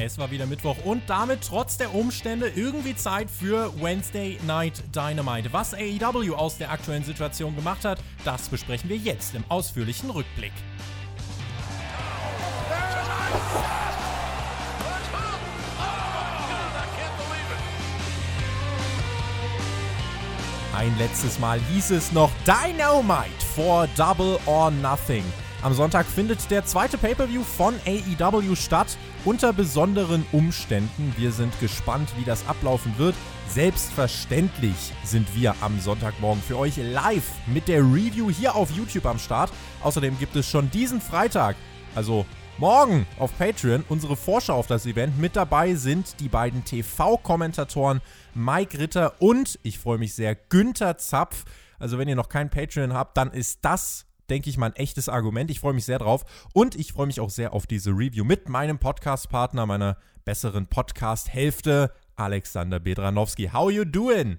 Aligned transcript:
Es 0.00 0.16
war 0.16 0.30
wieder 0.30 0.46
Mittwoch 0.46 0.76
und 0.84 1.02
damit 1.08 1.40
trotz 1.42 1.76
der 1.76 1.92
Umstände 1.92 2.52
irgendwie 2.54 2.94
Zeit 2.94 3.28
für 3.28 3.72
Wednesday 3.82 4.38
Night 4.46 4.80
Dynamite. 4.94 5.52
Was 5.52 5.74
AEW 5.74 6.36
aus 6.36 6.56
der 6.56 6.70
aktuellen 6.70 7.02
Situation 7.02 7.56
gemacht 7.56 7.84
hat, 7.84 7.98
das 8.24 8.48
besprechen 8.48 8.88
wir 8.88 8.96
jetzt 8.96 9.34
im 9.34 9.42
ausführlichen 9.48 10.10
Rückblick. 10.10 10.52
Ein 20.76 20.96
letztes 20.96 21.40
Mal 21.40 21.58
hieß 21.72 21.90
es 21.90 22.12
noch 22.12 22.30
Dynamite 22.46 23.44
for 23.56 23.88
Double 23.96 24.38
or 24.46 24.70
Nothing. 24.70 25.24
Am 25.60 25.74
Sonntag 25.74 26.06
findet 26.06 26.48
der 26.52 26.64
zweite 26.64 26.96
Pay-per-View 26.96 27.42
von 27.42 27.74
AEW 27.84 28.54
statt, 28.54 28.96
unter 29.24 29.52
besonderen 29.52 30.24
Umständen. 30.32 31.12
Wir 31.16 31.32
sind 31.32 31.58
gespannt, 31.60 32.08
wie 32.16 32.24
das 32.24 32.46
ablaufen 32.46 32.96
wird. 32.98 33.14
Selbstverständlich 33.48 34.92
sind 35.04 35.26
wir 35.34 35.54
am 35.60 35.80
Sonntagmorgen 35.80 36.42
für 36.42 36.58
euch 36.58 36.76
live 36.76 37.30
mit 37.46 37.68
der 37.68 37.80
Review 37.80 38.30
hier 38.30 38.54
auf 38.54 38.70
YouTube 38.70 39.06
am 39.06 39.18
Start. 39.18 39.50
Außerdem 39.82 40.18
gibt 40.18 40.36
es 40.36 40.48
schon 40.48 40.70
diesen 40.70 41.00
Freitag, 41.00 41.56
also 41.94 42.26
morgen 42.58 43.06
auf 43.18 43.36
Patreon, 43.38 43.84
unsere 43.88 44.16
Vorschau 44.16 44.54
auf 44.54 44.66
das 44.66 44.84
Event. 44.84 45.18
Mit 45.18 45.36
dabei 45.36 45.74
sind 45.74 46.20
die 46.20 46.28
beiden 46.28 46.64
TV-Kommentatoren 46.64 48.00
Mike 48.34 48.78
Ritter 48.78 49.14
und, 49.20 49.58
ich 49.62 49.78
freue 49.78 49.98
mich 49.98 50.14
sehr, 50.14 50.34
Günther 50.34 50.98
Zapf. 50.98 51.44
Also 51.78 51.98
wenn 51.98 52.08
ihr 52.08 52.16
noch 52.16 52.28
kein 52.28 52.50
Patreon 52.50 52.92
habt, 52.92 53.16
dann 53.16 53.30
ist 53.30 53.60
das 53.62 54.07
denke 54.30 54.50
ich 54.50 54.58
mal, 54.58 54.66
ein 54.66 54.76
echtes 54.76 55.08
Argument. 55.08 55.50
Ich 55.50 55.60
freue 55.60 55.74
mich 55.74 55.84
sehr 55.84 55.98
drauf 55.98 56.24
und 56.52 56.74
ich 56.74 56.92
freue 56.92 57.06
mich 57.06 57.20
auch 57.20 57.30
sehr 57.30 57.52
auf 57.52 57.66
diese 57.66 57.90
Review 57.90 58.24
mit 58.24 58.48
meinem 58.48 58.78
Podcast-Partner, 58.78 59.66
meiner 59.66 59.96
besseren 60.24 60.66
Podcast-Hälfte, 60.66 61.92
Alexander 62.16 62.80
Bedranowski. 62.80 63.50
How 63.52 63.70
you 63.70 63.84
doing? 63.84 64.38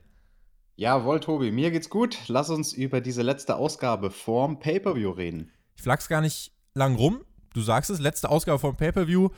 Jawohl, 0.76 1.20
Tobi, 1.20 1.52
mir 1.52 1.72
geht's 1.72 1.90
gut. 1.90 2.18
Lass 2.28 2.50
uns 2.50 2.72
über 2.74 3.02
diese 3.02 3.22
letzte 3.22 3.56
Ausgabe 3.58 4.12
vorm 4.12 4.60
Pay-Per-View 4.60 5.10
reden. 5.10 5.52
Ich 5.76 5.84
flachs 5.84 6.08
gar 6.08 6.22
nicht 6.22 6.54
lang 6.74 6.96
rum. 6.96 7.26
Du 7.54 7.62
sagst 7.62 7.90
es, 7.90 8.00
letzte 8.00 8.30
Ausgabe 8.30 8.60
vorm 8.60 8.78
Pay-Per-View. 8.78 9.30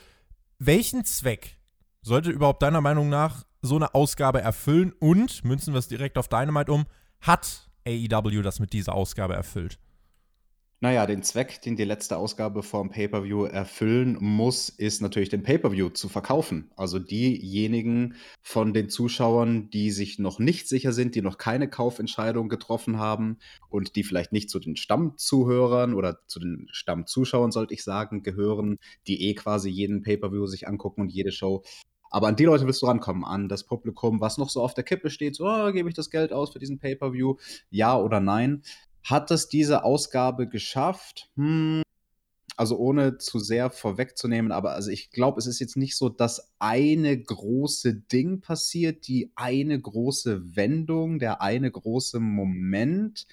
Welchen 0.59 1.05
Zweck 1.05 1.57
sollte 2.01 2.29
überhaupt 2.29 2.61
deiner 2.61 2.81
Meinung 2.81 3.09
nach 3.09 3.45
so 3.61 3.75
eine 3.75 3.95
Ausgabe 3.95 4.41
erfüllen? 4.41 4.93
Und, 4.99 5.43
münzen 5.43 5.73
wir 5.73 5.79
es 5.79 5.87
direkt 5.87 6.17
auf 6.17 6.27
Dynamite 6.27 6.71
um, 6.71 6.85
hat 7.21 7.69
AEW 7.87 8.41
das 8.41 8.59
mit 8.59 8.73
dieser 8.73 8.93
Ausgabe 8.93 9.33
erfüllt? 9.33 9.79
Naja, 10.83 11.05
den 11.05 11.21
Zweck, 11.21 11.61
den 11.61 11.75
die 11.75 11.83
letzte 11.83 12.17
Ausgabe 12.17 12.63
vom 12.63 12.89
Pay-per-View 12.89 13.45
erfüllen 13.45 14.17
muss, 14.19 14.67
ist 14.67 14.99
natürlich 14.99 15.29
den 15.29 15.43
Pay-per-View 15.43 15.89
zu 15.89 16.09
verkaufen. 16.09 16.71
Also 16.75 16.97
diejenigen 16.97 18.15
von 18.41 18.73
den 18.73 18.89
Zuschauern, 18.89 19.69
die 19.69 19.91
sich 19.91 20.17
noch 20.17 20.39
nicht 20.39 20.67
sicher 20.67 20.91
sind, 20.91 21.13
die 21.13 21.21
noch 21.21 21.37
keine 21.37 21.69
Kaufentscheidung 21.69 22.49
getroffen 22.49 22.97
haben 22.97 23.37
und 23.69 23.95
die 23.95 24.03
vielleicht 24.03 24.31
nicht 24.31 24.49
zu 24.49 24.57
den 24.57 24.75
Stammzuhörern 24.75 25.93
oder 25.93 26.17
zu 26.25 26.39
den 26.39 26.65
Stammzuschauern, 26.71 27.51
sollte 27.51 27.75
ich 27.75 27.83
sagen, 27.83 28.23
gehören, 28.23 28.79
die 29.05 29.29
eh 29.29 29.35
quasi 29.35 29.69
jeden 29.69 30.01
Pay-per-View 30.01 30.47
sich 30.47 30.67
angucken 30.67 31.01
und 31.01 31.11
jede 31.11 31.31
Show. 31.31 31.61
Aber 32.09 32.27
an 32.27 32.35
die 32.35 32.45
Leute 32.45 32.65
willst 32.65 32.81
du 32.81 32.87
rankommen, 32.87 33.23
an 33.23 33.49
das 33.49 33.67
Publikum, 33.67 34.19
was 34.19 34.39
noch 34.39 34.49
so 34.49 34.63
auf 34.63 34.73
der 34.73 34.83
Kippe 34.83 35.11
steht, 35.11 35.35
so, 35.35 35.45
oh, 35.45 35.71
gebe 35.71 35.89
ich 35.89 35.95
das 35.95 36.09
Geld 36.09 36.33
aus 36.33 36.51
für 36.51 36.59
diesen 36.59 36.79
Pay-per-View, 36.79 37.35
ja 37.69 37.95
oder 37.95 38.19
nein. 38.19 38.63
Hat 39.03 39.31
es 39.31 39.47
diese 39.49 39.83
Ausgabe 39.83 40.47
geschafft? 40.47 41.29
Hm, 41.35 41.81
also 42.57 42.77
ohne 42.77 43.17
zu 43.17 43.39
sehr 43.39 43.71
vorwegzunehmen, 43.71 44.51
aber 44.51 44.73
also 44.73 44.91
ich 44.91 45.09
glaube, 45.09 45.39
es 45.39 45.47
ist 45.47 45.59
jetzt 45.59 45.77
nicht 45.77 45.95
so, 45.95 46.09
dass 46.09 46.51
eine 46.59 47.17
große 47.19 47.95
Ding 47.95 48.41
passiert, 48.41 49.07
die 49.07 49.31
eine 49.35 49.79
große 49.79 50.55
Wendung, 50.55 51.17
der 51.17 51.41
eine 51.41 51.71
große 51.71 52.19
Moment. 52.19 53.25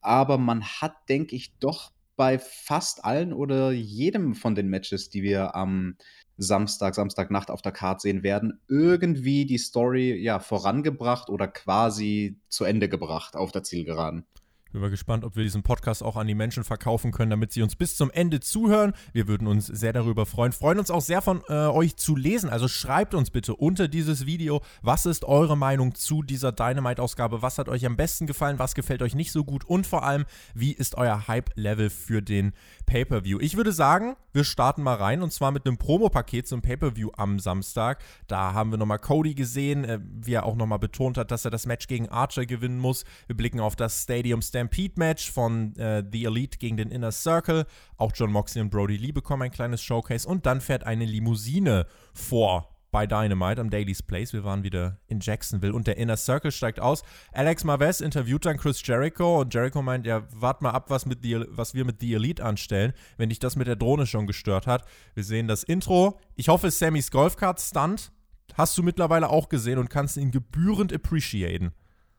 Aber 0.00 0.38
man 0.38 0.64
hat, 0.64 0.94
denke 1.08 1.36
ich, 1.36 1.52
doch 1.58 1.90
bei 2.16 2.38
fast 2.38 3.04
allen 3.04 3.32
oder 3.32 3.72
jedem 3.72 4.34
von 4.34 4.54
den 4.54 4.68
Matches, 4.68 5.08
die 5.08 5.22
wir 5.22 5.54
am 5.54 5.96
Samstag, 6.36 6.94
Samstagnacht 6.94 7.50
auf 7.50 7.62
der 7.62 7.72
Card 7.72 8.00
sehen 8.00 8.22
werden, 8.22 8.60
irgendwie 8.68 9.46
die 9.46 9.58
Story 9.58 10.14
ja 10.22 10.38
vorangebracht 10.38 11.28
oder 11.28 11.48
quasi 11.48 12.38
zu 12.48 12.64
Ende 12.64 12.88
gebracht 12.88 13.36
auf 13.36 13.52
der 13.52 13.62
Zielgeraden. 13.62 14.26
Bin 14.72 14.80
mal 14.82 14.90
gespannt, 14.90 15.24
ob 15.24 15.34
wir 15.34 15.42
diesen 15.42 15.64
Podcast 15.64 16.00
auch 16.00 16.14
an 16.14 16.28
die 16.28 16.36
Menschen 16.36 16.62
verkaufen 16.62 17.10
können, 17.10 17.30
damit 17.30 17.50
sie 17.50 17.62
uns 17.62 17.74
bis 17.74 17.96
zum 17.96 18.08
Ende 18.12 18.38
zuhören. 18.38 18.92
Wir 19.12 19.26
würden 19.26 19.48
uns 19.48 19.66
sehr 19.66 19.92
darüber 19.92 20.26
freuen. 20.26 20.52
Freuen 20.52 20.78
uns 20.78 20.92
auch 20.92 21.00
sehr 21.00 21.22
von 21.22 21.42
äh, 21.48 21.66
euch 21.66 21.96
zu 21.96 22.14
lesen. 22.14 22.48
Also 22.48 22.68
schreibt 22.68 23.14
uns 23.14 23.30
bitte 23.30 23.56
unter 23.56 23.88
dieses 23.88 24.26
Video, 24.26 24.62
was 24.80 25.06
ist 25.06 25.24
eure 25.24 25.56
Meinung 25.56 25.96
zu 25.96 26.22
dieser 26.22 26.52
Dynamite-Ausgabe? 26.52 27.42
Was 27.42 27.58
hat 27.58 27.68
euch 27.68 27.84
am 27.84 27.96
besten 27.96 28.28
gefallen? 28.28 28.60
Was 28.60 28.76
gefällt 28.76 29.02
euch 29.02 29.16
nicht 29.16 29.32
so 29.32 29.42
gut? 29.42 29.64
Und 29.64 29.88
vor 29.88 30.04
allem, 30.04 30.24
wie 30.54 30.70
ist 30.70 30.94
euer 30.94 31.26
Hype-Level 31.26 31.90
für 31.90 32.22
den 32.22 32.52
Pay-Per-View? 32.86 33.40
Ich 33.40 33.56
würde 33.56 33.72
sagen, 33.72 34.14
wir 34.32 34.44
starten 34.44 34.84
mal 34.84 34.94
rein 34.94 35.22
und 35.22 35.32
zwar 35.32 35.50
mit 35.50 35.66
einem 35.66 35.78
Promo-Paket 35.78 36.46
zum 36.46 36.62
Pay-Per-View 36.62 37.10
am 37.16 37.40
Samstag. 37.40 38.00
Da 38.28 38.52
haben 38.52 38.70
wir 38.70 38.78
nochmal 38.78 39.00
Cody 39.00 39.34
gesehen, 39.34 39.82
äh, 39.82 39.98
wie 40.00 40.34
er 40.34 40.46
auch 40.46 40.54
nochmal 40.54 40.78
betont 40.78 41.18
hat, 41.18 41.32
dass 41.32 41.44
er 41.44 41.50
das 41.50 41.66
Match 41.66 41.88
gegen 41.88 42.08
Archer 42.08 42.46
gewinnen 42.46 42.78
muss. 42.78 43.04
Wir 43.26 43.36
blicken 43.36 43.58
auf 43.58 43.74
das 43.74 44.04
Stadium 44.04 44.40
Stand 44.42 44.59
Stampede-Match 44.60 45.30
von 45.30 45.74
äh, 45.76 46.04
The 46.10 46.24
Elite 46.24 46.58
gegen 46.58 46.76
den 46.76 46.90
Inner 46.90 47.12
Circle. 47.12 47.64
Auch 47.96 48.12
John 48.14 48.30
Moxley 48.30 48.60
und 48.60 48.70
Brody 48.70 48.96
Lee 48.96 49.12
bekommen 49.12 49.42
ein 49.42 49.50
kleines 49.50 49.82
Showcase. 49.82 50.28
Und 50.28 50.44
dann 50.46 50.60
fährt 50.60 50.84
eine 50.84 51.06
Limousine 51.06 51.86
vor 52.12 52.76
bei 52.90 53.06
Dynamite 53.06 53.60
am 53.60 53.70
Daily's 53.70 54.02
Place. 54.02 54.32
Wir 54.32 54.44
waren 54.44 54.64
wieder 54.64 54.98
in 55.06 55.20
Jacksonville 55.20 55.72
und 55.72 55.86
der 55.86 55.96
Inner 55.96 56.16
Circle 56.16 56.50
steigt 56.50 56.80
aus. 56.80 57.02
Alex 57.32 57.64
Marvez 57.64 58.00
interviewt 58.00 58.44
dann 58.44 58.56
Chris 58.58 58.84
Jericho 58.84 59.40
und 59.40 59.54
Jericho 59.54 59.80
meint, 59.80 60.06
ja, 60.06 60.26
wart 60.34 60.60
mal 60.60 60.70
ab, 60.70 60.90
was, 60.90 61.06
mit 61.06 61.22
The, 61.22 61.44
was 61.48 61.72
wir 61.72 61.84
mit 61.84 62.00
The 62.00 62.14
Elite 62.14 62.44
anstellen, 62.44 62.92
wenn 63.16 63.28
dich 63.28 63.38
das 63.38 63.56
mit 63.56 63.68
der 63.68 63.76
Drohne 63.76 64.06
schon 64.06 64.26
gestört 64.26 64.66
hat. 64.66 64.84
Wir 65.14 65.24
sehen 65.24 65.46
das 65.46 65.62
Intro. 65.62 66.18
Ich 66.34 66.48
hoffe, 66.48 66.70
Sammys 66.70 67.10
Golfkart-Stunt 67.10 68.12
hast 68.54 68.76
du 68.76 68.82
mittlerweile 68.82 69.30
auch 69.30 69.48
gesehen 69.48 69.78
und 69.78 69.88
kannst 69.88 70.16
ihn 70.16 70.32
gebührend 70.32 70.92
appreciaten. 70.92 71.72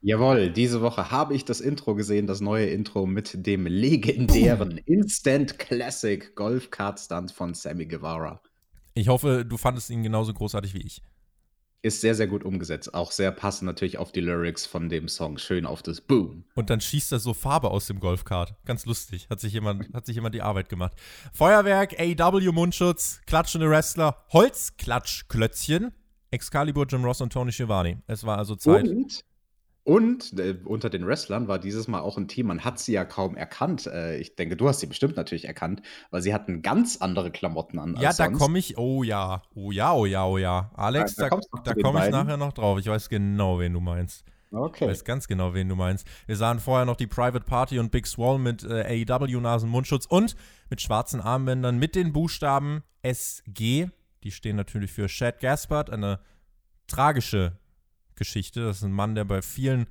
Jawohl, 0.03 0.49
diese 0.49 0.81
Woche 0.81 1.11
habe 1.11 1.35
ich 1.35 1.45
das 1.45 1.61
Intro 1.61 1.93
gesehen, 1.93 2.25
das 2.25 2.41
neue 2.41 2.65
Intro 2.65 3.05
mit 3.05 3.45
dem 3.45 3.67
legendären 3.67 4.79
Instant 4.85 5.59
Classic 5.59 6.35
Golf 6.35 6.71
Kart 6.71 6.99
Stunt 6.99 7.31
von 7.31 7.53
Sammy 7.53 7.85
Guevara. 7.85 8.41
Ich 8.95 9.09
hoffe, 9.09 9.45
du 9.45 9.57
fandest 9.57 9.91
ihn 9.91 10.01
genauso 10.01 10.33
großartig 10.33 10.73
wie 10.73 10.81
ich. 10.81 11.03
Ist 11.83 12.01
sehr, 12.01 12.15
sehr 12.15 12.25
gut 12.25 12.43
umgesetzt. 12.43 12.95
Auch 12.95 13.11
sehr 13.11 13.31
passend 13.31 13.67
natürlich 13.67 13.99
auf 13.99 14.11
die 14.11 14.21
Lyrics 14.21 14.65
von 14.65 14.89
dem 14.89 15.07
Song. 15.07 15.37
Schön 15.37 15.67
auf 15.67 15.83
das 15.83 16.01
Boom. 16.01 16.45
Und 16.55 16.71
dann 16.71 16.81
schießt 16.81 17.11
er 17.11 17.19
so 17.19 17.35
Farbe 17.35 17.69
aus 17.69 17.85
dem 17.85 17.99
Golfkart. 17.99 18.55
Ganz 18.65 18.87
lustig. 18.87 19.27
Hat 19.29 19.39
sich 19.39 19.53
jemand, 19.53 19.93
hat 19.93 20.07
sich 20.07 20.15
jemand 20.15 20.33
die 20.33 20.41
Arbeit 20.41 20.67
gemacht. 20.67 20.93
Feuerwerk, 21.31 21.95
AW 21.99 22.51
Mundschutz, 22.51 23.21
klatschende 23.27 23.69
Wrestler, 23.69 24.17
Holzklatschklötzchen, 24.33 25.91
Excalibur, 26.31 26.87
Jim 26.87 27.03
Ross 27.03 27.21
und 27.21 27.33
Tony 27.33 27.51
Schiavone. 27.51 28.01
Es 28.07 28.23
war 28.23 28.39
also 28.39 28.55
Zeit. 28.55 28.87
Und 28.87 29.23
und 29.83 30.37
äh, 30.37 30.57
unter 30.63 30.89
den 30.89 31.07
Wrestlern 31.07 31.47
war 31.47 31.57
dieses 31.57 31.87
Mal 31.87 32.01
auch 32.01 32.17
ein 32.17 32.27
Team, 32.27 32.47
man 32.47 32.63
hat 32.63 32.79
sie 32.79 32.93
ja 32.93 33.03
kaum 33.03 33.35
erkannt. 33.35 33.87
Äh, 33.87 34.17
ich 34.17 34.35
denke, 34.35 34.55
du 34.55 34.67
hast 34.67 34.79
sie 34.79 34.85
bestimmt 34.85 35.17
natürlich 35.17 35.45
erkannt, 35.45 35.81
weil 36.11 36.21
sie 36.21 36.33
hatten 36.33 36.61
ganz 36.61 36.97
andere 36.97 37.31
Klamotten 37.31 37.79
an. 37.79 37.97
Ja, 37.99 38.13
da 38.13 38.29
komme 38.29 38.59
ich, 38.59 38.77
oh 38.77 39.03
ja, 39.03 39.41
oh 39.55 39.71
ja, 39.71 39.93
oh 39.93 40.05
ja, 40.05 40.25
oh 40.25 40.37
ja. 40.37 40.69
Alex, 40.75 41.15
ja, 41.17 41.29
da, 41.29 41.39
da, 41.63 41.73
da 41.73 41.81
komme 41.81 42.05
ich 42.05 42.11
nachher 42.11 42.37
noch 42.37 42.53
drauf. 42.53 42.77
Ich 42.79 42.87
weiß 42.87 43.09
genau, 43.09 43.59
wen 43.59 43.73
du 43.73 43.79
meinst. 43.79 44.23
Okay. 44.51 44.83
Ich 44.83 44.91
weiß 44.91 45.05
ganz 45.05 45.27
genau, 45.27 45.53
wen 45.53 45.67
du 45.69 45.75
meinst. 45.75 46.05
Wir 46.27 46.35
sahen 46.35 46.59
vorher 46.59 46.85
noch 46.85 46.97
die 46.97 47.07
Private 47.07 47.45
Party 47.45 47.79
und 47.79 47.91
Big 47.91 48.05
Swall 48.05 48.37
mit 48.37 48.63
äh, 48.63 49.05
AEW-Nasen-Mundschutz 49.07 50.05
und 50.05 50.35
mit 50.69 50.81
schwarzen 50.81 51.21
Armbändern 51.21 51.79
mit 51.79 51.95
den 51.95 52.13
Buchstaben 52.13 52.83
SG. 53.01 53.87
Die 54.23 54.31
stehen 54.31 54.57
natürlich 54.57 54.91
für 54.91 55.07
Chad 55.07 55.39
Gaspard, 55.39 55.89
eine 55.89 56.19
tragische 56.87 57.57
Geschichte. 58.21 58.63
Das 58.63 58.77
ist 58.77 58.83
ein 58.83 58.91
Mann, 58.91 59.15
der 59.15 59.25
bei 59.25 59.41
vielen 59.41 59.87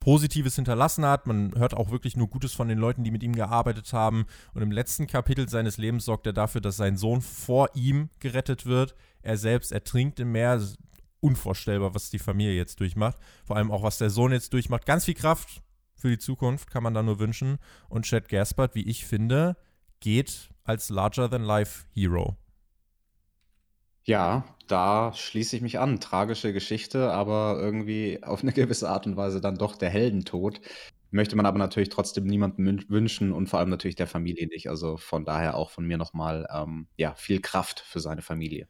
Positives 0.00 0.56
hinterlassen 0.56 1.04
hat. 1.06 1.28
Man 1.28 1.54
hört 1.56 1.74
auch 1.74 1.90
wirklich 1.90 2.16
nur 2.16 2.28
Gutes 2.28 2.52
von 2.52 2.66
den 2.66 2.78
Leuten, 2.78 3.04
die 3.04 3.12
mit 3.12 3.22
ihm 3.22 3.34
gearbeitet 3.34 3.92
haben. 3.92 4.26
Und 4.52 4.62
im 4.62 4.72
letzten 4.72 5.06
Kapitel 5.06 5.48
seines 5.48 5.76
Lebens 5.78 6.04
sorgt 6.04 6.26
er 6.26 6.32
dafür, 6.32 6.60
dass 6.60 6.76
sein 6.76 6.96
Sohn 6.96 7.20
vor 7.20 7.68
ihm 7.74 8.10
gerettet 8.18 8.66
wird. 8.66 8.96
Er 9.22 9.36
selbst 9.36 9.70
ertrinkt 9.70 10.18
im 10.18 10.32
Meer. 10.32 10.60
unvorstellbar, 11.20 11.94
was 11.94 12.10
die 12.10 12.18
Familie 12.18 12.54
jetzt 12.54 12.80
durchmacht. 12.80 13.16
Vor 13.44 13.56
allem 13.56 13.70
auch, 13.70 13.82
was 13.82 13.98
der 13.98 14.10
Sohn 14.10 14.32
jetzt 14.32 14.52
durchmacht. 14.52 14.86
Ganz 14.86 15.04
viel 15.04 15.14
Kraft 15.14 15.62
für 15.96 16.10
die 16.10 16.18
Zukunft 16.18 16.70
kann 16.70 16.82
man 16.82 16.94
da 16.94 17.02
nur 17.02 17.18
wünschen. 17.18 17.58
Und 17.88 18.06
Chad 18.06 18.28
Gaspard, 18.28 18.74
wie 18.74 18.88
ich 18.88 19.04
finde, 19.04 19.56
geht 20.00 20.50
als 20.64 20.90
Larger-than-Life-Hero. 20.90 22.36
Ja, 24.08 24.44
da 24.68 25.12
schließe 25.12 25.54
ich 25.54 25.60
mich 25.60 25.78
an. 25.78 26.00
Tragische 26.00 26.54
Geschichte, 26.54 27.12
aber 27.12 27.58
irgendwie 27.60 28.22
auf 28.22 28.42
eine 28.42 28.52
gewisse 28.54 28.88
Art 28.88 29.06
und 29.06 29.18
Weise 29.18 29.42
dann 29.42 29.58
doch 29.58 29.76
der 29.76 29.90
Heldentod. 29.90 30.62
Möchte 31.10 31.36
man 31.36 31.44
aber 31.44 31.58
natürlich 31.58 31.90
trotzdem 31.90 32.24
niemandem 32.24 32.88
wünschen 32.88 33.34
und 33.34 33.48
vor 33.50 33.58
allem 33.58 33.68
natürlich 33.68 33.96
der 33.96 34.06
Familie 34.06 34.46
nicht. 34.46 34.70
Also 34.70 34.96
von 34.96 35.26
daher 35.26 35.56
auch 35.56 35.68
von 35.68 35.86
mir 35.86 35.98
nochmal 35.98 36.48
ähm, 36.50 36.86
ja, 36.96 37.14
viel 37.16 37.42
Kraft 37.42 37.80
für 37.80 38.00
seine 38.00 38.22
Familie. 38.22 38.66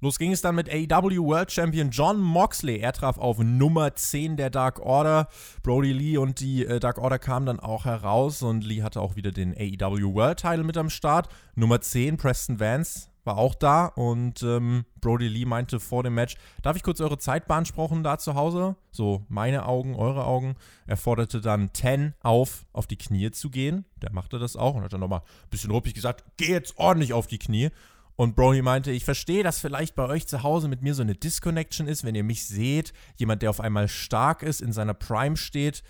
Los 0.00 0.18
ging 0.18 0.32
es 0.32 0.42
dann 0.42 0.56
mit 0.56 0.68
AEW 0.68 1.22
World 1.22 1.52
Champion 1.52 1.90
John 1.90 2.20
Moxley. 2.20 2.78
Er 2.78 2.92
traf 2.92 3.16
auf 3.16 3.38
Nummer 3.38 3.94
10 3.94 4.36
der 4.36 4.50
Dark 4.50 4.80
Order. 4.80 5.28
Brody 5.62 5.92
Lee 5.92 6.16
und 6.16 6.40
die 6.40 6.66
äh, 6.66 6.80
Dark 6.80 6.98
Order 6.98 7.20
kamen 7.20 7.46
dann 7.46 7.60
auch 7.60 7.84
heraus 7.84 8.42
und 8.42 8.64
Lee 8.64 8.82
hatte 8.82 9.00
auch 9.00 9.14
wieder 9.14 9.30
den 9.30 9.54
AEW 9.56 10.14
World 10.14 10.40
Title 10.40 10.64
mit 10.64 10.76
am 10.76 10.90
Start. 10.90 11.28
Nummer 11.54 11.80
10, 11.80 12.16
Preston 12.16 12.58
Vance, 12.58 13.08
war 13.24 13.38
auch 13.38 13.54
da 13.54 13.86
und 13.86 14.42
ähm, 14.42 14.84
Brody 15.00 15.28
Lee 15.28 15.44
meinte 15.44 15.80
vor 15.80 16.02
dem 16.02 16.14
Match, 16.14 16.36
darf 16.62 16.76
ich 16.76 16.82
kurz 16.82 17.00
eure 17.00 17.18
Zeit 17.18 17.46
beanspruchen 17.46 18.02
da 18.02 18.18
zu 18.18 18.34
Hause? 18.34 18.76
So, 18.90 19.24
meine 19.28 19.66
Augen, 19.66 19.96
eure 19.96 20.24
Augen. 20.24 20.56
Er 20.86 20.96
forderte 20.96 21.40
dann 21.40 21.72
Ten 21.72 22.14
auf, 22.20 22.66
auf 22.72 22.86
die 22.86 22.96
Knie 22.96 23.30
zu 23.30 23.50
gehen. 23.50 23.84
Der 24.02 24.12
machte 24.12 24.38
das 24.38 24.56
auch 24.56 24.74
und 24.74 24.82
hat 24.82 24.92
dann 24.92 25.00
nochmal 25.00 25.20
ein 25.20 25.50
bisschen 25.50 25.70
ruppig 25.70 25.94
gesagt, 25.94 26.24
geh 26.36 26.50
jetzt 26.50 26.78
ordentlich 26.78 27.12
auf 27.12 27.26
die 27.26 27.38
Knie. 27.38 27.70
Und 28.16 28.36
Brody 28.36 28.62
meinte, 28.62 28.92
ich 28.92 29.04
verstehe, 29.04 29.42
dass 29.42 29.58
vielleicht 29.58 29.96
bei 29.96 30.06
euch 30.06 30.28
zu 30.28 30.42
Hause 30.44 30.68
mit 30.68 30.82
mir 30.82 30.94
so 30.94 31.02
eine 31.02 31.16
Disconnection 31.16 31.88
ist, 31.88 32.04
wenn 32.04 32.14
ihr 32.14 32.22
mich 32.22 32.46
seht, 32.46 32.92
jemand, 33.16 33.42
der 33.42 33.50
auf 33.50 33.60
einmal 33.60 33.88
stark 33.88 34.42
ist, 34.42 34.60
in 34.60 34.72
seiner 34.72 34.94
Prime 34.94 35.36
steht. 35.36 35.82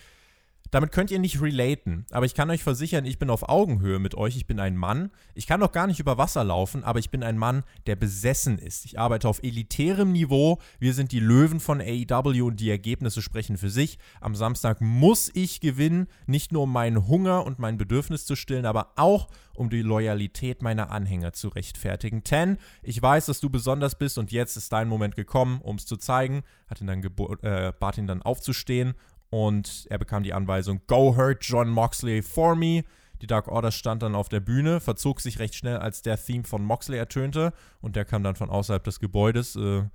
Damit 0.74 0.90
könnt 0.90 1.12
ihr 1.12 1.20
nicht 1.20 1.40
relaten, 1.40 2.04
aber 2.10 2.26
ich 2.26 2.34
kann 2.34 2.50
euch 2.50 2.64
versichern, 2.64 3.04
ich 3.04 3.20
bin 3.20 3.30
auf 3.30 3.48
Augenhöhe 3.48 4.00
mit 4.00 4.16
euch. 4.16 4.34
Ich 4.34 4.48
bin 4.48 4.58
ein 4.58 4.76
Mann. 4.76 5.12
Ich 5.36 5.46
kann 5.46 5.60
doch 5.60 5.70
gar 5.70 5.86
nicht 5.86 6.00
über 6.00 6.18
Wasser 6.18 6.42
laufen, 6.42 6.82
aber 6.82 6.98
ich 6.98 7.10
bin 7.10 7.22
ein 7.22 7.38
Mann, 7.38 7.62
der 7.86 7.94
besessen 7.94 8.58
ist. 8.58 8.84
Ich 8.84 8.98
arbeite 8.98 9.28
auf 9.28 9.40
elitärem 9.44 10.10
Niveau. 10.10 10.58
Wir 10.80 10.92
sind 10.92 11.12
die 11.12 11.20
Löwen 11.20 11.60
von 11.60 11.80
AEW 11.80 12.44
und 12.44 12.58
die 12.58 12.70
Ergebnisse 12.70 13.22
sprechen 13.22 13.56
für 13.56 13.70
sich. 13.70 14.00
Am 14.20 14.34
Samstag 14.34 14.80
muss 14.80 15.30
ich 15.32 15.60
gewinnen, 15.60 16.08
nicht 16.26 16.50
nur 16.50 16.64
um 16.64 16.72
meinen 16.72 17.06
Hunger 17.06 17.46
und 17.46 17.60
mein 17.60 17.78
Bedürfnis 17.78 18.26
zu 18.26 18.34
stillen, 18.34 18.66
aber 18.66 18.94
auch 18.96 19.28
um 19.54 19.70
die 19.70 19.82
Loyalität 19.82 20.60
meiner 20.60 20.90
Anhänger 20.90 21.32
zu 21.34 21.50
rechtfertigen. 21.50 22.24
Ten, 22.24 22.58
ich 22.82 23.00
weiß, 23.00 23.26
dass 23.26 23.38
du 23.38 23.48
besonders 23.48 23.96
bist 23.96 24.18
und 24.18 24.32
jetzt 24.32 24.56
ist 24.56 24.72
dein 24.72 24.88
Moment 24.88 25.14
gekommen, 25.14 25.60
um 25.62 25.76
es 25.76 25.86
zu 25.86 25.96
zeigen. 25.96 26.42
Hat 26.66 26.80
ihn 26.80 26.88
dann 26.88 27.02
äh, 27.42 27.72
bat 27.78 27.96
ihn 27.96 28.08
dann 28.08 28.22
aufzustehen 28.22 28.94
und 29.34 29.88
er 29.90 29.98
bekam 29.98 30.22
die 30.22 30.32
Anweisung, 30.32 30.80
Go 30.86 31.16
hurt 31.16 31.44
John 31.44 31.68
Moxley 31.68 32.22
for 32.22 32.54
me. 32.54 32.84
Die 33.20 33.26
Dark 33.26 33.48
Order 33.48 33.72
stand 33.72 34.00
dann 34.04 34.14
auf 34.14 34.28
der 34.28 34.38
Bühne, 34.38 34.78
verzog 34.78 35.20
sich 35.20 35.40
recht 35.40 35.56
schnell, 35.56 35.78
als 35.78 36.02
der 36.02 36.16
Theme 36.16 36.44
von 36.44 36.64
Moxley 36.64 36.98
ertönte 36.98 37.52
und 37.80 37.96
der 37.96 38.04
kam 38.04 38.22
dann 38.22 38.36
von 38.36 38.48
außerhalb 38.48 38.84
des 38.84 39.00
Gebäudes. 39.00 39.56
Äh, 39.56 39.88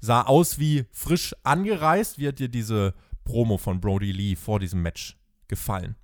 sah 0.00 0.22
aus 0.22 0.58
wie 0.58 0.86
frisch 0.92 1.36
angereist. 1.42 2.18
Wie 2.18 2.28
hat 2.28 2.38
dir 2.38 2.48
diese 2.48 2.94
Promo 3.24 3.58
von 3.58 3.82
Brody 3.82 4.12
Lee 4.12 4.34
vor 4.34 4.60
diesem 4.60 4.80
Match 4.80 5.18
gefallen? 5.46 5.96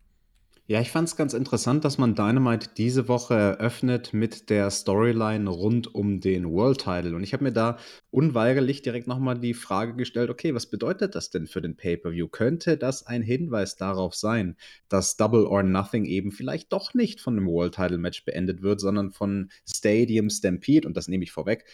Ja, 0.69 0.81
ich 0.81 0.93
fand 0.93 1.09
es 1.09 1.17
ganz 1.17 1.35
interessant, 1.35 1.85
dass 1.85 1.99
man 1.99 2.15
Dynamite 2.15 2.71
diese 2.77 3.09
Woche 3.09 3.35
eröffnet 3.35 4.15
mit 4.15 4.49
der 4.49 4.71
Storyline 4.71 5.51
rund 5.51 5.93
um 5.93 6.21
den 6.21 6.49
World 6.49 6.79
Title. 6.79 7.17
Und 7.17 7.25
ich 7.25 7.33
habe 7.33 7.43
mir 7.43 7.53
da 7.53 7.79
unweigerlich 8.13 8.81
direkt 8.81 9.09
nochmal 9.09 9.41
die 9.41 9.55
Frage 9.55 9.97
gestellt, 9.97 10.31
okay, 10.31 10.55
was 10.55 10.71
bedeutet 10.71 11.17
das 11.17 11.31
denn 11.31 11.49
für 11.49 11.61
den 11.61 11.75
Pay-per-View? 11.77 12.29
Könnte 12.29 12.77
das 12.77 13.05
ein 13.05 13.23
Hinweis 13.23 13.75
darauf 13.75 14.15
sein, 14.15 14.57
dass 14.89 15.17
Double 15.17 15.47
or 15.47 15.65
Nothing 15.65 16.05
eben 16.05 16.31
vielleicht 16.31 16.73
doch 16.73 16.95
nicht 16.95 17.21
von 17.21 17.37
einem 17.37 17.49
World 17.49 17.75
Title 17.75 17.99
Match 17.99 18.25
beendet 18.25 18.63
wird, 18.63 18.81
sondern 18.81 19.11
von 19.11 19.51
Stadium 19.67 20.31
Stampede? 20.31 20.87
Und 20.87 20.97
das 20.97 21.09
nehme 21.09 21.25
ich 21.25 21.33
vorweg. 21.33 21.65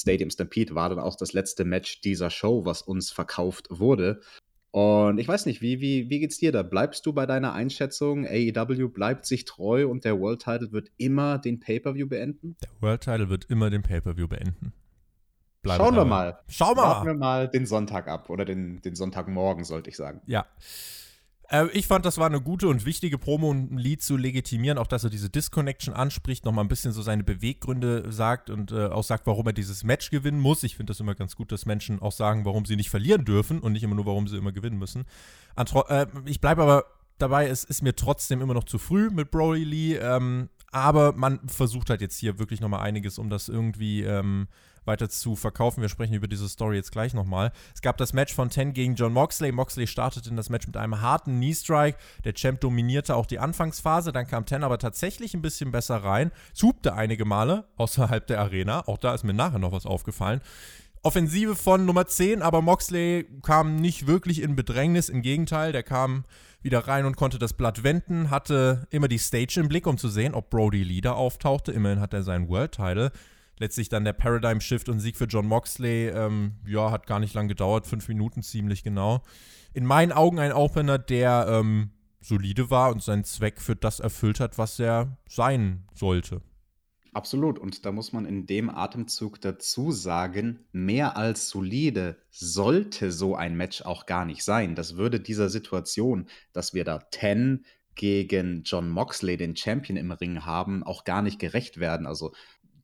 Stadium 0.00 0.30
Stampede 0.30 0.76
war 0.76 0.88
dann 0.88 1.00
auch 1.00 1.16
das 1.16 1.32
letzte 1.32 1.64
Match 1.64 2.00
dieser 2.00 2.30
Show, 2.30 2.64
was 2.64 2.82
uns 2.82 3.10
verkauft 3.10 3.66
wurde. 3.70 4.20
Und 4.76 5.16
ich 5.16 5.26
weiß 5.26 5.46
nicht, 5.46 5.62
wie, 5.62 5.80
wie, 5.80 6.10
wie 6.10 6.18
geht's 6.20 6.36
dir 6.36 6.52
da? 6.52 6.62
Bleibst 6.62 7.06
du 7.06 7.14
bei 7.14 7.24
deiner 7.24 7.54
Einschätzung, 7.54 8.26
AEW 8.26 8.90
bleibt 8.90 9.24
sich 9.24 9.46
treu 9.46 9.88
und 9.88 10.04
der 10.04 10.20
World 10.20 10.42
Title 10.42 10.70
wird 10.70 10.90
immer 10.98 11.38
den 11.38 11.60
Pay-Per-View 11.60 12.06
beenden? 12.06 12.58
Der 12.60 12.68
World 12.82 13.00
Title 13.00 13.30
wird 13.30 13.46
immer 13.46 13.70
den 13.70 13.82
Pay-Per-View 13.82 14.28
beenden. 14.28 14.74
Bleiben 15.62 15.82
Schauen 15.82 15.96
wir 15.96 16.04
mal. 16.04 16.40
Schauen 16.46 16.76
wir 16.76 16.82
mal. 16.82 16.88
Warten 16.88 17.06
wir 17.06 17.14
mal 17.14 17.48
den 17.48 17.64
Sonntag 17.64 18.06
ab 18.06 18.28
oder 18.28 18.44
den, 18.44 18.82
den 18.82 18.94
Sonntagmorgen, 18.94 19.64
sollte 19.64 19.88
ich 19.88 19.96
sagen. 19.96 20.20
Ja. 20.26 20.44
Äh, 21.50 21.68
ich 21.72 21.86
fand, 21.86 22.04
das 22.04 22.18
war 22.18 22.26
eine 22.26 22.40
gute 22.40 22.68
und 22.68 22.84
wichtige 22.84 23.18
Promo, 23.18 23.50
um 23.50 23.74
ein 23.74 23.78
Lied 23.78 24.02
zu 24.02 24.16
legitimieren. 24.16 24.78
Auch, 24.78 24.86
dass 24.86 25.04
er 25.04 25.10
diese 25.10 25.30
Disconnection 25.30 25.94
anspricht, 25.94 26.44
nochmal 26.44 26.64
ein 26.64 26.68
bisschen 26.68 26.92
so 26.92 27.02
seine 27.02 27.24
Beweggründe 27.24 28.12
sagt 28.12 28.50
und 28.50 28.72
äh, 28.72 28.86
auch 28.86 29.04
sagt, 29.04 29.26
warum 29.26 29.46
er 29.46 29.52
dieses 29.52 29.84
Match 29.84 30.10
gewinnen 30.10 30.40
muss. 30.40 30.62
Ich 30.62 30.76
finde 30.76 30.90
das 30.90 31.00
immer 31.00 31.14
ganz 31.14 31.36
gut, 31.36 31.52
dass 31.52 31.66
Menschen 31.66 32.00
auch 32.00 32.12
sagen, 32.12 32.44
warum 32.44 32.64
sie 32.64 32.76
nicht 32.76 32.90
verlieren 32.90 33.24
dürfen 33.24 33.60
und 33.60 33.72
nicht 33.72 33.82
immer 33.82 33.94
nur, 33.94 34.06
warum 34.06 34.28
sie 34.28 34.36
immer 34.36 34.52
gewinnen 34.52 34.78
müssen. 34.78 35.04
Äh, 35.56 36.06
ich 36.24 36.40
bleibe 36.40 36.62
aber 36.62 36.84
dabei, 37.18 37.48
es 37.48 37.64
ist 37.64 37.82
mir 37.82 37.94
trotzdem 37.94 38.40
immer 38.40 38.54
noch 38.54 38.64
zu 38.64 38.78
früh 38.78 39.10
mit 39.10 39.30
Broly 39.30 39.64
Lee. 39.64 39.96
Ähm, 39.96 40.48
aber 40.72 41.12
man 41.12 41.40
versucht 41.48 41.90
halt 41.90 42.00
jetzt 42.00 42.18
hier 42.18 42.38
wirklich 42.38 42.60
nochmal 42.60 42.80
einiges, 42.80 43.18
um 43.18 43.30
das 43.30 43.48
irgendwie 43.48 44.02
ähm, 44.02 44.48
weiter 44.86 45.08
zu 45.08 45.36
verkaufen. 45.36 45.80
Wir 45.80 45.88
sprechen 45.88 46.14
über 46.14 46.28
diese 46.28 46.48
Story 46.48 46.76
jetzt 46.76 46.92
gleich 46.92 47.14
nochmal. 47.14 47.52
Es 47.74 47.82
gab 47.82 47.96
das 47.96 48.12
Match 48.12 48.34
von 48.34 48.50
Ten 48.50 48.72
gegen 48.72 48.94
John 48.94 49.12
Moxley. 49.12 49.52
Moxley 49.52 49.86
startete 49.86 50.30
in 50.30 50.36
das 50.36 50.50
Match 50.50 50.66
mit 50.66 50.76
einem 50.76 51.00
harten 51.00 51.36
Knee-Strike. 51.36 51.98
Der 52.24 52.34
Champ 52.34 52.60
dominierte 52.60 53.16
auch 53.16 53.26
die 53.26 53.38
Anfangsphase. 53.38 54.12
Dann 54.12 54.26
kam 54.26 54.46
Ten 54.46 54.64
aber 54.64 54.78
tatsächlich 54.78 55.34
ein 55.34 55.42
bisschen 55.42 55.70
besser 55.70 55.96
rein. 55.96 56.32
Zupte 56.52 56.94
einige 56.94 57.24
Male 57.24 57.64
außerhalb 57.76 58.26
der 58.26 58.40
Arena. 58.40 58.86
Auch 58.86 58.98
da 58.98 59.14
ist 59.14 59.24
mir 59.24 59.34
nachher 59.34 59.58
noch 59.58 59.72
was 59.72 59.86
aufgefallen. 59.86 60.40
Offensive 61.06 61.54
von 61.54 61.86
Nummer 61.86 62.06
10, 62.06 62.42
aber 62.42 62.62
Moxley 62.62 63.26
kam 63.42 63.76
nicht 63.76 64.08
wirklich 64.08 64.42
in 64.42 64.56
Bedrängnis. 64.56 65.08
Im 65.08 65.22
Gegenteil, 65.22 65.70
der 65.70 65.84
kam 65.84 66.24
wieder 66.62 66.80
rein 66.88 67.06
und 67.06 67.16
konnte 67.16 67.38
das 67.38 67.52
Blatt 67.52 67.84
wenden, 67.84 68.28
hatte 68.28 68.88
immer 68.90 69.06
die 69.06 69.18
Stage 69.18 69.60
im 69.60 69.68
Blick, 69.68 69.86
um 69.86 69.98
zu 69.98 70.08
sehen, 70.08 70.34
ob 70.34 70.50
Brody 70.50 70.82
Leader 70.82 71.14
auftauchte. 71.14 71.70
Immerhin 71.70 72.00
hat 72.00 72.12
er 72.12 72.24
seinen 72.24 72.48
World 72.48 72.72
Title 72.72 73.12
letztlich 73.58 73.88
dann 73.88 74.04
der 74.04 74.12
Paradigm 74.12 74.60
Shift 74.60 74.88
und 74.88 75.00
Sieg 75.00 75.16
für 75.16 75.24
John 75.24 75.46
Moxley, 75.46 76.08
ähm, 76.08 76.52
ja, 76.66 76.90
hat 76.90 77.06
gar 77.06 77.20
nicht 77.20 77.34
lang 77.34 77.48
gedauert, 77.48 77.86
fünf 77.86 78.08
Minuten 78.08 78.42
ziemlich 78.42 78.82
genau. 78.82 79.22
In 79.72 79.84
meinen 79.84 80.12
Augen 80.12 80.38
ein 80.38 80.52
Opener, 80.52 80.98
der 80.98 81.46
ähm, 81.48 81.90
solide 82.20 82.70
war 82.70 82.90
und 82.90 83.02
seinen 83.02 83.24
Zweck 83.24 83.60
für 83.60 83.76
das 83.76 84.00
erfüllt 84.00 84.40
hat, 84.40 84.58
was 84.58 84.78
er 84.78 85.16
sein 85.28 85.84
sollte. 85.94 86.42
Absolut. 87.16 87.58
Und 87.58 87.86
da 87.86 87.92
muss 87.92 88.12
man 88.12 88.26
in 88.26 88.46
dem 88.46 88.68
Atemzug 88.68 89.40
dazu 89.40 89.90
sagen, 89.90 90.66
mehr 90.72 91.16
als 91.16 91.48
solide 91.48 92.18
sollte 92.30 93.10
so 93.10 93.34
ein 93.34 93.56
Match 93.56 93.80
auch 93.80 94.04
gar 94.04 94.26
nicht 94.26 94.44
sein. 94.44 94.74
Das 94.74 94.98
würde 94.98 95.18
dieser 95.18 95.48
Situation, 95.48 96.26
dass 96.52 96.74
wir 96.74 96.84
da 96.84 97.00
10 97.10 97.64
gegen 97.94 98.64
John 98.64 98.90
Moxley, 98.90 99.38
den 99.38 99.56
Champion 99.56 99.96
im 99.96 100.12
Ring 100.12 100.44
haben, 100.44 100.82
auch 100.82 101.04
gar 101.04 101.22
nicht 101.22 101.38
gerecht 101.38 101.80
werden. 101.80 102.06
Also 102.06 102.34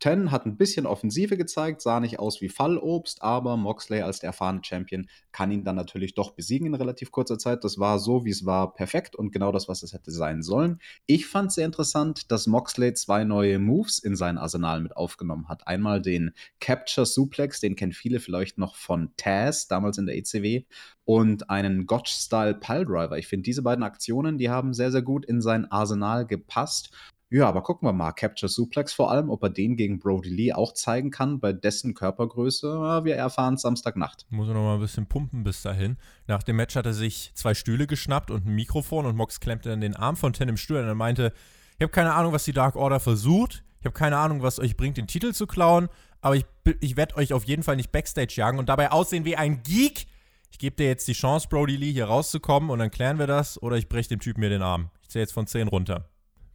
Ten 0.02 0.32
hat 0.32 0.46
ein 0.46 0.56
bisschen 0.56 0.84
Offensive 0.84 1.36
gezeigt, 1.36 1.80
sah 1.80 2.00
nicht 2.00 2.18
aus 2.18 2.40
wie 2.40 2.48
Fallobst, 2.48 3.22
aber 3.22 3.56
Moxley 3.56 4.00
als 4.00 4.18
der 4.18 4.30
erfahrene 4.30 4.60
Champion 4.64 5.06
kann 5.30 5.52
ihn 5.52 5.62
dann 5.62 5.76
natürlich 5.76 6.14
doch 6.14 6.32
besiegen 6.32 6.66
in 6.66 6.74
relativ 6.74 7.12
kurzer 7.12 7.38
Zeit. 7.38 7.62
Das 7.62 7.78
war 7.78 8.00
so, 8.00 8.24
wie 8.24 8.30
es 8.30 8.44
war, 8.44 8.74
perfekt 8.74 9.14
und 9.14 9.30
genau 9.30 9.52
das, 9.52 9.68
was 9.68 9.84
es 9.84 9.92
hätte 9.92 10.10
sein 10.10 10.42
sollen. 10.42 10.80
Ich 11.06 11.28
fand 11.28 11.52
sehr 11.52 11.66
interessant, 11.66 12.32
dass 12.32 12.48
Moxley 12.48 12.94
zwei 12.94 13.22
neue 13.22 13.60
Moves 13.60 14.00
in 14.00 14.16
sein 14.16 14.38
Arsenal 14.38 14.80
mit 14.80 14.96
aufgenommen 14.96 15.46
hat. 15.48 15.68
Einmal 15.68 16.02
den 16.02 16.32
Capture 16.58 17.06
Suplex, 17.06 17.60
den 17.60 17.76
kennen 17.76 17.92
viele 17.92 18.18
vielleicht 18.18 18.58
noch 18.58 18.74
von 18.74 19.12
Taz, 19.16 19.68
damals 19.68 19.98
in 19.98 20.06
der 20.06 20.16
ECW, 20.16 20.64
und 21.04 21.48
einen 21.48 21.86
Gotch-Style 21.86 22.54
Piledriver. 22.54 23.18
Ich 23.18 23.28
finde, 23.28 23.44
diese 23.44 23.62
beiden 23.62 23.84
Aktionen, 23.84 24.36
die 24.36 24.50
haben 24.50 24.74
sehr, 24.74 24.90
sehr 24.90 25.02
gut 25.02 25.24
in 25.24 25.40
sein 25.40 25.70
Arsenal 25.70 26.26
gepasst 26.26 26.90
ja, 27.32 27.48
aber 27.48 27.62
gucken 27.62 27.88
wir 27.88 27.94
mal. 27.94 28.12
Capture 28.12 28.50
Suplex 28.50 28.92
vor 28.92 29.10
allem, 29.10 29.30
ob 29.30 29.42
er 29.42 29.48
den 29.48 29.76
gegen 29.76 29.98
Brody 29.98 30.28
Lee 30.28 30.52
auch 30.52 30.74
zeigen 30.74 31.10
kann, 31.10 31.40
bei 31.40 31.54
dessen 31.54 31.94
Körpergröße. 31.94 33.04
Wir 33.04 33.16
erfahren 33.16 33.54
es 33.54 33.62
Samstagnacht. 33.62 34.26
Muss 34.28 34.48
er 34.48 34.54
noch 34.54 34.62
mal 34.62 34.74
ein 34.74 34.80
bisschen 34.80 35.06
pumpen 35.06 35.42
bis 35.42 35.62
dahin. 35.62 35.96
Nach 36.26 36.42
dem 36.42 36.56
Match 36.56 36.76
hat 36.76 36.84
er 36.84 36.92
sich 36.92 37.32
zwei 37.34 37.54
Stühle 37.54 37.86
geschnappt 37.86 38.30
und 38.30 38.44
ein 38.44 38.54
Mikrofon 38.54 39.06
und 39.06 39.16
Mox 39.16 39.40
klemmte 39.40 39.70
dann 39.70 39.80
den 39.80 39.96
Arm 39.96 40.16
von 40.16 40.34
Ten 40.34 40.50
im 40.50 40.58
Stuhl 40.58 40.76
und 40.76 40.86
er 40.86 40.94
meinte, 40.94 41.32
ich 41.78 41.82
habe 41.82 41.92
keine 41.92 42.12
Ahnung, 42.12 42.34
was 42.34 42.44
die 42.44 42.52
Dark 42.52 42.76
Order 42.76 43.00
versucht. 43.00 43.64
Ich 43.80 43.86
habe 43.86 43.94
keine 43.94 44.18
Ahnung, 44.18 44.42
was 44.42 44.60
euch 44.60 44.76
bringt, 44.76 44.98
den 44.98 45.06
Titel 45.06 45.32
zu 45.32 45.46
klauen. 45.46 45.88
Aber 46.20 46.36
ich, 46.36 46.44
ich 46.80 46.98
werde 46.98 47.16
euch 47.16 47.32
auf 47.32 47.44
jeden 47.44 47.62
Fall 47.62 47.76
nicht 47.76 47.92
Backstage 47.92 48.34
jagen 48.36 48.58
und 48.58 48.68
dabei 48.68 48.92
aussehen 48.92 49.24
wie 49.24 49.36
ein 49.36 49.62
Geek. 49.62 50.06
Ich 50.50 50.58
gebe 50.58 50.76
dir 50.76 50.86
jetzt 50.86 51.08
die 51.08 51.14
Chance, 51.14 51.48
Brody 51.48 51.76
Lee, 51.76 51.92
hier 51.92 52.04
rauszukommen 52.04 52.68
und 52.68 52.78
dann 52.78 52.90
klären 52.90 53.18
wir 53.18 53.26
das 53.26 53.60
oder 53.62 53.76
ich 53.76 53.88
breche 53.88 54.10
dem 54.10 54.20
Typen 54.20 54.40
mir 54.40 54.50
den 54.50 54.60
Arm. 54.60 54.90
Ich 55.00 55.08
zähle 55.08 55.22
jetzt 55.22 55.32
von 55.32 55.46
10 55.46 55.68
runter 55.68 56.11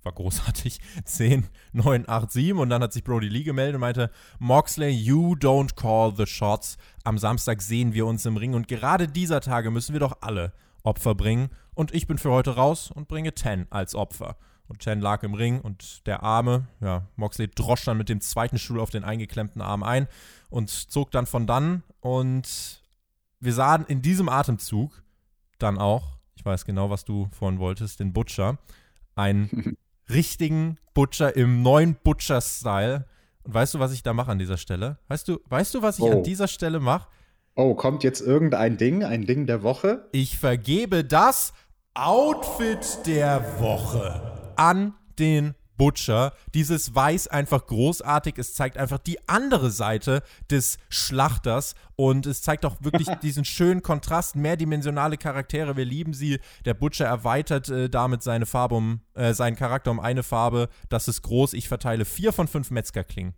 war 0.07 0.13
großartig. 0.13 0.79
10, 1.03 1.47
9, 1.73 2.07
8, 2.07 2.31
7 2.31 2.59
und 2.59 2.69
dann 2.69 2.81
hat 2.81 2.93
sich 2.93 3.03
Brody 3.03 3.27
Lee 3.27 3.43
gemeldet 3.43 3.75
und 3.75 3.81
meinte, 3.81 4.09
Moxley, 4.39 4.89
you 4.89 5.33
don't 5.33 5.75
call 5.75 6.15
the 6.15 6.25
shots. 6.25 6.77
Am 7.03 7.17
Samstag 7.17 7.61
sehen 7.61 7.93
wir 7.93 8.05
uns 8.05 8.25
im 8.25 8.37
Ring 8.37 8.53
und 8.53 8.69
gerade 8.69 9.07
dieser 9.07 9.41
Tage 9.41 9.69
müssen 9.69 9.91
wir 9.93 9.99
doch 9.99 10.17
alle 10.21 10.53
Opfer 10.83 11.13
bringen 11.13 11.49
und 11.75 11.93
ich 11.93 12.07
bin 12.07 12.17
für 12.17 12.31
heute 12.31 12.55
raus 12.55 12.89
und 12.89 13.09
bringe 13.09 13.35
10 13.35 13.67
als 13.69 13.95
Opfer. 13.95 14.37
Und 14.69 14.79
Chen 14.79 14.99
lag 14.99 15.23
im 15.23 15.33
Ring 15.33 15.61
und 15.61 16.05
der 16.07 16.23
Arme, 16.23 16.67
ja, 16.81 17.07
Moxley 17.15 17.49
drosch 17.49 17.85
dann 17.85 17.97
mit 17.97 18.09
dem 18.09 18.19
zweiten 18.21 18.57
Stuhl 18.57 18.79
auf 18.79 18.89
den 18.89 19.03
eingeklemmten 19.03 19.61
Arm 19.61 19.83
ein 19.83 20.07
und 20.49 20.69
zog 20.69 21.11
dann 21.11 21.25
von 21.25 21.47
dann 21.47 21.83
und 21.99 22.81
wir 23.39 23.53
sahen 23.53 23.85
in 23.87 24.01
diesem 24.01 24.29
Atemzug 24.29 25.03
dann 25.59 25.77
auch, 25.77 26.17
ich 26.35 26.45
weiß 26.45 26.65
genau, 26.65 26.89
was 26.89 27.03
du 27.05 27.29
vorhin 27.31 27.59
wolltest, 27.59 27.99
den 27.99 28.13
Butcher, 28.13 28.57
ein 29.15 29.75
richtigen 30.09 30.77
Butcher 30.93 31.35
im 31.35 31.61
neuen 31.61 31.95
Butcher-Style. 32.03 33.05
Und 33.43 33.53
weißt 33.53 33.73
du, 33.73 33.79
was 33.79 33.93
ich 33.93 34.03
da 34.03 34.13
mache 34.13 34.31
an 34.31 34.39
dieser 34.39 34.57
Stelle? 34.57 34.97
Weißt 35.07 35.27
du, 35.27 35.39
weißt 35.49 35.73
du, 35.73 35.81
was 35.81 35.99
ich 35.99 36.03
oh. 36.03 36.11
an 36.11 36.23
dieser 36.23 36.47
Stelle 36.47 36.79
mache? 36.79 37.07
Oh, 37.55 37.73
kommt 37.73 38.03
jetzt 38.03 38.21
irgendein 38.21 38.77
Ding, 38.77 39.03
ein 39.03 39.25
Ding 39.25 39.47
der 39.47 39.63
Woche? 39.63 40.07
Ich 40.11 40.37
vergebe 40.37 41.03
das 41.03 41.53
Outfit 41.93 42.99
der 43.07 43.59
Woche 43.59 44.53
an 44.55 44.93
den 45.17 45.55
Butcher. 45.77 46.33
Dieses 46.53 46.93
Weiß 46.93 47.27
einfach 47.27 47.65
großartig. 47.65 48.37
Es 48.37 48.53
zeigt 48.53 48.77
einfach 48.77 48.97
die 48.97 49.17
andere 49.27 49.71
Seite 49.71 50.23
des 50.49 50.77
Schlachters 50.89 51.75
und 51.95 52.25
es 52.25 52.41
zeigt 52.41 52.65
auch 52.65 52.75
wirklich 52.81 53.07
diesen 53.21 53.45
schönen 53.45 53.81
Kontrast, 53.81 54.35
mehrdimensionale 54.35 55.17
Charaktere. 55.17 55.77
Wir 55.77 55.85
lieben 55.85 56.13
sie. 56.13 56.39
Der 56.65 56.73
Butcher 56.73 57.05
erweitert 57.05 57.69
äh, 57.69 57.89
damit 57.89 58.23
seine 58.23 58.45
Farbe 58.45 58.75
um, 58.75 59.01
äh, 59.13 59.33
seinen 59.33 59.55
Charakter 59.55 59.91
um 59.91 59.99
eine 59.99 60.23
Farbe. 60.23 60.69
Das 60.89 61.07
ist 61.07 61.21
groß. 61.21 61.53
Ich 61.53 61.67
verteile 61.67 62.05
vier 62.05 62.33
von 62.33 62.47
fünf 62.47 62.71
Metzgerklingen. 62.71 63.33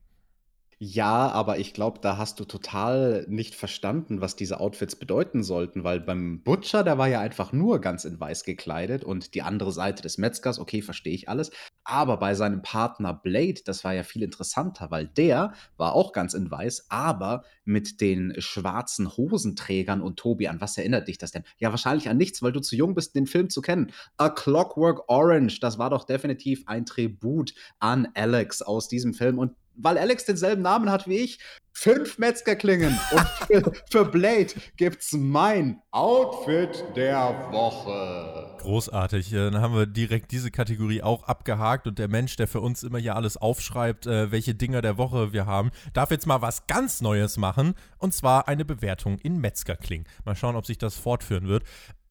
Ja, 0.82 1.28
aber 1.32 1.60
ich 1.60 1.74
glaube, 1.74 2.00
da 2.02 2.18
hast 2.18 2.40
du 2.40 2.46
total 2.46 3.26
nicht 3.28 3.54
verstanden, 3.54 4.22
was 4.22 4.38
diese 4.38 4.62
Outfits 4.62 4.96
bedeuten 4.96 5.44
sollten, 5.44 5.84
weil 5.84 6.00
beim 6.00 6.42
Butcher, 6.42 6.86
der 6.86 6.98
war 6.98 7.10
ja 7.10 7.20
einfach 7.20 7.52
nur 7.52 7.82
ganz 7.82 8.06
in 8.06 8.18
weiß 8.18 8.46
gekleidet 8.46 9.04
und 9.04 9.34
die 9.36 9.42
andere 9.42 9.74
Seite 9.74 10.02
des 10.02 10.18
Metzgers, 10.18 10.58
okay, 10.58 10.82
verstehe 10.82 11.14
ich 11.14 11.28
alles. 11.28 11.52
Aber 11.84 12.16
bei 12.16 12.34
seinem 12.34 12.62
Partner 12.62 13.14
Blade, 13.14 13.60
das 13.66 13.84
war 13.84 13.94
ja 13.94 14.04
viel 14.04 14.24
interessanter, 14.24 14.90
weil 14.90 15.08
der 15.08 15.52
war 15.76 15.96
auch 15.96 16.14
ganz 16.14 16.34
in 16.34 16.50
weiß, 16.50 16.86
aber 16.88 17.44
mit 17.66 18.00
den 18.00 18.34
schwarzen 18.38 19.18
Hosenträgern 19.18 20.02
und 20.02 20.18
Tobi, 20.18 20.48
an 20.48 20.62
was 20.62 20.78
erinnert 20.78 21.10
dich 21.10 21.18
das 21.18 21.32
denn? 21.32 21.44
Ja, 21.58 21.72
wahrscheinlich 21.72 22.08
an 22.08 22.16
nichts, 22.16 22.42
weil 22.42 22.54
du 22.54 22.62
zu 22.62 22.78
jung 22.78 22.96
bist, 22.96 23.16
den 23.16 23.28
Film 23.28 23.50
zu 23.50 23.60
kennen. 23.60 23.92
A 24.16 24.30
Clockwork 24.30 25.10
Orange, 25.10 25.60
das 25.60 25.78
war 25.78 25.90
doch 25.90 26.06
definitiv 26.06 26.64
ein 26.68 26.86
Tribut 26.86 27.54
an 27.80 28.08
Alex 28.14 28.62
aus 28.62 28.88
diesem 28.88 29.14
Film 29.14 29.40
und 29.40 29.52
weil 29.82 29.98
Alex 29.98 30.26
denselben 30.26 30.62
Namen 30.62 30.92
hat 30.92 31.08
wie 31.08 31.18
ich, 31.18 31.40
fünf 31.80 32.18
Metzgerklingen. 32.18 33.00
Und 33.12 33.28
für, 33.48 33.72
für 33.90 34.06
Blade 34.06 34.54
gibt's 34.76 35.14
mein 35.14 35.82
Outfit 35.92 36.84
der 36.96 37.48
Woche. 37.52 38.58
Großartig. 38.60 39.32
Äh, 39.32 39.52
dann 39.52 39.62
haben 39.62 39.76
wir 39.76 39.86
direkt 39.86 40.32
diese 40.32 40.52
Kategorie 40.52 41.02
auch 41.02 41.24
abgehakt 41.24 41.88
und 41.88 41.98
der 41.98 42.10
Mensch, 42.10 42.36
der 42.36 42.48
für 42.48 42.60
uns 42.60 42.84
immer 42.84 43.00
hier 43.00 43.16
alles 43.16 43.38
aufschreibt, 43.38 44.08
äh, 44.08 44.32
welche 44.32 44.56
Dinger 44.56 44.82
der 44.82 44.98
Woche 44.98 45.32
wir 45.32 45.46
haben, 45.46 45.72
darf 45.94 46.12
jetzt 46.12 46.28
mal 46.28 46.42
was 46.42 46.68
ganz 46.68 47.02
Neues 47.02 47.38
machen 47.38 47.76
und 47.98 48.14
zwar 48.14 48.48
eine 48.48 48.66
Bewertung 48.66 49.18
in 49.20 49.40
Metzgerkling. 49.40 50.06
Mal 50.26 50.36
schauen, 50.36 50.56
ob 50.56 50.66
sich 50.66 50.78
das 50.78 50.96
fortführen 50.96 51.48
wird. 51.48 51.64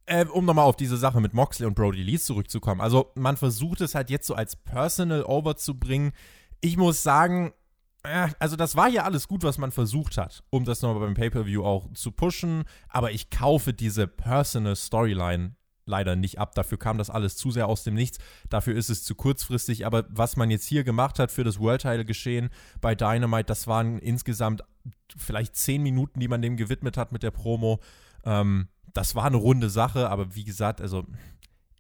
Äh, 0.07 0.25
um 0.25 0.47
nochmal 0.47 0.65
auf 0.65 0.77
diese 0.77 0.97
Sache 0.97 1.21
mit 1.21 1.35
Moxley 1.35 1.67
und 1.67 1.75
Brody 1.75 2.03
Lee 2.03 2.19
zurückzukommen. 2.19 2.81
Also, 2.81 3.13
man 3.15 3.37
versucht 3.37 3.83
es 3.83 3.95
halt 3.95 4.09
jetzt 4.09 4.27
so 4.27 4.35
als 4.35 4.57
Personal 4.57 5.23
over 5.25 5.57
zu 5.57 5.79
bringen. 5.79 6.13
Ich 6.63 6.79
muss 6.79 7.03
sagen, 7.03 7.53
also 8.39 8.57
das 8.57 8.77
war 8.77 8.89
ja 8.89 9.05
alles 9.05 9.29
gut, 9.29 9.43
was 9.43 9.59
man 9.59 9.73
versucht 9.73 10.17
hat, 10.19 10.43
um 10.51 10.65
das 10.65 10.83
nochmal 10.83 11.07
beim 11.07 11.15
Pay-per-view 11.15 11.65
auch 11.65 11.93
zu 11.93 12.13
pushen, 12.13 12.65
aber 12.89 13.13
ich 13.13 13.31
kaufe 13.31 13.73
diese 13.73 14.07
Personal 14.07 14.77
Storyline 14.77 15.57
leider 15.89 16.15
nicht 16.15 16.39
ab. 16.39 16.55
Dafür 16.55 16.79
kam 16.79 16.99
das 16.99 17.11
alles 17.11 17.37
zu 17.37 17.51
sehr 17.51 17.67
aus 17.67 17.83
dem 17.83 17.95
Nichts. 17.95 18.19
Dafür 18.49 18.77
ist 18.77 18.91
es 18.91 19.03
zu 19.03 19.15
kurzfristig. 19.15 19.87
Aber 19.87 20.05
was 20.11 20.37
man 20.37 20.51
jetzt 20.51 20.67
hier 20.67 20.85
gemacht 20.85 21.19
hat 21.19 21.33
für 21.33 21.45
das 21.45 21.59
World 21.59 21.83
Title 21.83 22.05
Geschehen 22.05 22.51
bei 22.81 22.95
Dynamite, 22.95 23.47
das 23.47 23.67
waren 23.67 23.99
insgesamt 23.99 24.63
vielleicht 25.17 25.57
zehn 25.57 25.83
Minuten, 25.83 26.21
die 26.21 26.29
man 26.29 26.43
dem 26.43 26.57
gewidmet 26.57 26.97
hat 26.97 27.11
mit 27.11 27.23
der 27.23 27.31
Promo. 27.31 27.81
Ähm, 28.25 28.69
das 28.93 29.15
war 29.15 29.25
eine 29.25 29.37
runde 29.37 29.71
Sache, 29.71 30.11
aber 30.11 30.35
wie 30.35 30.45
gesagt, 30.45 30.81
also 30.81 31.05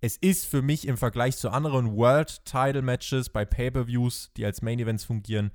es 0.00 0.16
ist 0.16 0.46
für 0.46 0.62
mich 0.62 0.86
im 0.86 0.96
Vergleich 0.96 1.36
zu 1.36 1.50
anderen 1.50 1.96
World 1.96 2.44
Title 2.44 2.82
Matches 2.82 3.28
bei 3.28 3.44
Pay-per-Views, 3.44 4.30
die 4.36 4.44
als 4.44 4.62
Main 4.62 4.78
Events 4.78 5.04
fungieren, 5.04 5.50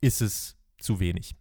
ist 0.00 0.20
es 0.20 0.56
zu 0.78 1.00
wenig. 1.00 1.36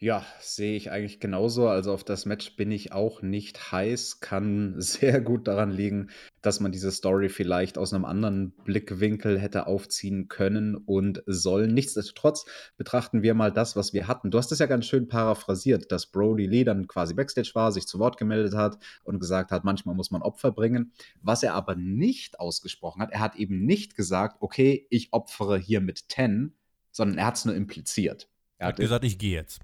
Ja, 0.00 0.24
sehe 0.38 0.76
ich 0.76 0.92
eigentlich 0.92 1.18
genauso. 1.18 1.66
Also 1.66 1.92
auf 1.92 2.04
das 2.04 2.24
Match 2.24 2.54
bin 2.54 2.70
ich 2.70 2.92
auch 2.92 3.20
nicht 3.20 3.72
heiß. 3.72 4.20
Kann 4.20 4.74
sehr 4.80 5.20
gut 5.20 5.48
daran 5.48 5.72
liegen, 5.72 6.10
dass 6.40 6.60
man 6.60 6.70
diese 6.70 6.92
Story 6.92 7.28
vielleicht 7.28 7.78
aus 7.78 7.92
einem 7.92 8.04
anderen 8.04 8.52
Blickwinkel 8.64 9.40
hätte 9.40 9.66
aufziehen 9.66 10.28
können 10.28 10.76
und 10.76 11.24
sollen. 11.26 11.74
Nichtsdestotrotz 11.74 12.46
betrachten 12.76 13.22
wir 13.22 13.34
mal 13.34 13.50
das, 13.50 13.74
was 13.74 13.92
wir 13.92 14.06
hatten. 14.06 14.30
Du 14.30 14.38
hast 14.38 14.52
es 14.52 14.60
ja 14.60 14.66
ganz 14.66 14.86
schön 14.86 15.08
paraphrasiert, 15.08 15.90
dass 15.90 16.06
Brody 16.06 16.46
Lee 16.46 16.62
dann 16.62 16.86
quasi 16.86 17.14
Backstage 17.14 17.50
war, 17.54 17.72
sich 17.72 17.88
zu 17.88 17.98
Wort 17.98 18.18
gemeldet 18.18 18.54
hat 18.54 18.78
und 19.02 19.18
gesagt 19.18 19.50
hat, 19.50 19.64
manchmal 19.64 19.96
muss 19.96 20.12
man 20.12 20.22
Opfer 20.22 20.52
bringen. 20.52 20.92
Was 21.22 21.42
er 21.42 21.54
aber 21.54 21.74
nicht 21.74 22.38
ausgesprochen 22.38 23.02
hat, 23.02 23.10
er 23.10 23.20
hat 23.20 23.34
eben 23.34 23.66
nicht 23.66 23.96
gesagt, 23.96 24.36
okay, 24.38 24.86
ich 24.90 25.12
opfere 25.12 25.58
hier 25.58 25.80
mit 25.80 26.04
10, 26.08 26.54
sondern 26.98 27.16
er 27.16 27.26
hat 27.26 27.36
es 27.36 27.44
nur 27.44 27.54
impliziert. 27.54 28.28
Er 28.58 28.66
hat, 28.66 28.74
hat 28.74 28.80
gesagt, 28.80 29.04
ich 29.04 29.18
gehe 29.18 29.34
jetzt. 29.34 29.60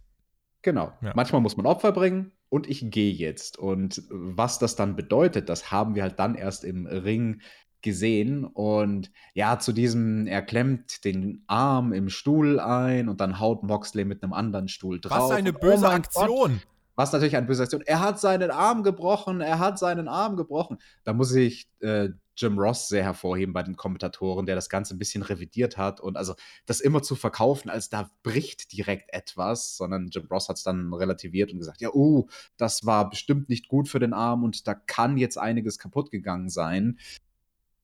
Genau. 0.62 0.92
Ja. 1.02 1.12
Manchmal 1.14 1.42
muss 1.42 1.56
man 1.56 1.66
Opfer 1.66 1.90
bringen 1.90 2.30
und 2.48 2.68
ich 2.70 2.90
gehe 2.90 3.12
jetzt. 3.12 3.58
Und 3.58 4.02
was 4.08 4.60
das 4.60 4.76
dann 4.76 4.94
bedeutet, 4.94 5.48
das 5.48 5.72
haben 5.72 5.96
wir 5.96 6.04
halt 6.04 6.18
dann 6.20 6.36
erst 6.36 6.64
im 6.64 6.86
Ring 6.86 7.42
gesehen. 7.82 8.44
Und 8.44 9.10
ja, 9.34 9.58
zu 9.58 9.72
diesem, 9.72 10.28
er 10.28 10.42
klemmt 10.42 11.04
den 11.04 11.42
Arm 11.48 11.92
im 11.92 12.08
Stuhl 12.08 12.60
ein 12.60 13.08
und 13.08 13.20
dann 13.20 13.40
haut 13.40 13.64
Moxley 13.64 14.04
mit 14.04 14.22
einem 14.22 14.32
anderen 14.32 14.68
Stuhl 14.68 15.00
drauf. 15.00 15.30
Was 15.30 15.30
eine 15.32 15.52
böse 15.52 15.86
oh 15.86 15.88
Aktion! 15.88 16.52
Gott, 16.52 16.68
was 16.94 17.12
natürlich 17.12 17.36
eine 17.36 17.48
böse 17.48 17.64
Aktion. 17.64 17.82
Er 17.82 17.98
hat 17.98 18.20
seinen 18.20 18.52
Arm 18.52 18.84
gebrochen, 18.84 19.40
er 19.40 19.58
hat 19.58 19.76
seinen 19.80 20.06
Arm 20.06 20.36
gebrochen. 20.36 20.78
Da 21.02 21.12
muss 21.12 21.34
ich 21.34 21.68
äh, 21.80 22.10
Jim 22.36 22.58
Ross 22.58 22.88
sehr 22.88 23.04
hervorheben 23.04 23.52
bei 23.52 23.62
den 23.62 23.76
Kommentatoren, 23.76 24.46
der 24.46 24.54
das 24.54 24.68
Ganze 24.68 24.94
ein 24.94 24.98
bisschen 24.98 25.22
revidiert 25.22 25.76
hat 25.76 26.00
und 26.00 26.16
also 26.16 26.34
das 26.66 26.80
immer 26.80 27.02
zu 27.02 27.14
verkaufen, 27.16 27.70
als 27.70 27.88
da 27.88 28.10
bricht 28.22 28.72
direkt 28.72 29.12
etwas, 29.12 29.76
sondern 29.76 30.08
Jim 30.08 30.26
Ross 30.30 30.48
hat 30.48 30.56
es 30.56 30.62
dann 30.62 30.92
relativiert 30.92 31.52
und 31.52 31.58
gesagt, 31.58 31.80
ja, 31.80 31.90
uh, 31.92 32.26
das 32.56 32.84
war 32.84 33.08
bestimmt 33.10 33.48
nicht 33.48 33.68
gut 33.68 33.88
für 33.88 34.00
den 34.00 34.12
Arm 34.12 34.44
und 34.44 34.66
da 34.66 34.74
kann 34.74 35.16
jetzt 35.16 35.38
einiges 35.38 35.78
kaputt 35.78 36.10
gegangen 36.10 36.48
sein. 36.48 36.98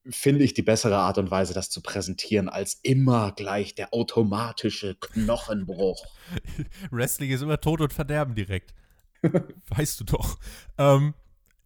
Finde 0.09 0.43
ich 0.43 0.55
die 0.55 0.63
bessere 0.63 0.97
Art 0.97 1.19
und 1.19 1.29
Weise, 1.29 1.53
das 1.53 1.69
zu 1.69 1.81
präsentieren, 1.81 2.49
als 2.49 2.79
immer 2.81 3.33
gleich 3.33 3.75
der 3.75 3.93
automatische 3.93 4.95
Knochenbruch. 4.95 6.05
Wrestling 6.91 7.29
ist 7.29 7.43
immer 7.43 7.61
Tod 7.61 7.81
und 7.81 7.93
Verderben 7.93 8.33
direkt. 8.33 8.73
weißt 9.69 9.99
du 9.99 10.03
doch. 10.05 10.39
Ähm, 10.77 11.13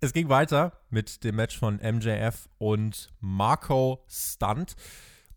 es 0.05 0.13
ging 0.13 0.29
weiter 0.29 0.71
mit 0.89 1.23
dem 1.23 1.35
Match 1.35 1.57
von 1.57 1.77
MJF 1.77 2.47
und 2.59 3.09
Marco 3.19 4.05
Stunt. 4.07 4.75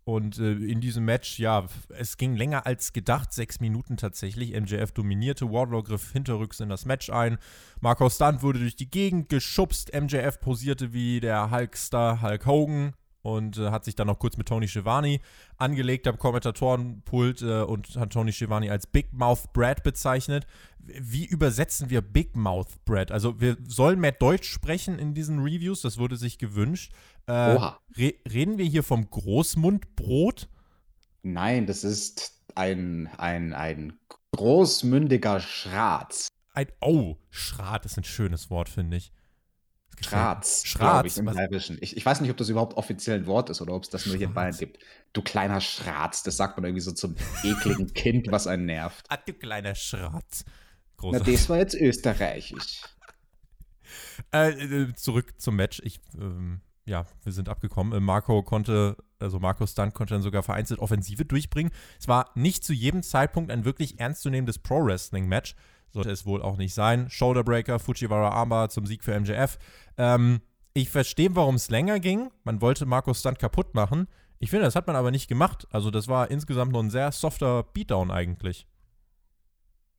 Und 0.04 0.38
äh, 0.38 0.52
in 0.52 0.80
diesem 0.80 1.04
Match, 1.04 1.38
ja, 1.38 1.66
es 1.90 2.16
ging 2.16 2.37
länger 2.37 2.66
als 2.66 2.92
gedacht, 2.92 3.32
sechs 3.32 3.60
Minuten 3.60 3.96
tatsächlich. 3.96 4.58
MJF 4.58 4.92
dominierte, 4.92 5.50
Wardlow 5.50 5.82
griff 5.82 6.12
hinterrücks 6.12 6.60
in 6.60 6.68
das 6.68 6.87
Match 6.87 7.10
ein. 7.10 7.38
Marco 7.80 8.08
Stunt 8.08 8.42
wurde 8.42 8.58
durch 8.60 8.76
die 8.76 8.90
Gegend 8.90 9.28
geschubst. 9.28 9.92
MJF 9.94 10.40
posierte 10.40 10.92
wie 10.92 11.20
der 11.20 11.50
Hulkstar 11.50 12.22
Hulk 12.22 12.46
Hogan 12.46 12.94
und 13.35 13.58
äh, 13.58 13.70
hat 13.70 13.85
sich 13.85 13.94
dann 13.94 14.06
noch 14.06 14.18
kurz 14.18 14.37
mit 14.37 14.49
Tony 14.49 14.68
Schiavone 14.68 15.20
angelegt 15.56 16.06
am 16.06 16.18
Kommentatorenpult 16.18 17.42
äh, 17.42 17.62
und 17.62 17.97
hat 17.97 18.12
Tony 18.12 18.32
Schiavone 18.32 18.70
als 18.70 18.87
Big 18.87 19.12
Mouth 19.12 19.52
Brad 19.52 19.82
bezeichnet. 19.82 20.47
Wie 20.78 21.26
übersetzen 21.26 21.90
wir 21.90 22.00
Big 22.00 22.35
Mouth 22.35 22.85
Brad? 22.85 23.12
Also 23.12 23.40
wir 23.40 23.56
sollen 23.66 24.00
mehr 24.00 24.12
Deutsch 24.12 24.49
sprechen 24.49 24.99
in 24.99 25.14
diesen 25.14 25.40
Reviews, 25.40 25.82
das 25.82 25.99
wurde 25.99 26.16
sich 26.16 26.38
gewünscht. 26.38 26.92
Äh, 27.26 27.56
Oha. 27.56 27.80
Re 27.97 28.14
reden 28.30 28.58
wir 28.58 28.64
hier 28.64 28.82
vom 28.82 29.08
Großmundbrot? 29.11 30.49
Nein, 31.23 31.66
das 31.66 31.85
ist 31.85 32.40
ein, 32.54 33.08
ein, 33.18 33.52
ein 33.52 33.99
großmündiger 34.32 35.40
Schratz. 35.40 36.28
Ein, 36.54 36.68
oh, 36.80 37.16
Schrat 37.30 37.85
ist 37.85 37.99
ein 37.99 38.04
schönes 38.04 38.50
Wort, 38.50 38.68
finde 38.68 38.97
ich. 38.97 39.12
Schratz, 40.00 40.62
Schratz 40.64 41.07
ich, 41.07 41.19
im 41.19 41.26
Bayerischen. 41.26 41.78
Ich, 41.81 41.97
ich, 41.97 42.05
weiß 42.05 42.21
nicht, 42.21 42.31
ob 42.31 42.37
das 42.37 42.49
überhaupt 42.49 42.76
offiziell 42.76 43.19
ein 43.19 43.26
Wort 43.26 43.50
ist 43.50 43.61
oder 43.61 43.75
ob 43.75 43.83
es 43.83 43.90
das 43.90 44.07
nur 44.07 44.17
hier 44.17 44.28
in 44.28 44.35
Bayern 44.35 44.57
gibt. 44.57 44.78
Du 45.12 45.23
kleiner 45.23 45.61
Schratz, 45.61 46.23
das 46.23 46.37
sagt 46.37 46.57
man 46.57 46.64
irgendwie 46.64 46.83
so 46.83 46.93
zum 46.93 47.17
ekligen 47.43 47.93
Kind, 47.95 48.31
was 48.31 48.47
einen 48.47 48.67
nervt. 48.67 49.05
Ah, 49.09 49.17
du 49.17 49.33
kleiner 49.33 49.75
Schratz. 49.75 50.45
Großartig. 50.99 51.26
Na, 51.26 51.33
das 51.33 51.49
war 51.49 51.59
jetzt 51.59 51.75
österreichisch. 51.75 52.83
Äh, 54.35 54.50
äh, 54.50 54.95
zurück 54.95 55.40
zum 55.40 55.57
Match. 55.57 55.81
Ich, 55.83 56.00
ähm, 56.21 56.61
ja, 56.85 57.07
wir 57.23 57.33
sind 57.33 57.49
abgekommen. 57.49 57.97
Äh, 57.97 58.00
Marco 58.00 58.43
konnte, 58.43 58.97
also 59.19 59.38
Marco 59.38 59.67
Stunt 59.67 59.95
konnte 59.95 60.14
dann 60.14 60.23
sogar 60.23 60.43
vereinzelt 60.43 60.81
Offensive 60.81 61.25
durchbringen. 61.25 61.73
Es 61.99 62.09
war 62.09 62.31
nicht 62.35 62.64
zu 62.64 62.75
jedem 62.75 63.02
Zeitpunkt 63.02 63.50
ein 63.50 63.64
wirklich 63.64 63.99
ernstzunehmendes 64.00 64.59
Pro-Wrestling-Match 64.59 65.55
sollte 65.90 66.11
es 66.11 66.26
wohl 66.26 66.42
auch 66.42 66.57
nicht 66.57 66.75
sein. 66.75 67.09
Shoulderbreaker, 67.11 67.78
Fujiwara 67.78 68.30
Armbar 68.30 68.68
zum 68.71 68.87
Sieg 68.87 69.04
für 69.04 69.18
MJF. 69.18 69.59
Ähm, 69.97 70.40
ich 70.75 70.90
verstehe, 70.90 71.35
warum 71.35 71.57
es 71.57 71.71
länger 71.71 72.00
ging. 72.00 72.30
Man 72.45 72.61
wollte 72.61 72.87
Markus 72.87 73.21
Stunt 73.21 73.38
kaputt 73.38 73.75
machen. 73.75 74.09
Ich 74.38 74.50
finde, 74.50 74.64
das 74.64 74.76
hat 74.76 74.87
man 74.87 74.97
aber 74.97 75.11
nicht 75.11 75.28
gemacht. 75.28 75.66
Also, 75.71 75.90
das 75.90 76.09
war 76.09 76.30
insgesamt 76.30 76.73
nur 76.73 76.83
ein 76.83 76.90
sehr 76.90 77.11
softer 77.11 77.64
Beatdown 77.64 78.11
eigentlich. 78.11 78.66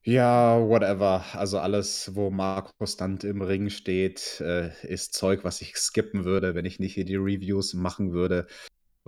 Ja, 0.03 0.57
whatever. 0.61 1.25
Also 1.33 1.59
alles, 1.59 2.15
wo 2.15 2.29
Markus 2.29 2.93
Stunt 2.93 3.25
im 3.25 3.41
Ring 3.41 3.69
steht, 3.69 4.39
äh, 4.39 4.71
ist 4.87 5.13
Zeug, 5.13 5.43
was 5.43 5.61
ich 5.61 5.75
skippen 5.75 6.23
würde, 6.23 6.55
wenn 6.55 6.63
ich 6.63 6.79
nicht 6.79 6.93
hier 6.93 7.03
die 7.03 7.17
Reviews 7.17 7.73
machen 7.73 8.13
würde 8.13 8.47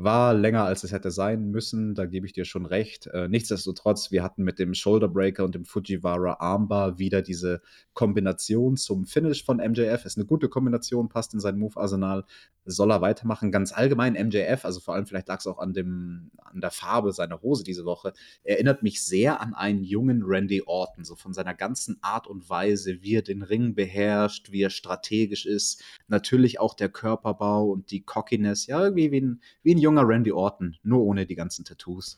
War 0.04 0.34
länger, 0.34 0.64
als 0.64 0.84
es 0.84 0.92
hätte 0.92 1.12
sein 1.12 1.52
müssen, 1.52 1.96
da 1.96 2.06
gebe 2.06 2.26
ich 2.26 2.34
dir 2.34 2.46
schon 2.46 2.66
recht. 2.66 3.08
Äh, 3.08 3.28
nichtsdestotrotz, 3.28 4.10
wir 4.10 4.24
hatten 4.24 4.44
mit 4.44 4.58
dem 4.58 4.74
Shoulderbreaker 4.74 5.44
und 5.44 5.54
dem 5.54 5.66
Fujiwara 5.66 6.38
Armbar 6.40 6.98
wieder 6.98 7.22
diese 7.22 7.62
Kombination 7.94 8.78
zum 8.78 9.06
Finish 9.06 9.44
von 9.44 9.58
MJF. 9.58 10.06
Ist 10.06 10.18
eine 10.18 10.26
gute 10.26 10.50
Kombination, 10.50 11.10
passt 11.10 11.34
in 11.34 11.40
sein 11.40 11.58
Move-Arsenal. 11.58 12.26
Soll 12.66 12.92
er 12.92 13.02
weitermachen? 13.02 13.52
Ganz 13.52 13.74
allgemein 13.74 14.14
MJF, 14.14 14.66
also 14.66 14.80
vor 14.80 14.94
allem 14.94 15.06
vielleicht 15.06 15.28
lag 15.28 15.40
es 15.40 15.48
auch 15.48 15.58
an, 15.58 15.74
dem, 15.74 16.32
an 16.38 16.62
der 16.62 16.72
Farbe 16.72 17.12
seiner 17.12 17.42
Hose 17.42 17.64
diese 17.64 17.86
Woche, 17.86 18.14
erinnert 18.44 18.84
mich 18.84 19.04
sehr 19.04 19.42
an 19.42 19.54
einen 19.54 19.84
jungen 19.84 20.22
Randy 20.24 20.64
Orton, 20.66 21.04
so 21.04 21.16
von 21.16 21.34
seiner 21.34 21.54
ganzen 21.54 21.98
Art 22.02 22.28
und 22.28 22.50
Weise, 22.50 23.02
wie 23.02 23.16
er 23.16 23.24
den 23.24 23.42
Ring 23.42 23.76
beherrscht, 23.76 24.52
wie 24.52 24.62
er 24.62 24.70
strategisch 24.70 25.46
ist. 25.46 25.84
Natürlich 26.08 26.60
auch 26.60 26.76
der 26.76 26.90
Körperbau 26.90 27.70
und 27.70 27.92
die 27.92 28.04
Cockiness, 28.04 28.68
ja, 28.68 28.82
irgendwie 28.84 29.12
wie 29.12 29.22
ein, 29.22 29.42
wie 29.64 29.76
ein 29.76 29.80
junger 29.80 29.91
Randy 30.00 30.32
Orton, 30.32 30.78
nur 30.84 31.02
ohne 31.02 31.26
die 31.26 31.36
ganzen 31.36 31.66
Tattoos. 31.66 32.18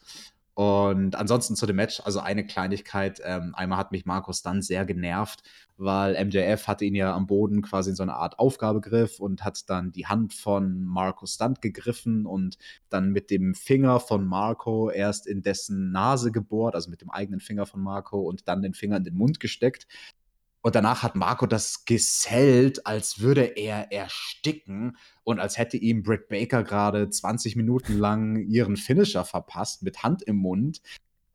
Und 0.56 1.16
ansonsten 1.16 1.56
zu 1.56 1.66
dem 1.66 1.78
Match, 1.78 2.00
also 2.06 2.20
eine 2.20 2.46
Kleinigkeit. 2.46 3.20
Ähm, 3.24 3.56
einmal 3.56 3.80
hat 3.80 3.92
mich 3.92 4.06
Markus 4.06 4.44
dann 4.44 4.62
sehr 4.62 4.86
genervt, 4.86 5.42
weil 5.78 6.14
MJF 6.24 6.68
hatte 6.68 6.86
ihn 6.86 6.94
ja 6.94 7.16
am 7.16 7.26
Boden 7.26 7.64
quasi 7.64 7.90
in 7.90 7.96
so 7.96 8.04
eine 8.04 8.14
Art 8.14 8.38
Aufgabegriff 8.38 9.20
und 9.20 9.44
hat 9.44 9.68
dann 9.68 9.92
die 9.92 10.06
Hand 10.06 10.36
von 10.36 10.84
Marco 10.84 11.26
Stunt 11.26 11.62
gegriffen 11.62 12.28
und 12.28 12.60
dann 12.90 13.10
mit 13.10 13.32
dem 13.32 13.56
Finger 13.56 14.00
von 14.00 14.28
Marco 14.28 14.92
erst 14.92 15.26
in 15.26 15.42
dessen 15.42 15.92
Nase 15.92 16.32
gebohrt, 16.32 16.76
also 16.76 16.92
mit 16.92 17.02
dem 17.02 17.10
eigenen 17.10 17.40
Finger 17.40 17.66
von 17.66 17.82
Marco 17.82 18.22
und 18.22 18.48
dann 18.48 18.62
den 18.62 18.76
Finger 18.76 18.98
in 18.98 19.06
den 19.06 19.16
Mund 19.16 19.40
gesteckt. 19.40 19.88
Und 20.64 20.76
danach 20.76 21.04
hat 21.04 21.16
Marco 21.16 21.46
das 21.46 21.84
gesellt, 21.84 22.88
als 22.88 23.20
würde 23.20 23.44
er 23.44 23.92
ersticken 23.92 24.96
und 25.26 25.40
als 25.40 25.58
hätte 25.58 25.76
ihm 25.76 26.04
Britt 26.04 26.30
Baker 26.30 26.64
gerade 26.64 27.10
20 27.10 27.58
Minuten 27.58 28.00
lang 28.00 28.38
ihren 28.48 28.78
Finisher 28.78 29.26
verpasst 29.26 29.84
mit 29.84 30.04
Hand 30.04 30.24
im 30.24 30.38
Mund. 30.38 30.82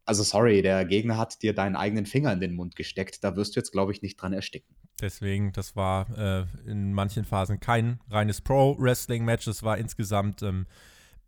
Also 0.07 0.23
sorry, 0.23 0.63
der 0.63 0.87
Gegner 0.87 1.19
hat 1.19 1.43
dir 1.43 1.55
deinen 1.55 1.77
eigenen 1.77 2.07
Finger 2.07 2.33
in 2.33 2.41
den 2.41 2.55
Mund 2.55 2.75
gesteckt. 2.75 3.23
Da 3.23 3.37
wirst 3.37 3.55
du 3.55 3.61
jetzt, 3.61 3.71
glaube 3.71 3.93
ich, 3.93 4.01
nicht 4.01 4.17
dran 4.17 4.33
ersticken. 4.33 4.75
Deswegen, 4.99 5.53
das 5.53 5.77
war 5.77 6.09
äh, 6.17 6.71
in 6.71 6.95
manchen 6.95 7.27
Phasen 7.27 7.61
kein 7.61 8.01
reines 8.09 8.41
Pro-Wrestling-Match. 8.41 9.47
Es 9.47 9.63
war 9.63 9.77
insgesamt 9.77 10.43
ähm, 10.43 10.67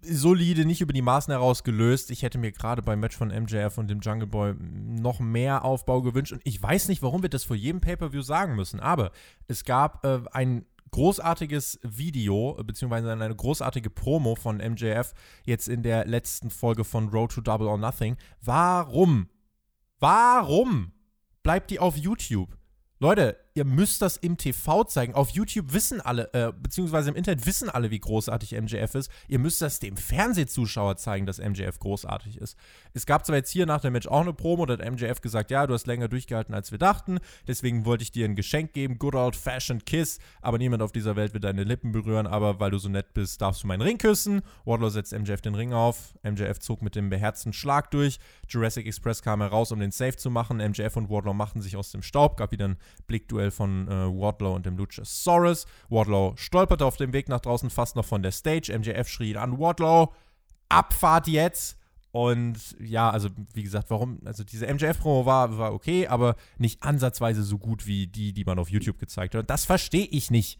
solide, 0.03 0.65
nicht 0.65 0.81
über 0.81 0.93
die 0.93 1.03
Maßen 1.03 1.33
heraus 1.33 1.65
gelöst. 1.65 2.11
Ich 2.11 2.23
hätte 2.23 2.39
mir 2.39 2.53
gerade 2.53 2.83
beim 2.83 3.01
Match 3.01 3.17
von 3.17 3.29
MJF 3.29 3.79
und 3.79 3.89
dem 3.89 4.01
Jungle 4.01 4.27
Boy 4.27 4.55
noch 4.59 5.21
mehr 5.21 5.65
Aufbau 5.65 6.03
gewünscht. 6.03 6.33
Und 6.33 6.43
ich 6.45 6.63
weiß 6.63 6.89
nicht, 6.89 7.03
warum 7.03 7.23
wir 7.23 7.29
das 7.29 7.45
vor 7.45 7.57
jedem 7.57 7.81
Pay-Per-View 7.81 8.23
sagen 8.23 8.57
müssen, 8.57 8.81
aber 8.81 9.13
es 9.47 9.65
gab 9.65 10.05
äh, 10.05 10.21
ein 10.33 10.67
großartiges 10.91 11.81
Video, 11.83 12.59
beziehungsweise 12.65 13.13
eine 13.13 13.35
großartige 13.35 13.91
Promo 13.91 14.35
von 14.35 14.57
MJF 14.57 15.13
jetzt 15.45 15.69
in 15.69 15.83
der 15.83 16.07
letzten 16.07 16.51
Folge 16.51 16.85
von 16.85 17.09
Road 17.09 17.33
to 17.33 17.41
Double 17.41 17.69
or 17.69 17.79
Nothing. 17.79 18.17
Warum? 18.43 19.29
Warum 19.99 20.93
bleibt 21.43 21.71
die 21.71 21.79
auf 21.79 21.97
YouTube? 21.97 22.57
Leute, 22.99 23.37
ihr 23.55 23.65
müsst 23.65 24.01
das 24.03 24.17
im 24.17 24.37
TV 24.37 24.85
zeigen. 24.85 25.15
Auf 25.15 25.31
YouTube 25.31 25.73
wissen 25.73 26.01
alle, 26.01 26.33
äh, 26.33 26.53
beziehungsweise 26.53 27.11
im 27.11 27.17
Internet 27.17 27.47
wissen 27.47 27.69
alle, 27.69 27.91
wie 27.91 27.99
großartig 27.99 28.53
MJF 28.53 28.95
ist. 28.95 29.11
Ihr 29.29 29.39
müsst 29.39 29.61
das 29.61 29.81
dem 29.81 29.97
Fernsehzuschauer 29.97 30.97
zeigen, 30.97 31.27
dass 31.27 31.39
MJF 31.39 31.79
großartig 31.79 32.39
ist. 32.39 32.57
Es 32.95 33.07
gab 33.07 33.27
zwar 33.27 33.37
jetzt 33.37 33.51
hier 33.51 33.67
nach 33.67 33.81
dem 33.81 33.93
Match 33.93 34.07
auch 34.07 34.21
eine 34.21 34.33
Promo, 34.33 34.67
da 34.67 34.75
hat 34.75 34.91
MJF 34.91 35.21
gesagt, 35.21 35.51
ja, 35.51 35.67
du 35.67 35.75
hast 35.75 35.87
länger 35.87 36.09
durchgehalten, 36.09 36.55
als 36.55 36.71
wir 36.71 36.79
dachten. 36.79 37.19
Deswegen 37.47 37.85
wollte 37.85 38.03
ich 38.03 38.13
dir 38.13 38.25
ein 38.25 38.37
Geschenk 38.37 38.73
geben, 38.73 38.99
good 38.99 39.15
old 39.15 39.35
fashioned 39.35 39.85
kiss. 39.85 40.19
Aber 40.43 40.59
niemand 40.59 40.83
auf 40.83 40.93
dieser 40.93 41.17
Welt 41.17 41.35
wird 41.35 41.45
deine 41.45 41.65
Lippen 41.65 41.93
berühren. 41.93 42.27
Aber 42.27 42.61
weil 42.61 42.71
du 42.71 42.79
so 42.79 42.89
nett 42.89 43.15
bist, 43.15 43.41
darfst 43.41 43.63
du 43.63 43.67
meinen 43.67 43.83
Ring 43.83 43.99
küssen. 43.99 44.43
Wardlow 44.65 44.91
setzt 44.91 45.13
MJF 45.13 45.41
den 45.41 45.55
Ring 45.55 45.73
auf. 45.73 46.15
MJF 46.23 46.61
zog 46.61 46.83
mit 46.83 46.95
dem 46.95 47.11
beherzten 47.11 47.53
Schlag 47.53 47.91
durch. 47.91 48.19
Jurassic 48.49 48.87
Express 48.87 49.23
kam 49.23 49.41
heraus, 49.41 49.73
um 49.73 49.81
den 49.81 49.91
Safe 49.91 50.17
zu 50.17 50.31
machen. 50.31 50.59
MJF 50.59 50.97
und 50.97 51.11
Wardlow 51.11 51.35
machten 51.35 51.61
sich 51.61 51.77
aus 51.77 51.91
dem 51.91 52.03
Staub. 52.03 52.37
Gab 52.37 52.53
wieder 52.53 52.69
ein 52.69 52.77
Blickduell 53.07 53.40
von 53.51 53.89
äh, 53.89 53.91
Wardlow 53.91 54.55
und 54.55 54.67
dem 54.67 54.77
Luchasaurus. 54.77 55.67
Wardlow 55.89 56.35
stolperte 56.37 56.85
auf 56.85 56.97
dem 56.97 57.13
Weg 57.13 57.29
nach 57.29 57.41
draußen 57.41 57.71
fast 57.71 57.97
noch 57.97 58.05
von 58.05 58.23
der 58.23 58.33
Stage. 58.33 58.77
MJF 58.79 59.09
schrie 59.09 59.37
an: 59.37 59.59
Wardlow, 59.59 60.13
Abfahrt 60.69 61.27
jetzt! 61.29 61.79
Und 62.13 62.77
ja, 62.81 63.09
also 63.11 63.29
wie 63.55 63.63
gesagt, 63.63 63.89
warum, 63.91 64.19
also 64.25 64.43
diese 64.43 64.67
MJF-Promo 64.67 65.27
war, 65.27 65.59
war 65.59 65.73
okay, 65.73 66.09
aber 66.09 66.35
nicht 66.59 66.83
ansatzweise 66.83 67.43
so 67.43 67.59
gut 67.59 67.87
wie 67.87 68.09
die, 68.09 68.33
die 68.33 68.45
man 68.45 68.59
auf 68.59 68.69
YouTube 68.69 68.99
gezeigt 68.99 69.35
hat. 69.35 69.43
Und 69.43 69.51
das 69.51 69.65
verstehe 69.65 70.07
ich 70.07 70.31
nicht. 70.31 70.59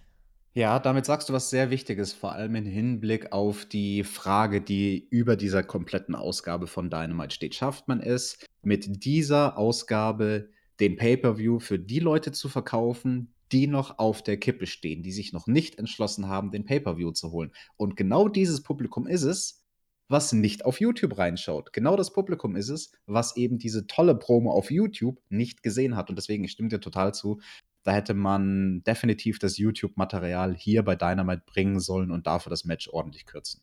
Ja, 0.53 0.81
damit 0.81 1.07
sagst 1.07 1.29
du 1.29 1.33
was 1.33 1.51
sehr 1.51 1.71
Wichtiges, 1.71 2.13
vor 2.13 2.33
allem 2.33 2.57
im 2.57 2.67
Hinblick 2.67 3.33
auf 3.33 3.65
die 3.65 4.03
Frage, 4.03 4.61
die 4.61 5.07
über 5.11 5.37
dieser 5.37 5.63
kompletten 5.63 6.17
Ausgabe 6.17 6.67
von 6.67 6.91
Dynamite 6.91 7.35
steht. 7.35 7.55
Schafft 7.55 7.87
man 7.87 8.01
es, 8.01 8.39
mit 8.63 9.05
dieser 9.05 9.57
Ausgabe 9.57 10.49
den 10.81 10.97
Pay-per-View 10.97 11.59
für 11.59 11.79
die 11.79 12.01
Leute 12.01 12.33
zu 12.33 12.49
verkaufen, 12.49 13.35
die 13.53 13.67
noch 13.67 13.99
auf 13.99 14.23
der 14.23 14.39
Kippe 14.39 14.67
stehen, 14.67 15.03
die 15.03 15.13
sich 15.13 15.33
noch 15.33 15.47
nicht 15.47 15.79
entschlossen 15.79 16.29
haben, 16.29 16.51
den 16.51 16.65
Pay-per-View 16.65 17.13
zu 17.13 17.33
holen. 17.33 17.51
Und 17.77 17.97
genau 17.97 18.29
dieses 18.29 18.63
Publikum 18.63 19.07
ist 19.07 19.23
es, 19.23 19.65
was 20.09 20.33
nicht 20.33 20.65
auf 20.65 20.81
YouTube 20.81 21.19
reinschaut. 21.19 21.73
Genau 21.73 21.97
das 21.97 22.13
Publikum 22.13 22.57
ist 22.57 22.69
es, 22.69 22.93
was 23.07 23.37
eben 23.37 23.59
diese 23.59 23.87
tolle 23.87 24.17
Promo 24.17 24.53
auf 24.53 24.71
YouTube 24.71 25.21
nicht 25.29 25.63
gesehen 25.63 25.97
hat. 25.97 26.11
Und 26.11 26.17
deswegen, 26.17 26.43
ich 26.45 26.53
stimme 26.53 26.69
dir 26.69 26.81
total 26.81 27.15
zu, 27.15 27.41
da 27.85 27.93
hätte 27.93 28.15
man 28.15 28.83
definitiv 28.85 29.39
das 29.39 29.57
YouTube-Material 29.57 30.55
hier 30.57 30.83
bei 30.83 30.97
Dynamite 30.97 31.43
bringen 31.47 31.81
sollen 31.81 32.11
und 32.11 32.27
dafür 32.27 32.51
das 32.51 32.65
Match 32.65 32.89
ordentlich 32.89 33.25
kürzen. 33.25 33.63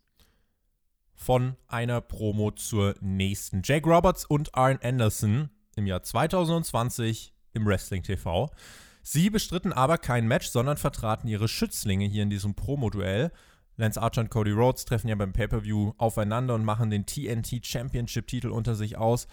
Von 1.14 1.56
einer 1.68 2.00
Promo 2.00 2.52
zur 2.52 2.96
nächsten. 3.02 3.62
Jake 3.64 3.90
Roberts 3.90 4.26
und 4.26 4.56
Arn 4.56 4.80
Anderson 4.82 5.50
im 5.78 5.86
Jahr 5.86 6.04
2020 6.04 7.34
im 7.54 7.66
Wrestling 7.66 8.04
TV. 8.04 8.50
Sie 9.04 9.30
bestritten 9.30 9.72
aber 9.72 9.98
kein 9.98 10.28
Match, 10.28 10.48
sondern 10.50 10.76
vertraten 10.76 11.30
ihre 11.30 11.48
Schützlinge 11.48 12.06
hier 12.06 12.24
in 12.24 12.30
diesem 12.30 12.56
Promo-Duell. 12.56 13.32
Lance 13.78 14.02
Archer 14.02 14.22
und 14.22 14.32
Cody 14.32 14.52
Rhodes 14.52 14.86
treffen 14.86 15.08
ja 15.08 15.16
beim 15.16 15.34
Pay-Per-View 15.34 15.94
aufeinander 15.98 16.56
und 16.56 16.66
machen 16.66 16.90
den 16.90 17.06
TNT 17.06 17.66
Championship-Titel 17.66 18.50
unter 18.50 18.76
sich 18.76 18.98
aus. 18.98 19.28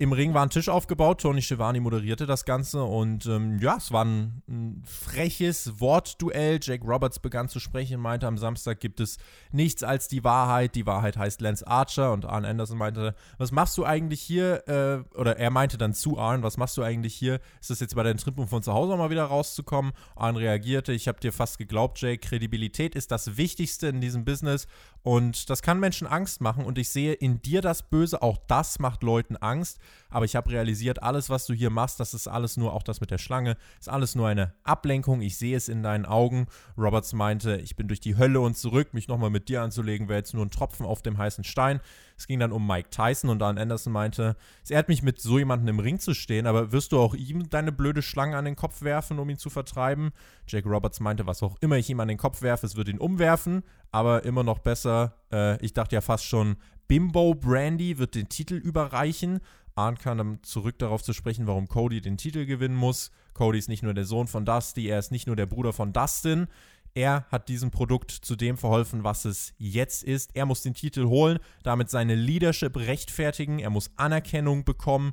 Im 0.00 0.12
Ring 0.12 0.32
war 0.32 0.44
ein 0.44 0.50
Tisch 0.50 0.68
aufgebaut, 0.68 1.22
Tony 1.22 1.42
Schiavone 1.42 1.80
moderierte 1.80 2.24
das 2.24 2.44
Ganze 2.44 2.84
und 2.84 3.26
ähm, 3.26 3.58
ja, 3.58 3.78
es 3.78 3.90
war 3.90 4.04
ein, 4.04 4.42
ein, 4.48 4.84
freches 4.86 5.80
Wortduell. 5.80 6.60
Jake 6.62 6.86
Roberts 6.86 7.18
begann 7.18 7.48
zu 7.48 7.58
sprechen, 7.58 8.00
meinte, 8.00 8.28
am 8.28 8.38
Samstag 8.38 8.78
gibt 8.78 9.00
es 9.00 9.18
nichts 9.50 9.82
als 9.82 10.06
die 10.06 10.22
Wahrheit. 10.22 10.76
Die 10.76 10.86
Wahrheit 10.86 11.16
heißt 11.16 11.40
Lance 11.40 11.66
Archer 11.66 12.12
und 12.12 12.26
Arn 12.26 12.44
Anderson 12.44 12.78
meinte, 12.78 13.16
was 13.38 13.50
machst 13.50 13.76
du 13.76 13.84
eigentlich 13.84 14.20
hier? 14.20 14.68
Äh, 14.68 15.18
oder 15.18 15.36
er 15.36 15.50
meinte 15.50 15.78
dann 15.78 15.94
zu 15.94 16.16
Arn, 16.16 16.44
was 16.44 16.58
machst 16.58 16.76
du 16.76 16.84
eigentlich 16.84 17.16
hier? 17.16 17.40
Ist 17.60 17.70
das 17.70 17.80
jetzt 17.80 17.96
bei 17.96 18.04
deinem 18.04 18.18
Trip, 18.18 18.38
um 18.38 18.46
von 18.46 18.62
zu 18.62 18.72
Hause 18.72 18.96
mal 18.96 19.10
wieder 19.10 19.24
rauszukommen? 19.24 19.90
Arn 20.14 20.36
reagierte, 20.36 20.92
ich 20.92 21.08
habe 21.08 21.18
dir 21.18 21.32
fast 21.32 21.58
geglaubt, 21.58 22.00
Jake, 22.00 22.24
Kredibilität 22.24 22.94
ist 22.94 23.10
das 23.10 23.36
Wichtigste 23.36 23.88
in 23.88 24.00
diesem 24.00 24.24
Business 24.24 24.68
und 25.02 25.50
das 25.50 25.60
kann 25.60 25.80
Menschen 25.80 26.06
Angst 26.06 26.40
machen 26.40 26.64
und 26.64 26.78
ich 26.78 26.88
sehe 26.90 27.14
in 27.14 27.42
dir 27.42 27.62
das 27.62 27.82
Böse, 27.82 28.22
auch 28.22 28.38
das 28.46 28.78
macht 28.78 29.02
Leuten 29.02 29.36
Angst. 29.36 29.80
Aber 30.10 30.24
ich 30.24 30.36
habe 30.36 30.50
realisiert, 30.50 31.02
alles, 31.02 31.30
was 31.30 31.46
du 31.46 31.54
hier 31.54 31.70
machst, 31.70 32.00
das 32.00 32.14
ist 32.14 32.28
alles 32.28 32.56
nur, 32.56 32.72
auch 32.72 32.82
das 32.82 33.00
mit 33.00 33.10
der 33.10 33.18
Schlange, 33.18 33.56
ist 33.78 33.88
alles 33.88 34.14
nur 34.14 34.28
eine 34.28 34.54
Ablenkung. 34.64 35.20
Ich 35.20 35.36
sehe 35.36 35.56
es 35.56 35.68
in 35.68 35.82
deinen 35.82 36.06
Augen. 36.06 36.46
Roberts 36.76 37.12
meinte, 37.12 37.56
ich 37.56 37.76
bin 37.76 37.88
durch 37.88 38.00
die 38.00 38.16
Hölle 38.16 38.40
und 38.40 38.56
zurück, 38.56 38.94
mich 38.94 39.08
nochmal 39.08 39.30
mit 39.30 39.48
dir 39.48 39.62
anzulegen, 39.62 40.08
wäre 40.08 40.18
jetzt 40.18 40.34
nur 40.34 40.44
ein 40.44 40.50
Tropfen 40.50 40.86
auf 40.86 41.02
dem 41.02 41.18
heißen 41.18 41.44
Stein. 41.44 41.80
Es 42.18 42.26
ging 42.26 42.40
dann 42.40 42.50
um 42.50 42.66
Mike 42.66 42.90
Tyson 42.90 43.30
und 43.30 43.38
Dan 43.38 43.58
Anderson 43.58 43.92
meinte, 43.92 44.36
es 44.64 44.70
ehrt 44.70 44.88
mich, 44.88 45.04
mit 45.04 45.20
so 45.20 45.38
jemandem 45.38 45.68
im 45.68 45.78
Ring 45.78 46.00
zu 46.00 46.14
stehen, 46.14 46.48
aber 46.48 46.72
wirst 46.72 46.90
du 46.90 46.98
auch 46.98 47.14
ihm 47.14 47.48
deine 47.48 47.70
blöde 47.70 48.02
Schlange 48.02 48.36
an 48.36 48.44
den 48.44 48.56
Kopf 48.56 48.82
werfen, 48.82 49.20
um 49.20 49.30
ihn 49.30 49.38
zu 49.38 49.50
vertreiben? 49.50 50.10
Jake 50.48 50.68
Roberts 50.68 50.98
meinte, 50.98 51.26
was 51.26 51.42
auch 51.44 51.56
immer 51.60 51.76
ich 51.76 51.88
ihm 51.90 52.00
an 52.00 52.08
den 52.08 52.18
Kopf 52.18 52.42
werfe, 52.42 52.66
es 52.66 52.74
wird 52.74 52.88
ihn 52.88 52.98
umwerfen, 52.98 53.62
aber 53.92 54.24
immer 54.24 54.42
noch 54.42 54.58
besser. 54.58 55.14
Äh, 55.30 55.64
ich 55.64 55.74
dachte 55.74 55.94
ja 55.94 56.00
fast 56.00 56.24
schon, 56.24 56.56
Bimbo 56.88 57.34
Brandy 57.34 57.98
wird 57.98 58.14
den 58.14 58.30
Titel 58.30 58.54
überreichen. 58.54 59.40
Arn 59.74 59.98
kam 59.98 60.18
dann 60.18 60.42
zurück 60.42 60.78
darauf 60.78 61.02
zu 61.02 61.12
sprechen, 61.12 61.46
warum 61.46 61.68
Cody 61.68 62.00
den 62.00 62.16
Titel 62.16 62.46
gewinnen 62.46 62.74
muss. 62.74 63.10
Cody 63.34 63.58
ist 63.58 63.68
nicht 63.68 63.82
nur 63.82 63.94
der 63.94 64.06
Sohn 64.06 64.26
von 64.26 64.44
Dusty, 64.44 64.88
er 64.88 64.98
ist 64.98 65.12
nicht 65.12 65.26
nur 65.26 65.36
der 65.36 65.46
Bruder 65.46 65.72
von 65.72 65.92
Dustin. 65.92 66.48
Er 66.94 67.26
hat 67.30 67.48
diesem 67.48 67.70
Produkt 67.70 68.10
zu 68.10 68.34
dem 68.34 68.56
verholfen, 68.56 69.04
was 69.04 69.26
es 69.26 69.52
jetzt 69.58 70.02
ist. 70.02 70.34
Er 70.34 70.46
muss 70.46 70.62
den 70.62 70.74
Titel 70.74 71.04
holen, 71.04 71.38
damit 71.62 71.90
seine 71.90 72.14
Leadership 72.14 72.76
rechtfertigen. 72.76 73.58
Er 73.58 73.70
muss 73.70 73.90
Anerkennung 73.96 74.64
bekommen. 74.64 75.12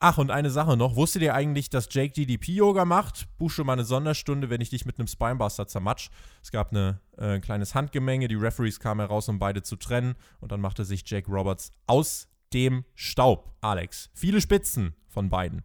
Ach, 0.00 0.16
und 0.18 0.30
eine 0.30 0.50
Sache 0.50 0.76
noch. 0.76 0.94
Wusstet 0.94 1.22
ihr 1.22 1.34
eigentlich, 1.34 1.70
dass 1.70 1.88
Jake 1.90 2.12
DDP-Yoga 2.12 2.84
macht? 2.84 3.26
Buch 3.36 3.56
mal 3.58 3.72
eine 3.72 3.84
Sonderstunde, 3.84 4.48
wenn 4.48 4.60
ich 4.60 4.70
dich 4.70 4.86
mit 4.86 4.98
einem 4.98 5.08
Spinebuster 5.08 5.66
zermatsch. 5.66 6.10
Es 6.40 6.52
gab 6.52 6.70
eine, 6.70 7.00
äh, 7.16 7.34
ein 7.34 7.40
kleines 7.40 7.74
Handgemenge. 7.74 8.28
Die 8.28 8.36
Referees 8.36 8.78
kamen 8.78 9.00
heraus, 9.00 9.28
um 9.28 9.40
beide 9.40 9.62
zu 9.62 9.74
trennen. 9.74 10.14
Und 10.40 10.52
dann 10.52 10.60
machte 10.60 10.84
sich 10.84 11.02
Jake 11.04 11.28
Roberts 11.28 11.72
aus 11.88 12.28
dem 12.52 12.84
Staub, 12.94 13.52
Alex. 13.60 14.10
Viele 14.14 14.40
Spitzen 14.40 14.94
von 15.08 15.30
beiden. 15.30 15.64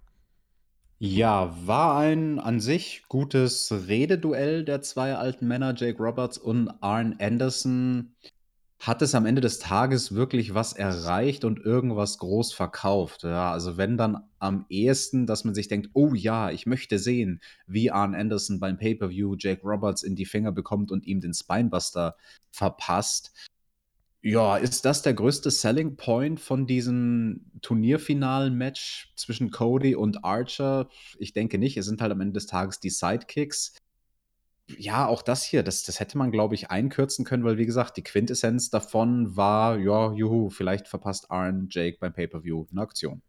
Ja, 0.98 1.54
war 1.68 1.98
ein 2.00 2.40
an 2.40 2.60
sich 2.60 3.04
gutes 3.10 3.72
Rededuell 3.88 4.64
der 4.64 4.82
zwei 4.82 5.16
alten 5.16 5.48
Männer, 5.48 5.76
Jake 5.76 6.02
Roberts 6.02 6.40
und 6.40 6.70
Arn 6.82 7.18
Anderson. 7.20 8.16
Hat 8.88 9.02
es 9.02 9.16
am 9.16 9.26
Ende 9.26 9.40
des 9.40 9.60
Tages 9.60 10.14
wirklich 10.14 10.54
was 10.54 10.74
erreicht 10.74 11.46
und 11.46 11.60
irgendwas 11.60 12.18
groß 12.18 12.52
verkauft? 12.52 13.24
Ja, 13.24 13.50
also 13.54 13.78
wenn 13.78 13.98
dann 13.98 14.18
am 14.40 14.66
ehesten, 14.68 15.26
dass 15.26 15.46
man 15.46 15.56
sich 15.56 15.70
denkt, 15.70 15.92
oh 15.94 16.14
ja, 16.14 16.52
ich 16.52 16.66
möchte 16.66 17.00
sehen, 17.00 17.42
wie 17.66 17.92
Arn 17.92 18.14
Anderson 18.14 18.60
beim 18.60 18.78
Pay-per-View 18.78 19.36
Jake 19.40 19.62
Roberts 19.64 20.04
in 20.04 20.18
die 20.18 20.26
Finger 20.26 20.52
bekommt 20.52 20.92
und 20.92 21.06
ihm 21.06 21.22
den 21.22 21.34
Spinebuster 21.34 22.18
verpasst. 22.52 23.32
Ja, 24.22 24.58
ist 24.58 24.84
das 24.84 25.02
der 25.02 25.14
größte 25.14 25.50
Selling 25.50 25.96
Point 25.96 26.42
von 26.42 26.68
diesem 26.68 27.52
Turnierfinalen-Match 27.62 29.14
zwischen 29.16 29.50
Cody 29.50 29.96
und 29.96 30.26
Archer? 30.26 30.90
Ich 31.20 31.32
denke 31.32 31.58
nicht. 31.58 31.78
Es 31.78 31.86
sind 31.86 32.02
halt 32.02 32.12
am 32.12 32.20
Ende 32.20 32.34
des 32.34 32.48
Tages 32.48 32.82
die 32.82 32.90
Sidekicks 32.90 33.74
ja, 34.68 35.08
auch 35.08 35.22
das 35.22 35.44
hier, 35.44 35.64
das, 35.64 35.84
das 35.84 36.00
hätte 36.00 36.18
man, 36.18 36.32
glaube 36.32 36.56
ich, 36.56 36.72
einkürzen 36.72 37.26
können, 37.26 37.44
weil, 37.44 37.58
wie 37.58 37.66
gesagt, 37.66 37.98
die 37.98 38.04
Quintessenz 38.04 38.70
davon 38.70 39.36
war, 39.36 39.78
ja, 39.78 40.12
juhu, 40.14 40.50
vielleicht 40.50 40.88
verpasst 40.88 41.30
Arn 41.32 41.68
Jake 41.70 41.98
beim 42.00 42.14
Pay-Per-View 42.14 42.68
eine 42.72 42.82
Aktion. 42.82 43.22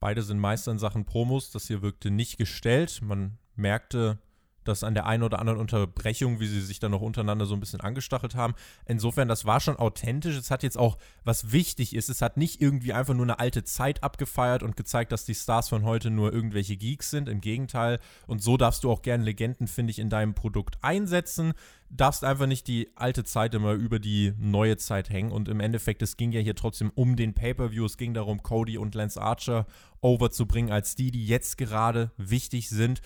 Beide 0.00 0.22
sind 0.22 0.38
Meister 0.38 0.70
in 0.70 0.78
Sachen 0.78 1.06
Promos. 1.06 1.50
Das 1.50 1.66
hier 1.66 1.80
wirkte 1.80 2.10
nicht 2.10 2.36
gestellt. 2.36 3.00
Man 3.02 3.38
merkte, 3.56 4.18
das 4.64 4.84
an 4.84 4.94
der 4.94 5.06
einen 5.06 5.22
oder 5.22 5.38
anderen 5.38 5.58
Unterbrechung, 5.58 6.40
wie 6.40 6.46
sie 6.46 6.60
sich 6.60 6.80
dann 6.80 6.90
noch 6.90 7.00
untereinander 7.00 7.46
so 7.46 7.54
ein 7.54 7.60
bisschen 7.60 7.80
angestachelt 7.80 8.34
haben. 8.34 8.54
Insofern, 8.86 9.28
das 9.28 9.44
war 9.44 9.60
schon 9.60 9.76
authentisch. 9.76 10.36
Es 10.36 10.50
hat 10.50 10.62
jetzt 10.62 10.78
auch, 10.78 10.98
was 11.24 11.52
wichtig 11.52 11.94
ist, 11.94 12.08
es 12.08 12.22
hat 12.22 12.36
nicht 12.36 12.60
irgendwie 12.60 12.92
einfach 12.92 13.14
nur 13.14 13.24
eine 13.24 13.38
alte 13.38 13.64
Zeit 13.64 14.02
abgefeiert 14.02 14.62
und 14.62 14.76
gezeigt, 14.76 15.12
dass 15.12 15.24
die 15.24 15.34
Stars 15.34 15.68
von 15.68 15.84
heute 15.84 16.10
nur 16.10 16.32
irgendwelche 16.32 16.76
Geeks 16.76 17.10
sind. 17.10 17.28
Im 17.28 17.40
Gegenteil. 17.40 18.00
Und 18.26 18.42
so 18.42 18.56
darfst 18.56 18.84
du 18.84 18.90
auch 18.90 19.02
gerne 19.02 19.24
Legenden, 19.24 19.66
finde 19.66 19.90
ich, 19.90 19.98
in 19.98 20.10
deinem 20.10 20.34
Produkt 20.34 20.78
einsetzen. 20.82 21.52
Darfst 21.90 22.24
einfach 22.24 22.46
nicht 22.46 22.66
die 22.66 22.90
alte 22.96 23.24
Zeit 23.24 23.54
immer 23.54 23.72
über 23.72 23.98
die 23.98 24.32
neue 24.38 24.76
Zeit 24.76 25.10
hängen. 25.10 25.30
Und 25.30 25.48
im 25.48 25.60
Endeffekt, 25.60 26.02
es 26.02 26.16
ging 26.16 26.32
ja 26.32 26.40
hier 26.40 26.56
trotzdem 26.56 26.90
um 26.94 27.16
den 27.16 27.34
Pay-Per-View. 27.34 27.84
Es 27.84 27.96
ging 27.96 28.14
darum, 28.14 28.42
Cody 28.42 28.78
und 28.78 28.94
Lance 28.94 29.20
Archer 29.20 29.66
overzubringen, 30.00 30.72
als 30.72 30.96
die, 30.96 31.10
die 31.10 31.26
jetzt 31.26 31.56
gerade 31.56 32.10
wichtig 32.16 32.68
sind. 32.68 33.00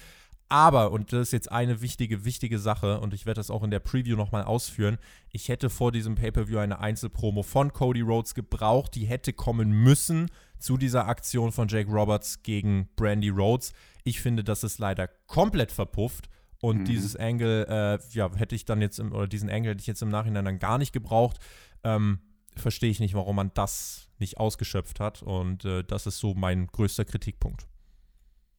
Aber, 0.50 0.92
und 0.92 1.12
das 1.12 1.28
ist 1.28 1.32
jetzt 1.32 1.52
eine 1.52 1.82
wichtige, 1.82 2.24
wichtige 2.24 2.58
Sache, 2.58 3.00
und 3.00 3.12
ich 3.12 3.26
werde 3.26 3.38
das 3.38 3.50
auch 3.50 3.62
in 3.62 3.70
der 3.70 3.80
Preview 3.80 4.16
nochmal 4.16 4.44
ausführen, 4.44 4.98
ich 5.30 5.48
hätte 5.48 5.68
vor 5.68 5.92
diesem 5.92 6.14
Pay-Per-View 6.14 6.58
eine 6.58 6.78
Einzelpromo 6.78 7.42
von 7.42 7.72
Cody 7.72 8.00
Rhodes 8.00 8.34
gebraucht, 8.34 8.94
die 8.94 9.04
hätte 9.04 9.34
kommen 9.34 9.70
müssen 9.70 10.30
zu 10.58 10.78
dieser 10.78 11.06
Aktion 11.06 11.52
von 11.52 11.68
Jake 11.68 11.90
Roberts 11.90 12.42
gegen 12.42 12.88
Brandy 12.96 13.28
Rhodes. 13.28 13.72
Ich 14.04 14.20
finde, 14.20 14.42
das 14.42 14.64
ist 14.64 14.78
leider 14.78 15.08
komplett 15.26 15.70
verpufft. 15.70 16.28
Und 16.60 16.78
mhm. 16.78 16.84
dieses 16.86 17.14
Angle, 17.14 17.66
äh, 17.68 17.98
ja, 18.10 18.34
hätte 18.34 18.56
ich 18.56 18.64
dann 18.64 18.80
jetzt 18.80 18.98
im, 18.98 19.12
oder 19.12 19.28
diesen 19.28 19.48
Angle 19.48 19.72
hätte 19.72 19.80
ich 19.80 19.86
jetzt 19.86 20.02
im 20.02 20.08
Nachhinein 20.08 20.44
dann 20.44 20.58
gar 20.58 20.78
nicht 20.78 20.92
gebraucht. 20.92 21.38
Ähm, 21.84 22.18
verstehe 22.56 22.90
ich 22.90 22.98
nicht, 22.98 23.14
warum 23.14 23.36
man 23.36 23.52
das 23.54 24.08
nicht 24.18 24.38
ausgeschöpft 24.38 24.98
hat. 24.98 25.22
Und 25.22 25.64
äh, 25.64 25.84
das 25.84 26.06
ist 26.06 26.18
so 26.18 26.34
mein 26.34 26.66
größter 26.66 27.04
Kritikpunkt. 27.04 27.68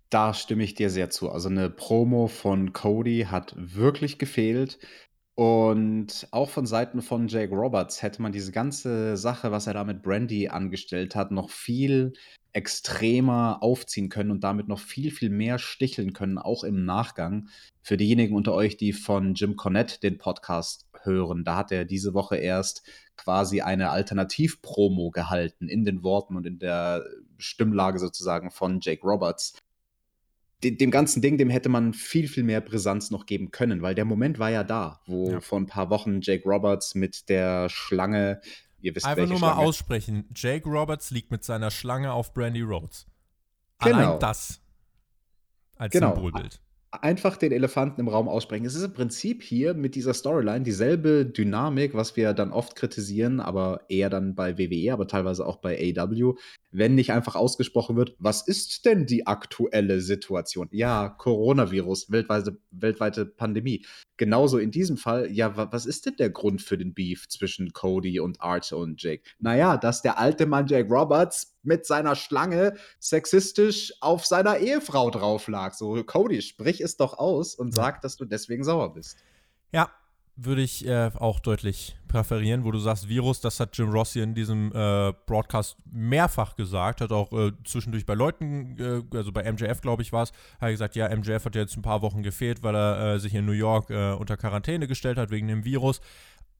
Da 0.09 0.33
stimme 0.33 0.63
ich 0.63 0.73
dir 0.73 0.89
sehr 0.89 1.09
zu. 1.09 1.29
Also 1.29 1.49
eine 1.49 1.69
Promo 1.69 2.27
von 2.27 2.73
Cody 2.73 3.27
hat 3.29 3.53
wirklich 3.55 4.17
gefehlt. 4.17 4.79
Und 5.35 6.27
auch 6.31 6.49
von 6.49 6.65
Seiten 6.65 7.01
von 7.01 7.27
Jake 7.27 7.55
Roberts 7.55 8.01
hätte 8.01 8.21
man 8.21 8.33
diese 8.33 8.51
ganze 8.51 9.15
Sache, 9.15 9.51
was 9.51 9.67
er 9.67 9.73
da 9.73 9.85
mit 9.85 10.01
Brandy 10.01 10.49
angestellt 10.49 11.15
hat, 11.15 11.31
noch 11.31 11.49
viel 11.49 12.13
extremer 12.51 13.59
aufziehen 13.61 14.09
können 14.09 14.31
und 14.31 14.43
damit 14.43 14.67
noch 14.67 14.79
viel, 14.79 15.11
viel 15.11 15.29
mehr 15.29 15.59
sticheln 15.59 16.11
können, 16.13 16.39
auch 16.39 16.63
im 16.63 16.83
Nachgang. 16.83 17.47
Für 17.81 17.95
diejenigen 17.95 18.35
unter 18.35 18.53
euch, 18.53 18.75
die 18.75 18.91
von 18.91 19.33
Jim 19.35 19.55
Cornette 19.55 19.99
den 20.01 20.17
Podcast 20.17 20.89
hören, 21.03 21.43
da 21.45 21.55
hat 21.55 21.71
er 21.71 21.85
diese 21.85 22.13
Woche 22.13 22.35
erst 22.35 22.83
quasi 23.15 23.61
eine 23.61 23.91
Alternativ-Promo 23.91 25.11
gehalten 25.11 25.69
in 25.69 25.85
den 25.85 26.03
Worten 26.03 26.35
und 26.35 26.45
in 26.47 26.59
der 26.59 27.05
Stimmlage 27.37 27.99
sozusagen 27.99 28.51
von 28.51 28.79
Jake 28.81 29.03
Roberts 29.03 29.53
dem 30.63 30.91
ganzen 30.91 31.21
Ding, 31.21 31.37
dem 31.37 31.49
hätte 31.49 31.69
man 31.69 31.93
viel, 31.93 32.27
viel 32.27 32.43
mehr 32.43 32.61
Brisanz 32.61 33.11
noch 33.11 33.25
geben 33.25 33.51
können, 33.51 33.81
weil 33.81 33.95
der 33.95 34.05
Moment 34.05 34.39
war 34.39 34.49
ja 34.49 34.63
da, 34.63 35.01
wo 35.05 35.31
ja. 35.31 35.41
vor 35.41 35.59
ein 35.59 35.67
paar 35.67 35.89
Wochen 35.89 36.19
Jake 36.21 36.47
Roberts 36.47 36.95
mit 36.95 37.29
der 37.29 37.69
Schlange, 37.69 38.41
ihr 38.81 38.95
wisst 38.95 39.05
Einfach 39.05 39.27
nur 39.27 39.39
mal 39.39 39.53
Schlange. 39.53 39.67
aussprechen, 39.67 40.29
Jake 40.35 40.67
Roberts 40.67 41.11
liegt 41.11 41.31
mit 41.31 41.43
seiner 41.43 41.71
Schlange 41.71 42.11
auf 42.11 42.33
Brandy 42.33 42.61
Rhodes. 42.61 43.07
Genau. 43.79 43.97
Allein 43.97 44.19
das 44.19 44.61
als 45.77 45.93
genau. 45.93 46.13
Symbolbild 46.13 46.61
einfach 46.91 47.37
den 47.37 47.51
Elefanten 47.51 48.01
im 48.01 48.07
Raum 48.07 48.27
aussprechen. 48.27 48.65
Es 48.65 48.75
ist 48.75 48.83
im 48.83 48.93
Prinzip 48.93 49.43
hier 49.43 49.73
mit 49.73 49.95
dieser 49.95 50.13
Storyline 50.13 50.63
dieselbe 50.63 51.25
Dynamik, 51.25 51.93
was 51.93 52.15
wir 52.15 52.33
dann 52.33 52.51
oft 52.51 52.75
kritisieren, 52.75 53.39
aber 53.39 53.81
eher 53.89 54.09
dann 54.09 54.35
bei 54.35 54.57
WWE, 54.57 54.91
aber 54.93 55.07
teilweise 55.07 55.45
auch 55.45 55.57
bei 55.57 55.77
AW, 55.95 56.33
wenn 56.71 56.95
nicht 56.95 57.11
einfach 57.11 57.35
ausgesprochen 57.35 57.95
wird, 57.95 58.15
was 58.19 58.47
ist 58.47 58.85
denn 58.85 59.05
die 59.05 59.27
aktuelle 59.27 60.01
Situation? 60.01 60.67
Ja, 60.71 61.09
Coronavirus, 61.09 62.11
weltweite, 62.11 62.57
weltweite 62.71 63.25
Pandemie. 63.25 63.85
Genauso 64.17 64.57
in 64.57 64.71
diesem 64.71 64.97
Fall, 64.97 65.31
ja, 65.31 65.71
was 65.71 65.85
ist 65.85 66.05
denn 66.05 66.15
der 66.17 66.29
Grund 66.29 66.61
für 66.61 66.77
den 66.77 66.93
Beef 66.93 67.27
zwischen 67.29 67.71
Cody 67.71 68.19
und 68.19 68.41
Archer 68.41 68.77
und 68.77 69.01
Jake? 69.01 69.23
Naja, 69.39 69.77
dass 69.77 70.01
der 70.01 70.19
alte 70.19 70.45
Mann 70.45 70.67
Jake 70.67 70.89
Roberts 70.89 71.55
mit 71.63 71.85
seiner 71.85 72.15
Schlange 72.15 72.75
sexistisch 72.99 73.93
auf 74.01 74.25
seiner 74.25 74.57
Ehefrau 74.57 75.09
drauf 75.09 75.47
lag. 75.47 75.73
So, 75.73 76.03
Cody, 76.03 76.41
sprich 76.41 76.81
es 76.81 76.97
doch 76.97 77.17
aus 77.17 77.55
und 77.55 77.73
sag, 77.73 78.01
dass 78.01 78.15
du 78.15 78.25
deswegen 78.25 78.63
sauer 78.63 78.93
bist. 78.93 79.17
Ja, 79.71 79.89
würde 80.35 80.61
ich 80.61 80.85
äh, 80.87 81.11
auch 81.15 81.39
deutlich 81.39 81.97
präferieren, 82.07 82.63
wo 82.63 82.71
du 82.71 82.79
sagst, 82.79 83.09
Virus, 83.09 83.41
das 83.41 83.59
hat 83.59 83.77
Jim 83.77 83.89
Rossi 83.89 84.21
in 84.21 84.33
diesem 84.33 84.71
äh, 84.73 85.13
Broadcast 85.25 85.77
mehrfach 85.91 86.55
gesagt, 86.55 87.01
hat 87.01 87.11
auch 87.11 87.31
äh, 87.33 87.51
zwischendurch 87.65 88.05
bei 88.05 88.13
Leuten, 88.13 88.77
äh, 88.79 89.17
also 89.17 89.31
bei 89.31 89.51
MJF, 89.51 89.81
glaube 89.81 90.01
ich, 90.01 90.13
war 90.13 90.23
es, 90.23 90.31
hat 90.59 90.71
gesagt, 90.71 90.95
ja, 90.95 91.13
MJF 91.13 91.45
hat 91.45 91.55
jetzt 91.55 91.75
ein 91.75 91.81
paar 91.81 92.01
Wochen 92.01 92.23
gefehlt, 92.23 92.63
weil 92.63 92.75
er 92.75 93.15
äh, 93.15 93.19
sich 93.19 93.35
in 93.35 93.45
New 93.45 93.51
York 93.51 93.89
äh, 93.89 94.13
unter 94.13 94.37
Quarantäne 94.37 94.87
gestellt 94.87 95.17
hat 95.17 95.29
wegen 95.29 95.47
dem 95.47 95.65
Virus. 95.65 95.99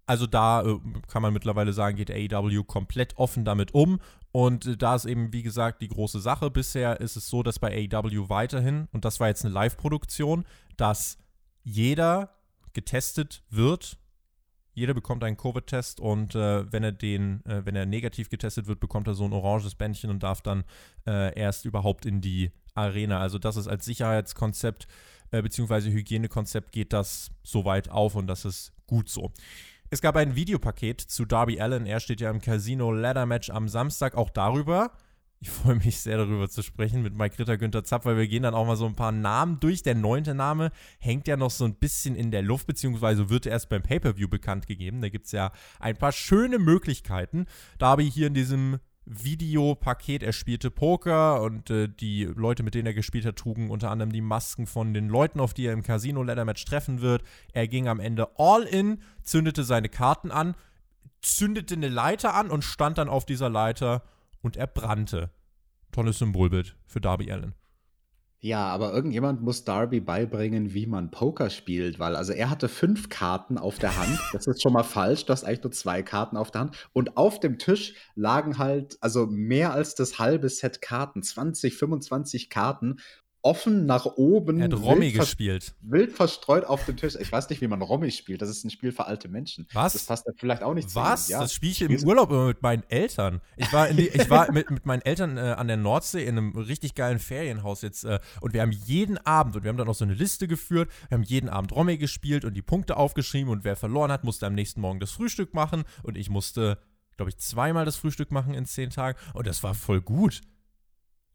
Also 0.09 0.25
da 0.25 0.63
kann 1.07 1.21
man 1.21 1.33
mittlerweile 1.33 1.71
sagen, 1.71 1.95
geht 1.95 2.09
AEW 2.09 2.63
komplett 2.63 3.15
offen 3.17 3.45
damit 3.45 3.75
um. 3.75 3.99
Und 4.31 4.81
da 4.81 4.95
ist 4.95 5.05
eben, 5.05 5.33
wie 5.33 5.43
gesagt, 5.43 5.83
die 5.83 5.87
große 5.87 6.19
Sache. 6.19 6.49
Bisher 6.49 6.99
ist 6.99 7.15
es 7.15 7.29
so, 7.29 7.43
dass 7.43 7.59
bei 7.59 7.87
AEW 7.91 8.27
weiterhin, 8.27 8.87
und 8.91 9.05
das 9.05 9.19
war 9.19 9.27
jetzt 9.27 9.45
eine 9.45 9.53
Live-Produktion, 9.53 10.45
dass 10.77 11.19
jeder 11.63 12.31
getestet 12.73 13.43
wird. 13.51 13.99
Jeder 14.73 14.95
bekommt 14.95 15.23
einen 15.23 15.37
Covid-Test 15.37 15.99
und 15.99 16.33
äh, 16.33 16.71
wenn 16.71 16.83
er 16.83 16.91
den, 16.91 17.45
äh, 17.45 17.63
wenn 17.67 17.75
er 17.75 17.85
negativ 17.85 18.29
getestet 18.29 18.65
wird, 18.65 18.79
bekommt 18.79 19.07
er 19.07 19.13
so 19.13 19.25
ein 19.25 19.33
oranges 19.33 19.75
Bändchen 19.75 20.09
und 20.09 20.23
darf 20.23 20.41
dann 20.41 20.63
äh, 21.05 21.37
erst 21.37 21.65
überhaupt 21.65 22.07
in 22.07 22.19
die 22.19 22.51
Arena. 22.73 23.19
Also 23.19 23.37
das 23.37 23.57
ist 23.57 23.67
als 23.67 23.85
Sicherheitskonzept 23.85 24.87
äh, 25.29 25.43
bzw. 25.43 25.91
Hygienekonzept 25.91 26.71
geht 26.71 26.93
das 26.93 27.29
so 27.43 27.63
weit 27.65 27.89
auf 27.89 28.15
und 28.15 28.25
das 28.25 28.45
ist 28.45 28.73
gut 28.87 29.07
so. 29.07 29.31
Es 29.89 30.01
gab 30.01 30.15
ein 30.15 30.35
Videopaket 30.35 31.01
zu 31.01 31.25
Darby 31.25 31.59
Allen. 31.59 31.85
Er 31.85 31.99
steht 31.99 32.21
ja 32.21 32.29
im 32.29 32.41
Casino 32.41 32.91
Ladder 32.91 33.25
Match 33.25 33.49
am 33.49 33.67
Samstag. 33.67 34.15
Auch 34.15 34.29
darüber 34.29 34.91
ich 35.41 35.49
freue 35.49 35.75
mich 35.75 36.01
sehr 36.01 36.17
darüber 36.17 36.49
zu 36.49 36.61
sprechen 36.61 37.01
mit 37.01 37.15
Mike 37.15 37.39
Ritter, 37.39 37.57
Günther 37.57 37.85
Zapp, 37.85 38.03
weil 38.03 38.17
wir 38.17 38.27
gehen 38.27 38.43
dann 38.43 38.53
auch 38.53 38.65
mal 38.65 38.75
so 38.75 38.85
ein 38.85 38.95
paar 38.95 39.13
Namen 39.13 39.59
durch. 39.61 39.83
Der 39.83 39.95
neunte 39.95 40.33
Name 40.35 40.71
hängt 40.99 41.29
ja 41.29 41.37
noch 41.37 41.51
so 41.51 41.63
ein 41.63 41.75
bisschen 41.75 42.15
in 42.15 42.31
der 42.31 42.41
Luft, 42.41 42.67
beziehungsweise 42.67 43.29
wird 43.29 43.45
erst 43.45 43.69
beim 43.69 43.81
Pay-Per-View 43.81 44.27
bekannt 44.27 44.67
gegeben. 44.67 45.01
Da 45.01 45.07
gibt 45.07 45.27
es 45.27 45.31
ja 45.31 45.51
ein 45.79 45.95
paar 45.95 46.11
schöne 46.11 46.59
Möglichkeiten. 46.59 47.45
Da 47.77 47.87
habe 47.87 48.03
ich 48.03 48.13
hier 48.13 48.27
in 48.27 48.33
diesem 48.33 48.79
Videopaket, 49.09 50.21
er 50.21 50.33
spielte 50.33 50.69
Poker 50.69 51.41
und 51.41 51.71
äh, 51.71 51.89
die 51.89 52.25
Leute, 52.25 52.61
mit 52.61 52.75
denen 52.75 52.85
er 52.85 52.93
gespielt 52.93 53.25
hat, 53.25 53.37
trugen 53.37 53.71
unter 53.71 53.89
anderem 53.89 54.11
die 54.11 54.21
Masken 54.21 54.67
von 54.67 54.93
den 54.93 55.09
Leuten, 55.09 55.39
auf 55.39 55.55
die 55.55 55.65
er 55.65 55.73
im 55.73 55.81
Casino 55.81 56.21
Ladder 56.21 56.45
Match 56.45 56.63
treffen 56.63 57.01
wird. 57.01 57.23
Er 57.51 57.67
ging 57.67 57.87
am 57.87 57.99
Ende 57.99 58.29
all 58.37 58.63
in, 58.63 59.01
zündete 59.23 59.63
seine 59.63 59.89
Karten 59.89 60.29
an, 60.29 60.55
zündete 61.21 61.73
eine 61.73 61.89
Leiter 61.89 62.35
an 62.35 62.51
und 62.51 62.63
stand 62.63 62.99
dann 62.99 63.09
auf 63.09 63.25
dieser 63.25 63.49
Leiter 63.49 64.03
und 64.41 64.57
er 64.57 64.67
brannte. 64.67 65.31
Tolles 65.91 66.19
Symbolbild 66.19 66.75
für 66.85 67.01
Darby 67.01 67.31
Allen. 67.31 67.55
Ja, 68.41 68.67
aber 68.67 68.93
irgendjemand 68.93 69.41
muss 69.41 69.65
Darby 69.65 69.99
beibringen, 69.99 70.73
wie 70.73 70.85
man 70.85 71.11
Poker 71.11 71.49
spielt, 71.49 71.99
weil 71.99 72.15
also 72.15 72.31
er 72.31 72.49
hatte 72.49 72.69
fünf 72.69 73.09
Karten 73.09 73.57
auf 73.57 73.79
der 73.79 73.97
Hand. 73.97 74.17
Das 74.31 74.47
ist 74.47 74.61
schon 74.61 74.73
mal 74.73 74.83
falsch. 74.83 75.25
Du 75.25 75.33
hast 75.33 75.43
eigentlich 75.43 75.63
nur 75.63 75.71
zwei 75.71 76.01
Karten 76.03 76.37
auf 76.37 76.51
der 76.51 76.61
Hand. 76.61 76.89
Und 76.93 77.17
auf 77.17 77.39
dem 77.39 77.57
Tisch 77.57 77.95
lagen 78.15 78.57
halt 78.57 78.97
also 79.01 79.25
mehr 79.25 79.73
als 79.73 79.95
das 79.95 80.19
halbe 80.19 80.47
Set 80.47 80.81
Karten, 80.81 81.21
20, 81.21 81.75
25 81.75 82.49
Karten. 82.49 82.99
Offen 83.41 83.85
nach 83.85 84.05
oben. 84.05 84.59
Er 84.59 84.65
hat 84.65 84.73
Romy 84.73 85.11
gespielt. 85.11 85.73
Wild 85.81 86.11
verstreut 86.11 86.65
auf 86.65 86.85
dem 86.85 86.97
Tisch. 86.97 87.15
Ich 87.19 87.31
weiß 87.31 87.49
nicht, 87.49 87.61
wie 87.61 87.67
man 87.67 87.81
Romy 87.81 88.11
spielt. 88.11 88.41
Das 88.41 88.49
ist 88.49 88.65
ein 88.65 88.69
Spiel 88.69 88.91
für 88.91 89.05
alte 89.05 89.29
Menschen. 89.29 89.67
Was? 89.73 89.93
Das 89.93 90.05
passt 90.05 90.27
da 90.27 90.31
vielleicht 90.35 90.61
auch 90.61 90.73
nicht 90.73 90.93
Was? 90.95 91.27
zu. 91.27 91.31
Ja. 91.33 91.39
Das 91.41 91.53
spiele 91.53 91.71
ich 91.71 91.81
im 91.81 92.03
Urlaub 92.03 92.29
immer 92.31 92.47
mit 92.47 92.61
meinen 92.61 92.83
Eltern. 92.89 93.41
Ich 93.55 93.71
war, 93.71 93.87
die, 93.87 94.07
ich 94.07 94.29
war 94.29 94.51
mit, 94.51 94.69
mit 94.69 94.85
meinen 94.85 95.01
Eltern 95.01 95.37
äh, 95.37 95.41
an 95.41 95.67
der 95.67 95.77
Nordsee 95.77 96.23
in 96.23 96.37
einem 96.37 96.57
richtig 96.57 96.95
geilen 96.95 97.19
Ferienhaus 97.19 97.81
jetzt 97.81 98.03
äh, 98.03 98.19
und 98.41 98.53
wir 98.53 98.61
haben 98.61 98.71
jeden 98.71 99.17
Abend, 99.19 99.55
und 99.55 99.63
wir 99.63 99.69
haben 99.69 99.77
dann 99.77 99.87
auch 99.87 99.95
so 99.95 100.05
eine 100.05 100.13
Liste 100.13 100.47
geführt, 100.47 100.89
wir 101.07 101.17
haben 101.17 101.23
jeden 101.23 101.49
Abend 101.49 101.71
Romy 101.71 101.97
gespielt 101.97 102.43
und 102.43 102.55
die 102.55 102.61
Punkte 102.61 102.97
aufgeschrieben 102.97 103.51
und 103.51 103.63
wer 103.63 103.75
verloren 103.75 104.11
hat, 104.11 104.23
musste 104.23 104.47
am 104.47 104.53
nächsten 104.53 104.81
Morgen 104.81 104.99
das 104.99 105.11
Frühstück 105.11 105.53
machen 105.53 105.83
und 106.03 106.17
ich 106.17 106.29
musste, 106.29 106.79
glaube 107.15 107.29
ich, 107.29 107.37
zweimal 107.37 107.85
das 107.85 107.95
Frühstück 107.95 108.31
machen 108.31 108.53
in 108.53 108.65
zehn 108.65 108.89
Tagen 108.89 109.17
und 109.33 109.47
das 109.47 109.63
war 109.63 109.73
voll 109.73 110.01
gut. 110.01 110.41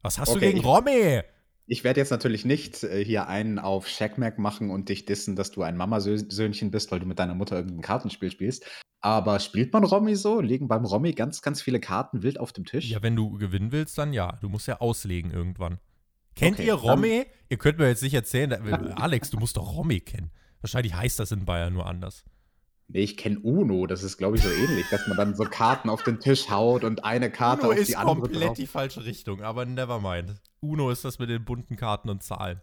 Was 0.01 0.19
hast 0.19 0.29
okay, 0.29 0.39
du 0.39 0.45
gegen 0.53 0.59
Romy? 0.59 1.23
Ich 1.67 1.83
werde 1.83 1.99
jetzt 1.99 2.11
natürlich 2.11 2.45
nicht 2.45 2.83
äh, 2.83 3.03
hier 3.03 3.27
einen 3.27 3.57
auf 3.57 3.87
Shackmack 3.87 4.37
machen 4.37 4.69
und 4.69 4.89
dich 4.89 5.05
dissen, 5.05 5.35
dass 5.35 5.51
du 5.51 5.63
ein 5.63 5.77
Mamasöhnchen 5.77 6.69
bist, 6.71 6.91
weil 6.91 6.99
du 6.99 7.07
mit 7.07 7.17
deiner 7.17 7.33
Mutter 7.33 7.55
irgendein 7.55 7.81
Kartenspiel 7.81 8.29
spielst. 8.29 8.65
Aber 9.01 9.39
spielt 9.39 9.73
man 9.73 9.83
Romy 9.83 10.15
so? 10.15 10.41
Liegen 10.41 10.67
beim 10.67 10.85
Romy 10.85 11.13
ganz, 11.13 11.41
ganz 11.41 11.61
viele 11.61 11.79
Karten 11.79 12.23
wild 12.23 12.39
auf 12.39 12.53
dem 12.53 12.65
Tisch? 12.65 12.89
Ja, 12.89 13.01
wenn 13.03 13.15
du 13.15 13.37
gewinnen 13.37 13.71
willst, 13.71 13.97
dann 13.97 14.13
ja. 14.13 14.37
Du 14.41 14.49
musst 14.49 14.67
ja 14.67 14.79
auslegen 14.79 15.31
irgendwann. 15.31 15.79
Kennt 16.35 16.59
okay, 16.59 16.67
ihr 16.67 16.73
Romy? 16.73 17.25
Ihr 17.49 17.57
könnt 17.57 17.77
mir 17.77 17.87
jetzt 17.87 18.03
nicht 18.03 18.13
erzählen, 18.13 18.51
Alex, 18.97 19.29
du 19.29 19.37
musst 19.37 19.57
doch 19.57 19.75
Romy 19.75 20.01
kennen. 20.01 20.31
Wahrscheinlich 20.61 20.95
heißt 20.95 21.19
das 21.19 21.31
in 21.31 21.45
Bayern 21.45 21.73
nur 21.73 21.85
anders. 21.85 22.25
Nee, 22.87 22.99
ich 22.99 23.17
kenne 23.17 23.39
Uno, 23.39 23.87
das 23.87 24.03
ist, 24.03 24.17
glaube 24.17 24.37
ich, 24.37 24.43
so 24.43 24.49
ähnlich, 24.49 24.85
dass 24.91 25.07
man 25.07 25.17
dann 25.17 25.35
so 25.35 25.43
Karten 25.43 25.89
auf 25.89 26.03
den 26.03 26.19
Tisch 26.19 26.49
haut 26.49 26.83
und 26.83 27.03
eine 27.03 27.31
Karte 27.31 27.67
Uno 27.67 27.73
auf 27.73 27.85
die 27.85 27.95
andere. 27.95 28.15
Uno 28.15 28.25
ist 28.25 28.31
komplett 28.31 28.57
die 28.57 28.67
falsche 28.67 29.05
Richtung, 29.05 29.41
aber 29.41 29.65
never 29.65 29.99
mind. 29.99 30.35
Uno 30.59 30.91
ist 30.91 31.03
das 31.03 31.17
mit 31.17 31.29
den 31.29 31.45
bunten 31.45 31.77
Karten 31.77 32.09
und 32.09 32.21
Zahlen. 32.21 32.61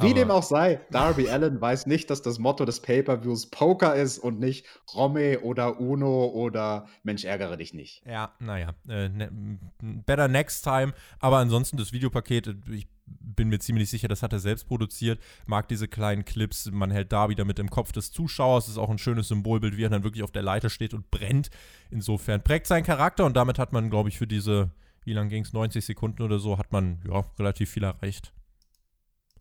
Wie 0.00 0.14
dem 0.14 0.30
auch 0.30 0.42
sei, 0.42 0.80
Darby 0.90 1.28
Allen 1.28 1.60
weiß 1.60 1.86
nicht, 1.86 2.10
dass 2.10 2.22
das 2.22 2.38
Motto 2.38 2.64
des 2.64 2.80
Pay-Per-Views 2.80 3.46
Poker 3.46 3.94
ist 3.94 4.18
und 4.18 4.38
nicht 4.38 4.66
Romme 4.94 5.40
oder 5.40 5.80
Uno 5.80 6.26
oder 6.26 6.86
Mensch, 7.02 7.24
ärgere 7.24 7.56
dich 7.56 7.74
nicht. 7.74 8.02
Ja, 8.06 8.32
naja, 8.38 8.74
äh, 8.88 9.08
ne, 9.08 9.58
better 9.80 10.28
next 10.28 10.62
time. 10.64 10.92
Aber 11.18 11.38
ansonsten 11.38 11.76
das 11.76 11.92
Videopaket, 11.92 12.56
ich 12.70 12.88
bin 13.06 13.48
mir 13.48 13.58
ziemlich 13.58 13.90
sicher, 13.90 14.08
das 14.08 14.22
hat 14.22 14.32
er 14.32 14.38
selbst 14.38 14.68
produziert. 14.68 15.20
Mag 15.46 15.68
diese 15.68 15.88
kleinen 15.88 16.24
Clips. 16.24 16.70
Man 16.70 16.90
hält 16.90 17.12
da 17.12 17.28
wieder 17.28 17.44
mit 17.44 17.58
im 17.58 17.70
Kopf 17.70 17.92
des 17.92 18.12
Zuschauers. 18.12 18.66
Das 18.66 18.72
ist 18.72 18.78
auch 18.78 18.90
ein 18.90 18.98
schönes 18.98 19.28
Symbolbild, 19.28 19.76
wie 19.76 19.84
er 19.84 19.90
dann 19.90 20.04
wirklich 20.04 20.22
auf 20.22 20.30
der 20.30 20.42
Leiter 20.42 20.70
steht 20.70 20.94
und 20.94 21.10
brennt. 21.10 21.50
Insofern 21.90 22.42
prägt 22.42 22.66
sein 22.66 22.84
Charakter 22.84 23.24
und 23.24 23.36
damit 23.36 23.58
hat 23.58 23.72
man, 23.72 23.90
glaube 23.90 24.08
ich, 24.08 24.18
für 24.18 24.26
diese, 24.26 24.70
wie 25.04 25.12
lang 25.12 25.28
ging 25.28 25.42
es, 25.42 25.52
90 25.52 25.84
Sekunden 25.84 26.22
oder 26.22 26.38
so, 26.38 26.58
hat 26.58 26.70
man 26.70 27.00
ja 27.06 27.24
relativ 27.38 27.70
viel 27.70 27.84
erreicht. 27.84 28.32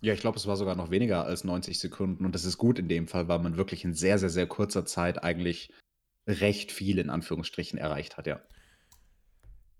Ja, 0.01 0.13
ich 0.13 0.21
glaube, 0.21 0.37
es 0.37 0.47
war 0.47 0.55
sogar 0.55 0.75
noch 0.75 0.91
weniger 0.91 1.25
als 1.25 1.43
90 1.43 1.77
Sekunden 1.79 2.25
und 2.25 2.33
das 2.33 2.45
ist 2.45 2.57
gut 2.57 2.79
in 2.79 2.87
dem 2.87 3.07
Fall, 3.07 3.27
weil 3.27 3.39
man 3.39 3.57
wirklich 3.57 3.83
in 3.83 3.93
sehr, 3.93 4.17
sehr, 4.17 4.29
sehr 4.29 4.47
kurzer 4.47 4.85
Zeit 4.85 5.23
eigentlich 5.23 5.71
recht 6.27 6.71
viel 6.71 6.99
in 6.99 7.09
Anführungsstrichen 7.09 7.77
erreicht 7.77 8.17
hat, 8.17 8.27
ja. 8.27 8.39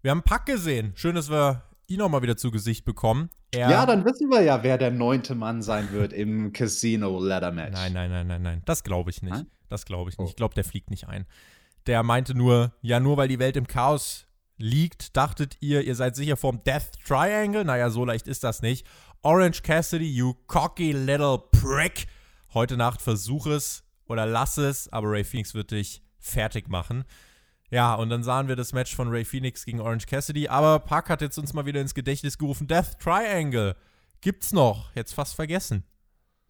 Wir 0.02 0.12
haben 0.12 0.24
Pack 0.24 0.46
gesehen. 0.46 0.94
Schön, 0.96 1.16
dass 1.16 1.30
wir 1.30 1.64
ihn 1.88 2.02
auch 2.02 2.10
mal 2.10 2.22
wieder 2.22 2.38
zu 2.38 2.52
Gesicht 2.52 2.86
bekommen. 2.86 3.30
Er 3.52 3.70
ja, 3.70 3.86
dann 3.86 4.06
wissen 4.06 4.30
wir 4.30 4.42
ja, 4.42 4.64
wer 4.64 4.78
der 4.78 4.92
neunte 4.92 5.36
Mann 5.36 5.62
sein 5.62 5.92
wird 5.92 6.14
im 6.14 6.54
Casino 6.54 7.20
Ladder 7.20 7.52
Match. 7.52 7.74
Nein, 7.74 7.94
nein, 7.94 8.12
nein, 8.12 8.28
nein, 8.28 8.42
nein. 8.42 8.62
Das 8.66 8.84
glaube 8.84 9.10
ich 9.10 9.22
nicht. 9.22 9.36
Hm? 9.36 9.48
Das 9.70 9.86
glaube 9.86 10.10
ich 10.10 10.18
nicht. 10.18 10.28
Oh. 10.28 10.30
Ich 10.30 10.36
glaube, 10.36 10.54
der 10.54 10.64
fliegt 10.64 10.90
nicht 10.90 11.08
ein. 11.08 11.26
Der 11.88 12.04
meinte 12.04 12.36
nur, 12.36 12.74
ja, 12.82 13.00
nur 13.00 13.18
weil 13.18 13.28
die 13.28 13.40
Welt 13.40 13.58
im 13.58 13.68
Chaos 13.68 14.28
liegt, 14.58 15.18
dachtet 15.18 15.58
ihr, 15.62 15.82
ihr 15.82 15.96
seid 15.96 16.16
sicher 16.16 16.38
vorm 16.38 16.64
Death 16.64 16.92
Triangle? 17.08 17.66
Naja, 17.66 17.90
so 17.90 18.06
leicht 18.06 18.28
ist 18.28 18.44
das 18.44 18.62
nicht. 18.62 18.86
Orange 19.22 19.64
Cassidy, 19.64 20.10
you 20.10 20.34
cocky 20.48 20.94
little 20.94 21.38
prick. 21.52 22.08
Heute 22.54 22.78
Nacht 22.78 23.02
versuch 23.02 23.48
es 23.48 23.84
oder 24.08 24.26
lass 24.26 24.58
es, 24.58 24.88
aber 24.94 25.12
Ray 25.12 25.26
Phoenix 25.26 25.54
wird 25.54 25.72
dich 25.72 26.02
fertig 26.20 26.70
machen. 26.70 27.04
Ja, 27.70 27.96
und 27.96 28.10
dann 28.10 28.24
sahen 28.24 28.48
wir 28.48 28.56
das 28.56 28.72
Match 28.72 28.96
von 28.96 29.10
Ray 29.10 29.26
Phoenix 29.26 29.66
gegen 29.66 29.82
Orange 29.82 30.06
Cassidy. 30.08 30.48
Aber 30.48 30.80
Park 30.80 31.10
hat 31.10 31.22
jetzt 31.22 31.38
uns 31.38 31.52
mal 31.52 31.66
wieder 31.66 31.82
ins 31.82 31.94
Gedächtnis 31.94 32.38
gerufen. 32.38 32.68
Death 32.68 32.98
Triangle. 32.98 33.76
Gibt's 34.22 34.54
noch. 34.54 34.96
Jetzt 34.96 35.14
fast 35.14 35.36
vergessen. 35.36 35.84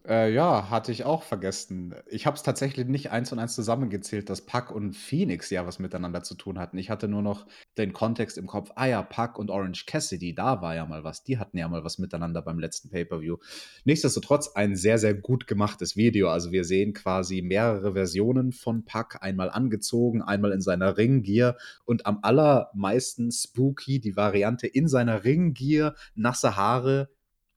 Äh, 0.08 0.32
ja, 0.32 0.70
hatte 0.70 0.92
ich 0.92 1.04
auch 1.04 1.22
vergessen. 1.22 1.94
Ich 2.06 2.24
habe 2.24 2.34
es 2.34 2.42
tatsächlich 2.42 2.86
nicht 2.86 3.10
eins 3.10 3.32
und 3.32 3.38
eins 3.38 3.54
zusammengezählt, 3.54 4.30
dass 4.30 4.46
Puck 4.46 4.70
und 4.70 4.94
Phoenix 4.96 5.50
ja 5.50 5.66
was 5.66 5.78
miteinander 5.78 6.22
zu 6.22 6.34
tun 6.36 6.58
hatten. 6.58 6.78
Ich 6.78 6.88
hatte 6.88 7.06
nur 7.06 7.20
noch 7.20 7.46
den 7.76 7.92
Kontext 7.92 8.38
im 8.38 8.46
Kopf. 8.46 8.70
Ah 8.76 8.86
ja, 8.86 9.02
Puck 9.02 9.38
und 9.38 9.50
Orange 9.50 9.84
Cassidy, 9.84 10.34
da 10.34 10.62
war 10.62 10.74
ja 10.74 10.86
mal 10.86 11.04
was. 11.04 11.22
Die 11.22 11.36
hatten 11.36 11.58
ja 11.58 11.68
mal 11.68 11.84
was 11.84 11.98
miteinander 11.98 12.40
beim 12.40 12.58
letzten 12.58 12.88
Pay-Per-View. 12.88 13.36
Nichtsdestotrotz 13.84 14.48
ein 14.54 14.74
sehr, 14.74 14.96
sehr 14.96 15.12
gut 15.12 15.46
gemachtes 15.46 15.96
Video. 15.96 16.30
Also 16.30 16.50
wir 16.50 16.64
sehen 16.64 16.94
quasi 16.94 17.42
mehrere 17.42 17.92
Versionen 17.92 18.52
von 18.52 18.86
Puck, 18.86 19.18
einmal 19.20 19.50
angezogen, 19.50 20.22
einmal 20.22 20.52
in 20.52 20.62
seiner 20.62 20.96
Ringgear 20.96 21.58
und 21.84 22.06
am 22.06 22.20
allermeisten 22.22 23.30
spooky 23.30 24.00
die 24.00 24.16
Variante 24.16 24.66
in 24.66 24.88
seiner 24.88 25.24
Ringgear, 25.24 25.94
nasse 26.14 26.56
Haare, 26.56 27.10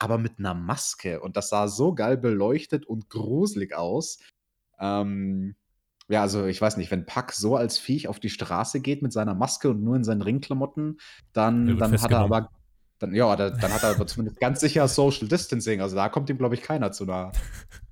aber 0.03 0.17
mit 0.17 0.37
einer 0.37 0.53
Maske. 0.53 1.21
Und 1.21 1.37
das 1.37 1.49
sah 1.49 1.67
so 1.67 1.95
geil 1.95 2.17
beleuchtet 2.17 2.85
und 2.85 3.09
gruselig 3.09 3.73
aus. 3.73 4.19
Ähm, 4.79 5.55
ja, 6.09 6.21
also 6.21 6.45
ich 6.45 6.61
weiß 6.61 6.75
nicht, 6.77 6.91
wenn 6.91 7.05
Puck 7.05 7.31
so 7.31 7.55
als 7.55 7.77
Viech 7.77 8.09
auf 8.09 8.19
die 8.19 8.29
Straße 8.29 8.81
geht 8.81 9.01
mit 9.01 9.13
seiner 9.13 9.33
Maske 9.33 9.69
und 9.69 9.81
nur 9.81 9.95
in 9.95 10.03
seinen 10.03 10.21
Ringklamotten, 10.21 10.99
dann, 11.31 11.77
dann 11.77 12.01
hat 12.01 12.11
er 12.11 12.19
aber. 12.19 12.49
Dann, 12.99 13.15
ja, 13.15 13.35
dann, 13.35 13.57
dann 13.59 13.73
hat 13.73 13.83
er 13.83 13.95
aber 13.95 14.07
zumindest 14.07 14.39
ganz 14.39 14.59
sicher 14.59 14.87
Social 14.87 15.27
Distancing. 15.27 15.81
Also 15.81 15.95
da 15.95 16.09
kommt 16.09 16.29
ihm, 16.29 16.37
glaube 16.37 16.55
ich, 16.55 16.61
keiner 16.61 16.91
zu 16.91 17.05
nah. 17.05 17.31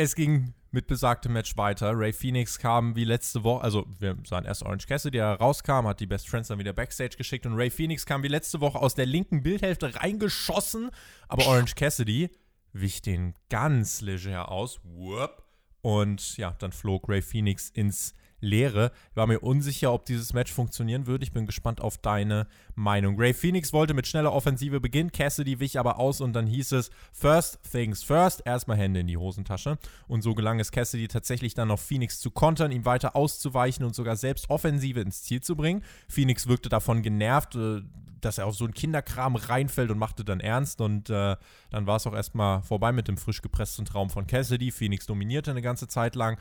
Es 0.00 0.14
ging 0.14 0.54
mit 0.70 0.86
besagtem 0.86 1.32
Match 1.32 1.56
weiter. 1.56 1.90
Ray 1.92 2.12
Phoenix 2.12 2.60
kam 2.60 2.94
wie 2.94 3.02
letzte 3.02 3.42
Woche, 3.42 3.64
also 3.64 3.84
wir 3.98 4.16
sahen 4.24 4.44
erst 4.44 4.62
Orange 4.62 4.86
Cassidy, 4.86 5.18
der 5.18 5.34
rauskam, 5.34 5.88
hat 5.88 5.98
die 5.98 6.06
Best 6.06 6.28
Friends 6.28 6.46
dann 6.46 6.60
wieder 6.60 6.72
Backstage 6.72 7.16
geschickt 7.16 7.46
und 7.46 7.54
Ray 7.54 7.68
Phoenix 7.68 8.06
kam 8.06 8.22
wie 8.22 8.28
letzte 8.28 8.60
Woche 8.60 8.78
aus 8.78 8.94
der 8.94 9.06
linken 9.06 9.42
Bildhälfte 9.42 9.96
reingeschossen, 9.96 10.92
aber 11.26 11.48
Orange 11.48 11.74
Cassidy 11.74 12.30
wich 12.72 13.02
den 13.02 13.34
ganz 13.50 14.00
leger 14.00 14.52
aus. 14.52 14.78
Whoop. 14.84 15.42
Und 15.82 16.36
ja, 16.36 16.52
dann 16.60 16.70
flog 16.70 17.08
Ray 17.08 17.20
Phoenix 17.20 17.68
ins 17.70 18.14
Leere. 18.40 18.92
Ich 19.10 19.16
war 19.16 19.26
mir 19.26 19.40
unsicher, 19.40 19.92
ob 19.92 20.04
dieses 20.04 20.32
Match 20.32 20.52
funktionieren 20.52 21.06
würde. 21.06 21.24
Ich 21.24 21.32
bin 21.32 21.46
gespannt 21.46 21.80
auf 21.80 21.98
deine 21.98 22.46
Meinung. 22.74 23.18
Ray 23.18 23.34
Phoenix 23.34 23.72
wollte 23.72 23.94
mit 23.94 24.06
schneller 24.06 24.32
Offensive 24.32 24.80
beginnen, 24.80 25.12
Cassidy 25.12 25.60
wich 25.60 25.78
aber 25.78 25.98
aus 25.98 26.20
und 26.20 26.32
dann 26.32 26.46
hieß 26.46 26.72
es 26.72 26.90
First 27.12 27.58
things 27.70 28.02
first, 28.02 28.42
erstmal 28.44 28.76
Hände 28.76 29.00
in 29.00 29.06
die 29.06 29.16
Hosentasche. 29.16 29.78
Und 30.06 30.22
so 30.22 30.34
gelang 30.34 30.60
es 30.60 30.70
Cassidy 30.70 31.08
tatsächlich 31.08 31.54
dann 31.54 31.68
noch 31.68 31.78
Phoenix 31.78 32.20
zu 32.20 32.30
kontern, 32.30 32.70
ihm 32.70 32.84
weiter 32.84 33.16
auszuweichen 33.16 33.84
und 33.84 33.94
sogar 33.94 34.16
selbst 34.16 34.50
Offensive 34.50 35.00
ins 35.00 35.22
Ziel 35.22 35.40
zu 35.40 35.56
bringen. 35.56 35.82
Phoenix 36.08 36.46
wirkte 36.46 36.68
davon 36.68 37.02
genervt, 37.02 37.56
äh, 37.56 37.82
dass 38.20 38.38
er 38.38 38.46
auf 38.46 38.56
so 38.56 38.64
einen 38.64 38.74
Kinderkram 38.74 39.36
reinfällt 39.36 39.90
und 39.90 39.98
machte 39.98 40.24
dann 40.24 40.40
ernst 40.40 40.80
und 40.80 41.10
äh, 41.10 41.36
dann 41.70 41.86
war 41.86 41.96
es 41.96 42.06
auch 42.06 42.14
erstmal 42.14 42.62
vorbei 42.62 42.92
mit 42.92 43.08
dem 43.08 43.16
frisch 43.16 43.42
gepressten 43.42 43.84
Traum 43.84 44.10
von 44.10 44.26
Cassidy. 44.26 44.70
Phoenix 44.70 45.06
dominierte 45.06 45.50
eine 45.50 45.62
ganze 45.62 45.88
Zeit 45.88 46.14
lang. 46.14 46.38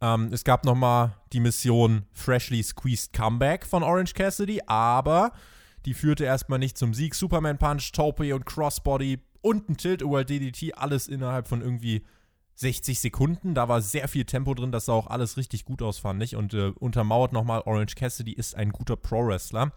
Ähm, 0.00 0.32
es 0.32 0.44
gab 0.44 0.64
nochmal 0.64 1.16
die 1.32 1.40
Mission 1.40 2.04
Freshly 2.12 2.62
Squeezed 2.62 3.12
Comeback 3.12 3.66
von 3.66 3.82
Orange 3.82 4.14
Cassidy, 4.14 4.60
aber 4.66 5.32
die 5.86 5.94
führte 5.94 6.24
erstmal 6.24 6.58
nicht 6.58 6.78
zum 6.78 6.94
Sieg. 6.94 7.14
Superman 7.14 7.58
Punch, 7.58 7.92
Tope 7.92 8.34
und 8.34 8.46
Crossbody 8.46 9.18
und 9.42 9.68
ein 9.68 9.76
Tilt-Over 9.76 10.24
DDT, 10.24 10.74
alles 10.76 11.08
innerhalb 11.08 11.48
von 11.48 11.62
irgendwie 11.62 12.04
60 12.56 13.00
Sekunden. 13.00 13.54
Da 13.54 13.68
war 13.68 13.80
sehr 13.80 14.08
viel 14.08 14.24
Tempo 14.24 14.54
drin, 14.54 14.72
das 14.72 14.86
sah 14.86 14.92
auch 14.92 15.06
alles 15.06 15.36
richtig 15.36 15.64
gut 15.64 15.82
aus, 15.82 15.98
fand 15.98 16.22
ich. 16.22 16.36
Und 16.36 16.52
äh, 16.54 16.72
untermauert 16.78 17.32
nochmal, 17.32 17.62
Orange 17.64 17.94
Cassidy 17.94 18.32
ist 18.32 18.54
ein 18.54 18.70
guter 18.70 18.96
Pro-Wrestler. 18.96 19.72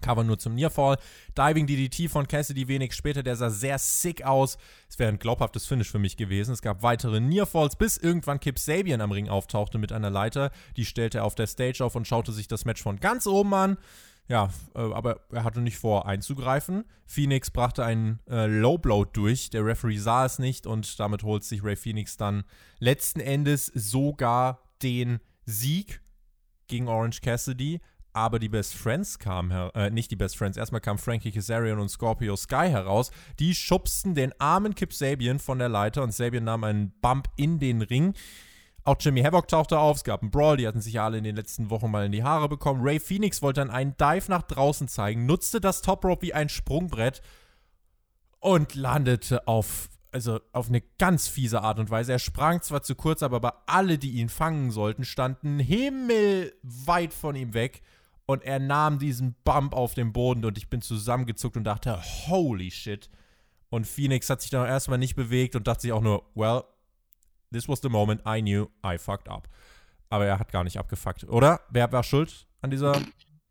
Cover 0.00 0.24
nur 0.24 0.38
zum 0.38 0.54
Nearfall. 0.54 0.96
Diving 1.36 1.66
DDT 1.66 2.10
von 2.10 2.26
Cassidy 2.26 2.68
wenig 2.68 2.94
später, 2.94 3.22
der 3.22 3.36
sah 3.36 3.50
sehr 3.50 3.78
sick 3.78 4.24
aus. 4.24 4.58
Es 4.88 4.98
wäre 4.98 5.10
ein 5.10 5.18
glaubhaftes 5.18 5.66
Finish 5.66 5.90
für 5.90 5.98
mich 5.98 6.16
gewesen. 6.16 6.52
Es 6.52 6.62
gab 6.62 6.82
weitere 6.82 7.20
Nearfalls, 7.20 7.76
bis 7.76 7.96
irgendwann 7.96 8.40
Kip 8.40 8.58
Sabian 8.58 9.00
am 9.00 9.12
Ring 9.12 9.28
auftauchte 9.28 9.78
mit 9.78 9.92
einer 9.92 10.10
Leiter. 10.10 10.50
Die 10.76 10.84
stellte 10.84 11.18
er 11.18 11.24
auf 11.24 11.34
der 11.34 11.46
Stage 11.46 11.84
auf 11.84 11.94
und 11.94 12.06
schaute 12.06 12.32
sich 12.32 12.48
das 12.48 12.64
Match 12.64 12.82
von 12.82 13.00
ganz 13.00 13.26
oben 13.26 13.54
an. 13.54 13.78
Ja, 14.28 14.50
äh, 14.74 14.80
aber 14.80 15.20
er 15.32 15.42
hatte 15.42 15.60
nicht 15.60 15.78
vor 15.78 16.06
einzugreifen. 16.06 16.84
Phoenix 17.06 17.50
brachte 17.50 17.84
einen 17.84 18.20
äh, 18.28 18.46
Low 18.46 18.76
Blow 18.76 19.06
durch. 19.06 19.48
Der 19.50 19.64
Referee 19.64 19.96
sah 19.96 20.26
es 20.26 20.38
nicht 20.38 20.66
und 20.66 21.00
damit 21.00 21.22
holt 21.22 21.44
sich 21.44 21.64
Ray 21.64 21.76
Phoenix 21.76 22.18
dann 22.18 22.44
letzten 22.78 23.20
Endes 23.20 23.66
sogar 23.66 24.60
den 24.82 25.20
Sieg 25.46 26.02
gegen 26.66 26.88
Orange 26.88 27.22
Cassidy 27.22 27.80
aber 28.12 28.38
die 28.38 28.48
Best 28.48 28.74
Friends 28.74 29.18
kamen, 29.18 29.50
äh, 29.74 29.90
nicht 29.90 30.10
die 30.10 30.16
Best 30.16 30.36
Friends, 30.36 30.56
erstmal 30.56 30.80
kamen 30.80 30.98
Frankie 30.98 31.32
Kazarian 31.32 31.78
und 31.78 31.88
Scorpio 31.88 32.36
Sky 32.36 32.68
heraus. 32.68 33.10
Die 33.38 33.54
schubsten 33.54 34.14
den 34.14 34.32
armen 34.40 34.74
Kip 34.74 34.92
Sabian 34.92 35.38
von 35.38 35.58
der 35.58 35.68
Leiter 35.68 36.02
und 36.02 36.12
Sabian 36.12 36.44
nahm 36.44 36.64
einen 36.64 36.92
Bump 37.00 37.28
in 37.36 37.58
den 37.58 37.82
Ring. 37.82 38.14
Auch 38.84 38.96
Jimmy 38.98 39.22
Havoc 39.22 39.48
tauchte 39.48 39.78
auf, 39.78 39.98
es 39.98 40.04
gab 40.04 40.22
einen 40.22 40.30
Brawl, 40.30 40.56
die 40.56 40.66
hatten 40.66 40.80
sich 40.80 40.94
ja 40.94 41.04
alle 41.04 41.18
in 41.18 41.24
den 41.24 41.36
letzten 41.36 41.68
Wochen 41.68 41.90
mal 41.90 42.06
in 42.06 42.12
die 42.12 42.24
Haare 42.24 42.48
bekommen. 42.48 42.80
Ray 42.82 42.98
Phoenix 42.98 43.42
wollte 43.42 43.60
dann 43.60 43.70
einen 43.70 43.94
Dive 43.98 44.30
nach 44.30 44.42
draußen 44.42 44.88
zeigen, 44.88 45.26
nutzte 45.26 45.60
das 45.60 45.82
Top 45.82 46.04
Rope 46.04 46.22
wie 46.22 46.32
ein 46.32 46.48
Sprungbrett 46.48 47.20
und 48.40 48.74
landete 48.74 49.46
auf 49.46 49.90
also 50.18 50.40
auf 50.52 50.68
eine 50.68 50.80
ganz 50.98 51.28
fiese 51.28 51.62
Art 51.62 51.78
und 51.78 51.90
Weise. 51.90 52.12
Er 52.12 52.18
sprang 52.18 52.60
zwar 52.62 52.82
zu 52.82 52.94
kurz, 52.94 53.22
aber 53.22 53.62
alle, 53.66 53.98
die 53.98 54.12
ihn 54.12 54.28
fangen 54.28 54.70
sollten, 54.70 55.04
standen 55.04 55.58
himmelweit 55.58 57.12
von 57.12 57.36
ihm 57.36 57.54
weg. 57.54 57.82
Und 58.26 58.42
er 58.42 58.58
nahm 58.58 58.98
diesen 58.98 59.36
Bump 59.44 59.72
auf 59.72 59.94
den 59.94 60.12
Boden 60.12 60.44
und 60.44 60.58
ich 60.58 60.68
bin 60.68 60.82
zusammengezuckt 60.82 61.56
und 61.56 61.64
dachte, 61.64 61.98
holy 62.26 62.70
shit. 62.70 63.08
Und 63.70 63.86
Phoenix 63.86 64.28
hat 64.28 64.42
sich 64.42 64.50
dann 64.50 64.66
erstmal 64.66 64.98
nicht 64.98 65.14
bewegt 65.14 65.56
und 65.56 65.66
dachte 65.66 65.82
sich 65.82 65.92
auch 65.92 66.02
nur, 66.02 66.24
well, 66.34 66.64
this 67.52 67.68
was 67.68 67.80
the 67.80 67.88
moment 67.88 68.20
I 68.26 68.42
knew 68.42 68.66
I 68.84 68.98
fucked 68.98 69.28
up. 69.28 69.48
Aber 70.10 70.26
er 70.26 70.38
hat 70.38 70.52
gar 70.52 70.64
nicht 70.64 70.78
abgefuckt, 70.78 71.24
oder? 71.24 71.60
Wer 71.70 71.90
war 71.92 72.02
schuld 72.02 72.46
an 72.60 72.70
dieser 72.70 73.00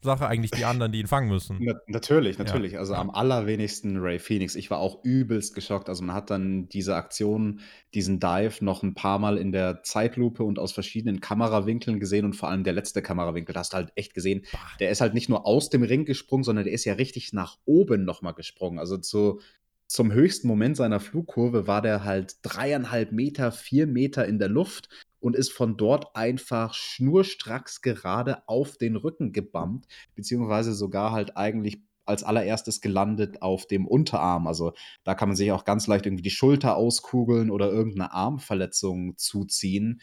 Sache 0.02 0.28
eigentlich 0.28 0.52
die 0.52 0.66
anderen, 0.66 0.92
die 0.92 1.00
ihn 1.00 1.08
fangen 1.08 1.28
müssen. 1.28 1.58
Na, 1.60 1.74
natürlich, 1.88 2.38
natürlich. 2.38 2.74
Ja. 2.74 2.80
Also 2.80 2.94
am 2.94 3.10
allerwenigsten 3.10 3.98
Ray 3.98 4.20
Phoenix. 4.20 4.56
Ich 4.56 4.70
war 4.70 4.78
auch 4.78 5.04
übelst 5.04 5.56
geschockt. 5.56 5.90
Also 5.90 6.04
man 6.04 6.16
hat 6.16 6.30
dann 6.30 6.70
diese 6.70 6.96
Aktion, 6.96 7.62
diesen 7.96 8.20
Dive 8.20 8.64
noch 8.64 8.84
ein 8.84 8.94
paar 8.94 9.18
Mal 9.18 9.38
in 9.38 9.52
der 9.52 9.82
Zeitlupe 9.84 10.44
und 10.44 10.60
aus 10.60 10.72
verschiedenen 10.72 11.20
Kamerawinkeln 11.20 12.00
gesehen 12.00 12.26
und 12.26 12.34
vor 12.34 12.50
allem 12.50 12.64
der 12.64 12.74
letzte 12.74 13.02
Kamerawinkel, 13.02 13.54
da 13.54 13.62
hast 13.62 13.74
du 13.74 13.78
halt 13.78 13.92
echt 13.96 14.14
gesehen, 14.14 14.46
der 14.80 14.92
ist 14.92 15.02
halt 15.02 15.16
nicht 15.16 15.30
nur 15.30 15.48
aus 15.48 15.70
dem 15.70 15.82
Ring 15.82 16.06
gesprungen, 16.06 16.44
sondern 16.44 16.66
der 16.66 16.74
ist 16.74 16.86
ja 16.86 16.94
richtig 16.94 17.34
nach 17.34 17.58
oben 17.66 18.06
nochmal 18.06 18.34
gesprungen. 18.34 18.78
Also 18.78 18.98
zu, 18.98 19.42
zum 19.88 20.12
höchsten 20.12 20.48
Moment 20.48 20.78
seiner 20.78 21.00
Flugkurve 21.00 21.66
war 21.66 21.82
der 21.82 22.04
halt 22.04 22.36
dreieinhalb 22.44 23.12
Meter, 23.12 23.52
vier 23.52 23.88
Meter 23.88 24.28
in 24.28 24.38
der 24.38 24.50
Luft 24.50 24.90
und 25.20 25.36
ist 25.36 25.52
von 25.52 25.78
dort 25.78 26.16
einfach 26.16 26.74
schnurstracks 26.74 27.82
gerade 27.82 28.48
auf 28.48 28.78
den 28.78 28.96
Rücken 28.96 29.32
gebammt, 29.34 29.88
beziehungsweise 30.16 30.74
sogar 30.74 31.12
halt 31.12 31.38
eigentlich 31.38 31.82
als 32.06 32.24
allererstes 32.24 32.82
gelandet 32.82 33.42
auf 33.42 33.68
dem 33.68 33.86
Unterarm. 33.86 34.48
Also 34.48 34.74
da 35.04 35.14
kann 35.14 35.30
man 35.30 35.36
sich 35.36 35.52
auch 35.52 35.66
ganz 35.66 35.88
leicht 35.88 36.06
irgendwie 36.06 36.24
die 36.24 36.30
Schulter 36.30 36.78
auskugeln 36.78 37.52
oder 37.52 37.70
irgendeine 37.70 38.14
Armverletzung 38.14 39.18
zuziehen. 39.18 40.02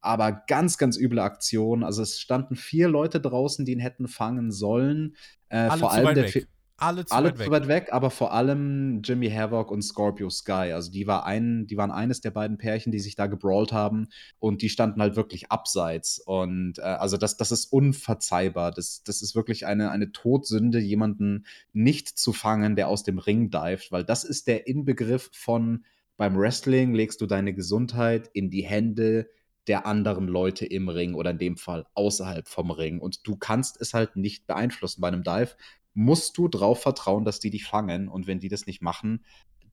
Aber 0.00 0.32
ganz, 0.32 0.78
ganz 0.78 0.98
üble 0.98 1.20
Aktion. 1.20 1.82
Also 1.84 2.02
es 2.02 2.18
standen 2.18 2.56
vier 2.56 2.88
Leute 2.88 3.20
draußen, 3.20 3.64
die 3.64 3.72
ihn 3.72 3.80
hätten 3.80 4.08
fangen 4.08 4.52
sollen. 4.52 5.16
Äh, 5.48 5.70
vor 5.70 5.92
allem 5.92 6.14
der, 6.14 6.30
alle 6.76 7.04
zu, 7.04 7.14
alle 7.14 7.28
weit, 7.28 7.36
zu 7.36 7.40
weg. 7.44 7.50
weit 7.50 7.68
weg, 7.68 7.88
aber 7.92 8.10
vor 8.10 8.32
allem 8.32 9.00
Jimmy 9.02 9.30
Havoc 9.30 9.70
und 9.70 9.82
Scorpio 9.82 10.28
Sky. 10.28 10.72
Also 10.72 10.90
die, 10.90 11.06
war 11.06 11.24
ein, 11.24 11.66
die 11.66 11.76
waren 11.76 11.90
eines 11.90 12.20
der 12.20 12.30
beiden 12.30 12.58
Pärchen, 12.58 12.90
die 12.90 12.98
sich 12.98 13.14
da 13.14 13.26
gebrawlt 13.26 13.72
haben 13.72 14.08
und 14.38 14.62
die 14.62 14.68
standen 14.68 15.00
halt 15.00 15.16
wirklich 15.16 15.50
abseits. 15.50 16.18
Und 16.18 16.78
äh, 16.78 16.82
also 16.82 17.16
das, 17.16 17.36
das 17.36 17.52
ist 17.52 17.66
unverzeihbar. 17.66 18.72
Das, 18.72 19.02
das 19.04 19.22
ist 19.22 19.34
wirklich 19.34 19.66
eine, 19.66 19.90
eine 19.90 20.12
Todsünde, 20.12 20.80
jemanden 20.80 21.46
nicht 21.72 22.08
zu 22.08 22.32
fangen, 22.32 22.76
der 22.76 22.88
aus 22.88 23.04
dem 23.04 23.18
Ring 23.18 23.50
dived, 23.50 23.92
weil 23.92 24.04
das 24.04 24.24
ist 24.24 24.46
der 24.46 24.66
Inbegriff 24.66 25.30
von 25.32 25.84
beim 26.16 26.36
Wrestling 26.36 26.94
legst 26.94 27.20
du 27.20 27.26
deine 27.26 27.54
Gesundheit 27.54 28.30
in 28.32 28.50
die 28.50 28.62
Hände 28.62 29.28
der 29.66 29.86
anderen 29.86 30.28
Leute 30.28 30.66
im 30.66 30.88
Ring 30.88 31.14
oder 31.14 31.30
in 31.30 31.38
dem 31.38 31.56
Fall 31.56 31.86
außerhalb 31.94 32.46
vom 32.48 32.70
Ring. 32.70 33.00
Und 33.00 33.26
du 33.26 33.36
kannst 33.36 33.80
es 33.80 33.94
halt 33.94 34.16
nicht 34.16 34.46
beeinflussen 34.46 35.00
bei 35.00 35.08
einem 35.08 35.22
Dive, 35.22 35.56
musst 35.94 36.36
du 36.36 36.48
drauf 36.48 36.82
vertrauen, 36.82 37.24
dass 37.24 37.40
die 37.40 37.50
dich 37.50 37.64
fangen. 37.64 38.08
Und 38.08 38.26
wenn 38.26 38.40
die 38.40 38.48
das 38.48 38.66
nicht 38.66 38.82
machen, 38.82 39.24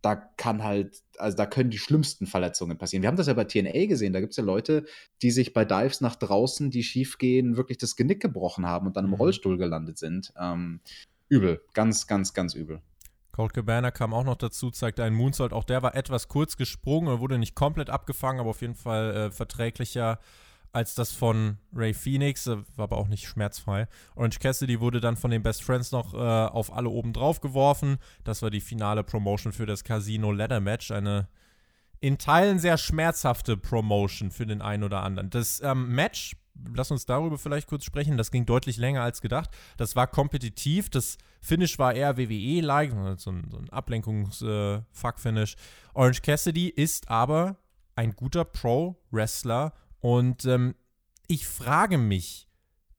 da 0.01 0.15
kann 0.15 0.63
halt, 0.63 1.03
also 1.17 1.38
da 1.38 1.45
können 1.45 1.69
die 1.69 1.77
schlimmsten 1.77 2.25
Verletzungen 2.25 2.77
passieren. 2.77 3.03
Wir 3.03 3.07
haben 3.07 3.17
das 3.17 3.27
ja 3.27 3.34
bei 3.34 3.43
TNA 3.43 3.86
gesehen. 3.86 4.13
Da 4.13 4.19
gibt 4.19 4.31
es 4.31 4.38
ja 4.38 4.43
Leute, 4.43 4.86
die 5.21 5.31
sich 5.31 5.53
bei 5.53 5.65
Dives 5.65 6.01
nach 6.01 6.15
draußen, 6.15 6.71
die 6.71 6.84
schief 6.84 7.17
gehen, 7.17 7.55
wirklich 7.57 7.77
das 7.77 7.95
Genick 7.95 8.21
gebrochen 8.21 8.65
haben 8.65 8.88
und 8.88 8.97
dann 8.97 9.05
im 9.05 9.12
mhm. 9.12 9.17
Rollstuhl 9.17 9.57
gelandet 9.57 9.97
sind. 9.97 10.34
Ähm, 10.39 10.79
übel. 11.29 11.62
Ganz, 11.73 12.07
ganz, 12.07 12.34
ganz 12.34 12.55
übel. 12.55 12.81
Colt 13.31 13.53
Cabana 13.53 13.91
kam 13.91 14.13
auch 14.13 14.25
noch 14.25 14.36
dazu, 14.36 14.71
zeigte 14.71 15.03
einen 15.03 15.15
Moonsault. 15.15 15.53
Auch 15.53 15.63
der 15.63 15.81
war 15.84 15.95
etwas 15.95 16.27
kurz 16.27 16.57
gesprungen, 16.57 17.19
wurde 17.19 17.38
nicht 17.38 17.55
komplett 17.55 17.89
abgefangen, 17.89 18.39
aber 18.39 18.49
auf 18.49 18.62
jeden 18.62 18.75
Fall 18.75 19.15
äh, 19.15 19.31
verträglicher 19.31 20.19
als 20.73 20.95
das 20.95 21.12
von 21.12 21.57
Ray 21.73 21.93
Phoenix, 21.93 22.47
äh, 22.47 22.57
war 22.75 22.84
aber 22.84 22.97
auch 22.97 23.07
nicht 23.07 23.27
schmerzfrei. 23.27 23.88
Orange 24.15 24.39
Cassidy 24.39 24.79
wurde 24.79 25.01
dann 25.01 25.17
von 25.17 25.31
den 25.31 25.43
Best 25.43 25.63
Friends 25.63 25.91
noch 25.91 26.13
äh, 26.13 26.17
auf 26.17 26.73
alle 26.73 26.89
oben 26.89 27.13
drauf 27.13 27.41
geworfen. 27.41 27.97
Das 28.23 28.41
war 28.41 28.49
die 28.49 28.62
finale 28.62 29.03
Promotion 29.03 29.53
für 29.53 29.65
das 29.65 29.84
Casino 29.84 30.31
Ladder 30.31 30.60
Match. 30.60 30.91
Eine 30.91 31.27
in 31.99 32.17
Teilen 32.17 32.60
sehr 32.60 32.77
schmerzhafte 32.77 33.57
Promotion 33.57 34.31
für 34.31 34.45
den 34.45 34.62
einen 34.62 34.84
oder 34.84 35.03
anderen. 35.03 35.29
Das 35.29 35.62
ähm, 35.62 35.89
Match, 35.93 36.36
lass 36.73 36.89
uns 36.89 37.05
darüber 37.05 37.38
vielleicht 37.38 37.67
kurz 37.67 37.86
sprechen, 37.86 38.17
das 38.17 38.31
ging 38.31 38.45
deutlich 38.45 38.77
länger 38.77 39.03
als 39.03 39.21
gedacht. 39.21 39.51
Das 39.77 39.95
war 39.95 40.07
kompetitiv, 40.07 40.89
das 40.89 41.17
Finish 41.41 41.77
war 41.77 41.93
eher 41.93 42.17
WWE-like, 42.17 42.91
so 43.17 43.31
ein, 43.31 43.47
so 43.51 43.57
ein 43.57 43.69
Ablenkungs-Fuck-Finish. 43.69 45.53
Äh, 45.53 45.57
Orange 45.93 46.21
Cassidy 46.23 46.69
ist 46.69 47.10
aber 47.10 47.57
ein 47.95 48.15
guter 48.15 48.45
Pro-Wrestler 48.45 49.73
und 50.01 50.45
ähm, 50.45 50.75
ich 51.27 51.47
frage 51.47 51.97
mich, 51.97 52.49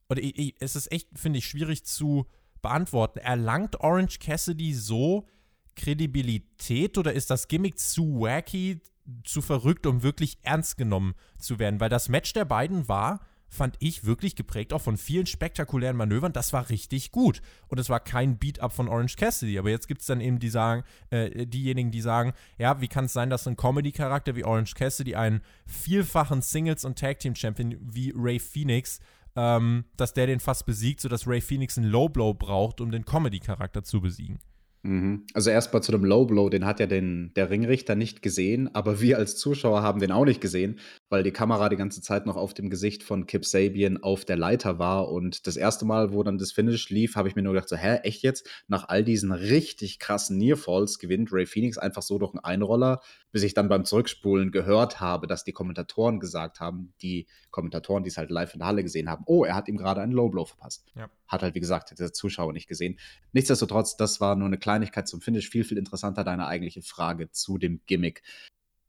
oder 0.09 0.23
ich, 0.23 0.39
ich, 0.39 0.55
es 0.61 0.77
ist 0.77 0.91
echt, 0.91 1.09
finde 1.15 1.39
ich, 1.39 1.47
schwierig 1.47 1.85
zu 1.85 2.27
beantworten. 2.63 3.19
Erlangt 3.19 3.81
Orange 3.81 4.19
Cassidy 4.21 4.73
so 4.73 5.27
Kredibilität 5.75 6.97
oder 6.99 7.13
ist 7.13 7.31
das 7.31 7.49
Gimmick 7.49 7.79
zu 7.79 8.21
wacky, 8.21 8.81
zu 9.25 9.43
verrückt, 9.43 9.87
um 9.87 10.03
wirklich 10.03 10.39
ernst 10.43 10.77
genommen 10.77 11.15
zu 11.39 11.59
werden? 11.59 11.81
Weil 11.81 11.89
das 11.89 12.09
Match 12.09 12.33
der 12.33 12.45
beiden 12.45 12.89
war 12.89 13.27
fand 13.53 13.77
ich 13.81 14.05
wirklich 14.05 14.35
geprägt 14.35 14.73
auch 14.73 14.81
von 14.81 14.97
vielen 14.97 15.27
spektakulären 15.27 15.97
Manövern. 15.97 16.33
Das 16.33 16.53
war 16.53 16.71
richtig 16.71 17.13
gut. 17.13 17.43
Und 17.69 17.79
es 17.79 17.91
war 17.91 18.01
kein 18.01 18.39
Beat-up 18.39 18.73
von 18.73 18.89
Orange 18.89 19.17
Cassidy. 19.17 19.59
Aber 19.59 19.71
jetzt 19.71 19.89
gibt 19.89 20.01
es 20.01 20.07
dann 20.07 20.21
eben 20.21 20.39
die 20.39 20.49
sagen, 20.49 20.85
äh, 21.11 21.47
diejenigen, 21.47 21.91
die 21.91 22.01
sagen, 22.01 22.33
ja, 22.59 22.81
wie 22.81 22.89
kann 22.89 23.05
es 23.05 23.13
sein, 23.13 23.29
dass 23.31 23.47
ein 23.47 23.57
Comedy-Charakter 23.57 24.35
wie 24.37 24.45
Orange 24.45 24.75
Cassidy 24.75 25.15
einen 25.15 25.43
vielfachen 25.67 26.41
Singles- 26.41 26.85
und 26.85 26.99
Tag-Team-Champion 26.99 27.77
wie 27.81 28.13
Ray 28.17 28.39
Phoenix 28.39 29.01
ähm, 29.35 29.85
dass 29.97 30.13
der 30.13 30.27
den 30.27 30.41
fast 30.41 30.67
besiegt, 30.67 31.01
sodass 31.01 31.27
Ray 31.27 31.41
Phoenix 31.41 31.79
einen 31.79 31.91
Low 31.91 32.09
Blow 32.09 32.35
braucht, 32.35 32.83
um 32.83 32.91
den 32.91 33.05
Comedy-Charakter 33.05 33.83
zu 33.83 34.01
besiegen. 34.01 34.39
Mhm. 34.83 35.27
Also 35.33 35.51
erstmal 35.51 35.83
zu 35.83 35.93
dem 35.93 36.05
Low 36.05 36.25
Blow, 36.25 36.49
den 36.49 36.65
hat 36.65 36.81
ja 36.81 36.87
den, 36.87 37.33
der 37.35 37.51
Ringrichter 37.51 37.95
nicht 37.95 38.21
gesehen, 38.21 38.75
aber 38.75 39.01
wir 39.01 39.19
als 39.19 39.37
Zuschauer 39.37 39.83
haben 39.83 40.01
den 40.01 40.11
auch 40.11 40.25
nicht 40.25 40.41
gesehen, 40.41 40.81
weil 41.13 41.23
die 41.23 41.31
Kamera 41.31 41.69
die 41.69 41.77
ganze 41.77 42.01
Zeit 42.01 42.25
noch 42.25 42.37
auf 42.37 42.55
dem 42.55 42.71
Gesicht 42.71 43.03
von 43.03 43.27
Kip 43.27 43.45
Sabian 43.45 44.03
auf 44.03 44.25
der 44.25 44.39
Leiter 44.39 44.79
war. 44.79 45.11
Und 45.11 45.47
das 45.47 45.59
erste 45.59 45.85
Mal, 45.85 46.15
wo 46.15 46.23
dann 46.23 46.39
das 46.39 46.53
Finish 46.53 46.89
lief, 46.89 47.17
habe 47.17 47.29
ich 47.29 47.37
mir 47.37 47.43
nur 47.43 47.53
gedacht, 47.53 47.69
so, 47.69 47.77
hä, 47.77 47.97
echt 47.97 48.23
jetzt? 48.23 48.49
Nach 48.67 48.89
all 48.89 49.05
diesen 49.05 49.31
richtig 49.31 49.99
krassen 49.99 50.39
Nearfalls 50.39 50.99
gewinnt 50.99 51.31
Ray 51.31 51.45
Phoenix 51.45 51.77
einfach 51.77 52.01
so 52.01 52.19
durch 52.19 52.33
einen 52.33 52.43
Einroller, 52.43 53.03
bis 53.31 53.43
ich 53.43 53.53
dann 53.53 53.69
beim 53.69 53.85
Zurückspulen 53.85 54.53
gehört 54.53 55.01
habe, 55.01 55.27
dass 55.27 55.45
die 55.45 55.53
Kommentatoren 55.53 56.19
gesagt 56.19 56.61
haben, 56.61 56.95
die 57.03 57.27
Kommentatoren, 57.51 58.05
die 58.05 58.09
es 58.09 58.17
halt 58.17 58.31
live 58.31 58.55
in 58.55 58.61
der 58.61 58.69
Halle 58.69 58.83
gesehen 58.83 59.11
haben, 59.11 59.25
oh, 59.27 59.45
er 59.45 59.55
hat 59.55 59.69
ihm 59.69 59.77
gerade 59.77 60.01
einen 60.01 60.13
Low 60.13 60.31
Blow 60.31 60.47
verpasst. 60.47 60.87
Ja. 60.97 61.11
Hat 61.29 61.43
halt, 61.43 61.55
wie 61.55 61.61
gesagt, 61.61 61.93
der 61.99 62.15
Zuschauer 62.15 62.55
nicht 62.55 62.69
gesehen. 62.69 62.99
Nichtsdestotrotz, 63.33 63.99
das 63.99 64.23
war 64.23 64.35
nur 64.35 64.47
eine 64.47 64.57
Kleinigkeit 64.57 65.07
zum 65.07 65.21
Finish. 65.21 65.51
Viel, 65.51 65.65
viel 65.65 65.77
interessanter 65.77 66.25
deine 66.25 66.47
eigentliche 66.47 66.81
Frage 66.81 67.31
zu 67.31 67.59
dem 67.59 67.83
Gimmick 67.85 68.23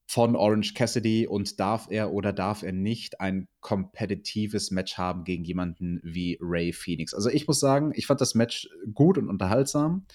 von 0.05 0.35
Orange 0.35 0.73
Cassidy 0.73 1.27
und 1.27 1.59
darf 1.59 1.87
er 1.89 2.11
oder 2.11 2.33
darf 2.33 2.63
er 2.63 2.73
nicht 2.73 3.21
ein 3.21 3.47
kompetitives 3.61 4.71
Match 4.71 4.97
haben 4.97 5.23
gegen 5.23 5.43
jemanden 5.43 5.99
wie 6.03 6.37
Ray 6.41 6.73
Phoenix? 6.73 7.13
Also 7.13 7.29
ich 7.29 7.47
muss 7.47 7.59
sagen, 7.59 7.91
ich 7.95 8.05
fand 8.07 8.21
das 8.21 8.35
Match 8.35 8.69
gut 8.93 9.17
und 9.17 9.29
unterhaltsam. 9.29 10.05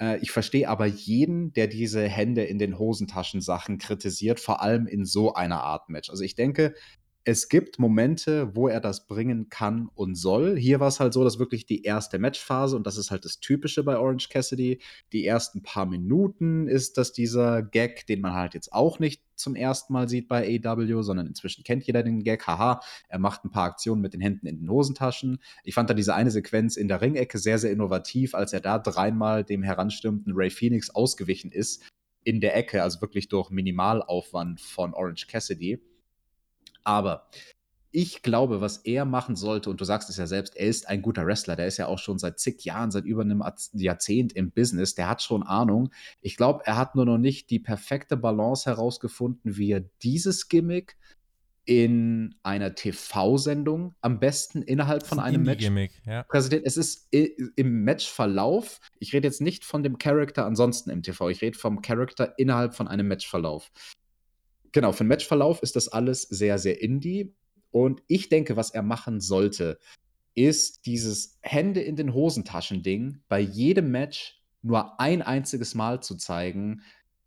Äh, 0.00 0.18
ich 0.20 0.30
verstehe 0.30 0.68
aber 0.68 0.86
jeden, 0.86 1.52
der 1.52 1.68
diese 1.68 2.06
Hände 2.08 2.44
in 2.44 2.58
den 2.58 2.78
Hosentaschen 2.78 3.40
Sachen 3.40 3.78
kritisiert, 3.78 4.40
vor 4.40 4.62
allem 4.62 4.86
in 4.86 5.04
so 5.04 5.34
einer 5.34 5.62
Art 5.62 5.88
Match. 5.88 6.10
Also 6.10 6.24
ich 6.24 6.34
denke, 6.34 6.74
es 7.24 7.48
gibt 7.48 7.78
Momente, 7.78 8.56
wo 8.56 8.68
er 8.68 8.80
das 8.80 9.06
bringen 9.06 9.50
kann 9.50 9.90
und 9.94 10.14
soll. 10.14 10.56
Hier 10.56 10.80
war 10.80 10.88
es 10.88 11.00
halt 11.00 11.12
so, 11.12 11.22
dass 11.22 11.38
wirklich 11.38 11.66
die 11.66 11.82
erste 11.82 12.18
Matchphase, 12.18 12.76
und 12.76 12.86
das 12.86 12.96
ist 12.96 13.10
halt 13.10 13.24
das 13.24 13.40
Typische 13.40 13.84
bei 13.84 13.98
Orange 13.98 14.28
Cassidy, 14.30 14.80
die 15.12 15.26
ersten 15.26 15.62
paar 15.62 15.84
Minuten 15.84 16.66
ist 16.66 16.96
das 16.96 17.12
dieser 17.12 17.62
Gag, 17.62 18.06
den 18.06 18.22
man 18.22 18.32
halt 18.32 18.54
jetzt 18.54 18.72
auch 18.72 18.98
nicht 18.98 19.22
zum 19.36 19.54
ersten 19.54 19.92
Mal 19.92 20.08
sieht 20.08 20.28
bei 20.28 20.60
AW, 20.64 21.02
sondern 21.02 21.26
inzwischen 21.26 21.62
kennt 21.64 21.84
jeder 21.84 22.02
den 22.02 22.22
Gag. 22.22 22.46
Haha, 22.46 22.80
er 23.08 23.18
macht 23.18 23.44
ein 23.44 23.50
paar 23.50 23.64
Aktionen 23.64 24.00
mit 24.00 24.14
den 24.14 24.20
Händen 24.20 24.46
in 24.46 24.58
den 24.58 24.70
Hosentaschen. 24.70 25.40
Ich 25.64 25.74
fand 25.74 25.90
da 25.90 25.94
diese 25.94 26.14
eine 26.14 26.30
Sequenz 26.30 26.76
in 26.76 26.88
der 26.88 27.00
Ringecke 27.00 27.38
sehr, 27.38 27.58
sehr 27.58 27.72
innovativ, 27.72 28.34
als 28.34 28.52
er 28.52 28.60
da 28.60 28.78
dreimal 28.78 29.44
dem 29.44 29.62
heranstürmenden 29.62 30.32
Ray 30.34 30.50
Phoenix 30.50 30.90
ausgewichen 30.90 31.52
ist 31.52 31.82
in 32.22 32.40
der 32.40 32.56
Ecke, 32.56 32.82
also 32.82 33.00
wirklich 33.00 33.28
durch 33.28 33.50
Minimalaufwand 33.50 34.60
von 34.60 34.94
Orange 34.94 35.26
Cassidy. 35.26 35.80
Aber 36.84 37.28
ich 37.92 38.22
glaube, 38.22 38.60
was 38.60 38.78
er 38.78 39.04
machen 39.04 39.34
sollte, 39.34 39.68
und 39.68 39.80
du 39.80 39.84
sagst 39.84 40.10
es 40.10 40.16
ja 40.16 40.26
selbst, 40.26 40.56
er 40.56 40.68
ist 40.68 40.88
ein 40.88 41.02
guter 41.02 41.26
Wrestler, 41.26 41.56
der 41.56 41.66
ist 41.66 41.76
ja 41.76 41.86
auch 41.86 41.98
schon 41.98 42.18
seit 42.18 42.38
zig 42.38 42.64
Jahren, 42.64 42.90
seit 42.90 43.04
über 43.04 43.22
einem 43.22 43.42
Jahrzehnt 43.72 44.32
im 44.32 44.52
Business, 44.52 44.94
der 44.94 45.08
hat 45.08 45.22
schon 45.22 45.42
Ahnung. 45.42 45.90
Ich 46.20 46.36
glaube, 46.36 46.62
er 46.66 46.76
hat 46.76 46.94
nur 46.94 47.04
noch 47.04 47.18
nicht 47.18 47.50
die 47.50 47.58
perfekte 47.58 48.16
Balance 48.16 48.66
herausgefunden, 48.66 49.56
wie 49.56 49.72
er 49.72 49.80
dieses 50.02 50.48
Gimmick 50.48 50.96
in 51.64 52.34
einer 52.42 52.74
TV-Sendung 52.74 53.94
am 54.00 54.18
besten 54.18 54.62
innerhalb 54.62 55.06
von 55.06 55.18
ein 55.18 55.34
einem 55.34 55.42
Match 55.44 55.68
ja. 56.04 56.22
präsentiert. 56.24 56.66
Es 56.66 56.76
ist 56.76 57.12
im 57.12 57.84
Matchverlauf, 57.84 58.80
ich 58.98 59.12
rede 59.12 59.28
jetzt 59.28 59.40
nicht 59.40 59.64
von 59.64 59.82
dem 59.82 59.98
Charakter 59.98 60.46
ansonsten 60.46 60.90
im 60.90 61.02
TV, 61.02 61.28
ich 61.28 61.42
rede 61.42 61.58
vom 61.58 61.82
Charakter 61.82 62.34
innerhalb 62.38 62.74
von 62.74 62.88
einem 62.88 63.08
Matchverlauf. 63.08 63.70
Genau, 64.72 64.92
für 64.92 65.04
den 65.04 65.08
Matchverlauf 65.08 65.62
ist 65.62 65.76
das 65.76 65.88
alles 65.88 66.22
sehr, 66.22 66.58
sehr 66.58 66.80
indie. 66.80 67.34
Und 67.70 68.02
ich 68.06 68.28
denke, 68.28 68.56
was 68.56 68.70
er 68.70 68.82
machen 68.82 69.20
sollte, 69.20 69.78
ist 70.34 70.86
dieses 70.86 71.38
Hände 71.40 71.80
in 71.80 71.96
den 71.96 72.14
Hosentaschen-Ding 72.14 73.22
bei 73.28 73.40
jedem 73.40 73.90
Match 73.90 74.40
nur 74.62 75.00
ein 75.00 75.22
einziges 75.22 75.74
Mal 75.74 76.02
zu 76.02 76.16
zeigen, 76.16 76.82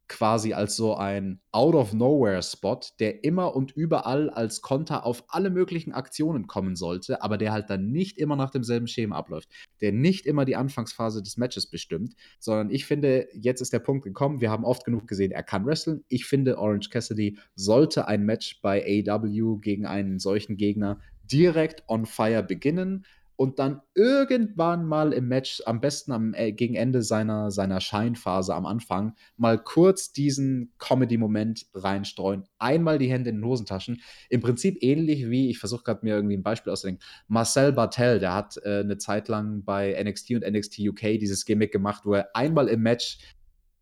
quasi 0.08 0.54
als 0.54 0.76
so 0.76 0.96
ein 0.96 1.40
Out-of-Nowhere-Spot, 1.52 2.80
der 3.00 3.24
immer 3.24 3.56
und 3.56 3.72
überall 3.72 4.30
als 4.30 4.62
Konter 4.62 5.06
auf 5.06 5.24
alle 5.30 5.50
möglichen 5.50 5.94
Aktionen 5.94 6.48
kommen 6.48 6.76
sollte, 6.76 7.22
aber 7.22 7.38
der 7.38 7.54
halt 7.54 7.70
dann 7.70 7.92
nicht 7.92 8.18
immer 8.18 8.36
nach 8.36 8.52
demselben 8.52 8.88
Schema 8.88 9.18
abläuft, 9.18 9.50
der 9.82 9.92
nicht 9.92 10.26
immer 10.26 10.46
die 10.46 10.56
Anfangsphase 10.56 11.24
des 11.24 11.38
Matches 11.38 11.68
bestimmt, 11.68 12.16
sondern 12.40 12.70
ich 12.70 12.86
finde, 12.86 13.28
jetzt 13.34 13.62
ist 13.62 13.74
der 13.74 13.80
Punkt 13.80 14.04
gekommen, 14.04 14.42
wir 14.42 14.52
haben 14.52 14.66
oft 14.66 14.86
genug 14.86 15.08
gesehen, 15.08 15.32
er 15.32 15.44
kann 15.44 15.66
wresteln. 15.66 16.04
Ich 16.10 16.26
finde, 16.26 16.58
Orange 16.58 16.90
Cassidy 16.90 17.38
sollte 17.56 18.08
ein 18.08 18.24
Match 18.24 18.62
bei 18.62 19.04
AW 19.08 19.58
gegen 19.62 19.86
einen 19.86 20.20
solchen 20.20 20.58
Gegner 20.58 21.00
direkt 21.32 21.84
on 21.88 22.06
fire 22.06 22.44
beginnen 22.44 23.06
und 23.36 23.60
dann 23.60 23.82
irgendwann 23.96 24.86
mal 24.86 25.14
im 25.14 25.28
Match, 25.28 25.62
am 25.66 25.82
besten 25.82 26.12
am, 26.12 26.34
äh, 26.34 26.52
gegen 26.52 26.76
Ende 26.76 27.02
seiner, 27.02 27.52
seiner 27.52 27.82
Scheinphase 27.82 28.54
am 28.54 28.66
Anfang, 28.66 29.16
mal 29.38 29.58
kurz 29.58 30.12
diesen 30.12 30.74
Comedy-Moment 30.78 31.68
reinstreuen. 31.74 32.46
Einmal 32.60 33.00
die 33.00 33.10
Hände 33.10 33.30
in 33.30 33.38
den 33.38 33.46
Hosentaschen. 33.46 34.02
Im 34.30 34.42
Prinzip 34.42 34.78
ähnlich 34.82 35.30
wie, 35.30 35.50
ich 35.50 35.60
versuche 35.60 35.84
gerade 35.84 36.02
mir 36.04 36.16
irgendwie 36.16 36.38
ein 36.38 36.44
Beispiel 36.44 36.72
auszudenken, 36.72 37.04
Marcel 37.28 37.74
Bartel, 37.74 38.20
der 38.20 38.34
hat 38.34 38.58
äh, 38.64 38.80
eine 38.80 38.98
Zeit 38.98 39.28
lang 39.28 39.64
bei 39.64 40.02
NXT 40.04 40.32
und 40.32 40.50
NXT 40.50 40.80
UK 40.80 41.20
dieses 41.20 41.46
Gimmick 41.46 41.72
gemacht, 41.72 42.06
wo 42.06 42.14
er 42.14 42.36
einmal 42.36 42.68
im 42.68 42.82
Match 42.82 43.18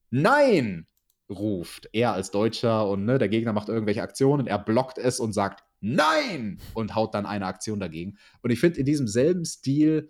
Nein 0.09 0.87
ruft. 1.29 1.89
Er 1.93 2.13
als 2.13 2.31
Deutscher 2.31 2.87
und 2.87 3.05
ne, 3.05 3.17
der 3.17 3.29
Gegner 3.29 3.53
macht 3.53 3.69
irgendwelche 3.69 4.01
Aktionen, 4.01 4.47
er 4.47 4.59
blockt 4.59 4.97
es 4.97 5.19
und 5.19 5.33
sagt 5.33 5.63
Nein! 5.81 6.59
Und 6.73 6.95
haut 6.95 7.13
dann 7.13 7.25
eine 7.25 7.45
Aktion 7.45 7.79
dagegen. 7.79 8.17
Und 8.41 8.51
ich 8.51 8.59
finde, 8.59 8.79
in 8.79 8.85
diesem 8.85 9.07
selben 9.07 9.43
Stil 9.45 10.09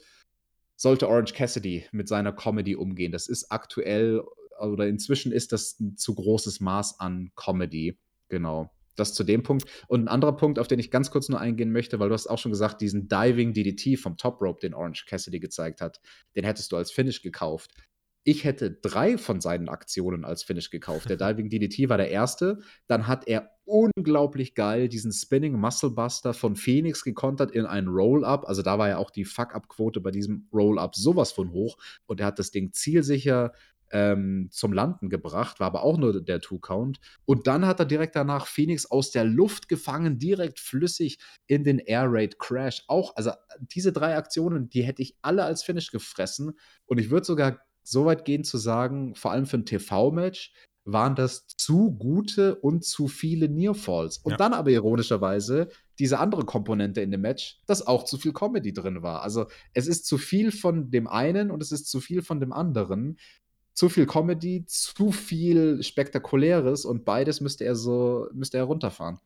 sollte 0.75 1.07
Orange 1.07 1.33
Cassidy 1.33 1.85
mit 1.91 2.07
seiner 2.07 2.33
Comedy 2.33 2.75
umgehen. 2.75 3.11
Das 3.11 3.27
ist 3.27 3.51
aktuell 3.51 4.21
oder 4.59 4.87
inzwischen 4.87 5.31
ist 5.31 5.51
das 5.51 5.79
ein 5.79 5.97
zu 5.97 6.15
großes 6.15 6.59
Maß 6.59 6.99
an 6.99 7.31
Comedy. 7.35 7.97
Genau. 8.29 8.69
Das 8.95 9.13
zu 9.13 9.23
dem 9.23 9.43
Punkt. 9.43 9.65
Und 9.87 10.03
ein 10.03 10.07
anderer 10.07 10.35
Punkt, 10.35 10.59
auf 10.59 10.67
den 10.67 10.79
ich 10.79 10.91
ganz 10.91 11.11
kurz 11.11 11.29
nur 11.29 11.39
eingehen 11.39 11.71
möchte, 11.71 11.99
weil 11.99 12.09
du 12.09 12.13
hast 12.13 12.27
auch 12.27 12.37
schon 12.37 12.51
gesagt, 12.51 12.81
diesen 12.81 13.07
Diving 13.07 13.53
DDT 13.53 13.97
vom 13.97 14.17
Top 14.17 14.41
Rope, 14.41 14.59
den 14.59 14.73
Orange 14.73 15.05
Cassidy 15.05 15.39
gezeigt 15.39 15.81
hat, 15.81 16.01
den 16.35 16.43
hättest 16.43 16.71
du 16.71 16.77
als 16.77 16.91
Finish 16.91 17.21
gekauft. 17.21 17.71
Ich 18.23 18.43
hätte 18.43 18.71
drei 18.71 19.17
von 19.17 19.41
seinen 19.41 19.69
Aktionen 19.69 20.25
als 20.25 20.43
Finish 20.43 20.69
gekauft. 20.69 21.09
Der 21.09 21.17
Diving 21.33 21.49
DDT 21.49 21.89
war 21.89 21.97
der 21.97 22.11
erste. 22.11 22.59
Dann 22.87 23.07
hat 23.07 23.27
er 23.27 23.51
unglaublich 23.71 24.53
geil 24.53 24.89
diesen 24.89 25.13
Spinning 25.13 25.53
Muscle 25.53 25.91
Buster 25.91 26.33
von 26.33 26.55
Phoenix 26.55 27.03
gekontert 27.03 27.51
in 27.51 27.65
einen 27.65 27.87
Roll-Up. 27.87 28.47
Also 28.47 28.61
da 28.61 28.77
war 28.77 28.89
ja 28.89 28.97
auch 28.97 29.11
die 29.11 29.25
Fuck-Up-Quote 29.25 30.01
bei 30.01 30.11
diesem 30.11 30.47
Roll-Up 30.53 30.95
sowas 30.95 31.31
von 31.31 31.51
hoch. 31.51 31.77
Und 32.05 32.19
er 32.19 32.27
hat 32.27 32.39
das 32.39 32.51
Ding 32.51 32.73
zielsicher 32.73 33.53
ähm, 33.91 34.49
zum 34.51 34.73
Landen 34.73 35.09
gebracht, 35.09 35.59
war 35.59 35.67
aber 35.67 35.83
auch 35.83 35.97
nur 35.97 36.21
der 36.21 36.39
Two-Count. 36.39 36.99
Und 37.25 37.47
dann 37.47 37.65
hat 37.65 37.79
er 37.79 37.85
direkt 37.85 38.15
danach 38.15 38.47
Phoenix 38.47 38.85
aus 38.85 39.11
der 39.11 39.25
Luft 39.25 39.67
gefangen, 39.67 40.17
direkt 40.17 40.59
flüssig 40.59 41.19
in 41.47 41.63
den 41.63 41.79
Air 41.79 42.05
Raid 42.07 42.39
Crash. 42.39 42.83
Auch, 42.87 43.15
also 43.15 43.31
diese 43.59 43.91
drei 43.91 44.17
Aktionen, 44.17 44.69
die 44.69 44.83
hätte 44.83 45.01
ich 45.01 45.15
alle 45.21 45.43
als 45.43 45.63
Finish 45.63 45.91
gefressen. 45.91 46.57
Und 46.85 46.99
ich 46.99 47.09
würde 47.09 47.25
sogar 47.25 47.59
so 47.83 48.05
weit 48.05 48.25
gehen 48.25 48.43
zu 48.43 48.57
sagen, 48.57 49.15
vor 49.15 49.31
allem 49.31 49.45
für 49.45 49.57
ein 49.57 49.65
TV-Match, 49.65 50.53
waren 50.83 51.15
das 51.15 51.47
zu 51.47 51.91
gute 51.91 52.55
und 52.55 52.83
zu 52.83 53.07
viele 53.07 53.49
Nearfalls. 53.49 54.17
Und 54.17 54.31
ja. 54.31 54.37
dann 54.37 54.53
aber 54.53 54.71
ironischerweise 54.71 55.69
diese 55.99 56.19
andere 56.19 56.45
Komponente 56.45 57.01
in 57.01 57.11
dem 57.11 57.21
Match, 57.21 57.61
dass 57.67 57.85
auch 57.85 58.05
zu 58.05 58.17
viel 58.17 58.33
Comedy 58.33 58.73
drin 58.73 59.03
war. 59.03 59.21
Also 59.21 59.45
es 59.73 59.87
ist 59.87 60.05
zu 60.05 60.17
viel 60.17 60.51
von 60.51 60.89
dem 60.89 61.07
einen 61.07 61.51
und 61.51 61.61
es 61.61 61.71
ist 61.71 61.89
zu 61.89 61.99
viel 61.99 62.21
von 62.21 62.39
dem 62.39 62.51
anderen. 62.51 63.19
Zu 63.73 63.87
viel 63.87 64.05
Comedy, 64.05 64.65
zu 64.65 65.11
viel 65.11 65.81
Spektakuläres 65.81 66.83
und 66.85 67.05
beides 67.05 67.39
müsste 67.39 67.63
er 67.63 67.75
so, 67.75 68.27
müsste 68.33 68.57
er 68.57 68.63
runterfahren 68.65 69.19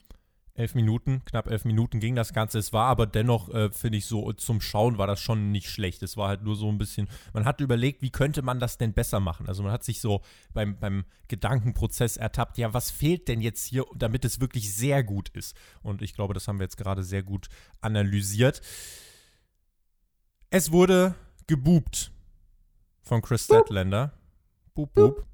elf 0.55 0.73
Minuten, 0.73 1.21
knapp 1.25 1.47
elf 1.47 1.65
Minuten 1.65 1.99
ging 1.99 2.15
das 2.15 2.33
Ganze. 2.33 2.57
Es 2.59 2.71
war 2.71 2.87
aber 2.87 3.05
dennoch, 3.05 3.53
äh, 3.53 3.69
finde 3.71 3.97
ich, 3.97 4.05
so 4.05 4.31
zum 4.33 4.61
Schauen 4.61 4.97
war 4.97 5.05
das 5.05 5.19
schon 5.19 5.51
nicht 5.51 5.69
schlecht. 5.69 6.01
Es 6.01 6.15
war 6.15 6.29
halt 6.29 6.43
nur 6.43 6.55
so 6.55 6.69
ein 6.69 6.77
bisschen, 6.77 7.09
man 7.33 7.45
hat 7.45 7.59
überlegt, 7.59 8.01
wie 8.01 8.09
könnte 8.09 8.41
man 8.41 8.59
das 8.59 8.77
denn 8.77 8.93
besser 8.93 9.19
machen? 9.19 9.47
Also 9.47 9.63
man 9.63 9.71
hat 9.73 9.83
sich 9.83 9.99
so 9.99 10.21
beim, 10.53 10.79
beim 10.79 11.03
Gedankenprozess 11.27 12.15
ertappt, 12.15 12.57
ja, 12.57 12.73
was 12.73 12.89
fehlt 12.89 13.27
denn 13.27 13.41
jetzt 13.41 13.65
hier, 13.65 13.85
damit 13.95 14.23
es 14.23 14.39
wirklich 14.39 14.73
sehr 14.73 15.03
gut 15.03 15.29
ist? 15.29 15.57
Und 15.83 16.01
ich 16.01 16.13
glaube, 16.13 16.33
das 16.33 16.47
haben 16.47 16.57
wir 16.57 16.63
jetzt 16.63 16.77
gerade 16.77 17.03
sehr 17.03 17.23
gut 17.23 17.49
analysiert. 17.81 18.61
Es 20.49 20.71
wurde 20.71 21.15
gebubt 21.47 22.11
von 23.01 23.21
Chris 23.21 23.43
Statlander. 23.43 24.13
Boop, 24.73 24.93
boop. 24.93 25.25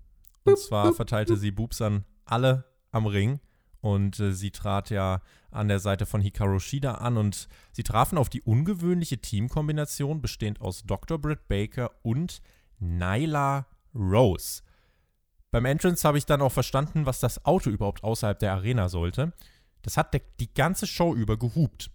Und 0.44 0.58
zwar 0.58 0.94
verteilte 0.94 1.38
sie 1.38 1.52
Boobs 1.52 1.82
an 1.82 2.06
alle 2.26 2.66
am 2.92 3.06
Ring. 3.06 3.40
Und 3.82 4.20
äh, 4.20 4.34
sie 4.34 4.52
trat 4.52 4.90
ja 4.92 5.22
an 5.50 5.68
der 5.68 5.80
Seite 5.80 6.06
von 6.06 6.22
Hikaru 6.22 6.60
Shida 6.60 6.96
an 6.96 7.18
und 7.18 7.48
sie 7.72 7.84
trafen 7.84 8.18
auf 8.18 8.30
die 8.30 8.42
ungewöhnliche 8.42 9.20
Teamkombination 9.20 10.22
bestehend 10.22 10.62
aus 10.62 10.84
Dr. 10.84 11.20
Britt 11.20 11.48
Baker 11.48 11.92
und 12.04 12.42
Nyla 12.80 13.66
Rose. 13.94 14.62
Beim 15.52 15.66
Entrance 15.66 16.08
habe 16.08 16.18
ich 16.18 16.26
dann 16.26 16.42
auch 16.42 16.52
verstanden, 16.52 17.06
was 17.06 17.20
das 17.20 17.44
Auto 17.46 17.70
überhaupt 17.70 18.04
außerhalb 18.04 18.40
der 18.40 18.54
Arena 18.54 18.88
sollte. 18.88 19.34
Das 19.82 19.98
hat 19.98 20.16
die 20.40 20.54
ganze 20.54 20.88
Show 20.88 21.14
über 21.14 21.38
gehupt. 21.38 21.92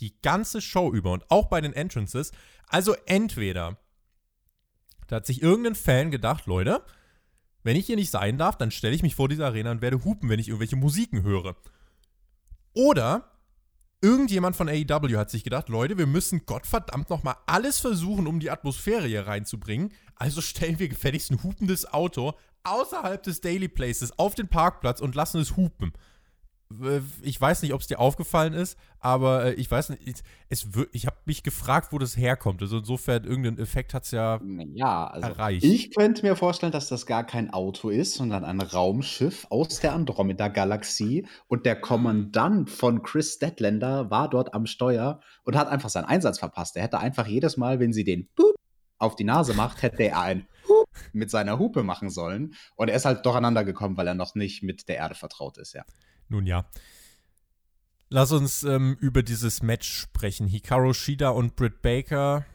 Die 0.00 0.20
ganze 0.22 0.60
Show 0.60 0.92
über 0.92 1.12
und 1.12 1.30
auch 1.30 1.46
bei 1.46 1.60
den 1.60 1.72
Entrances. 1.72 2.32
Also 2.68 2.94
entweder, 3.06 3.76
da 5.06 5.16
hat 5.16 5.26
sich 5.26 5.42
irgendein 5.42 5.74
Fan 5.74 6.10
gedacht, 6.10 6.46
Leute, 6.46 6.82
wenn 7.62 7.76
ich 7.76 7.86
hier 7.86 7.96
nicht 7.96 8.10
sein 8.10 8.38
darf, 8.38 8.56
dann 8.56 8.70
stelle 8.70 8.94
ich 8.94 9.02
mich 9.02 9.14
vor 9.14 9.28
diese 9.28 9.44
Arena 9.44 9.70
und 9.70 9.82
werde 9.82 10.04
hupen, 10.04 10.28
wenn 10.28 10.40
ich 10.40 10.48
irgendwelche 10.48 10.76
Musiken 10.76 11.22
höre. 11.22 11.56
Oder 12.74 13.30
irgendjemand 14.00 14.56
von 14.56 14.68
AEW 14.68 15.16
hat 15.16 15.30
sich 15.30 15.44
gedacht, 15.44 15.68
Leute, 15.68 15.98
wir 15.98 16.06
müssen 16.06 16.46
Gottverdammt 16.46 17.10
nochmal 17.10 17.36
alles 17.46 17.80
versuchen, 17.80 18.26
um 18.26 18.40
die 18.40 18.50
Atmosphäre 18.50 19.06
hier 19.06 19.26
reinzubringen. 19.26 19.92
Also 20.14 20.40
stellen 20.40 20.78
wir 20.78 20.88
gefälligst 20.88 21.30
ein 21.30 21.42
hupendes 21.42 21.92
Auto 21.92 22.34
außerhalb 22.64 23.22
des 23.22 23.40
Daily 23.40 23.68
Places 23.68 24.18
auf 24.18 24.34
den 24.34 24.48
Parkplatz 24.48 25.00
und 25.00 25.14
lassen 25.14 25.40
es 25.40 25.56
hupen. 25.56 25.92
Äh, 26.82 27.00
ich 27.22 27.40
weiß 27.40 27.62
nicht, 27.62 27.72
ob 27.72 27.80
es 27.80 27.86
dir 27.86 27.98
aufgefallen 27.98 28.52
ist, 28.52 28.78
aber 29.00 29.46
äh, 29.46 29.54
ich 29.54 29.70
weiß 29.70 29.90
nicht, 29.90 30.22
es, 30.48 30.66
ich 30.92 31.06
habe 31.06 31.16
mich 31.24 31.42
gefragt, 31.42 31.92
wo 31.92 31.98
das 31.98 32.16
herkommt. 32.16 32.62
Also 32.62 32.78
insofern, 32.78 33.24
irgendeinen 33.24 33.58
Effekt 33.58 33.94
hat 33.94 34.04
es 34.04 34.10
ja, 34.10 34.40
ja 34.74 35.06
also 35.06 35.28
erreicht. 35.28 35.64
Ich 35.64 35.94
könnte 35.94 36.22
mir 36.26 36.36
vorstellen, 36.36 36.72
dass 36.72 36.88
das 36.88 37.06
gar 37.06 37.24
kein 37.24 37.52
Auto 37.52 37.90
ist, 37.90 38.14
sondern 38.14 38.44
ein 38.44 38.60
Raumschiff 38.60 39.46
aus 39.50 39.80
der 39.80 39.94
Andromeda-Galaxie. 39.94 41.26
Und 41.46 41.66
der 41.66 41.80
Kommandant 41.80 42.70
von 42.70 43.02
Chris 43.02 43.34
Statlander 43.34 44.10
war 44.10 44.28
dort 44.28 44.54
am 44.54 44.66
Steuer 44.66 45.20
und 45.44 45.56
hat 45.56 45.68
einfach 45.68 45.88
seinen 45.88 46.06
Einsatz 46.06 46.38
verpasst. 46.38 46.76
Er 46.76 46.82
hätte 46.82 46.98
einfach 46.98 47.26
jedes 47.26 47.56
Mal, 47.56 47.80
wenn 47.80 47.92
sie 47.92 48.04
den 48.04 48.28
Boop 48.34 48.54
auf 48.98 49.16
die 49.16 49.24
Nase 49.24 49.54
macht, 49.54 49.82
hätte 49.82 50.02
er 50.02 50.20
ein 50.20 50.48
Hup 50.68 50.88
mit 51.12 51.30
seiner 51.30 51.58
Hupe 51.58 51.82
machen 51.82 52.10
sollen. 52.10 52.54
Und 52.74 52.88
er 52.88 52.96
ist 52.96 53.04
halt 53.04 53.24
durcheinander 53.24 53.64
gekommen, 53.64 53.96
weil 53.96 54.08
er 54.08 54.14
noch 54.14 54.34
nicht 54.34 54.62
mit 54.62 54.88
der 54.88 54.96
Erde 54.96 55.14
vertraut 55.14 55.56
ist, 55.58 55.72
ja. 55.72 55.84
Nun 56.28 56.46
ja. 56.46 56.64
Lass 58.10 58.32
uns 58.32 58.62
ähm, 58.62 58.96
über 59.00 59.22
dieses 59.22 59.62
Match 59.62 59.88
sprechen. 59.90 60.46
Hikaru 60.46 60.94
Shida 60.94 61.30
und 61.30 61.56
Britt 61.56 61.82
Baker 61.82 62.46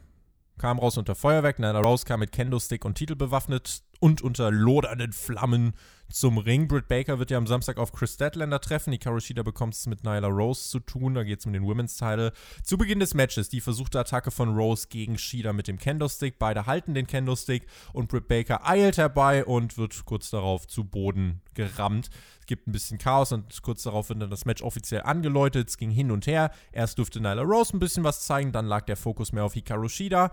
kamen 0.58 0.80
raus 0.80 0.98
unter 0.98 1.16
Feuerwerk. 1.16 1.60
Nana 1.60 1.80
Rose 1.80 2.06
kam 2.06 2.22
mit 2.22 2.32
Kendo-Stick 2.32 2.86
und 2.86 2.96
Titel 2.96 3.16
bewaffnet 3.16 3.84
und 4.00 4.22
unter 4.22 4.52
lodernden 4.52 5.14
Flammen 5.14 5.74
zum 6.14 6.38
Ring. 6.38 6.68
Britt 6.68 6.88
Baker 6.88 7.18
wird 7.20 7.32
ja 7.32 7.38
am 7.38 7.48
Samstag 7.48 7.78
auf 7.78 7.92
Chris 7.92 8.14
Statlander 8.14 8.62
treffen. 8.62 8.94
Hikaru 8.94 9.20
Shida 9.20 9.42
bekommt 9.42 9.74
es 9.74 9.88
mit 9.88 10.04
Nyla 10.04 10.28
Rose 10.28 10.70
zu 10.70 10.80
tun. 10.80 11.16
Da 11.16 11.24
geht 11.24 11.40
es 11.40 11.46
um 11.46 11.54
den 11.54 11.64
Women's 11.64 11.98
Title. 11.98 12.32
Zu 12.64 12.78
Beginn 12.78 13.00
des 13.00 13.16
Matches 13.16 13.50
die 13.50 13.62
versuchte 13.62 14.00
Attacke 14.00 14.30
von 14.30 14.56
Rose 14.56 14.88
gegen 14.90 15.18
Shida 15.18 15.54
mit 15.54 15.68
dem 15.68 15.80
Kendo-Stick. 15.80 16.38
Beide 16.38 16.68
halten 16.68 16.94
den 16.94 17.08
Kendo-Stick 17.08 17.66
und 17.94 18.10
Britt 18.10 18.28
Baker 18.28 18.66
eilt 18.68 18.98
herbei 18.98 19.44
und 19.44 19.78
wird 19.78 20.06
kurz 20.06 20.30
darauf 20.30 20.68
zu 20.68 20.84
Boden 20.84 21.42
gerammt. 21.56 22.10
Es 22.40 22.46
gibt 22.46 22.68
ein 22.68 22.72
bisschen 22.74 22.98
Chaos 22.98 23.32
und 23.32 23.62
kurz 23.62 23.84
darauf 23.84 24.10
wird 24.10 24.22
dann 24.22 24.30
das 24.30 24.46
Match 24.46 24.62
offiziell 24.62 25.02
angeläutet. 25.02 25.70
Es 25.70 25.78
ging 25.78 25.90
hin 25.90 26.12
und 26.12 26.28
her. 26.28 26.52
Erst 26.72 27.00
durfte 27.00 27.20
Nyla 27.20 27.42
Rose 27.42 27.76
ein 27.76 27.80
bisschen 27.80 28.04
was 28.04 28.26
zeigen, 28.26 28.52
dann 28.52 28.68
lag 28.68 28.86
der 28.86 28.98
Fokus 28.98 29.32
mehr 29.32 29.46
auf 29.46 29.54
Hikaru 29.54 29.90
Shida. 29.90 30.30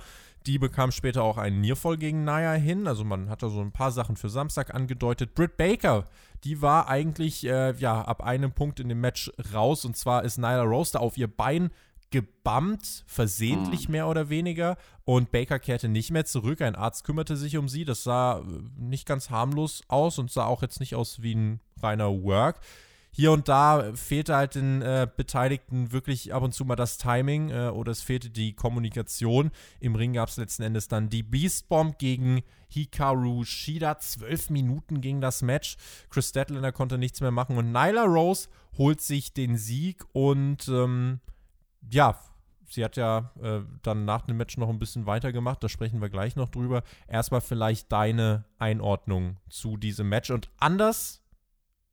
Die 0.46 0.58
bekam 0.58 0.90
später 0.90 1.22
auch 1.22 1.36
einen 1.36 1.60
Nearfall 1.60 1.98
gegen 1.98 2.24
Naya 2.24 2.52
hin. 2.52 2.86
Also 2.86 3.04
man 3.04 3.28
hat 3.28 3.42
da 3.42 3.48
so 3.48 3.60
ein 3.60 3.72
paar 3.72 3.92
Sachen 3.92 4.16
für 4.16 4.30
Samstag 4.30 4.74
angedeutet. 4.74 5.34
Britt 5.34 5.56
Baker, 5.56 6.04
die 6.44 6.62
war 6.62 6.88
eigentlich 6.88 7.46
äh, 7.46 7.72
ja 7.72 8.00
ab 8.02 8.22
einem 8.22 8.52
Punkt 8.52 8.80
in 8.80 8.88
dem 8.88 9.00
Match 9.00 9.30
raus. 9.52 9.84
Und 9.84 9.96
zwar 9.96 10.24
ist 10.24 10.38
Nyla 10.38 10.62
Rose 10.62 10.92
da 10.92 11.00
auf 11.00 11.18
ihr 11.18 11.28
Bein 11.28 11.70
gebammt, 12.10 13.04
versehentlich 13.06 13.88
mhm. 13.88 13.92
mehr 13.92 14.08
oder 14.08 14.30
weniger. 14.30 14.76
Und 15.04 15.30
Baker 15.30 15.58
kehrte 15.58 15.88
nicht 15.88 16.10
mehr 16.10 16.24
zurück. 16.24 16.60
Ein 16.60 16.74
Arzt 16.74 17.04
kümmerte 17.04 17.36
sich 17.36 17.56
um 17.56 17.68
sie. 17.68 17.84
Das 17.84 18.02
sah 18.02 18.38
äh, 18.38 18.42
nicht 18.78 19.06
ganz 19.06 19.30
harmlos 19.30 19.82
aus 19.88 20.18
und 20.18 20.30
sah 20.30 20.46
auch 20.46 20.62
jetzt 20.62 20.80
nicht 20.80 20.94
aus 20.94 21.22
wie 21.22 21.34
ein 21.34 21.60
reiner 21.82 22.10
Work. 22.22 22.60
Hier 23.12 23.32
und 23.32 23.48
da 23.48 23.92
fehlte 23.94 24.36
halt 24.36 24.54
den 24.54 24.82
äh, 24.82 25.08
Beteiligten 25.14 25.92
wirklich 25.92 26.32
ab 26.32 26.42
und 26.42 26.52
zu 26.52 26.64
mal 26.64 26.76
das 26.76 26.98
Timing 26.98 27.50
äh, 27.50 27.68
oder 27.68 27.92
es 27.92 28.02
fehlte 28.02 28.30
die 28.30 28.54
Kommunikation. 28.54 29.50
Im 29.80 29.94
Ring 29.96 30.12
gab 30.12 30.28
es 30.28 30.36
letzten 30.36 30.62
Endes 30.62 30.88
dann 30.88 31.08
die 31.08 31.22
Beast 31.22 31.68
Bomb 31.68 31.98
gegen 31.98 32.42
Hikaru 32.68 33.44
Shida. 33.44 33.98
Zwölf 33.98 34.50
Minuten 34.50 35.00
ging 35.00 35.20
das 35.20 35.42
Match. 35.42 35.76
Chris 36.08 36.28
Statlander 36.28 36.72
konnte 36.72 36.98
nichts 36.98 37.20
mehr 37.20 37.32
machen 37.32 37.56
und 37.58 37.72
Nyla 37.72 38.04
Rose 38.04 38.48
holt 38.78 39.00
sich 39.00 39.32
den 39.32 39.56
Sieg 39.56 40.04
und 40.12 40.68
ähm, 40.68 41.20
ja, 41.90 42.18
sie 42.68 42.84
hat 42.84 42.96
ja 42.96 43.32
äh, 43.42 43.60
dann 43.82 44.04
nach 44.04 44.22
dem 44.22 44.36
Match 44.36 44.56
noch 44.56 44.68
ein 44.68 44.78
bisschen 44.78 45.06
weitergemacht, 45.06 45.62
da 45.62 45.68
sprechen 45.68 46.00
wir 46.00 46.08
gleich 46.08 46.36
noch 46.36 46.48
drüber. 46.48 46.82
Erstmal 47.08 47.40
vielleicht 47.40 47.90
deine 47.90 48.44
Einordnung 48.58 49.36
zu 49.48 49.76
diesem 49.76 50.08
Match 50.08 50.30
und 50.30 50.50
anders 50.58 51.19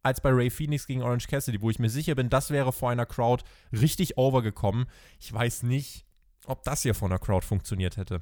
als 0.07 0.21
bei 0.21 0.31
Ray 0.31 0.49
Phoenix 0.49 0.87
gegen 0.87 1.03
Orange 1.03 1.27
Cassidy, 1.27 1.61
wo 1.61 1.69
ich 1.69 1.79
mir 1.79 1.89
sicher 1.89 2.15
bin, 2.15 2.29
das 2.29 2.49
wäre 2.49 2.71
vor 2.71 2.89
einer 2.89 3.05
Crowd 3.05 3.43
richtig 3.71 4.17
overgekommen. 4.17 4.85
Ich 5.19 5.31
weiß 5.31 5.63
nicht, 5.63 6.05
ob 6.45 6.63
das 6.63 6.81
hier 6.81 6.95
vor 6.95 7.09
einer 7.09 7.19
Crowd 7.19 7.45
funktioniert 7.45 7.97
hätte. 7.97 8.21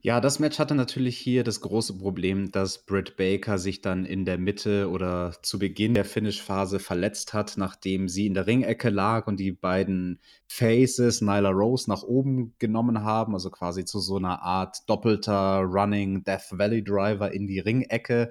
Ja, 0.00 0.20
das 0.20 0.38
Match 0.38 0.60
hatte 0.60 0.76
natürlich 0.76 1.18
hier 1.18 1.42
das 1.42 1.60
große 1.60 1.98
Problem, 1.98 2.52
dass 2.52 2.86
Britt 2.86 3.16
Baker 3.16 3.58
sich 3.58 3.80
dann 3.80 4.04
in 4.04 4.24
der 4.24 4.38
Mitte 4.38 4.90
oder 4.90 5.34
zu 5.42 5.58
Beginn 5.58 5.94
der 5.94 6.04
Finish-Phase 6.04 6.78
verletzt 6.78 7.34
hat, 7.34 7.56
nachdem 7.56 8.08
sie 8.08 8.26
in 8.26 8.34
der 8.34 8.46
Ringecke 8.46 8.90
lag 8.90 9.26
und 9.26 9.40
die 9.40 9.50
beiden 9.50 10.20
Faces 10.46 11.20
Nyla 11.20 11.50
Rose 11.50 11.90
nach 11.90 12.04
oben 12.04 12.54
genommen 12.60 13.02
haben, 13.02 13.34
also 13.34 13.50
quasi 13.50 13.84
zu 13.84 13.98
so 13.98 14.16
einer 14.16 14.40
Art 14.40 14.88
doppelter 14.88 15.62
Running 15.62 16.22
Death 16.22 16.52
Valley 16.52 16.84
Driver 16.84 17.32
in 17.32 17.48
die 17.48 17.58
Ringecke. 17.58 18.30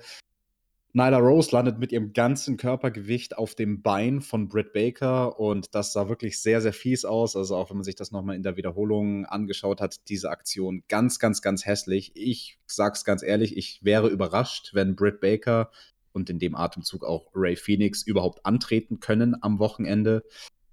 Nyla 0.97 1.19
Rose 1.19 1.51
landet 1.51 1.77
mit 1.77 1.91
ihrem 1.91 2.11
ganzen 2.11 2.57
Körpergewicht 2.57 3.37
auf 3.37 3.53
dem 3.53 3.83
Bein 3.83 4.19
von 4.19 4.47
Britt 4.47 4.73
Baker 4.73 5.39
und 5.39 5.67
das 5.75 5.93
sah 5.93 6.09
wirklich 6.09 6.39
sehr, 6.39 6.59
sehr 6.59 6.73
fies 6.73 7.05
aus. 7.05 7.35
Also 7.35 7.55
auch 7.55 7.69
wenn 7.69 7.77
man 7.77 7.83
sich 7.83 7.93
das 7.93 8.11
nochmal 8.11 8.35
in 8.35 8.41
der 8.41 8.57
Wiederholung 8.57 9.27
angeschaut 9.27 9.79
hat, 9.79 10.09
diese 10.09 10.31
Aktion 10.31 10.81
ganz, 10.89 11.19
ganz, 11.19 11.43
ganz 11.43 11.67
hässlich. 11.67 12.13
Ich 12.15 12.57
sag's 12.65 13.05
ganz 13.05 13.21
ehrlich, 13.21 13.55
ich 13.55 13.83
wäre 13.83 14.07
überrascht, 14.07 14.71
wenn 14.73 14.95
Britt 14.95 15.21
Baker 15.21 15.69
und 16.13 16.31
in 16.31 16.39
dem 16.39 16.55
Atemzug 16.55 17.05
auch 17.05 17.29
Ray 17.35 17.55
Phoenix 17.55 18.01
überhaupt 18.01 18.43
antreten 18.43 18.99
können 18.99 19.35
am 19.39 19.59
Wochenende. 19.59 20.23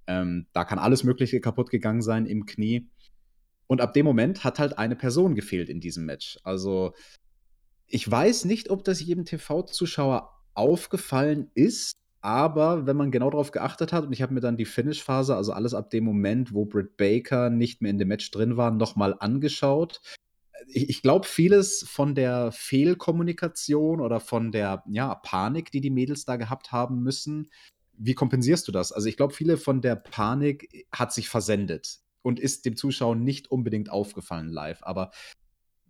Ähm, 0.07 0.47
da 0.55 0.65
kann 0.65 0.79
alles 0.79 1.05
Mögliche 1.05 1.43
kaputt 1.43 1.69
gegangen 1.69 2.01
sein 2.01 2.25
im 2.25 2.47
Knie. 2.47 2.89
Und 3.67 3.83
ab 3.83 3.93
dem 3.93 4.07
Moment 4.07 4.43
hat 4.43 4.59
halt 4.59 4.79
eine 4.79 4.97
Person 4.97 5.35
gefehlt 5.35 5.69
in 5.69 5.81
diesem 5.81 6.07
Match. 6.07 6.39
Also 6.45 6.95
ich 7.87 8.11
weiß 8.11 8.45
nicht, 8.47 8.71
ob 8.71 8.85
das 8.85 9.01
jedem 9.01 9.25
TV-Zuschauer 9.25 10.31
aufgefallen 10.55 11.51
ist, 11.55 11.93
aber 12.21 12.87
wenn 12.87 12.97
man 12.97 13.11
genau 13.11 13.29
darauf 13.29 13.51
geachtet 13.51 13.93
hat, 13.93 14.07
und 14.07 14.13
ich 14.13 14.23
habe 14.23 14.33
mir 14.33 14.41
dann 14.41 14.57
die 14.57 14.65
Finish-Phase, 14.65 15.37
also 15.37 15.53
alles 15.53 15.75
ab 15.75 15.91
dem 15.91 16.05
Moment, 16.05 16.55
wo 16.55 16.65
Britt 16.65 16.97
Baker 16.97 17.51
nicht 17.51 17.83
mehr 17.83 17.91
in 17.91 17.99
dem 17.99 18.09
Match 18.09 18.31
drin 18.31 18.57
war, 18.57 18.71
nochmal 18.71 19.15
angeschaut. 19.19 20.01
Ich, 20.69 20.89
ich 20.89 21.03
glaube, 21.03 21.27
vieles 21.27 21.85
von 21.87 22.15
der 22.15 22.51
Fehlkommunikation 22.51 24.01
oder 24.01 24.21
von 24.21 24.53
der 24.53 24.83
ja, 24.89 25.15
Panik, 25.17 25.71
die 25.71 25.83
die 25.83 25.91
Mädels 25.91 26.25
da 26.25 26.37
gehabt 26.37 26.73
haben 26.73 27.03
müssen, 27.03 27.51
wie 27.97 28.15
kompensierst 28.15 28.67
du 28.67 28.73
das? 28.73 28.91
Also 28.91 29.09
ich 29.09 29.17
glaube, 29.17 29.35
viele 29.35 29.57
von 29.57 29.83
der 29.83 29.97
Panik 29.97 30.87
hat 30.93 31.13
sich 31.13 31.29
versendet 31.29 31.99
und 32.23 32.41
ist 32.41 32.65
dem 32.65 32.77
Zuschauer 32.77 33.17
nicht 33.17 33.51
unbedingt 33.51 33.91
aufgefallen 33.91 34.49
live. 34.49 34.83
Aber 34.83 35.11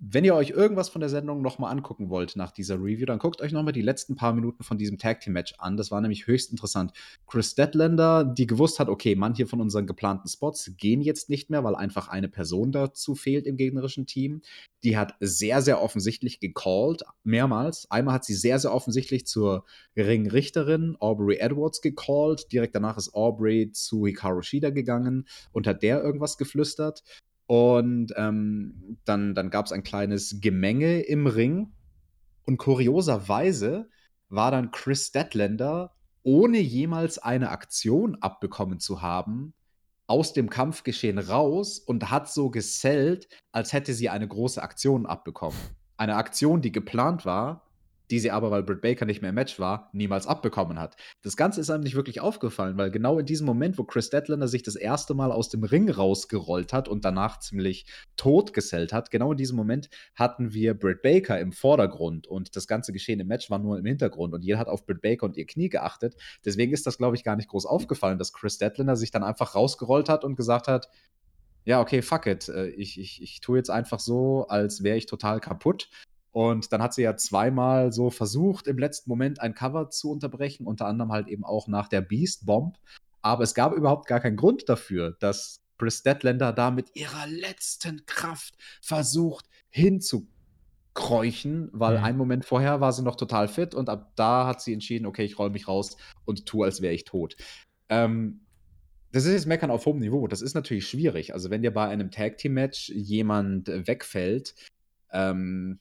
wenn 0.00 0.24
ihr 0.24 0.34
euch 0.34 0.50
irgendwas 0.50 0.88
von 0.88 1.00
der 1.00 1.08
Sendung 1.08 1.40
nochmal 1.40 1.70
angucken 1.70 2.10
wollt 2.10 2.36
nach 2.36 2.50
dieser 2.50 2.76
Review, 2.76 3.06
dann 3.06 3.18
guckt 3.18 3.40
euch 3.40 3.52
nochmal 3.52 3.72
die 3.72 3.82
letzten 3.82 4.16
paar 4.16 4.32
Minuten 4.32 4.62
von 4.62 4.76
diesem 4.76 4.98
Tag 4.98 5.20
Team 5.20 5.32
Match 5.32 5.54
an. 5.58 5.76
Das 5.76 5.90
war 5.90 6.00
nämlich 6.00 6.26
höchst 6.26 6.50
interessant. 6.50 6.92
Chris 7.26 7.54
Deadlander, 7.54 8.24
die 8.24 8.46
gewusst 8.46 8.80
hat, 8.80 8.88
okay, 8.88 9.14
manche 9.14 9.46
von 9.46 9.60
unseren 9.60 9.86
geplanten 9.86 10.28
Spots 10.28 10.72
gehen 10.76 11.00
jetzt 11.00 11.30
nicht 11.30 11.48
mehr, 11.48 11.64
weil 11.64 11.74
einfach 11.74 12.08
eine 12.08 12.28
Person 12.28 12.72
dazu 12.72 13.14
fehlt 13.14 13.46
im 13.46 13.56
gegnerischen 13.56 14.06
Team. 14.06 14.42
Die 14.82 14.98
hat 14.98 15.14
sehr, 15.20 15.62
sehr 15.62 15.80
offensichtlich 15.80 16.40
gecallt, 16.40 17.02
mehrmals. 17.22 17.90
Einmal 17.90 18.14
hat 18.14 18.24
sie 18.24 18.34
sehr, 18.34 18.58
sehr 18.58 18.74
offensichtlich 18.74 19.26
zur 19.26 19.64
Ringrichterin 19.96 20.96
Aubrey 20.98 21.36
Edwards 21.38 21.80
gecallt. 21.80 22.52
Direkt 22.52 22.74
danach 22.74 22.98
ist 22.98 23.14
Aubrey 23.14 23.70
zu 23.72 24.06
Hikaru 24.06 24.42
Shida 24.42 24.70
gegangen 24.70 25.26
und 25.52 25.66
hat 25.66 25.82
der 25.82 26.02
irgendwas 26.02 26.36
geflüstert. 26.36 27.02
Und 27.46 28.12
ähm, 28.16 28.98
dann, 29.04 29.34
dann 29.34 29.50
gab 29.50 29.66
es 29.66 29.72
ein 29.72 29.82
kleines 29.82 30.40
Gemenge 30.40 31.00
im 31.00 31.26
Ring. 31.26 31.72
Und 32.46 32.56
kurioserweise 32.56 33.88
war 34.28 34.50
dann 34.50 34.70
Chris 34.70 35.06
Statlander, 35.06 35.94
ohne 36.22 36.58
jemals 36.58 37.18
eine 37.18 37.50
Aktion 37.50 38.16
abbekommen 38.16 38.80
zu 38.80 39.02
haben, 39.02 39.54
aus 40.06 40.32
dem 40.32 40.50
Kampfgeschehen 40.50 41.18
raus 41.18 41.78
und 41.78 42.10
hat 42.10 42.30
so 42.30 42.50
gesellt, 42.50 43.28
als 43.52 43.72
hätte 43.72 43.94
sie 43.94 44.08
eine 44.08 44.28
große 44.28 44.62
Aktion 44.62 45.06
abbekommen. 45.06 45.58
Eine 45.96 46.16
Aktion, 46.16 46.60
die 46.60 46.72
geplant 46.72 47.24
war, 47.24 47.66
die 48.10 48.18
sie 48.18 48.30
aber, 48.30 48.50
weil 48.50 48.62
Britt 48.62 48.82
Baker 48.82 49.06
nicht 49.06 49.22
mehr 49.22 49.30
im 49.30 49.34
Match 49.34 49.58
war, 49.58 49.90
niemals 49.92 50.26
abbekommen 50.26 50.78
hat. 50.78 50.96
Das 51.22 51.36
Ganze 51.36 51.60
ist 51.60 51.70
einem 51.70 51.82
nicht 51.82 51.94
wirklich 51.94 52.20
aufgefallen, 52.20 52.76
weil 52.76 52.90
genau 52.90 53.18
in 53.18 53.26
diesem 53.26 53.46
Moment, 53.46 53.78
wo 53.78 53.84
Chris 53.84 54.10
Deadlander 54.10 54.48
sich 54.48 54.62
das 54.62 54.76
erste 54.76 55.14
Mal 55.14 55.32
aus 55.32 55.48
dem 55.48 55.64
Ring 55.64 55.90
rausgerollt 55.90 56.72
hat 56.72 56.88
und 56.88 57.04
danach 57.04 57.38
ziemlich 57.40 57.86
totgesellt 58.16 58.92
hat, 58.92 59.10
genau 59.10 59.32
in 59.32 59.38
diesem 59.38 59.56
Moment 59.56 59.88
hatten 60.14 60.52
wir 60.52 60.74
Britt 60.74 61.02
Baker 61.02 61.38
im 61.40 61.52
Vordergrund 61.52 62.26
und 62.26 62.56
das 62.56 62.66
ganze 62.66 62.92
Geschehen 62.92 63.20
im 63.20 63.28
Match 63.28 63.50
war 63.50 63.58
nur 63.58 63.78
im 63.78 63.86
Hintergrund 63.86 64.34
und 64.34 64.42
jeder 64.42 64.58
hat 64.58 64.68
auf 64.68 64.84
Britt 64.84 65.00
Baker 65.00 65.26
und 65.26 65.36
ihr 65.36 65.46
Knie 65.46 65.68
geachtet. 65.68 66.16
Deswegen 66.44 66.72
ist 66.72 66.86
das, 66.86 66.98
glaube 66.98 67.16
ich, 67.16 67.24
gar 67.24 67.36
nicht 67.36 67.48
groß 67.48 67.66
aufgefallen, 67.66 68.18
dass 68.18 68.32
Chris 68.32 68.58
Deadlander 68.58 68.96
sich 68.96 69.10
dann 69.10 69.24
einfach 69.24 69.54
rausgerollt 69.54 70.08
hat 70.08 70.24
und 70.24 70.36
gesagt 70.36 70.68
hat, 70.68 70.88
ja, 71.64 71.80
okay, 71.80 72.02
fuck 72.02 72.26
it. 72.26 72.48
Äh, 72.48 72.68
ich, 72.68 73.00
ich, 73.00 73.22
ich 73.22 73.40
tue 73.40 73.56
jetzt 73.56 73.70
einfach 73.70 73.98
so, 73.98 74.46
als 74.48 74.82
wäre 74.82 74.98
ich 74.98 75.06
total 75.06 75.40
kaputt 75.40 75.88
und 76.34 76.72
dann 76.72 76.82
hat 76.82 76.92
sie 76.92 77.02
ja 77.02 77.16
zweimal 77.16 77.92
so 77.92 78.10
versucht, 78.10 78.66
im 78.66 78.76
letzten 78.76 79.08
Moment 79.08 79.40
ein 79.40 79.54
Cover 79.54 79.90
zu 79.90 80.10
unterbrechen, 80.10 80.66
unter 80.66 80.86
anderem 80.86 81.12
halt 81.12 81.28
eben 81.28 81.44
auch 81.44 81.68
nach 81.68 81.86
der 81.86 82.00
Beast 82.00 82.44
Bomb. 82.44 82.76
Aber 83.22 83.44
es 83.44 83.54
gab 83.54 83.72
überhaupt 83.72 84.08
gar 84.08 84.18
keinen 84.18 84.36
Grund 84.36 84.68
dafür, 84.68 85.16
dass 85.20 85.60
Chris 85.78 86.02
Deadlander 86.02 86.52
da 86.52 86.72
mit 86.72 86.96
ihrer 86.96 87.28
letzten 87.28 88.04
Kraft 88.06 88.56
versucht 88.82 89.48
hinzukräuchen, 89.70 91.70
weil 91.72 91.98
mhm. 91.98 92.04
einen 92.04 92.18
Moment 92.18 92.44
vorher 92.44 92.80
war 92.80 92.92
sie 92.92 93.04
noch 93.04 93.14
total 93.14 93.46
fit 93.46 93.72
und 93.72 93.88
ab 93.88 94.10
da 94.16 94.48
hat 94.48 94.60
sie 94.60 94.72
entschieden, 94.72 95.06
okay, 95.06 95.22
ich 95.22 95.38
roll 95.38 95.50
mich 95.50 95.68
raus 95.68 95.96
und 96.24 96.46
tue, 96.46 96.66
als 96.66 96.82
wäre 96.82 96.94
ich 96.94 97.04
tot. 97.04 97.36
Ähm, 97.88 98.40
das 99.12 99.24
ist 99.24 99.34
jetzt 99.34 99.46
Meckern 99.46 99.70
auf 99.70 99.86
hohem 99.86 100.00
Niveau. 100.00 100.26
Das 100.26 100.42
ist 100.42 100.54
natürlich 100.54 100.88
schwierig. 100.88 101.32
Also, 101.32 101.48
wenn 101.48 101.62
dir 101.62 101.72
bei 101.72 101.86
einem 101.86 102.10
Tag 102.10 102.38
Team 102.38 102.54
Match 102.54 102.88
jemand 102.88 103.68
wegfällt, 103.68 104.56
ähm, 105.12 105.78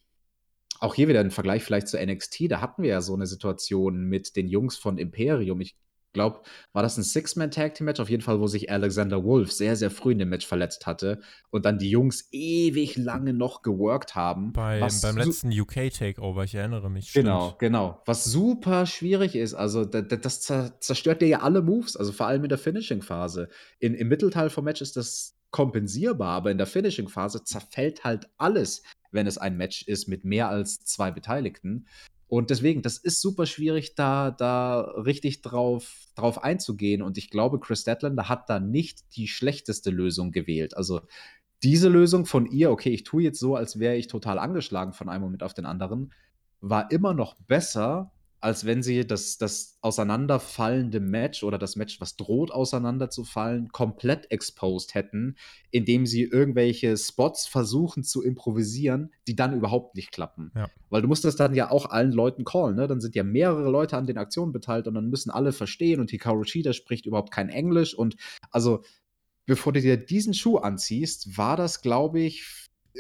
auch 0.84 0.96
hier 0.96 1.08
wieder 1.08 1.22
ein 1.22 1.32
Vergleich 1.32 1.64
vielleicht 1.64 1.88
zu 1.88 1.98
NXT. 1.98 2.52
Da 2.52 2.62
hatten 2.62 2.84
wir 2.84 2.90
ja 2.90 3.02
so 3.02 3.14
eine 3.14 3.26
Situation 3.26 4.04
mit 4.04 4.36
den 4.36 4.48
Jungs 4.48 4.76
von 4.76 4.98
Imperium. 4.98 5.62
Ich 5.62 5.76
glaube, 6.12 6.42
war 6.74 6.84
das 6.84 6.98
ein 6.98 7.04
Six-Man-Tag-Team-Match? 7.04 8.02
Auf 8.02 8.10
jeden 8.10 8.22
Fall, 8.22 8.40
wo 8.42 8.48
sich 8.48 8.70
Alexander 8.70 9.24
Wolf 9.24 9.52
sehr, 9.52 9.78
sehr 9.78 9.90
früh 9.90 10.12
in 10.12 10.20
dem 10.20 10.30
Match 10.30 10.46
verletzt 10.46 10.86
hatte 10.86 11.22
und 11.50 11.66
dann 11.66 11.80
die 11.80 11.90
Jungs 11.90 12.28
ewig 12.32 12.98
lange 12.98 13.34
noch 13.34 13.62
geworkt 13.62 14.14
haben. 14.14 14.52
Bei, 14.52 14.86
beim 15.02 15.18
letzten 15.18 15.58
UK-Takeover, 15.58 16.44
ich 16.44 16.54
erinnere 16.54 16.92
mich. 16.92 17.14
Genau, 17.14 17.48
stimmt. 17.48 17.60
genau. 17.60 18.02
Was 18.06 18.26
super 18.26 18.86
schwierig 18.86 19.36
ist. 19.36 19.54
Also, 19.54 19.86
das, 19.86 20.42
das 20.42 20.74
zerstört 20.80 21.22
dir 21.22 21.30
ja 21.30 21.40
alle 21.40 21.62
Moves, 21.62 21.96
also 21.96 22.12
vor 22.12 22.28
allem 22.28 22.44
in 22.44 22.50
der 22.50 22.58
Finishing-Phase. 22.58 23.48
Im 23.80 24.08
Mittelteil 24.10 24.50
vom 24.50 24.66
Match 24.66 24.82
ist 24.82 24.98
das 24.98 25.36
kompensierbar, 25.54 26.36
aber 26.36 26.52
in 26.52 26.58
der 26.58 26.68
Finishing-Phase 26.68 27.46
zerfällt 27.46 28.04
halt 28.04 28.30
alles 28.38 28.84
wenn 29.14 29.28
es 29.28 29.38
ein 29.38 29.56
Match 29.56 29.84
ist 29.84 30.08
mit 30.08 30.26
mehr 30.26 30.50
als 30.50 30.84
zwei 30.84 31.12
Beteiligten. 31.12 31.86
Und 32.28 32.50
deswegen, 32.50 32.82
das 32.82 32.98
ist 32.98 33.22
super 33.22 33.46
schwierig, 33.46 33.96
da, 33.96 34.32
da 34.32 34.82
richtig 34.82 35.42
drauf, 35.42 36.08
drauf 36.16 36.44
einzugehen. 36.44 37.04
Und 37.04 37.18
ich 37.18 37.30
glaube, 37.30 37.60
Chris 37.60 37.82
Statlander 37.82 38.28
hat 38.28 38.50
da 38.50 38.60
nicht 38.60 39.16
die 39.16 39.28
schlechteste 39.28 39.92
Lösung 39.92 40.32
gewählt. 40.32 40.76
Also 40.76 41.02
diese 41.62 41.90
Lösung 41.90 42.26
von 42.26 42.48
ihr, 42.48 42.72
okay, 42.72 42.90
ich 42.90 43.04
tue 43.04 43.24
jetzt 43.24 43.40
so, 43.40 43.56
als 43.56 43.80
wäre 43.80 43.96
ich 43.96 44.08
total 44.08 44.40
angeschlagen 44.40 44.94
von 44.94 45.10
einem 45.10 45.24
Moment 45.24 45.44
auf 45.44 45.54
den 45.54 45.66
anderen, 45.66 46.12
war 46.60 46.92
immer 46.92 47.14
noch 47.14 47.36
besser, 47.36 48.12
als 48.44 48.66
wenn 48.66 48.84
sie 48.84 49.08
das, 49.08 49.38
das 49.38 49.78
auseinanderfallende 49.80 51.00
Match 51.00 51.44
oder 51.44 51.58
das 51.58 51.78
Match, 51.78 52.02
was 52.02 52.18
droht 52.18 52.52
auseinanderzufallen, 52.52 53.70
komplett 53.70 54.30
exposed 54.32 54.96
hätten, 54.96 55.38
indem 55.72 56.06
sie 56.06 56.24
irgendwelche 56.24 56.98
Spots 56.98 57.48
versuchen 57.48 58.04
zu 58.04 58.22
improvisieren, 58.22 59.14
die 59.28 59.38
dann 59.38 59.56
überhaupt 59.56 59.96
nicht 59.96 60.12
klappen. 60.12 60.52
Ja. 60.56 60.70
Weil 60.90 61.02
du 61.02 61.08
musst 61.08 61.24
das 61.24 61.38
dann 61.38 61.56
ja 61.56 61.72
auch 61.72 61.90
allen 61.90 62.12
Leuten 62.12 62.44
callen, 62.44 62.76
ne? 62.76 62.88
Dann 62.88 63.00
sind 63.00 63.16
ja 63.16 63.24
mehrere 63.24 63.72
Leute 63.72 63.96
an 63.96 64.08
den 64.08 64.18
Aktionen 64.18 64.52
beteiligt 64.52 64.90
und 64.90 64.96
dann 64.96 65.10
müssen 65.10 65.32
alle 65.32 65.54
verstehen 65.54 66.02
und 66.02 66.12
Hikaru 66.12 66.44
Shida 66.44 66.74
spricht 66.74 67.06
überhaupt 67.06 67.32
kein 67.32 67.48
Englisch 67.48 67.96
und 67.96 68.18
also 68.52 68.84
bevor 69.46 69.72
du 69.72 69.80
dir 69.80 69.96
diesen 69.96 70.34
Schuh 70.34 70.58
anziehst, 70.58 71.38
war 71.38 71.56
das, 71.56 71.82
glaube 71.82 72.20
ich, 72.20 72.44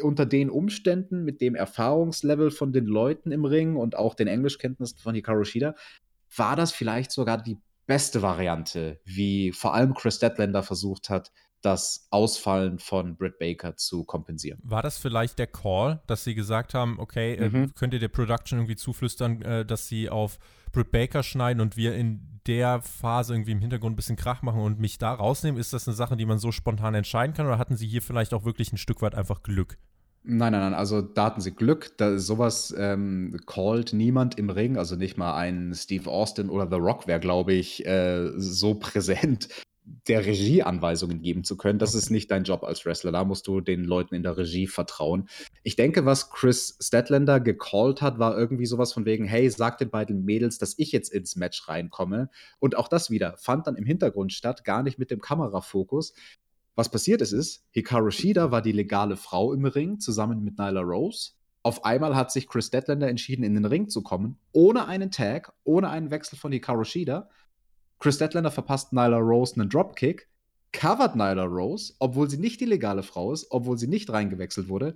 unter 0.01 0.25
den 0.25 0.49
Umständen, 0.49 1.23
mit 1.23 1.41
dem 1.41 1.55
Erfahrungslevel 1.55 2.51
von 2.51 2.71
den 2.71 2.85
Leuten 2.85 3.31
im 3.31 3.45
Ring 3.45 3.75
und 3.75 3.95
auch 3.95 4.15
den 4.15 4.27
Englischkenntnissen 4.27 4.97
von 4.97 5.15
Hikaru 5.15 5.43
Shida, 5.43 5.75
war 6.35 6.55
das 6.55 6.71
vielleicht 6.71 7.11
sogar 7.11 7.41
die 7.41 7.57
beste 7.86 8.21
Variante, 8.21 8.99
wie 9.05 9.51
vor 9.51 9.73
allem 9.73 9.93
Chris 9.93 10.19
Deadlander 10.19 10.63
versucht 10.63 11.09
hat, 11.09 11.31
das 11.63 12.07
Ausfallen 12.11 12.77
von 12.77 13.15
Britt 13.15 13.39
Baker 13.39 13.77
zu 13.77 14.03
kompensieren. 14.03 14.59
War 14.63 14.81
das 14.81 14.97
vielleicht 14.97 15.39
der 15.39 15.47
Call, 15.47 16.01
dass 16.07 16.23
sie 16.23 16.36
gesagt 16.36 16.73
haben, 16.73 16.99
okay, 16.99 17.36
äh, 17.36 17.49
mhm. 17.49 17.63
äh, 17.63 17.67
könnt 17.73 17.93
ihr 17.93 17.99
der 17.99 18.09
Production 18.09 18.59
irgendwie 18.59 18.75
zuflüstern, 18.75 19.41
äh, 19.41 19.65
dass 19.65 19.88
sie 19.88 20.09
auf 20.09 20.39
Britt 20.73 20.91
Baker 20.91 21.23
schneiden 21.23 21.61
und 21.61 21.77
wir 21.77 21.95
in 21.95 22.41
der 22.47 22.81
Phase 22.81 23.34
irgendwie 23.34 23.53
im 23.53 23.61
Hintergrund 23.61 23.93
ein 23.93 23.95
bisschen 23.95 24.17
Krach 24.17 24.41
machen 24.41 24.59
und 24.59 24.79
mich 24.79 24.97
da 24.97 25.13
rausnehmen? 25.13 25.59
Ist 25.59 25.71
das 25.71 25.88
eine 25.88 25.95
Sache, 25.95 26.17
die 26.17 26.25
man 26.25 26.38
so 26.38 26.51
spontan 26.51 26.95
entscheiden 26.95 27.34
kann 27.34 27.45
oder 27.45 27.57
hatten 27.57 27.77
sie 27.77 27.88
hier 27.88 28.01
vielleicht 28.01 28.34
auch 28.34 28.43
wirklich 28.43 28.73
ein 28.73 28.77
Stück 28.77 29.01
weit 29.01 29.15
einfach 29.15 29.41
Glück? 29.41 29.77
Nein, 30.26 30.53
nein, 30.53 30.61
nein, 30.61 30.74
also 30.74 31.01
da 31.01 31.26
hatten 31.26 31.41
sie 31.41 31.51
Glück. 31.51 31.97
Da, 31.97 32.17
sowas 32.17 32.74
ähm, 32.78 33.38
called 33.45 33.91
niemand 33.91 34.38
im 34.38 34.49
Ring, 34.49 34.78
also 34.78 34.95
nicht 34.95 35.17
mal 35.17 35.36
ein 35.36 35.74
Steve 35.76 36.09
Austin 36.09 36.49
oder 36.49 36.69
The 36.69 36.78
Rock 36.78 37.07
wäre, 37.07 37.19
glaube 37.19 37.53
ich, 37.53 37.86
äh, 37.86 38.32
so 38.38 38.74
präsent, 38.80 39.49
der 40.07 40.26
Regie 40.26 40.63
Anweisungen 40.63 41.21
geben 41.21 41.43
zu 41.43 41.57
können. 41.57 41.78
Das 41.78 41.89
okay. 41.89 41.97
ist 41.97 42.09
nicht 42.09 42.32
dein 42.32 42.45
Job 42.45 42.63
als 42.63 42.86
Wrestler. 42.86 43.11
Da 43.11 43.26
musst 43.26 43.47
du 43.47 43.59
den 43.59 43.84
Leuten 43.84 44.15
in 44.15 44.24
der 44.24 44.38
Regie 44.38 44.67
vertrauen. 44.67 45.28
Ich 45.63 45.76
denke, 45.76 46.05
was 46.05 46.30
Chris 46.30 46.78
Statlander 46.80 47.41
gecallt 47.41 48.01
hat, 48.01 48.17
war 48.17 48.38
irgendwie 48.38 48.65
sowas 48.65 48.93
von 48.93 49.05
wegen, 49.05 49.26
hey, 49.26 49.49
sag 49.49 49.78
den 49.78 49.89
beiden 49.89 50.24
Mädels, 50.24 50.57
dass 50.57 50.76
ich 50.78 50.93
jetzt 50.93 51.11
ins 51.11 51.36
Match 51.36 51.67
reinkomme. 51.67 52.30
Und 52.59 52.78
auch 52.78 52.88
das 52.88 53.09
wieder 53.09 53.36
fand 53.38 53.67
dann 53.67 53.76
im 53.76 53.86
Hintergrund 53.86 54.32
statt, 54.32 54.63
gar 54.63 54.84
nicht 54.84 54.99
mit 54.99 55.11
dem 55.11 55.19
Kamerafokus. 55.19 56.13
Was 56.76 56.89
passiert 56.89 57.21
ist, 57.21 57.32
ist, 57.34 57.65
Hikaru 57.71 58.09
Shida 58.11 58.51
war 58.51 58.61
die 58.61 58.71
legale 58.71 59.15
Frau 59.15 59.53
im 59.53 59.65
Ring 59.65 59.99
zusammen 59.99 60.43
mit 60.43 60.57
Nyla 60.57 60.82
Rose. 60.82 61.32
Auf 61.61 61.86
einmal 61.86 62.15
hat 62.15 62.32
sich 62.32 62.47
Chris 62.47 62.67
Statlander 62.67 63.07
entschieden, 63.07 63.43
in 63.43 63.53
den 63.53 63.65
Ring 63.65 63.89
zu 63.89 64.01
kommen, 64.01 64.38
ohne 64.51 64.88
einen 64.88 65.11
Tag, 65.11 65.53
ohne 65.63 65.89
einen 65.89 66.11
Wechsel 66.11 66.38
von 66.38 66.51
Hikaru 66.51 66.84
Shida 66.84 67.30
Chris 68.03 68.15
Statlander 68.15 68.51
verpasst 68.51 68.91
Nyla 68.91 69.17
Rose 69.17 69.55
einen 69.55 69.69
Dropkick, 69.69 70.28
covert 70.74 71.15
Nyla 71.15 71.45
Rose, 71.45 71.93
obwohl 71.99 72.30
sie 72.30 72.38
nicht 72.38 72.59
die 72.59 72.65
legale 72.65 73.01
Frau 73.01 73.32
ist, 73.32 73.47
obwohl 73.49 73.78
sie 73.78 73.88
nicht 73.88 74.11
reingewechselt 74.11 74.67
wurde. 74.67 74.95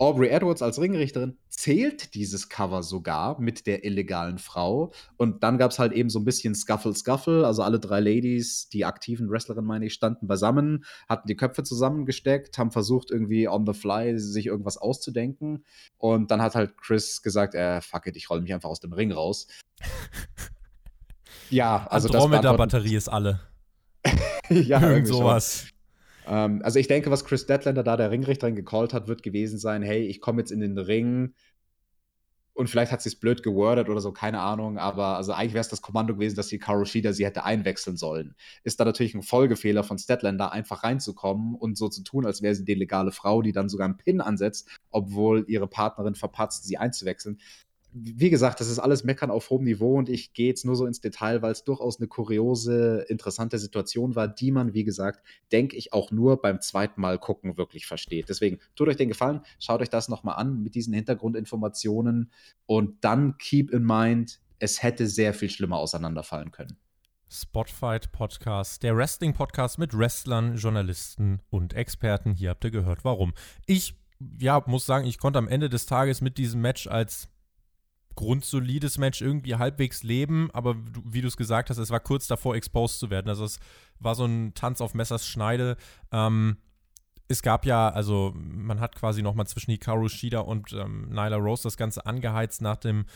Aubrey 0.00 0.30
Edwards 0.30 0.62
als 0.62 0.80
Ringrichterin 0.80 1.36
zählt 1.50 2.14
dieses 2.14 2.48
Cover 2.48 2.82
sogar 2.82 3.38
mit 3.38 3.66
der 3.66 3.84
illegalen 3.84 4.38
Frau. 4.38 4.92
Und 5.18 5.42
dann 5.42 5.58
gab 5.58 5.72
es 5.72 5.78
halt 5.78 5.92
eben 5.92 6.08
so 6.08 6.18
ein 6.20 6.24
bisschen 6.24 6.54
Scuffle 6.54 6.94
Scuffle. 6.94 7.46
Also 7.46 7.62
alle 7.62 7.78
drei 7.78 8.00
Ladies, 8.00 8.70
die 8.70 8.86
aktiven 8.86 9.30
Wrestlerinnen, 9.30 9.66
meine 9.66 9.84
ich, 9.84 9.92
standen 9.92 10.26
beisammen, 10.26 10.86
hatten 11.06 11.28
die 11.28 11.36
Köpfe 11.36 11.64
zusammengesteckt, 11.64 12.56
haben 12.56 12.70
versucht, 12.70 13.10
irgendwie 13.10 13.46
on 13.46 13.66
the 13.66 13.74
fly 13.74 14.18
sich 14.18 14.46
irgendwas 14.46 14.78
auszudenken. 14.78 15.66
Und 15.98 16.30
dann 16.30 16.40
hat 16.40 16.54
halt 16.54 16.78
Chris 16.78 17.20
gesagt, 17.20 17.54
äh, 17.54 17.82
fuck 17.82 18.06
it, 18.06 18.16
ich 18.16 18.30
roll 18.30 18.40
mich 18.40 18.54
einfach 18.54 18.70
aus 18.70 18.80
dem 18.80 18.94
Ring 18.94 19.12
raus. 19.12 19.48
Ja, 21.50 21.88
also 21.90 22.08
Andromeda-Batterie 22.08 22.94
ist 22.94 23.08
alle. 23.08 23.40
ja, 24.48 24.80
irgend 24.80 25.08
sowas. 25.08 25.66
Ähm, 26.30 26.62
also 26.62 26.78
ich 26.78 26.86
denke, 26.88 27.10
was 27.10 27.24
Chris 27.24 27.46
Deadlander 27.46 27.82
da 27.82 27.96
der 27.96 28.10
Ringrichterin 28.10 28.54
gecallt 28.54 28.94
hat, 28.94 29.08
wird 29.08 29.22
gewesen 29.22 29.58
sein, 29.58 29.82
hey, 29.82 30.06
ich 30.06 30.20
komme 30.20 30.40
jetzt 30.40 30.52
in 30.52 30.60
den 30.60 30.78
Ring. 30.78 31.34
Und 32.52 32.68
vielleicht 32.68 32.92
hat 32.92 33.00
sie 33.00 33.08
es 33.08 33.18
blöd 33.18 33.42
gewordet 33.42 33.88
oder 33.88 34.00
so, 34.00 34.12
keine 34.12 34.40
Ahnung, 34.40 34.76
aber 34.76 35.16
also 35.16 35.32
eigentlich 35.32 35.54
wäre 35.54 35.62
es 35.62 35.68
das 35.68 35.82
Kommando 35.82 36.14
gewesen, 36.14 36.36
dass 36.36 36.48
die 36.48 36.58
Karoshida 36.58 37.12
sie 37.12 37.24
hätte 37.24 37.44
einwechseln 37.44 37.96
sollen. 37.96 38.34
Ist 38.64 38.78
da 38.78 38.84
natürlich 38.84 39.14
ein 39.14 39.22
Folgefehler 39.22 39.82
von 39.82 39.98
Statlander, 39.98 40.52
einfach 40.52 40.84
reinzukommen 40.84 41.54
und 41.54 41.78
so 41.78 41.88
zu 41.88 42.02
tun, 42.02 42.26
als 42.26 42.42
wäre 42.42 42.54
sie 42.54 42.64
die 42.64 42.74
legale 42.74 43.12
Frau, 43.12 43.40
die 43.40 43.52
dann 43.52 43.68
sogar 43.68 43.86
einen 43.86 43.96
Pin 43.96 44.20
ansetzt, 44.20 44.68
obwohl 44.90 45.44
ihre 45.48 45.68
Partnerin 45.68 46.14
verpatzt, 46.14 46.64
sie 46.64 46.76
einzuwechseln 46.76 47.40
wie 47.92 48.30
gesagt, 48.30 48.60
das 48.60 48.68
ist 48.68 48.78
alles 48.78 49.04
Meckern 49.04 49.30
auf 49.30 49.50
hohem 49.50 49.64
Niveau 49.64 49.98
und 49.98 50.08
ich 50.08 50.32
gehe 50.32 50.48
jetzt 50.48 50.64
nur 50.64 50.76
so 50.76 50.86
ins 50.86 51.00
Detail, 51.00 51.42
weil 51.42 51.52
es 51.52 51.64
durchaus 51.64 51.98
eine 51.98 52.08
kuriose, 52.08 53.04
interessante 53.08 53.58
Situation 53.58 54.14
war, 54.14 54.28
die 54.28 54.52
man, 54.52 54.74
wie 54.74 54.84
gesagt, 54.84 55.24
denke 55.50 55.76
ich 55.76 55.92
auch 55.92 56.10
nur 56.10 56.40
beim 56.40 56.60
zweiten 56.60 57.00
Mal 57.00 57.18
gucken 57.18 57.56
wirklich 57.56 57.86
versteht. 57.86 58.28
Deswegen 58.28 58.58
tut 58.76 58.88
euch 58.88 58.96
den 58.96 59.08
Gefallen, 59.08 59.40
schaut 59.58 59.80
euch 59.80 59.90
das 59.90 60.08
nochmal 60.08 60.36
an 60.36 60.62
mit 60.62 60.74
diesen 60.74 60.94
Hintergrundinformationen 60.94 62.30
und 62.66 63.04
dann 63.04 63.38
keep 63.38 63.70
in 63.70 63.84
mind, 63.84 64.40
es 64.58 64.82
hätte 64.82 65.06
sehr 65.06 65.34
viel 65.34 65.50
schlimmer 65.50 65.78
auseinanderfallen 65.78 66.52
können. 66.52 66.76
Spotfight 67.28 68.12
Podcast, 68.12 68.82
der 68.82 68.96
Wrestling 68.96 69.34
Podcast 69.34 69.78
mit 69.78 69.96
Wrestlern, 69.96 70.56
Journalisten 70.56 71.40
und 71.48 71.74
Experten. 71.74 72.34
Hier 72.34 72.50
habt 72.50 72.64
ihr 72.64 72.72
gehört, 72.72 73.04
warum. 73.04 73.32
Ich 73.66 73.94
ja, 74.38 74.62
muss 74.66 74.86
sagen, 74.86 75.06
ich 75.06 75.18
konnte 75.18 75.38
am 75.38 75.48
Ende 75.48 75.68
des 75.68 75.86
Tages 75.86 76.20
mit 76.20 76.38
diesem 76.38 76.60
Match 76.60 76.86
als 76.86 77.28
grundsolides 78.20 78.98
Match 78.98 79.22
irgendwie 79.22 79.54
halbwegs 79.54 80.02
leben, 80.02 80.50
aber 80.52 80.76
wie 81.04 81.22
du 81.22 81.28
es 81.28 81.38
gesagt 81.38 81.70
hast, 81.70 81.78
es 81.78 81.88
war 81.88 82.00
kurz 82.00 82.26
davor, 82.26 82.54
exposed 82.54 82.98
zu 82.98 83.08
werden. 83.08 83.30
Also 83.30 83.46
es 83.46 83.58
war 83.98 84.14
so 84.14 84.26
ein 84.26 84.52
Tanz 84.52 84.82
auf 84.82 84.92
Messers 84.92 85.26
Schneide. 85.26 85.78
Ähm, 86.12 86.58
es 87.28 87.40
gab 87.40 87.64
ja, 87.64 87.88
also 87.88 88.34
man 88.36 88.78
hat 88.78 88.94
quasi 88.94 89.22
nochmal 89.22 89.46
zwischen 89.46 89.70
Hikaru 89.70 90.10
Shida 90.10 90.40
und 90.40 90.74
ähm, 90.74 91.08
Nyla 91.08 91.36
Rose 91.36 91.62
das 91.62 91.78
Ganze 91.78 92.04
angeheizt. 92.04 92.60
Nach 92.60 92.76
dem 92.76 93.06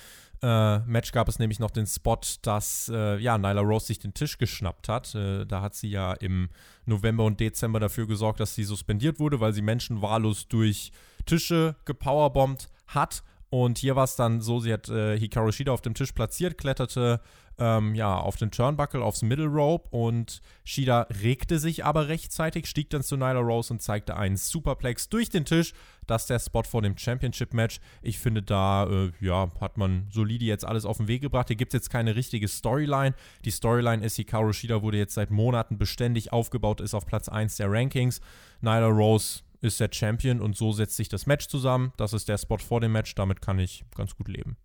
äh, 0.40 0.78
Match 0.78 1.12
gab 1.12 1.28
es 1.28 1.38
nämlich 1.38 1.58
noch 1.58 1.70
den 1.70 1.86
Spot, 1.86 2.20
dass 2.40 2.90
äh, 2.90 3.18
ja, 3.18 3.36
Nyla 3.36 3.60
Rose 3.60 3.86
sich 3.88 3.98
den 3.98 4.14
Tisch 4.14 4.38
geschnappt 4.38 4.88
hat. 4.88 5.14
Äh, 5.14 5.44
da 5.44 5.60
hat 5.60 5.74
sie 5.74 5.90
ja 5.90 6.14
im 6.14 6.48
November 6.86 7.24
und 7.24 7.40
Dezember 7.40 7.78
dafür 7.78 8.06
gesorgt, 8.06 8.40
dass 8.40 8.54
sie 8.54 8.64
suspendiert 8.64 9.18
wurde, 9.18 9.38
weil 9.40 9.52
sie 9.52 9.62
Menschen 9.62 10.00
wahllos 10.00 10.48
durch 10.48 10.92
Tische 11.26 11.76
gepowerbombt 11.84 12.70
hat. 12.86 13.22
Und 13.54 13.78
hier 13.78 13.94
war 13.94 14.02
es 14.02 14.16
dann 14.16 14.40
so, 14.40 14.58
sie 14.58 14.72
hat 14.72 14.88
äh, 14.88 15.16
Hikaru 15.16 15.52
Shida 15.52 15.70
auf 15.70 15.80
dem 15.80 15.94
Tisch 15.94 16.10
platziert, 16.10 16.58
kletterte 16.58 17.20
ähm, 17.56 17.94
ja, 17.94 18.18
auf 18.18 18.34
den 18.34 18.50
Turnbuckle, 18.50 19.00
aufs 19.00 19.22
Middle 19.22 19.46
Rope 19.46 19.88
und 19.96 20.42
Shida 20.64 21.06
regte 21.22 21.60
sich 21.60 21.84
aber 21.84 22.08
rechtzeitig, 22.08 22.66
stieg 22.66 22.90
dann 22.90 23.04
zu 23.04 23.16
Nyla 23.16 23.38
Rose 23.38 23.72
und 23.72 23.80
zeigte 23.80 24.16
einen 24.16 24.36
Superplex 24.36 25.08
durch 25.08 25.28
den 25.28 25.44
Tisch. 25.44 25.72
Das 26.08 26.22
ist 26.22 26.30
der 26.30 26.40
Spot 26.40 26.64
vor 26.64 26.82
dem 26.82 26.98
Championship-Match. 26.98 27.78
Ich 28.02 28.18
finde, 28.18 28.42
da 28.42 28.88
äh, 28.90 29.12
ja, 29.20 29.48
hat 29.60 29.76
man 29.76 30.08
solide 30.10 30.46
jetzt 30.46 30.64
alles 30.64 30.84
auf 30.84 30.96
den 30.96 31.06
Weg 31.06 31.22
gebracht. 31.22 31.46
Hier 31.46 31.54
gibt 31.54 31.72
es 31.72 31.78
jetzt 31.78 31.90
keine 31.90 32.16
richtige 32.16 32.48
Storyline. 32.48 33.14
Die 33.44 33.52
Storyline 33.52 34.04
ist, 34.04 34.16
Hikaru 34.16 34.52
Shida 34.52 34.82
wurde 34.82 34.98
jetzt 34.98 35.14
seit 35.14 35.30
Monaten 35.30 35.78
beständig 35.78 36.32
aufgebaut, 36.32 36.80
ist 36.80 36.92
auf 36.92 37.06
Platz 37.06 37.28
1 37.28 37.54
der 37.58 37.70
Rankings. 37.70 38.20
Nyla 38.62 38.88
Rose 38.88 39.43
ist 39.64 39.80
der 39.80 39.90
Champion 39.92 40.40
und 40.40 40.56
so 40.56 40.72
setzt 40.72 40.96
sich 40.96 41.08
das 41.08 41.26
Match 41.26 41.48
zusammen. 41.48 41.92
Das 41.96 42.12
ist 42.12 42.28
der 42.28 42.38
Spot 42.38 42.58
vor 42.58 42.80
dem 42.80 42.92
Match, 42.92 43.14
damit 43.14 43.40
kann 43.40 43.58
ich 43.58 43.84
ganz 43.96 44.14
gut 44.14 44.28
leben. 44.28 44.56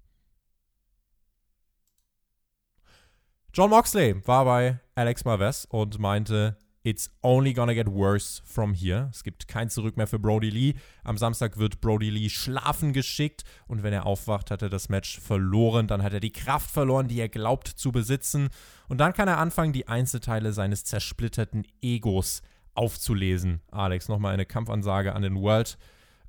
John 3.54 3.72
Moxley 3.72 4.16
war 4.28 4.45
bei 4.45 4.80
Alex 4.95 5.26
Marvez 5.26 5.66
und 5.70 5.97
meinte, 5.97 6.58
It's 6.82 7.12
only 7.22 7.54
gonna 7.54 7.74
get 7.74 7.88
worse 7.88 8.41
from 8.45 8.74
here. 8.74 9.10
Es 9.12 9.24
gibt 9.24 9.50
kein 9.50 9.70
Zurück 9.70 9.97
mehr 9.97 10.08
für 10.08 10.18
Brody 10.18 10.50
Lee. 10.50 10.76
Am 11.04 11.18
Samstag 11.18 11.58
wird 11.58 11.82
Brody 11.82 12.10
Lee 12.10 12.30
schlafen 12.30 12.93
geschickt 12.93 13.43
und 13.68 13.84
wenn 13.84 13.91
er 13.91 14.06
aufwacht, 14.06 14.50
hat 14.50 14.62
er 14.62 14.70
das 14.70 14.88
Match 14.88 15.20
verloren. 15.20 15.88
Dann 15.88 16.04
hat 16.04 16.14
er 16.14 16.22
die 16.22 16.32
Kraft 16.32 16.72
verloren, 16.72 17.10
die 17.10 17.20
er 17.20 17.28
glaubt 17.28 17.68
zu 17.68 17.91
besitzen. 17.91 18.50
Und 18.88 19.00
dann 19.00 19.14
kann 19.14 19.28
er 19.28 19.39
anfangen, 19.39 19.74
die 19.74 19.89
Einzelteile 19.89 20.54
seines 20.54 20.86
zersplitterten 20.86 21.68
Egos 21.82 22.41
aufzulesen. 22.80 23.62
Alex, 23.70 24.08
nochmal 24.08 24.34
eine 24.34 24.46
Kampfansage 24.46 25.14
an 25.14 25.22
den 25.22 25.36
World 25.36 25.78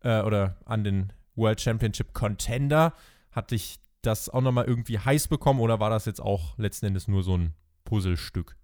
äh, 0.02 0.20
oder 0.22 0.56
an 0.64 0.82
den 0.82 1.12
World 1.36 1.60
Championship 1.60 2.12
Contender. 2.12 2.92
Hat 3.30 3.52
dich 3.52 3.78
das 4.02 4.28
auch 4.28 4.40
nochmal 4.40 4.64
irgendwie 4.64 4.98
heiß 4.98 5.28
bekommen 5.28 5.60
oder 5.60 5.78
war 5.78 5.90
das 5.90 6.06
jetzt 6.06 6.20
auch 6.20 6.58
letzten 6.58 6.86
Endes 6.86 7.06
nur 7.06 7.22
so 7.22 7.36
ein 7.36 7.54
Puzzlestück? 7.84 8.56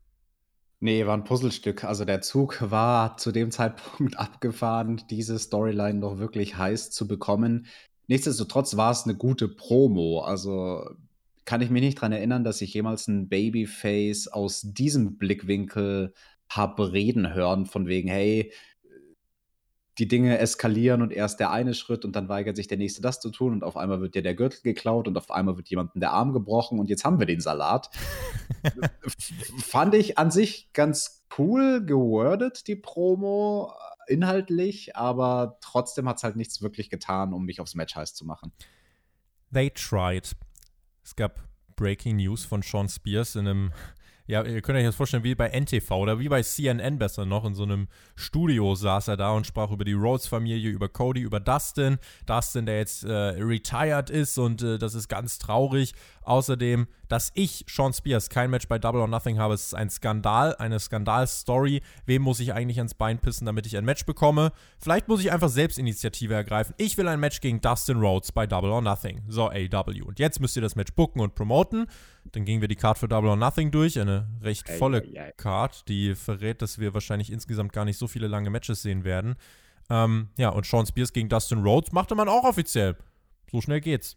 Nee, 0.81 1.07
war 1.07 1.17
ein 1.17 1.25
Puzzlestück. 1.25 1.85
Also 1.85 2.05
der 2.05 2.23
Zug 2.23 2.59
war 2.71 3.17
zu 3.19 3.31
dem 3.31 3.53
Zeitpunkt 3.53 4.19
abgefahren, 4.19 5.03
diese 5.09 5.39
Storyline 5.39 6.01
noch 6.01 6.19
wirklich 6.19 6.59
heiß 6.59 6.91
zu 6.91 7.07
bekommen. 7.07 7.67
Nichtsdestotrotz 8.09 8.77
war 8.77 8.91
es 8.91 9.05
eine 9.05 9.15
gute 9.15 9.49
Promo. 9.49 10.21
Also 10.21 10.85
kann 11.45 11.61
ich 11.61 11.71
mich 11.71 11.83
nicht 11.83 11.99
daran 11.99 12.13
erinnern, 12.13 12.43
dass 12.43 12.61
ich 12.61 12.75
jemals 12.75 13.07
ein 13.07 13.29
Babyface 13.29 14.27
aus 14.27 14.63
diesem 14.63 15.17
Blickwinkel 15.17 16.13
habe 16.49 16.93
reden 16.93 17.35
hören, 17.35 17.67
von 17.67 17.87
wegen, 17.87 18.09
hey, 18.09 18.53
die 19.99 20.09
Dinge 20.09 20.39
eskalieren 20.39 21.01
und 21.01 21.13
erst 21.13 21.41
der 21.41 21.51
eine 21.51 21.73
Schritt 21.73 22.05
und 22.05 22.15
dann 22.15 22.29
weigert 22.29 22.57
sich 22.57 22.69
der 22.69 22.77
nächste 22.77 23.01
das 23.01 23.21
zu 23.21 23.31
tun 23.31 23.55
und 23.55 23.65
auf 23.65 23.77
einmal 23.77 24.01
wird 24.01 24.15
dir 24.15 24.23
der 24.23 24.35
Gürtel 24.35 24.61
geklaut 24.63 25.09
und 25.09 25.17
auf 25.17 25.31
einmal 25.31 25.57
wird 25.57 25.69
jemandem 25.69 26.01
der 26.01 26.13
Arm 26.13 26.33
gebrochen 26.33 26.79
und 26.79 26.91
jetzt 26.91 27.05
haben 27.05 27.19
wir 27.19 27.27
den 27.27 27.41
Salat. 27.41 27.89
Fand 29.59 29.95
ich 29.95 30.19
an 30.19 30.31
sich 30.31 30.71
ganz 30.75 31.25
cool 31.39 31.85
gewordet, 31.85 32.67
die 32.67 32.77
Promo, 32.77 33.73
äh, 34.07 34.13
inhaltlich, 34.13 34.97
aber 34.97 35.59
trotzdem 35.63 36.09
hat 36.09 36.19
es 36.19 36.25
halt 36.25 36.37
nichts 36.37 36.61
wirklich 36.61 36.91
getan, 36.91 37.33
um 37.33 37.47
mich 37.47 37.61
aufs 37.61 37.75
Match 37.75 37.97
heiß 37.97 38.15
zu 38.15 38.27
machen. 38.27 38.53
They 39.53 39.71
tried. 39.71 40.33
Es 41.03 41.17
gab 41.17 41.41
Breaking 41.75 42.17
News 42.17 42.45
von 42.45 42.63
Sean 42.63 42.89
Spears 42.89 43.37
in 43.37 43.47
einem 43.47 43.73
ja, 44.27 44.43
ihr 44.43 44.61
könnt 44.61 44.79
euch 44.79 44.85
das 44.85 44.97
vorstellen, 44.97 45.25
wie 45.25 45.35
bei 45.35 45.49
NTV 45.49 45.91
oder 45.93 46.19
wie 46.19 46.29
bei 46.29 46.43
CNN 46.43 46.99
besser 46.99 47.25
noch. 47.27 47.45
In 47.45 47.55
so 47.55 47.63
einem 47.63 47.87
Studio 48.17 48.75
saß 48.75 49.09
er 49.09 49.17
da 49.17 49.31
und 49.31 49.47
sprach 49.47 49.71
über 49.71 49.85
die 49.85 49.93
Rhodes-Familie, 49.93 50.71
über 50.71 50.89
Cody, 50.89 51.21
über 51.21 51.39
Dustin. 51.39 51.99
Dustin, 52.27 52.67
der 52.67 52.79
jetzt 52.79 53.05
äh, 53.05 53.13
retired 53.13 54.11
ist 54.11 54.39
und 54.39 54.63
äh, 54.63 54.79
das 54.79 54.95
ist 54.95 55.09
ganz 55.09 55.39
traurig. 55.39 55.95
Außerdem, 56.23 56.89
dass 57.09 57.31
ich, 57.35 57.65
Sean 57.69 57.93
Spears, 57.93 58.29
kein 58.29 58.51
Match 58.51 58.67
bei 58.67 58.81
Double 58.81 59.01
or 59.01 59.07
Nothing 59.07 59.39
habe, 59.39 59.55
ist 59.55 59.75
ein 59.75 59.91
Skandal, 59.91 60.57
eine 60.57 60.81
Skandalstory. 60.81 61.83
Wem 62.05 62.23
muss 62.23 62.41
ich 62.41 62.53
eigentlich 62.53 62.79
ans 62.79 62.95
Bein 62.95 63.21
pissen, 63.21 63.47
damit 63.47 63.65
ich 63.67 63.77
ein 63.77 63.85
Match 63.85 64.05
bekomme? 64.07 64.51
Vielleicht 64.79 65.07
muss 65.07 65.21
ich 65.21 65.31
einfach 65.31 65.49
Selbstinitiative 65.49 66.35
ergreifen. 66.35 66.75
Ich 66.79 66.99
will 66.99 67.07
ein 67.07 67.21
Match 67.21 67.41
gegen 67.41 67.61
Dustin 67.61 67.99
Rhodes 67.99 68.33
bei 68.33 68.49
Double 68.49 68.71
or 68.71 68.83
Nothing. 68.83 69.23
So, 69.29 69.51
AW. 69.51 70.03
Und 70.03 70.19
jetzt 70.19 70.41
müsst 70.41 70.57
ihr 70.57 70.63
das 70.63 70.75
Match 70.75 70.93
booken 70.95 71.21
und 71.21 71.37
promoten. 71.37 71.87
Dann 72.33 72.45
gingen 72.45 72.61
wir 72.61 72.69
die 72.69 72.77
Card 72.77 72.99
für 72.99 73.09
Double 73.09 73.31
or 73.31 73.37
Nothing 73.37 73.71
durch. 73.71 73.99
Eine 73.99 74.29
recht 74.43 74.69
volle 74.69 75.03
ei, 75.03 75.33
Card, 75.37 75.89
die 75.89 76.15
verrät, 76.15 76.63
dass 76.63 76.79
wir 76.79 76.95
wahrscheinlich 76.95 77.33
insgesamt 77.33 77.73
gar 77.73 77.85
nicht 77.85 77.99
so 77.99 78.07
viele 78.07 78.29
lange 78.29 78.51
Matches 78.51 78.83
sehen 78.83 79.05
werden. 79.05 79.37
Ähm, 79.89 80.29
ja, 80.37 80.49
und 80.51 80.67
Sean 80.67 80.87
Spears 80.87 81.13
gegen 81.13 81.29
Dustin 81.29 81.63
Rhodes 81.63 81.93
machte 81.93 82.15
man 82.15 82.29
auch 82.29 82.45
offiziell. 82.45 82.97
So 83.51 83.61
schnell 83.61 83.81
geht's. 83.81 84.17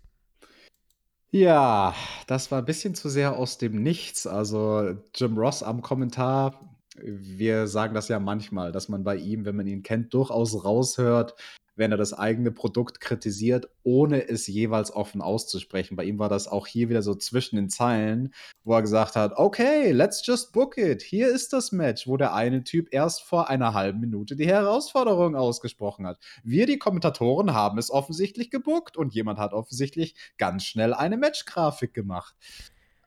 Ja, 1.31 1.93
das 2.25 2.49
war 2.49 2.59
ein 2.59 2.65
bisschen 2.65 2.95
zu 2.95 3.07
sehr 3.07 3.37
aus 3.37 3.59
dem 3.59 3.83
Nichts. 3.83 4.25
Also 4.25 4.95
Jim 5.13 5.37
Ross 5.37 5.61
am 5.61 5.81
Kommentar. 5.81 6.68
Wir 7.03 7.67
sagen 7.67 7.93
das 7.93 8.07
ja 8.07 8.19
manchmal, 8.19 8.71
dass 8.71 8.89
man 8.89 9.03
bei 9.03 9.15
ihm, 9.15 9.45
wenn 9.45 9.55
man 9.55 9.67
ihn 9.67 9.83
kennt, 9.83 10.13
durchaus 10.13 10.63
raushört, 10.63 11.35
wenn 11.79 11.91
er 11.91 11.97
das 11.97 12.13
eigene 12.13 12.51
Produkt 12.51 12.99
kritisiert, 12.99 13.69
ohne 13.83 14.27
es 14.27 14.47
jeweils 14.47 14.91
offen 14.91 15.21
auszusprechen. 15.21 15.95
Bei 15.95 16.03
ihm 16.03 16.19
war 16.19 16.27
das 16.27 16.49
auch 16.49 16.67
hier 16.67 16.89
wieder 16.89 17.01
so 17.01 17.15
zwischen 17.15 17.55
den 17.55 17.69
Zeilen, 17.69 18.33
wo 18.65 18.73
er 18.73 18.81
gesagt 18.81 19.15
hat, 19.15 19.31
okay, 19.37 19.91
let's 19.91 20.21
just 20.25 20.51
book 20.51 20.77
it. 20.77 21.01
Hier 21.01 21.29
ist 21.29 21.53
das 21.53 21.71
Match, 21.71 22.05
wo 22.05 22.17
der 22.17 22.33
eine 22.33 22.65
Typ 22.65 22.89
erst 22.91 23.23
vor 23.23 23.49
einer 23.49 23.73
halben 23.73 24.01
Minute 24.01 24.35
die 24.35 24.45
Herausforderung 24.45 25.37
ausgesprochen 25.37 26.05
hat. 26.05 26.19
Wir, 26.43 26.65
die 26.65 26.77
Kommentatoren, 26.77 27.53
haben 27.53 27.77
es 27.77 27.89
offensichtlich 27.89 28.51
gebuckt 28.51 28.97
und 28.97 29.13
jemand 29.13 29.39
hat 29.39 29.53
offensichtlich 29.53 30.15
ganz 30.37 30.65
schnell 30.65 30.93
eine 30.93 31.15
Matchgrafik 31.15 31.93
gemacht. 31.93 32.35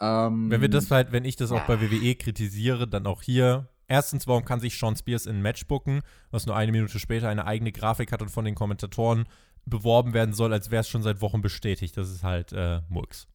Ähm, 0.01 0.51
wenn 0.51 0.63
wir 0.63 0.71
das 0.71 0.91
halt, 0.91 1.13
wenn 1.13 1.27
ich 1.27 1.37
das 1.37 1.53
auch 1.53 1.65
bei 1.67 1.81
WWE 1.81 2.15
kritisiere, 2.15 2.89
dann 2.89 3.07
auch 3.07 3.23
hier 3.23 3.69
Erstens, 3.93 4.27
warum 4.27 4.47
kann 4.47 4.59
sich 4.59 4.79
Sean 4.79 4.97
Spears 4.97 5.27
in 5.27 5.37
ein 5.37 5.43
Match 5.43 5.67
booken, 5.67 6.01
was 6.31 6.47
nur 6.47 6.57
eine 6.57 6.73
Minute 6.73 6.99
später 6.99 7.29
eine 7.29 7.45
eigene 7.45 7.73
Grafik 7.73 8.11
hat 8.11 8.23
und 8.23 8.31
von 8.31 8.47
den 8.47 8.55
Kommentatoren 8.55 9.29
beworben 9.67 10.15
werden 10.15 10.33
soll, 10.33 10.55
als 10.55 10.71
wäre 10.71 10.81
es 10.81 10.89
schon 10.89 11.03
seit 11.03 11.21
Wochen 11.21 11.43
bestätigt. 11.43 11.95
Das 11.99 12.11
ist 12.11 12.25
halt 12.25 12.55
äh, 12.55 12.81
Murks. 12.89 13.29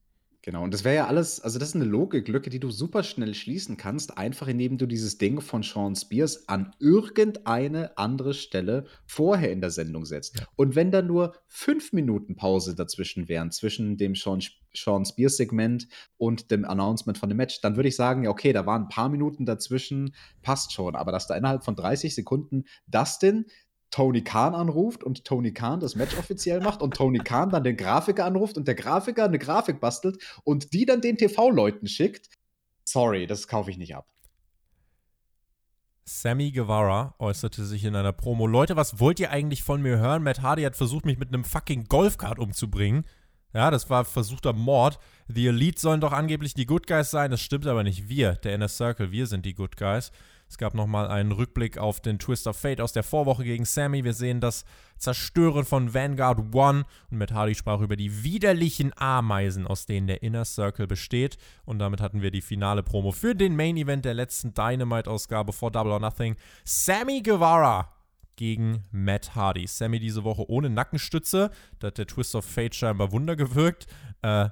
Genau, 0.48 0.64
und 0.64 0.74
das 0.74 0.86
wäre 0.86 0.96
ja 0.96 1.08
alles, 1.08 1.42
also 1.42 1.60
das 1.60 1.68
ist 1.68 1.76
eine 1.76 1.84
Logiklücke, 1.84 2.50
die 2.50 2.62
du 2.62 2.72
super 2.72 3.04
schnell 3.04 3.34
schließen 3.34 3.76
kannst, 3.76 4.18
einfach 4.18 4.48
indem 4.48 4.78
du 4.78 4.86
dieses 4.86 5.18
Ding 5.18 5.42
von 5.42 5.62
Sean 5.62 5.94
Spears 5.94 6.48
an 6.48 6.74
irgendeine 6.80 7.98
andere 7.98 8.34
Stelle 8.34 8.86
vorher 9.06 9.52
in 9.52 9.60
der 9.60 9.72
Sendung 9.72 10.06
setzt. 10.06 10.40
Ja. 10.40 10.48
Und 10.56 10.74
wenn 10.78 10.90
da 10.90 11.02
nur 11.02 11.36
fünf 11.50 11.92
Minuten 11.92 12.38
Pause 12.38 12.76
dazwischen 12.76 13.28
wären, 13.28 13.52
zwischen 13.52 13.98
dem 13.98 14.16
Sean, 14.16 14.40
Sean 14.74 15.04
Spears-Segment 15.04 15.90
und 16.16 16.50
dem 16.50 16.64
Announcement 16.64 17.18
von 17.18 17.28
dem 17.28 17.36
Match, 17.36 17.60
dann 17.60 17.76
würde 17.76 17.90
ich 17.90 17.98
sagen, 17.98 18.24
ja, 18.24 18.30
okay, 18.30 18.54
da 18.54 18.66
waren 18.66 18.84
ein 18.84 18.90
paar 18.90 19.10
Minuten 19.10 19.46
dazwischen, 19.46 20.16
passt 20.44 20.72
schon. 20.72 20.96
Aber 20.96 21.12
dass 21.12 21.28
da 21.28 21.36
innerhalb 21.36 21.66
von 21.66 21.76
30 21.76 22.16
Sekunden 22.16 22.64
Dustin 22.88 23.48
Tony 23.92 24.24
Khan 24.24 24.54
anruft 24.54 25.04
und 25.04 25.24
Tony 25.24 25.54
Khan 25.54 25.80
das 25.80 25.96
Match 25.96 26.18
offiziell 26.18 26.60
macht 26.60 26.82
und 26.82 26.96
Tony 26.96 27.20
Khan 27.20 27.50
dann 27.50 27.64
den 27.64 27.78
Grafiker 27.78 28.26
anruft 28.26 28.58
und 28.58 28.68
der 28.68 28.76
Grafiker 28.76 29.26
eine 29.26 29.40
Grafik 29.40 29.80
bastelt 29.80 30.22
und 30.44 30.74
die 30.74 30.86
dann 30.86 31.02
den 31.02 31.18
TV-Leuten 31.18 31.88
schickt. 31.88 32.30
Sorry, 32.84 33.28
das 33.28 33.48
kaufe 33.48 33.72
ich 33.72 33.78
nicht 33.78 33.96
ab. 33.96 34.08
Sammy 36.06 36.52
Guevara 36.52 37.16
äußerte 37.20 37.66
sich 37.66 37.84
in 37.84 37.96
einer 37.96 38.14
Promo: 38.14 38.48
Leute, 38.48 38.78
was 38.78 39.00
wollt 39.00 39.20
ihr 39.20 39.30
eigentlich 39.32 39.64
von 39.64 39.82
mir 39.82 39.98
hören? 39.98 40.24
Matt 40.24 40.42
Hardy 40.42 40.64
hat 40.64 40.76
versucht, 40.78 41.06
mich 41.06 41.18
mit 41.18 41.30
einem 41.30 41.44
fucking 41.44 41.86
Golfkart 41.86 42.40
umzubringen. 42.40 43.04
Ja, 43.54 43.72
das 43.72 43.90
war 43.90 44.06
versuchter 44.06 44.54
Mord. 44.54 45.00
The 45.28 45.48
Elite 45.48 45.82
sollen 45.82 46.00
doch 46.00 46.14
angeblich 46.14 46.54
die 46.54 46.66
Good 46.66 46.88
Guys 46.88 47.12
sein. 47.12 47.32
Das 47.32 47.42
stimmt 47.42 47.68
aber 47.68 47.84
nicht. 47.84 48.08
Wir, 48.08 48.34
der 48.36 48.56
Inner 48.56 48.68
Circle, 48.68 49.12
wir 49.12 49.28
sind 49.28 49.46
die 49.46 49.54
Good 49.54 49.76
Guys. 49.76 50.12
Es 50.50 50.58
gab 50.58 50.74
nochmal 50.74 51.08
einen 51.08 51.32
Rückblick 51.32 51.78
auf 51.78 52.00
den 52.00 52.20
Twist 52.20 52.48
of 52.48 52.58
Fate 52.58 52.82
aus 52.82 52.94
der 52.94 53.04
Vorwoche 53.04 53.44
gegen 53.44 53.66
Sammy. 53.66 54.04
Wir 54.04 54.14
sehen 54.14 54.40
das 54.40 54.64
Zerstören 54.98 55.66
von 55.66 55.94
Vanguard 55.94 56.56
One 56.56 56.86
und 57.12 57.18
Matt 57.18 57.34
Hardy 57.34 57.54
sprach 57.54 57.82
über 57.82 57.96
die 57.96 58.24
widerlichen 58.24 58.94
Ameisen, 58.98 59.68
aus 59.68 59.86
denen 59.86 60.08
der 60.08 60.24
Inner 60.24 60.46
Circle 60.46 60.88
besteht. 60.88 61.38
Und 61.66 61.80
damit 61.80 62.02
hatten 62.02 62.22
wir 62.22 62.32
die 62.32 62.42
finale 62.42 62.82
Promo 62.82 63.12
für 63.12 63.36
den 63.36 63.56
Main 63.56 63.78
Event 63.78 64.06
der 64.06 64.14
letzten 64.14 64.54
Dynamite-Ausgabe 64.54 65.54
vor 65.54 65.72
Double 65.72 65.92
or 65.92 66.00
Nothing. 66.00 66.36
Sammy 66.64 67.22
Guevara 67.22 67.92
gegen 68.38 68.86
Matt 68.92 69.36
Hardy. 69.36 69.68
Sammy 69.68 70.00
diese 70.00 70.24
Woche 70.24 70.50
ohne 70.50 70.70
Nackenstütze. 70.70 71.52
Da 71.80 71.88
hat 71.88 71.98
der 71.98 72.08
Twist 72.08 72.36
of 72.36 72.46
Fate 72.46 72.76
scheinbar 72.76 73.12
Wunder 73.12 73.36
gewirkt. 73.36 73.88
Äh, 74.22 74.50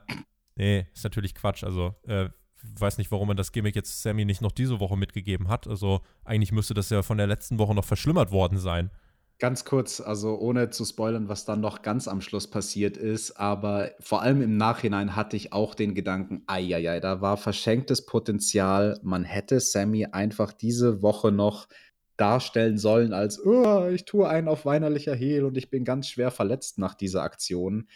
nee, 0.56 0.88
ist 0.94 1.04
natürlich 1.06 1.34
Quatsch. 1.34 1.64
Also, 1.64 1.96
äh, 2.08 2.30
weiß 2.78 2.98
nicht, 2.98 3.12
warum 3.12 3.28
man 3.28 3.38
das 3.38 3.52
Gimmick 3.52 3.76
jetzt 3.76 4.02
Sammy 4.02 4.26
nicht 4.26 4.42
noch 4.42 4.52
diese 4.52 4.80
Woche 4.80 4.98
mitgegeben 4.98 5.48
hat. 5.48 5.68
Also 5.68 6.02
eigentlich 6.24 6.52
müsste 6.52 6.74
das 6.74 6.90
ja 6.90 7.04
von 7.04 7.18
der 7.18 7.28
letzten 7.28 7.60
Woche 7.60 7.76
noch 7.76 7.86
verschlimmert 7.86 8.32
worden 8.32 8.58
sein. 8.58 8.92
Ganz 9.38 9.66
kurz, 9.66 10.00
also 10.00 10.40
ohne 10.40 10.70
zu 10.70 10.86
spoilern, 10.86 11.28
was 11.28 11.44
dann 11.44 11.60
noch 11.60 11.82
ganz 11.82 12.08
am 12.08 12.22
Schluss 12.22 12.50
passiert 12.50 12.96
ist, 12.96 13.32
aber 13.32 13.92
vor 14.00 14.22
allem 14.22 14.42
im 14.42 14.56
Nachhinein 14.56 15.18
hatte 15.18 15.36
ich 15.36 15.52
auch 15.52 15.76
den 15.76 15.94
Gedanken, 15.94 16.44
eieiei, 16.48 17.02
da 17.02 17.20
war 17.20 17.36
verschenktes 17.36 18.06
Potenzial. 18.06 18.98
Man 19.04 19.26
hätte 19.26 19.60
Sammy 19.60 20.06
einfach 20.06 20.54
diese 20.54 21.02
Woche 21.02 21.34
noch 21.34 21.68
darstellen 22.16 22.78
sollen 22.78 23.12
als, 23.12 23.46
oh, 23.46 23.90
ich 23.90 24.06
tue 24.06 24.26
einen 24.26 24.48
auf 24.48 24.66
weinerlicher 24.66 25.16
Heel 25.16 25.44
und 25.44 25.58
ich 25.58 25.70
bin 25.70 25.84
ganz 25.84 26.08
schwer 26.08 26.32
verletzt 26.32 26.78
nach 26.78 26.96
dieser 26.96 27.24
Aktion. 27.24 27.90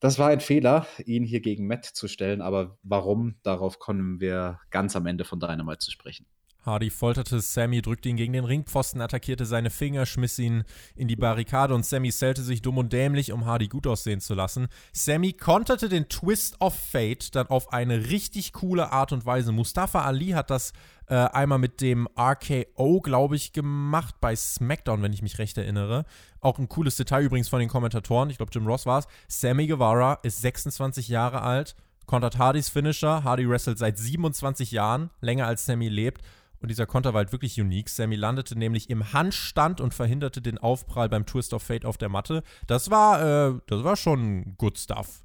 Das 0.00 0.18
war 0.18 0.28
ein 0.28 0.40
Fehler, 0.40 0.86
ihn 1.04 1.24
hier 1.24 1.40
gegen 1.40 1.66
Matt 1.66 1.84
zu 1.84 2.08
stellen, 2.08 2.40
aber 2.40 2.78
warum, 2.82 3.36
darauf 3.42 3.78
kommen 3.78 4.18
wir 4.18 4.58
ganz 4.70 4.96
am 4.96 5.04
Ende 5.04 5.24
von 5.24 5.40
Dynamite 5.40 5.78
zu 5.78 5.90
sprechen. 5.90 6.26
Hardy 6.64 6.90
folterte 6.90 7.40
Sammy, 7.40 7.80
drückte 7.80 8.10
ihn 8.10 8.16
gegen 8.16 8.34
den 8.34 8.44
Ringpfosten, 8.44 9.00
attackierte 9.00 9.46
seine 9.46 9.70
Finger, 9.70 10.04
schmiss 10.04 10.38
ihn 10.38 10.64
in 10.94 11.08
die 11.08 11.16
Barrikade 11.16 11.74
und 11.74 11.86
Sammy 11.86 12.10
zählte 12.10 12.42
sich 12.42 12.60
dumm 12.60 12.78
und 12.78 12.92
dämlich, 12.92 13.32
um 13.32 13.46
Hardy 13.46 13.68
gut 13.68 13.86
aussehen 13.86 14.20
zu 14.20 14.34
lassen. 14.34 14.68
Sammy 14.92 15.32
konterte 15.32 15.88
den 15.88 16.08
Twist 16.08 16.60
of 16.60 16.74
Fate 16.74 17.34
dann 17.34 17.46
auf 17.46 17.72
eine 17.72 18.10
richtig 18.10 18.52
coole 18.52 18.92
Art 18.92 19.12
und 19.12 19.24
Weise. 19.24 19.52
Mustafa 19.52 20.02
Ali 20.02 20.28
hat 20.28 20.50
das 20.50 20.72
äh, 21.10 21.14
einmal 21.14 21.58
mit 21.58 21.80
dem 21.80 22.08
RKO, 22.18 23.00
glaube 23.00 23.36
ich, 23.36 23.52
gemacht 23.52 24.14
bei 24.20 24.34
SmackDown, 24.34 25.02
wenn 25.02 25.12
ich 25.12 25.22
mich 25.22 25.38
recht 25.38 25.58
erinnere. 25.58 26.04
Auch 26.40 26.58
ein 26.58 26.68
cooles 26.68 26.96
Detail 26.96 27.24
übrigens 27.24 27.48
von 27.48 27.60
den 27.60 27.68
Kommentatoren. 27.68 28.30
Ich 28.30 28.38
glaube, 28.38 28.52
Jim 28.54 28.66
Ross 28.66 28.86
war 28.86 29.00
es. 29.00 29.08
Sammy 29.28 29.66
Guevara 29.66 30.20
ist 30.22 30.40
26 30.40 31.08
Jahre 31.08 31.42
alt, 31.42 31.76
kontert 32.06 32.38
Hardys 32.38 32.70
Finisher. 32.70 33.24
Hardy 33.24 33.48
wrestelt 33.48 33.78
seit 33.78 33.98
27 33.98 34.70
Jahren, 34.70 35.10
länger 35.20 35.46
als 35.46 35.66
Sammy 35.66 35.88
lebt 35.88 36.22
und 36.60 36.68
dieser 36.68 36.86
Konter 36.86 37.14
war 37.14 37.18
halt 37.18 37.32
wirklich 37.32 37.58
unique. 37.60 37.88
Sammy 37.88 38.16
landete 38.16 38.56
nämlich 38.58 38.90
im 38.90 39.12
Handstand 39.12 39.80
und 39.80 39.94
verhinderte 39.94 40.42
den 40.42 40.58
Aufprall 40.58 41.08
beim 41.08 41.26
Twist 41.26 41.54
of 41.54 41.62
Fate 41.62 41.86
auf 41.86 41.96
der 41.96 42.10
Matte. 42.10 42.42
Das 42.66 42.90
war, 42.90 43.50
äh, 43.50 43.60
das 43.66 43.82
war 43.82 43.96
schon 43.96 44.56
good 44.58 44.78
stuff. 44.78 45.24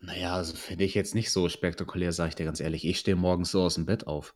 Naja, 0.00 0.34
also 0.34 0.56
finde 0.56 0.84
ich 0.84 0.94
jetzt 0.94 1.14
nicht 1.14 1.30
so 1.30 1.48
spektakulär, 1.48 2.12
sage 2.12 2.30
ich 2.30 2.34
dir 2.34 2.44
ganz 2.44 2.58
ehrlich. 2.58 2.84
Ich 2.84 2.98
stehe 2.98 3.16
morgens 3.16 3.52
so 3.52 3.62
aus 3.62 3.76
dem 3.76 3.86
Bett 3.86 4.08
auf. 4.08 4.34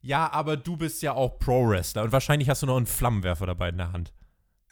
Ja, 0.00 0.30
aber 0.32 0.56
du 0.56 0.76
bist 0.76 1.02
ja 1.02 1.12
auch 1.12 1.38
Pro-Wrestler 1.38 2.04
und 2.04 2.12
wahrscheinlich 2.12 2.48
hast 2.48 2.62
du 2.62 2.66
noch 2.66 2.76
einen 2.76 2.86
Flammenwerfer 2.86 3.46
dabei 3.46 3.70
in 3.70 3.78
der 3.78 3.92
Hand. 3.92 4.12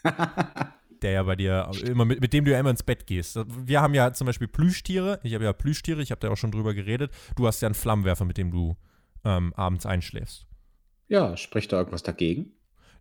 der 1.03 1.11
ja 1.11 1.23
bei 1.23 1.37
dir 1.37 1.71
immer 1.85 2.05
mit, 2.05 2.21
mit 2.21 2.33
dem 2.33 2.45
du 2.45 2.53
ja 2.53 2.59
immer 2.59 2.71
ins 2.71 2.83
Bett 2.83 3.07
gehst. 3.07 3.39
Wir 3.67 3.81
haben 3.81 3.95
ja 3.95 4.13
zum 4.13 4.27
Beispiel 4.27 4.49
Plüschtiere. 4.49 5.21
Ich 5.23 5.35
habe 5.35 5.45
ja 5.45 5.53
Plüschtiere, 5.53 6.03
ich 6.03 6.11
habe 6.11 6.21
da 6.21 6.31
auch 6.31 6.37
schon 6.37 6.53
drüber 6.53 6.75
geredet. 6.75 7.13
Du 7.37 7.47
hast 7.47 7.61
ja 7.61 7.67
einen 7.67 7.75
Flammenwerfer, 7.75 8.25
mit 8.25 8.39
dem 8.39 8.51
du 8.51 8.77
ähm, 9.25 9.53
abends 9.55 9.87
einschläfst. 9.87 10.47
Ja, 11.09 11.37
spricht 11.37 11.73
da 11.73 11.79
irgendwas 11.79 12.03
dagegen? 12.03 12.53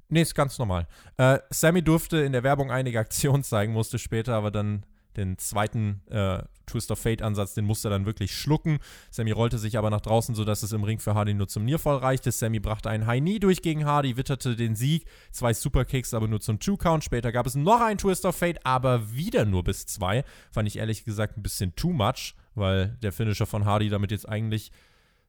Nee, 0.09 0.21
ist 0.21 0.35
ganz 0.35 0.59
normal. 0.59 0.87
Äh, 1.17 1.39
Sammy 1.49 1.81
durfte 1.81 2.17
in 2.17 2.31
der 2.31 2.43
Werbung 2.43 2.71
einige 2.71 2.99
Aktionen 2.99 3.43
zeigen, 3.43 3.73
musste 3.73 3.97
später 3.99 4.35
aber 4.35 4.51
dann 4.51 4.85
den 5.17 5.37
zweiten 5.37 6.01
äh, 6.09 6.43
Twist 6.65 6.91
of 6.91 6.99
Fate-Ansatz, 6.99 7.53
den 7.53 7.65
musste 7.65 7.87
er 7.87 7.91
dann 7.91 8.05
wirklich 8.05 8.35
schlucken. 8.35 8.79
Sammy 9.11 9.31
rollte 9.31 9.57
sich 9.57 9.77
aber 9.77 9.89
nach 9.89 10.01
draußen, 10.01 10.35
sodass 10.35 10.63
es 10.63 10.71
im 10.71 10.83
Ring 10.83 10.99
für 10.99 11.13
Hardy 11.13 11.33
nur 11.33 11.47
zum 11.47 11.65
Nearfall 11.65 11.97
reichte. 11.97 12.31
Sammy 12.31 12.59
brachte 12.59 12.89
einen 12.89 13.05
High 13.05 13.21
Knee 13.21 13.39
durch 13.39 13.61
gegen 13.61 13.85
Hardy, 13.85 14.17
witterte 14.17 14.55
den 14.55 14.75
Sieg. 14.75 15.05
Zwei 15.31 15.53
Superkicks, 15.53 16.13
aber 16.13 16.27
nur 16.27 16.41
zum 16.41 16.59
Two-Count. 16.59 17.03
Später 17.03 17.31
gab 17.31 17.45
es 17.45 17.55
noch 17.55 17.81
einen 17.81 17.97
Twist 17.97 18.25
of 18.25 18.35
Fate, 18.35 18.65
aber 18.65 19.13
wieder 19.13 19.45
nur 19.45 19.63
bis 19.63 19.85
zwei. 19.85 20.23
Fand 20.51 20.67
ich 20.67 20.77
ehrlich 20.77 21.05
gesagt 21.05 21.37
ein 21.37 21.43
bisschen 21.43 21.75
too 21.75 21.91
much, 21.91 22.35
weil 22.55 22.97
der 23.01 23.11
Finisher 23.11 23.45
von 23.45 23.65
Hardy 23.65 23.89
damit 23.89 24.11
jetzt 24.11 24.27
eigentlich 24.27 24.71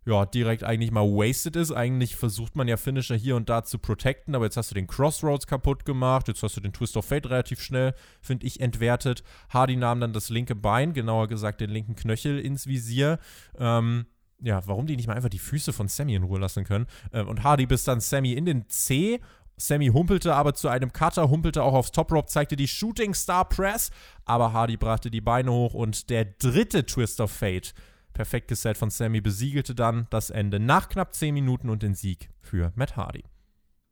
ja, 0.07 0.25
direkt 0.25 0.63
eigentlich 0.63 0.93
mal 0.93 1.05
wasted 1.05 1.57
ist. 1.57 1.73
Eigentlich 1.73 2.15
versucht 2.15 2.55
man 2.55 2.69
ja 2.69 2.77
Finisher 2.77 3.17
hier 3.17 3.35
und 3.35 3.49
da 3.49 3.65
zu 3.65 3.79
protecten, 3.79 4.37
aber 4.37 4.45
jetzt 4.45 4.57
hast 4.57 4.71
du 4.71 4.75
den 4.77 4.87
Crossroads 4.87 5.49
kaputt 5.49 5.85
gemacht, 5.85 6.29
jetzt 6.29 6.45
hast 6.45 6.57
du 6.57 6.61
den 6.61 6.73
Twist 6.73 6.97
of 6.97 7.05
Fate 7.05 7.29
relativ 7.29 7.61
schnell, 7.61 7.93
finde 8.23 8.47
ich, 8.47 8.61
entwertet. 8.61 9.25
Hardy 9.51 9.75
nahm 9.75 10.01
dann 10.01 10.13
das 10.13 10.31
linke 10.31 10.55
Bein, 10.55 10.93
genauer 10.93 11.27
gesagt 11.27 11.61
den 11.61 11.71
linken 11.71 11.97
Knöchel 11.97 12.39
ins 12.39 12.69
Visier. 12.69 13.19
Ähm, 13.59 14.07
ja, 14.41 14.65
warum 14.67 14.87
die 14.87 14.97
nicht 14.97 15.09
mal 15.09 15.15
einfach 15.15 15.29
die 15.29 15.41
Füße 15.41 15.73
von 15.73 15.89
Sammy 15.89 16.15
in 16.15 16.23
Ruhe 16.23 16.39
lassen 16.39 16.63
können. 16.63 16.87
Ähm, 17.13 17.27
und 17.27 17.43
Hardy 17.43 17.67
bis 17.67 17.83
dann 17.83 18.01
Sammy 18.01 18.33
in 18.35 18.47
den 18.47 18.69
C. 18.69 19.21
Sammy 19.57 19.89
humpelte 19.89 20.35
aber 20.35 20.55
zu 20.55 20.69
einem 20.69 20.93
Cutter, 20.93 21.31
humpelte 21.31 21.65
auch 21.65 21.73
aufs 21.75 21.91
Top 21.91 22.13
Rope, 22.13 22.29
zeigte 22.29 22.55
die 22.55 22.69
Shooting 22.69 23.15
Star 23.15 23.49
Press, 23.49 23.91
aber 24.25 24.53
Hardy 24.53 24.77
brachte 24.77 25.11
die 25.11 25.23
Beine 25.23 25.51
hoch 25.51 25.75
und 25.75 26.11
der 26.11 26.27
dritte 26.27 26.85
Twist 26.85 27.21
of 27.21 27.33
Fate 27.33 27.75
Perfekt 28.17 28.49
gesellt 28.49 28.79
von 28.79 28.89
Sammy 28.89 29.21
besiegelte 29.21 29.75
dann 29.75 30.07
das 30.09 30.31
Ende 30.31 30.59
nach 30.59 30.89
knapp 30.89 31.15
10 31.15 31.35
Minuten 31.35 31.69
und 31.69 31.83
den 31.83 31.95
Sieg 31.95 32.31
für 32.41 32.73
Matt 32.75 32.97
Hardy. 32.97 33.25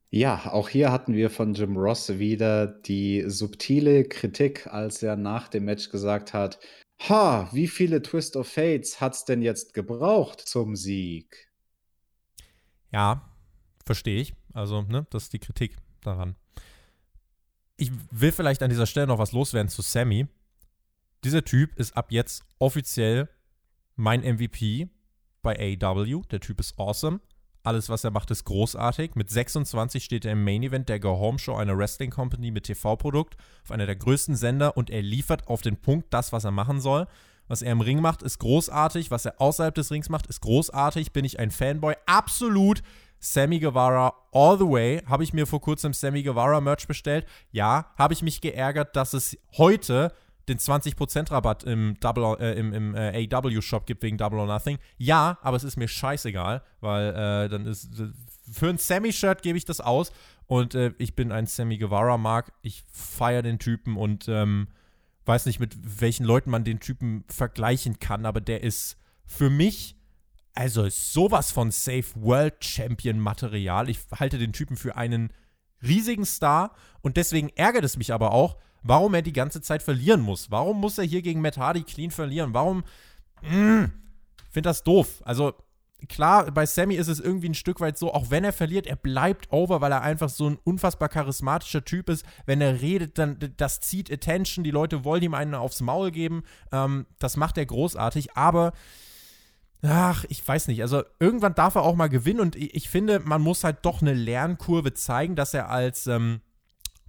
Ja, 0.09 0.51
auch 0.51 0.67
hier 0.67 0.91
hatten 0.91 1.13
wir 1.13 1.29
von 1.29 1.53
Jim 1.53 1.77
Ross 1.77 2.09
wieder 2.17 2.65
die 2.65 3.23
subtile 3.27 4.03
Kritik, 4.03 4.65
als 4.65 5.03
er 5.03 5.15
nach 5.15 5.47
dem 5.47 5.65
Match 5.65 5.91
gesagt 5.91 6.33
hat, 6.33 6.57
ha, 7.07 7.47
wie 7.53 7.67
viele 7.67 8.01
Twist 8.01 8.35
of 8.35 8.47
Fates 8.47 8.99
hat's 8.99 9.25
denn 9.25 9.43
jetzt 9.43 9.75
gebraucht 9.75 10.41
zum 10.41 10.75
Sieg? 10.75 11.51
Ja, 12.91 13.29
verstehe 13.85 14.19
ich. 14.19 14.33
Also, 14.53 14.81
ne, 14.81 15.05
das 15.11 15.25
ist 15.25 15.33
die 15.33 15.39
Kritik 15.39 15.77
daran. 16.01 16.35
Ich 17.77 17.91
will 18.09 18.31
vielleicht 18.31 18.63
an 18.63 18.71
dieser 18.71 18.87
Stelle 18.87 19.05
noch 19.05 19.19
was 19.19 19.33
loswerden 19.33 19.69
zu 19.69 19.83
Sammy. 19.83 20.25
Dieser 21.23 21.45
Typ 21.45 21.77
ist 21.77 21.95
ab 21.95 22.11
jetzt 22.11 22.43
offiziell 22.57 23.29
mein 23.95 24.21
MVP 24.21 24.89
bei 25.41 25.77
AEW. 25.81 26.21
Der 26.31 26.39
Typ 26.39 26.59
ist 26.59 26.79
awesome. 26.79 27.19
Alles, 27.63 27.89
was 27.89 28.03
er 28.03 28.11
macht, 28.11 28.29
ist 28.29 28.43
großartig. 28.45 29.15
Mit 29.15 29.31
26 29.31 30.03
steht 30.03 30.25
er 30.25 30.33
im 30.33 30.43
Main 30.43 30.61
Event 30.61 30.87
der 30.87 30.99
Go 30.99 31.17
Home 31.17 31.39
Show, 31.39 31.55
einer 31.55 31.75
Wrestling 31.75 32.11
Company 32.11 32.51
mit 32.51 32.65
TV-Produkt, 32.65 33.37
auf 33.63 33.71
einer 33.71 33.87
der 33.87 33.95
größten 33.95 34.35
Sender 34.35 34.77
und 34.77 34.91
er 34.91 35.01
liefert 35.01 35.47
auf 35.47 35.61
den 35.61 35.77
Punkt 35.77 36.13
das, 36.13 36.31
was 36.31 36.43
er 36.43 36.51
machen 36.51 36.79
soll. 36.79 37.07
Was 37.47 37.61
er 37.61 37.71
im 37.71 37.81
Ring 37.81 38.01
macht, 38.01 38.21
ist 38.21 38.39
großartig. 38.39 39.11
Was 39.11 39.25
er 39.25 39.39
außerhalb 39.39 39.73
des 39.73 39.91
Rings 39.91 40.09
macht, 40.09 40.27
ist 40.27 40.41
großartig. 40.41 41.11
Bin 41.11 41.25
ich 41.25 41.39
ein 41.39 41.51
Fanboy? 41.51 41.95
Absolut. 42.05 42.81
Sammy 43.19 43.59
Guevara 43.59 44.13
all 44.31 44.57
the 44.57 44.65
way. 44.65 45.01
Habe 45.07 45.23
ich 45.23 45.33
mir 45.33 45.47
vor 45.47 45.61
kurzem 45.61 45.93
Sammy 45.93 46.21
Guevara 46.21 46.61
Merch 46.61 46.87
bestellt? 46.87 47.25
Ja. 47.51 47.93
Habe 47.97 48.13
ich 48.13 48.21
mich 48.21 48.41
geärgert, 48.41 48.95
dass 48.95 49.13
es 49.13 49.37
heute 49.57 50.11
den 50.47 50.59
20% 50.59 51.31
Rabatt 51.31 51.63
im, 51.63 51.97
Double, 51.99 52.37
äh, 52.39 52.57
im, 52.57 52.73
im 52.73 52.95
äh, 52.95 53.27
AW-Shop 53.31 53.85
gibt 53.85 54.03
wegen 54.03 54.17
Double 54.17 54.39
or 54.39 54.47
Nothing. 54.47 54.77
Ja, 54.97 55.37
aber 55.41 55.57
es 55.57 55.63
ist 55.63 55.77
mir 55.77 55.87
scheißegal, 55.87 56.61
weil 56.81 57.09
äh, 57.09 57.49
dann 57.49 57.65
ist 57.65 57.89
für 58.51 58.69
ein 58.69 58.77
Sammy-Shirt 58.77 59.41
gebe 59.41 59.57
ich 59.57 59.65
das 59.65 59.81
aus 59.81 60.11
und 60.47 60.75
äh, 60.75 60.93
ich 60.97 61.15
bin 61.15 61.31
ein 61.31 61.47
Sammy 61.47 61.77
Guevara-Mark. 61.77 62.53
Ich 62.61 62.83
feiere 62.91 63.41
den 63.41 63.59
Typen 63.59 63.97
und 63.97 64.27
ähm, 64.27 64.67
weiß 65.25 65.47
nicht, 65.47 65.59
mit 65.59 65.75
welchen 65.81 66.25
Leuten 66.25 66.51
man 66.51 66.63
den 66.63 66.79
Typen 66.79 67.23
vergleichen 67.27 67.99
kann, 67.99 68.25
aber 68.25 68.41
der 68.41 68.63
ist 68.63 68.97
für 69.25 69.49
mich 69.49 69.95
also 70.53 70.87
sowas 70.87 71.51
von 71.51 71.71
Safe 71.71 72.05
World 72.15 72.63
Champion 72.63 73.19
Material. 73.19 73.89
Ich 73.89 73.99
halte 74.17 74.37
den 74.37 74.53
Typen 74.53 74.77
für 74.77 74.95
einen 74.95 75.33
riesigen 75.83 76.25
Star 76.25 76.73
und 77.01 77.17
deswegen 77.17 77.49
ärgert 77.49 77.83
es 77.83 77.97
mich 77.97 78.13
aber 78.13 78.31
auch, 78.31 78.57
warum 78.85 79.15
er 79.15 79.21
die 79.23 79.33
ganze 79.33 79.61
Zeit 79.61 79.81
verlieren 79.81 80.21
muss. 80.21 80.51
Warum 80.51 80.79
muss 80.79 80.97
er 80.97 81.03
hier 81.03 81.21
gegen 81.21 81.41
Matt 81.41 81.57
Hardy 81.57 81.83
clean 81.83 82.11
verlieren? 82.11 82.53
Warum? 82.53 82.83
Mm, 83.41 83.85
finde 84.51 84.69
das 84.69 84.83
doof. 84.83 85.21
Also 85.25 85.53
klar, 86.07 86.51
bei 86.51 86.67
Sammy 86.67 86.95
ist 86.95 87.07
es 87.07 87.19
irgendwie 87.19 87.49
ein 87.49 87.55
Stück 87.55 87.79
weit 87.79 87.97
so, 87.97 88.13
auch 88.13 88.29
wenn 88.29 88.43
er 88.43 88.53
verliert, 88.53 88.85
er 88.85 88.95
bleibt 88.95 89.51
over, 89.51 89.81
weil 89.81 89.91
er 89.91 90.03
einfach 90.03 90.29
so 90.29 90.47
ein 90.47 90.59
unfassbar 90.63 91.09
charismatischer 91.09 91.83
Typ 91.83 92.09
ist. 92.09 92.25
Wenn 92.45 92.61
er 92.61 92.81
redet, 92.81 93.17
dann 93.17 93.39
das 93.57 93.79
zieht 93.79 94.11
Attention, 94.11 94.63
die 94.63 94.71
Leute 94.71 95.03
wollen 95.03 95.23
ihm 95.23 95.33
einen 95.33 95.55
aufs 95.55 95.81
Maul 95.81 96.11
geben. 96.11 96.43
Ähm, 96.71 97.07
das 97.17 97.37
macht 97.37 97.57
er 97.57 97.65
großartig, 97.65 98.37
aber 98.37 98.73
ach, 99.81 100.25
ich 100.29 100.47
weiß 100.47 100.67
nicht. 100.67 100.83
Also 100.83 101.01
irgendwann 101.19 101.55
darf 101.55 101.73
er 101.73 101.81
auch 101.81 101.95
mal 101.95 102.09
gewinnen 102.09 102.39
und 102.39 102.55
ich, 102.55 102.75
ich 102.75 102.89
finde, 102.89 103.19
man 103.19 103.41
muss 103.41 103.63
halt 103.63 103.79
doch 103.81 104.01
eine 104.01 104.13
Lernkurve 104.13 104.93
zeigen, 104.93 105.35
dass 105.35 105.55
er 105.55 105.69
als 105.69 106.05
ähm, 106.05 106.41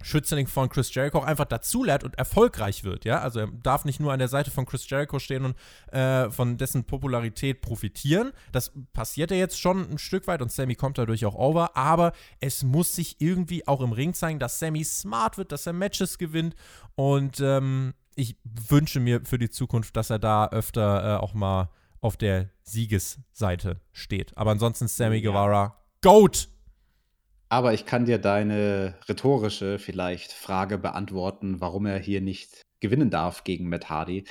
Schützling 0.01 0.47
von 0.47 0.69
Chris 0.69 0.93
Jericho 0.93 1.19
auch 1.19 1.25
einfach 1.25 1.45
dazulernt 1.45 2.03
und 2.03 2.17
erfolgreich 2.17 2.83
wird, 2.83 3.03
ja. 3.05 3.19
Also 3.19 3.39
er 3.41 3.47
darf 3.47 3.83
nicht 3.83 3.99
nur 3.99 4.13
an 4.13 4.19
der 4.19 4.27
Seite 4.27 4.51
von 4.51 4.65
Chris 4.65 4.87
Jericho 4.89 5.19
stehen 5.19 5.45
und 5.45 5.55
äh, 5.91 6.29
von 6.29 6.57
dessen 6.57 6.83
Popularität 6.83 7.61
profitieren. 7.61 8.31
Das 8.51 8.71
passiert 8.93 9.31
ja 9.31 9.37
jetzt 9.37 9.59
schon 9.59 9.89
ein 9.89 9.97
Stück 9.97 10.27
weit 10.27 10.41
und 10.41 10.51
Sammy 10.51 10.75
kommt 10.75 10.97
dadurch 10.97 11.25
auch 11.25 11.35
over, 11.35 11.75
aber 11.75 12.13
es 12.39 12.63
muss 12.63 12.95
sich 12.95 13.19
irgendwie 13.19 13.67
auch 13.67 13.81
im 13.81 13.91
Ring 13.91 14.13
zeigen, 14.13 14.39
dass 14.39 14.59
Sammy 14.59 14.83
smart 14.83 15.37
wird, 15.37 15.51
dass 15.51 15.65
er 15.65 15.73
Matches 15.73 16.17
gewinnt 16.17 16.55
und 16.95 17.39
ähm, 17.39 17.93
ich 18.15 18.35
wünsche 18.43 18.99
mir 18.99 19.21
für 19.25 19.37
die 19.37 19.49
Zukunft, 19.49 19.95
dass 19.95 20.09
er 20.09 20.19
da 20.19 20.47
öfter 20.49 21.15
äh, 21.15 21.17
auch 21.17 21.33
mal 21.33 21.69
auf 22.01 22.17
der 22.17 22.49
Siegesseite 22.63 23.81
steht. 23.91 24.37
Aber 24.37 24.51
ansonsten 24.51 24.87
Sammy 24.87 25.17
ja. 25.17 25.29
Guevara, 25.29 25.77
GOAT! 26.01 26.49
Aber 27.49 27.73
ich 27.73 27.85
kann 27.85 28.05
dir 28.05 28.17
deine 28.17 28.95
rhetorische 29.07 29.79
vielleicht 29.79 30.33
Frage 30.33 30.77
beantworten, 30.77 31.61
warum 31.61 31.85
er 31.85 31.97
hier 31.97 32.19
nicht 32.19 32.61
gewinnen 32.79 33.09
darf 33.09 33.43
gegen 33.43 33.69
Matt 33.69 33.89
Hardy, 33.89 34.25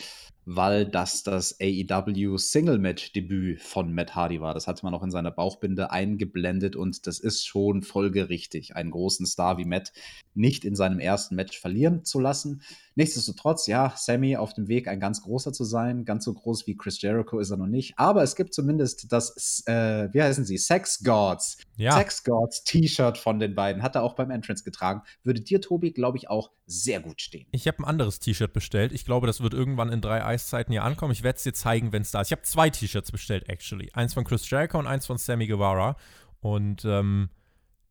weil 0.44 0.86
das 0.86 1.24
das 1.24 1.58
AEW 1.60 2.36
Single 2.36 2.78
Match 2.78 3.12
Debüt 3.12 3.60
von 3.60 3.92
Matt 3.92 4.14
Hardy 4.14 4.40
war. 4.40 4.54
Das 4.54 4.68
hatte 4.68 4.84
man 4.84 4.94
auch 4.94 5.02
in 5.02 5.10
seiner 5.10 5.32
Bauchbinde 5.32 5.90
eingeblendet 5.90 6.76
und 6.76 7.06
das 7.06 7.18
ist 7.18 7.46
schon 7.46 7.82
folgerichtig, 7.82 8.76
einen 8.76 8.92
großen 8.92 9.26
Star 9.26 9.58
wie 9.58 9.64
Matt 9.64 9.92
nicht 10.34 10.64
in 10.64 10.76
seinem 10.76 11.00
ersten 11.00 11.34
Match 11.34 11.58
verlieren 11.58 12.04
zu 12.04 12.20
lassen. 12.20 12.62
Nichtsdestotrotz, 12.94 13.66
ja, 13.66 13.92
Sammy 13.96 14.36
auf 14.36 14.54
dem 14.54 14.68
Weg, 14.68 14.88
ein 14.88 15.00
ganz 15.00 15.22
großer 15.22 15.52
zu 15.52 15.64
sein. 15.64 16.04
Ganz 16.04 16.24
so 16.24 16.32
groß 16.32 16.66
wie 16.66 16.76
Chris 16.76 17.00
Jericho 17.00 17.38
ist 17.38 17.50
er 17.50 17.56
noch 17.56 17.66
nicht. 17.66 17.94
Aber 17.96 18.22
es 18.22 18.36
gibt 18.36 18.54
zumindest 18.54 19.10
das, 19.10 19.64
äh, 19.66 20.08
wie 20.12 20.22
heißen 20.22 20.44
sie? 20.44 20.58
Sex 20.58 21.02
Gods. 21.02 21.58
Ja. 21.76 21.92
Sex 21.92 22.24
Gods 22.24 22.64
T-Shirt 22.64 23.18
von 23.18 23.38
den 23.38 23.54
beiden. 23.54 23.82
Hat 23.82 23.94
er 23.94 24.02
auch 24.02 24.14
beim 24.14 24.30
Entrance 24.30 24.64
getragen. 24.64 25.02
Würde 25.22 25.40
dir, 25.40 25.60
Tobi, 25.60 25.92
glaube 25.92 26.16
ich, 26.16 26.30
auch 26.30 26.50
sehr 26.66 27.00
gut 27.00 27.20
stehen. 27.20 27.46
Ich 27.52 27.68
habe 27.68 27.78
ein 27.78 27.84
anderes 27.84 28.18
T-Shirt 28.18 28.52
bestellt. 28.52 28.92
Ich 28.92 29.04
glaube, 29.04 29.26
das 29.26 29.42
wird 29.42 29.54
irgendwann 29.54 29.92
in 29.92 30.00
drei 30.00 30.24
Eiszeiten 30.24 30.72
hier 30.72 30.84
ankommen. 30.84 31.12
Ich 31.12 31.22
werde 31.22 31.36
es 31.36 31.42
dir 31.42 31.52
zeigen, 31.52 31.92
wenn 31.92 32.02
es 32.02 32.10
da 32.10 32.20
ist. 32.20 32.28
Ich 32.28 32.32
habe 32.32 32.42
zwei 32.42 32.70
T-Shirts 32.70 33.12
bestellt, 33.12 33.48
actually. 33.48 33.90
Eins 33.92 34.14
von 34.14 34.24
Chris 34.24 34.48
Jericho 34.48 34.78
und 34.78 34.86
eins 34.86 35.06
von 35.06 35.18
Sammy 35.18 35.46
Guevara. 35.46 35.96
Und 36.40 36.84
ähm, 36.84 37.28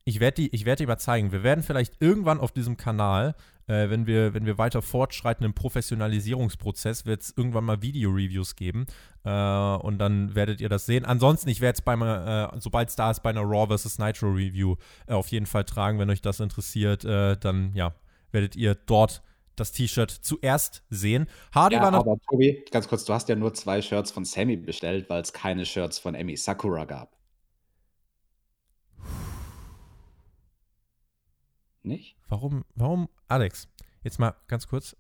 ich 0.03 0.19
werde 0.19 0.47
die, 0.47 0.65
werd 0.65 0.79
die 0.79 0.85
mal 0.85 0.97
zeigen. 0.97 1.31
Wir 1.31 1.43
werden 1.43 1.63
vielleicht 1.63 2.01
irgendwann 2.01 2.39
auf 2.39 2.51
diesem 2.51 2.77
Kanal 2.77 3.35
äh, 3.67 3.89
wenn, 3.89 4.07
wir, 4.07 4.33
wenn 4.33 4.45
wir 4.45 4.57
weiter 4.57 4.81
fortschreiten 4.81 5.45
im 5.45 5.53
Professionalisierungsprozess, 5.53 7.05
wird 7.05 7.21
es 7.21 7.33
irgendwann 7.35 7.63
mal 7.65 7.81
Video-Reviews 7.81 8.55
geben. 8.55 8.85
Äh, 9.23 9.29
und 9.29 9.97
dann 9.97 10.35
werdet 10.35 10.61
ihr 10.61 10.69
das 10.69 10.85
sehen. 10.85 11.05
Ansonsten, 11.05 11.49
ich 11.49 11.61
werde 11.61 11.77
es 11.77 11.81
bei 11.81 11.93
äh, 11.93 12.59
sobald 12.59 12.89
es 12.89 12.95
da 12.95 13.11
ist, 13.11 13.21
bei 13.21 13.31
einer 13.31 13.41
Raw 13.41 13.75
vs. 13.75 13.99
Nitro 13.99 14.27
Review 14.27 14.75
äh, 15.07 15.13
auf 15.13 15.29
jeden 15.29 15.45
Fall 15.45 15.63
tragen. 15.63 15.99
Wenn 15.99 16.09
euch 16.09 16.21
das 16.21 16.39
interessiert, 16.39 17.05
äh, 17.05 17.37
dann 17.37 17.73
ja, 17.73 17.93
werdet 18.31 18.55
ihr 18.55 18.75
dort 18.75 19.21
das 19.55 19.71
T-Shirt 19.71 20.11
zuerst 20.11 20.83
sehen. 20.89 21.27
Hardy 21.53 21.75
ja, 21.75 21.81
war 21.81 21.91
noch. 21.91 22.01
Aber 22.01 22.17
Tobi, 22.29 22.65
ganz 22.71 22.87
kurz, 22.87 23.05
du 23.05 23.13
hast 23.13 23.29
ja 23.29 23.35
nur 23.35 23.53
zwei 23.53 23.81
Shirts 23.81 24.11
von 24.11 24.25
Sammy 24.25 24.57
bestellt, 24.57 25.09
weil 25.09 25.21
es 25.21 25.33
keine 25.33 25.65
Shirts 25.65 25.97
von 25.97 26.13
Emi 26.13 26.35
Sakura 26.35 26.85
gab. 26.85 27.14
Nicht? 31.85 32.17
Warum, 32.27 32.65
warum, 32.75 33.09
Alex, 33.27 33.67
jetzt 34.03 34.19
mal 34.19 34.35
ganz 34.47 34.67
kurz, 34.67 34.95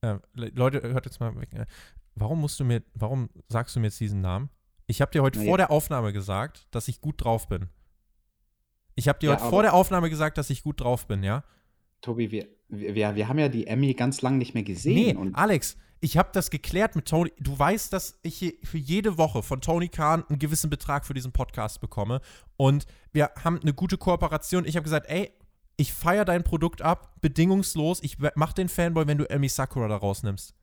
äh, 0.00 0.16
Leute, 0.34 0.82
hört 0.82 1.06
jetzt 1.06 1.20
mal 1.20 1.38
weg. 1.40 1.52
Äh, 1.52 1.66
warum 2.14 2.40
musst 2.40 2.58
du 2.58 2.64
mir, 2.64 2.82
warum 2.94 3.28
sagst 3.48 3.76
du 3.76 3.80
mir 3.80 3.86
jetzt 3.86 4.00
diesen 4.00 4.20
Namen? 4.20 4.50
Ich 4.86 5.00
habe 5.00 5.10
dir 5.10 5.22
heute 5.22 5.38
Na, 5.38 5.44
vor 5.44 5.52
ja. 5.54 5.66
der 5.66 5.70
Aufnahme 5.70 6.12
gesagt, 6.12 6.66
dass 6.70 6.88
ich 6.88 7.00
gut 7.00 7.24
drauf 7.24 7.48
bin. 7.48 7.68
Ich 8.94 9.08
habe 9.08 9.18
dir 9.18 9.30
ja, 9.30 9.36
heute 9.36 9.48
vor 9.48 9.62
der 9.62 9.74
Aufnahme 9.74 10.10
gesagt, 10.10 10.38
dass 10.38 10.50
ich 10.50 10.62
gut 10.62 10.80
drauf 10.80 11.06
bin, 11.06 11.22
ja? 11.22 11.44
Tobi, 12.00 12.30
wir, 12.30 12.48
wir, 12.68 13.14
wir 13.14 13.28
haben 13.28 13.38
ja 13.38 13.48
die 13.48 13.66
Emmy 13.66 13.94
ganz 13.94 14.22
lang 14.22 14.38
nicht 14.38 14.54
mehr 14.54 14.64
gesehen. 14.64 15.22
Nee, 15.22 15.30
Alex, 15.34 15.76
ich 16.00 16.16
habe 16.16 16.30
das 16.32 16.50
geklärt 16.50 16.96
mit 16.96 17.06
Tony. 17.06 17.32
Du 17.38 17.56
weißt, 17.56 17.92
dass 17.92 18.18
ich 18.22 18.58
für 18.64 18.78
jede 18.78 19.18
Woche 19.18 19.42
von 19.42 19.60
Tony 19.60 19.88
Khan 19.88 20.24
einen 20.28 20.40
gewissen 20.40 20.68
Betrag 20.68 21.06
für 21.06 21.14
diesen 21.14 21.30
Podcast 21.30 21.80
bekomme. 21.80 22.20
Und 22.56 22.86
wir 23.12 23.30
haben 23.44 23.60
eine 23.60 23.72
gute 23.72 23.98
Kooperation. 23.98 24.64
Ich 24.64 24.74
habe 24.74 24.82
gesagt, 24.82 25.06
ey, 25.08 25.30
ich 25.76 25.92
feiere 25.92 26.24
dein 26.24 26.44
Produkt 26.44 26.82
ab, 26.82 27.14
bedingungslos. 27.20 28.02
Ich 28.02 28.18
mach 28.34 28.52
den 28.52 28.68
Fanboy, 28.68 29.06
wenn 29.06 29.18
du 29.18 29.28
Emi 29.28 29.48
Sakura 29.48 29.88
da 29.88 29.96
rausnimmst. 29.96 30.54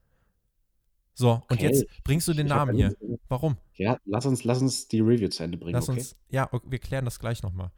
So, 1.13 1.31
und 1.31 1.51
okay. 1.51 1.67
jetzt 1.67 1.85
bringst 2.03 2.27
du 2.29 2.33
den 2.33 2.45
ich 2.45 2.53
Namen 2.53 2.75
hier. 2.75 2.95
Warum? 3.27 3.57
Ja, 3.73 3.97
lass 4.05 4.25
uns, 4.25 4.45
lass 4.45 4.61
uns 4.61 4.87
die 4.87 5.01
Review 5.01 5.27
zu 5.27 5.43
Ende 5.43 5.57
bringen. 5.57 5.73
Lass 5.73 5.89
okay? 5.89 5.99
uns, 5.99 6.15
ja, 6.29 6.49
wir 6.63 6.79
klären 6.79 7.03
das 7.03 7.19
gleich 7.19 7.43
nochmal. 7.43 7.71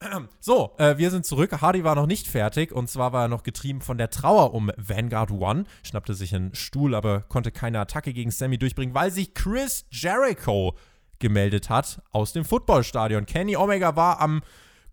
So, 0.40 0.76
äh, 0.78 0.96
wir 0.96 1.10
sind 1.10 1.26
zurück. 1.26 1.60
Hardy 1.60 1.82
war 1.82 1.96
noch 1.96 2.06
nicht 2.06 2.28
fertig 2.28 2.72
und 2.72 2.88
zwar 2.88 3.12
war 3.12 3.24
er 3.24 3.28
noch 3.28 3.42
getrieben 3.42 3.80
von 3.80 3.98
der 3.98 4.10
Trauer 4.10 4.54
um 4.54 4.70
Vanguard 4.76 5.32
One, 5.32 5.64
schnappte 5.82 6.14
sich 6.14 6.34
einen 6.34 6.54
Stuhl, 6.54 6.94
aber 6.94 7.22
konnte 7.22 7.50
keine 7.50 7.80
Attacke 7.80 8.12
gegen 8.12 8.30
Sammy 8.30 8.58
durchbringen, 8.58 8.94
weil 8.94 9.10
sich 9.10 9.34
Chris 9.34 9.86
Jericho 9.90 10.76
gemeldet 11.18 11.68
hat 11.68 12.00
aus 12.12 12.32
dem 12.32 12.44
Footballstadion. 12.44 13.26
Kenny 13.26 13.56
Omega 13.56 13.96
war 13.96 14.20
am 14.20 14.40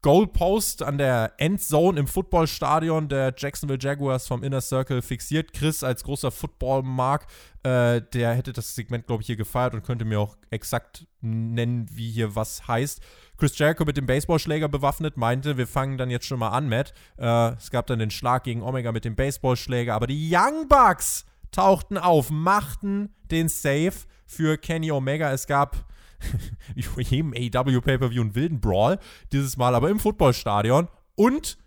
Goalpost 0.06 0.84
an 0.84 1.00
der 1.00 1.34
Endzone 1.38 2.00
im 2.00 2.06
Footballstadion 2.06 3.10
der 3.10 3.34
Jacksonville 3.36 3.80
Jaguars 3.82 4.28
vom 4.28 4.44
Inner 4.44 4.62
Circle 4.62 5.02
fixiert. 5.02 5.52
Chris 5.52 5.84
als 5.84 6.04
großer 6.04 6.30
Football-Mark, 6.30 7.26
äh, 7.64 8.04
der 8.14 8.36
hätte 8.36 8.54
das 8.54 8.76
Segment, 8.76 9.08
glaube 9.08 9.24
ich, 9.24 9.26
hier 9.26 9.36
gefeiert 9.36 9.74
und 9.74 9.84
könnte 9.84 10.06
mir 10.06 10.20
auch 10.20 10.38
exakt 10.52 11.08
nennen, 11.22 11.88
wie 11.92 12.12
hier 12.12 12.36
was 12.36 12.68
heißt. 12.68 13.02
Chris 13.40 13.58
Jericho 13.58 13.84
mit 13.84 13.98
dem 13.98 14.06
Baseballschläger 14.06 14.68
bewaffnet 14.68 15.18
meinte, 15.18 15.58
wir 15.58 15.66
fangen 15.66 15.98
dann 15.98 16.12
jetzt 16.12 16.28
schon 16.28 16.38
mal 16.38 16.50
an, 16.50 16.70
Matt. 16.70 16.94
Äh, 17.18 17.54
es 17.56 17.72
gab 17.72 17.88
dann 17.88 17.98
den 17.98 18.12
Schlag 18.12 18.44
gegen 18.44 18.62
Omega 18.62 18.92
mit 18.92 19.06
dem 19.06 19.16
Baseballschläger, 19.16 19.96
aber 19.96 20.06
die 20.06 20.30
Young 20.32 20.68
Bucks 20.68 21.26
tauchten 21.50 21.98
auf, 21.98 22.30
machten 22.30 23.10
den 23.32 23.50
Save 23.50 23.96
für 24.28 24.60
Kenny 24.60 24.92
Omega. 24.92 25.32
Es 25.32 25.48
gab 25.48 25.84
wie 26.76 26.84
vor 26.84 27.02
jedem 27.02 27.34
AEW 27.34 27.82
Pay-Per-View 27.82 28.22
einen 28.22 28.36
wilden 28.36 28.62
Brawl, 28.62 29.00
dieses 29.32 29.58
Mal 29.58 29.76
aber 29.76 29.90
im 29.90 30.00
Footballstadion 30.00 30.88
und 31.16 31.58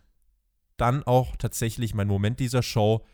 dann 0.77 1.03
auch 1.05 1.37
tatsächlich 1.37 1.95
mein 1.95 2.09
Moment 2.09 2.41
dieser 2.41 2.63
Show. 2.63 3.05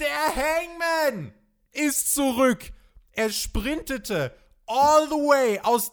Der 0.00 0.08
Hangman 0.08 1.32
ist 1.72 2.14
zurück. 2.14 2.72
Er 3.12 3.30
sprintete 3.30 4.34
all 4.66 5.06
the 5.08 5.14
way 5.14 5.60
aus 5.60 5.92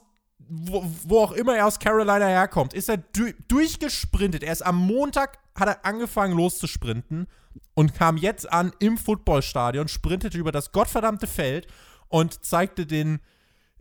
wo, 0.50 0.84
wo, 1.04 1.20
auch 1.20 1.32
immer 1.34 1.56
er 1.56 1.68
aus 1.68 1.80
Carolina 1.80 2.26
herkommt, 2.26 2.74
ist 2.74 2.90
er 2.90 2.98
du 2.98 3.32
durchgesprintet. 3.48 4.44
Er 4.44 4.52
ist 4.52 4.66
am 4.66 4.78
Montag, 4.78 5.38
hat 5.56 5.68
er 5.68 5.86
angefangen 5.86 6.36
loszusprinten 6.36 7.28
und 7.76 7.94
kam 7.94 8.18
jetzt 8.18 8.52
an 8.52 8.74
im 8.80 8.98
Footballstadion, 8.98 9.88
sprintete 9.88 10.38
über 10.38 10.52
das 10.52 10.72
gottverdammte 10.72 11.28
Feld 11.28 11.68
und 12.08 12.44
zeigte 12.44 12.88
den 12.88 13.20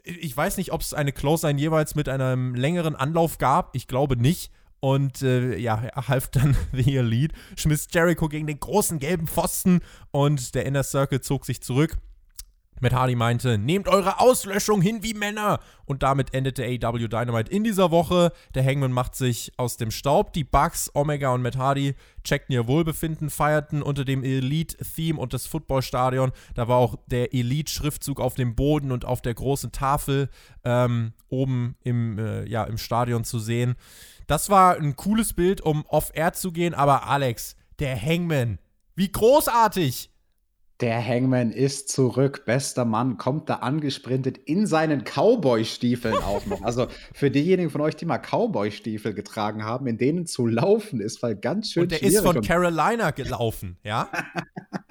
ich 0.08 0.36
weiß 0.36 0.56
nicht, 0.56 0.72
ob 0.72 0.80
es 0.80 0.94
eine 0.94 1.12
Close-Line 1.12 1.60
jeweils 1.60 1.94
mit 1.94 2.08
einem 2.08 2.54
längeren 2.54 2.96
Anlauf 2.96 3.38
gab. 3.38 3.74
Ich 3.74 3.86
glaube 3.86 4.16
nicht. 4.16 4.50
Und 4.80 5.22
äh, 5.22 5.56
ja, 5.56 5.82
er 5.82 6.08
half 6.08 6.28
dann 6.28 6.56
The 6.72 6.96
Elite, 6.96 7.34
schmiss 7.56 7.88
Jericho 7.90 8.28
gegen 8.28 8.46
den 8.46 8.60
großen 8.60 8.98
gelben 9.00 9.26
Pfosten 9.26 9.80
und 10.12 10.54
der 10.54 10.66
Inner 10.66 10.84
Circle 10.84 11.20
zog 11.20 11.46
sich 11.46 11.60
zurück. 11.60 11.98
Matt 12.80 12.92
Hardy 12.92 13.14
meinte, 13.14 13.58
nehmt 13.58 13.88
eure 13.88 14.20
Auslöschung 14.20 14.80
hin 14.80 15.02
wie 15.02 15.14
Männer. 15.14 15.60
Und 15.84 16.02
damit 16.02 16.34
endete 16.34 16.64
AW 16.64 17.08
Dynamite 17.08 17.50
in 17.50 17.64
dieser 17.64 17.90
Woche. 17.90 18.32
Der 18.54 18.64
Hangman 18.64 18.92
macht 18.92 19.14
sich 19.14 19.52
aus 19.56 19.76
dem 19.76 19.90
Staub. 19.90 20.32
Die 20.32 20.44
Bucks, 20.44 20.90
Omega 20.94 21.32
und 21.32 21.42
Matt 21.42 21.56
Hardy 21.56 21.94
checkten 22.24 22.52
ihr 22.52 22.66
Wohlbefinden, 22.66 23.30
feierten 23.30 23.82
unter 23.82 24.04
dem 24.04 24.22
Elite-Theme 24.22 25.18
und 25.18 25.32
das 25.32 25.46
Footballstadion. 25.46 26.32
Da 26.54 26.68
war 26.68 26.76
auch 26.76 26.96
der 27.06 27.34
Elite-Schriftzug 27.34 28.20
auf 28.20 28.34
dem 28.34 28.54
Boden 28.54 28.92
und 28.92 29.04
auf 29.04 29.22
der 29.22 29.34
großen 29.34 29.72
Tafel 29.72 30.28
ähm, 30.64 31.12
oben 31.28 31.76
im, 31.82 32.18
äh, 32.18 32.44
ja, 32.48 32.64
im 32.64 32.78
Stadion 32.78 33.24
zu 33.24 33.38
sehen. 33.38 33.76
Das 34.26 34.50
war 34.50 34.76
ein 34.76 34.94
cooles 34.94 35.32
Bild, 35.32 35.60
um 35.62 35.86
off-air 35.86 36.34
zu 36.34 36.52
gehen. 36.52 36.74
Aber 36.74 37.06
Alex, 37.08 37.56
der 37.78 38.00
Hangman, 38.00 38.58
wie 38.94 39.10
großartig! 39.10 40.10
Der 40.80 41.04
Hangman 41.04 41.50
ist 41.50 41.88
zurück, 41.88 42.44
bester 42.46 42.84
Mann, 42.84 43.16
kommt 43.16 43.48
da 43.48 43.56
angesprintet 43.56 44.38
in 44.38 44.64
seinen 44.64 45.02
Cowboy-Stiefeln 45.02 46.14
auch 46.14 46.46
noch. 46.46 46.62
Also 46.62 46.86
für 47.12 47.32
diejenigen 47.32 47.70
von 47.70 47.80
euch, 47.80 47.96
die 47.96 48.04
mal 48.04 48.18
Cowboy-Stiefel 48.18 49.12
getragen 49.12 49.64
haben, 49.64 49.88
in 49.88 49.98
denen 49.98 50.26
zu 50.26 50.46
laufen 50.46 51.00
ist, 51.00 51.20
weil 51.20 51.34
ganz 51.34 51.72
schön 51.72 51.84
Und 51.84 51.90
der 51.90 52.02
ist 52.04 52.20
von 52.20 52.42
Carolina 52.42 53.10
gelaufen, 53.10 53.76
ja? 53.82 54.08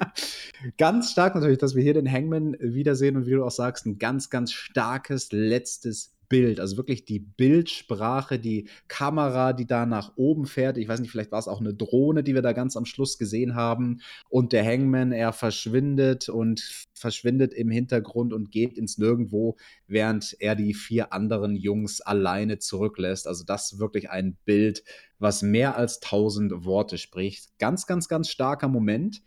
ganz 0.78 1.12
stark 1.12 1.36
natürlich, 1.36 1.58
dass 1.58 1.74
wir 1.74 1.84
hier 1.84 1.94
den 1.94 2.12
Hangman 2.12 2.58
wiedersehen 2.60 3.16
und 3.16 3.26
wie 3.26 3.32
du 3.32 3.46
auch 3.46 3.52
sagst, 3.52 3.86
ein 3.86 3.98
ganz, 3.98 4.30
ganz 4.30 4.52
starkes 4.52 5.32
letztes 5.32 6.17
Bild, 6.30 6.60
also 6.60 6.78
wirklich 6.78 7.06
die 7.06 7.20
Bildsprache, 7.20 8.40
die 8.40 8.68
Kamera, 8.88 9.54
die 9.54 9.66
da 9.66 9.86
nach 9.86 10.14
oben 10.16 10.46
fährt. 10.46 10.78
Ich 10.78 10.88
weiß 10.88 11.00
nicht, 11.00 11.12
vielleicht 11.12 11.32
war 11.32 11.40
es 11.40 11.48
auch 11.48 11.60
eine 11.60 11.74
Drohne, 11.74 12.24
die 12.24 12.36
wir 12.36 12.42
da 12.42 12.54
ganz 12.54 12.76
am 12.76 12.86
Schluss 12.86 13.18
gesehen 13.18 13.56
haben. 13.56 14.02
Und 14.30 14.54
der 14.54 14.66
Hangman, 14.66 15.12
er 15.12 15.34
verschwindet 15.34 16.30
und 16.30 16.88
verschwindet 16.94 17.54
im 17.54 17.70
Hintergrund 17.70 18.34
und 18.34 18.52
geht 18.52 18.78
ins 18.78 18.98
Nirgendwo, 18.98 19.58
während 19.88 20.36
er 20.40 20.56
die 20.56 20.74
vier 20.74 21.14
anderen 21.14 21.56
Jungs 21.56 22.02
alleine 22.02 22.60
zurücklässt. 22.60 23.28
Also 23.28 23.44
das 23.44 23.74
ist 23.74 23.80
wirklich 23.80 24.10
ein 24.10 24.38
Bild, 24.46 24.84
was 25.20 25.42
mehr 25.42 25.78
als 25.78 26.00
tausend 26.00 26.66
Worte 26.66 26.98
spricht. 26.98 27.58
Ganz, 27.60 27.88
ganz, 27.88 28.08
ganz 28.08 28.30
starker 28.30 28.68
Moment. 28.68 29.22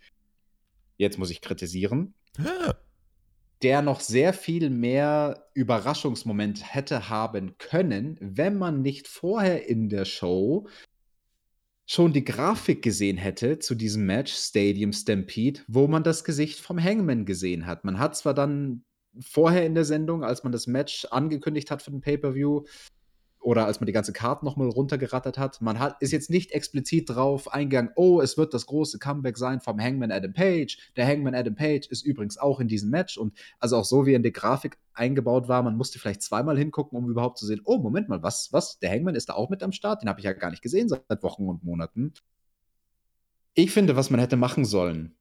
Jetzt 0.97 1.17
muss 1.17 1.31
ich 1.31 1.41
kritisieren 1.41 2.13
der 3.61 3.81
noch 3.81 3.99
sehr 3.99 4.33
viel 4.33 4.69
mehr 4.69 5.47
Überraschungsmoment 5.53 6.73
hätte 6.73 7.09
haben 7.09 7.57
können, 7.57 8.17
wenn 8.19 8.57
man 8.57 8.81
nicht 8.81 9.07
vorher 9.07 9.67
in 9.67 9.89
der 9.89 10.05
Show 10.05 10.67
schon 11.85 12.13
die 12.13 12.23
Grafik 12.23 12.81
gesehen 12.81 13.17
hätte 13.17 13.59
zu 13.59 13.75
diesem 13.75 14.05
Match 14.05 14.33
Stadium 14.33 14.93
Stampede, 14.93 15.61
wo 15.67 15.87
man 15.87 16.03
das 16.03 16.23
Gesicht 16.23 16.59
vom 16.59 16.81
Hangman 16.81 17.25
gesehen 17.25 17.65
hat. 17.65 17.83
Man 17.83 17.99
hat 17.99 18.15
zwar 18.15 18.33
dann 18.33 18.83
vorher 19.19 19.65
in 19.65 19.75
der 19.75 19.85
Sendung, 19.85 20.23
als 20.23 20.43
man 20.43 20.53
das 20.53 20.67
Match 20.67 21.05
angekündigt 21.11 21.69
hat 21.69 21.81
für 21.81 21.91
den 21.91 22.01
Pay-per-View, 22.01 22.63
oder 23.41 23.65
als 23.65 23.79
man 23.79 23.87
die 23.87 23.91
ganze 23.91 24.13
Karte 24.13 24.45
nochmal 24.45 24.69
runtergerattert 24.69 25.37
hat, 25.37 25.61
man 25.61 25.79
hat, 25.79 25.99
ist 25.99 26.11
jetzt 26.11 26.29
nicht 26.29 26.51
explizit 26.51 27.09
drauf 27.09 27.51
eingegangen, 27.51 27.91
oh, 27.95 28.21
es 28.21 28.37
wird 28.37 28.53
das 28.53 28.67
große 28.67 28.99
Comeback 28.99 29.37
sein 29.37 29.59
vom 29.59 29.79
Hangman 29.79 30.11
Adam 30.11 30.31
Page. 30.31 30.77
Der 30.95 31.07
Hangman 31.07 31.33
Adam 31.33 31.55
Page 31.55 31.87
ist 31.87 32.05
übrigens 32.05 32.37
auch 32.37 32.59
in 32.59 32.67
diesem 32.67 32.91
Match 32.91 33.17
und 33.17 33.33
also 33.59 33.77
auch 33.77 33.85
so 33.85 34.05
wie 34.05 34.13
in 34.13 34.23
die 34.23 34.31
Grafik 34.31 34.77
eingebaut 34.93 35.47
war, 35.47 35.63
man 35.63 35.75
musste 35.75 35.97
vielleicht 35.97 36.21
zweimal 36.21 36.57
hingucken, 36.57 36.97
um 36.97 37.09
überhaupt 37.09 37.39
zu 37.39 37.47
sehen, 37.47 37.61
oh, 37.63 37.79
Moment 37.79 38.09
mal, 38.09 38.21
was, 38.21 38.53
was, 38.53 38.77
der 38.79 38.91
Hangman 38.91 39.15
ist 39.15 39.29
da 39.29 39.33
auch 39.33 39.49
mit 39.49 39.63
am 39.63 39.71
Start? 39.71 40.03
Den 40.03 40.09
habe 40.09 40.19
ich 40.19 40.25
ja 40.25 40.33
gar 40.33 40.51
nicht 40.51 40.61
gesehen 40.61 40.87
seit 40.87 41.23
Wochen 41.23 41.47
und 41.47 41.63
Monaten. 41.63 42.13
Ich 43.53 43.71
finde, 43.71 43.95
was 43.95 44.09
man 44.11 44.19
hätte 44.19 44.37
machen 44.37 44.65
sollen, 44.65 45.15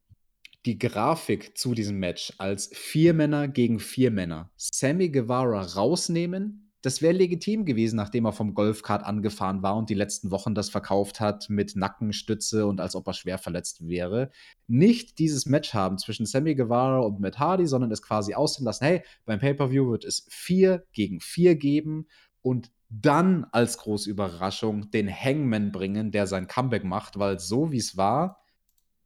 die 0.66 0.78
Grafik 0.78 1.56
zu 1.56 1.74
diesem 1.74 1.98
Match 1.98 2.34
als 2.38 2.70
vier 2.74 3.14
Männer 3.14 3.48
gegen 3.48 3.80
vier 3.80 4.10
Männer, 4.10 4.50
Sammy 4.56 5.08
Guevara 5.08 5.62
rausnehmen, 5.62 6.69
das 6.82 7.02
wäre 7.02 7.12
legitim 7.12 7.64
gewesen, 7.64 7.96
nachdem 7.96 8.24
er 8.24 8.32
vom 8.32 8.54
Golfkart 8.54 9.04
angefahren 9.04 9.62
war 9.62 9.76
und 9.76 9.90
die 9.90 9.94
letzten 9.94 10.30
Wochen 10.30 10.54
das 10.54 10.70
verkauft 10.70 11.20
hat 11.20 11.50
mit 11.50 11.76
Nackenstütze 11.76 12.66
und 12.66 12.80
als 12.80 12.94
ob 12.94 13.06
er 13.06 13.12
schwer 13.12 13.38
verletzt 13.38 13.86
wäre. 13.86 14.30
Nicht 14.66 15.18
dieses 15.18 15.46
Match 15.46 15.74
haben 15.74 15.98
zwischen 15.98 16.24
Sammy 16.24 16.54
Guevara 16.54 17.00
und 17.00 17.20
Matt 17.20 17.38
Hardy, 17.38 17.66
sondern 17.66 17.90
es 17.90 18.02
quasi 18.02 18.34
aussehen 18.34 18.64
lassen, 18.64 18.84
hey, 18.84 19.02
beim 19.26 19.40
Pay-Per-View 19.40 19.90
wird 19.90 20.04
es 20.04 20.26
vier 20.30 20.84
gegen 20.92 21.20
vier 21.20 21.54
geben 21.54 22.06
und 22.40 22.70
dann 22.88 23.46
als 23.52 23.78
große 23.78 24.10
Überraschung 24.10 24.90
den 24.90 25.08
Hangman 25.08 25.72
bringen, 25.72 26.10
der 26.10 26.26
sein 26.26 26.48
Comeback 26.48 26.84
macht, 26.84 27.18
weil 27.18 27.38
so 27.38 27.70
wie 27.70 27.78
es 27.78 27.96
war, 27.96 28.42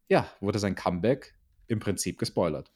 ja, 0.09 0.27
wurde 0.41 0.59
sein 0.59 0.75
Comeback 0.75 1.35
im 1.67 1.81
Prinzip 1.81 2.19
gespoilert. 2.19 2.71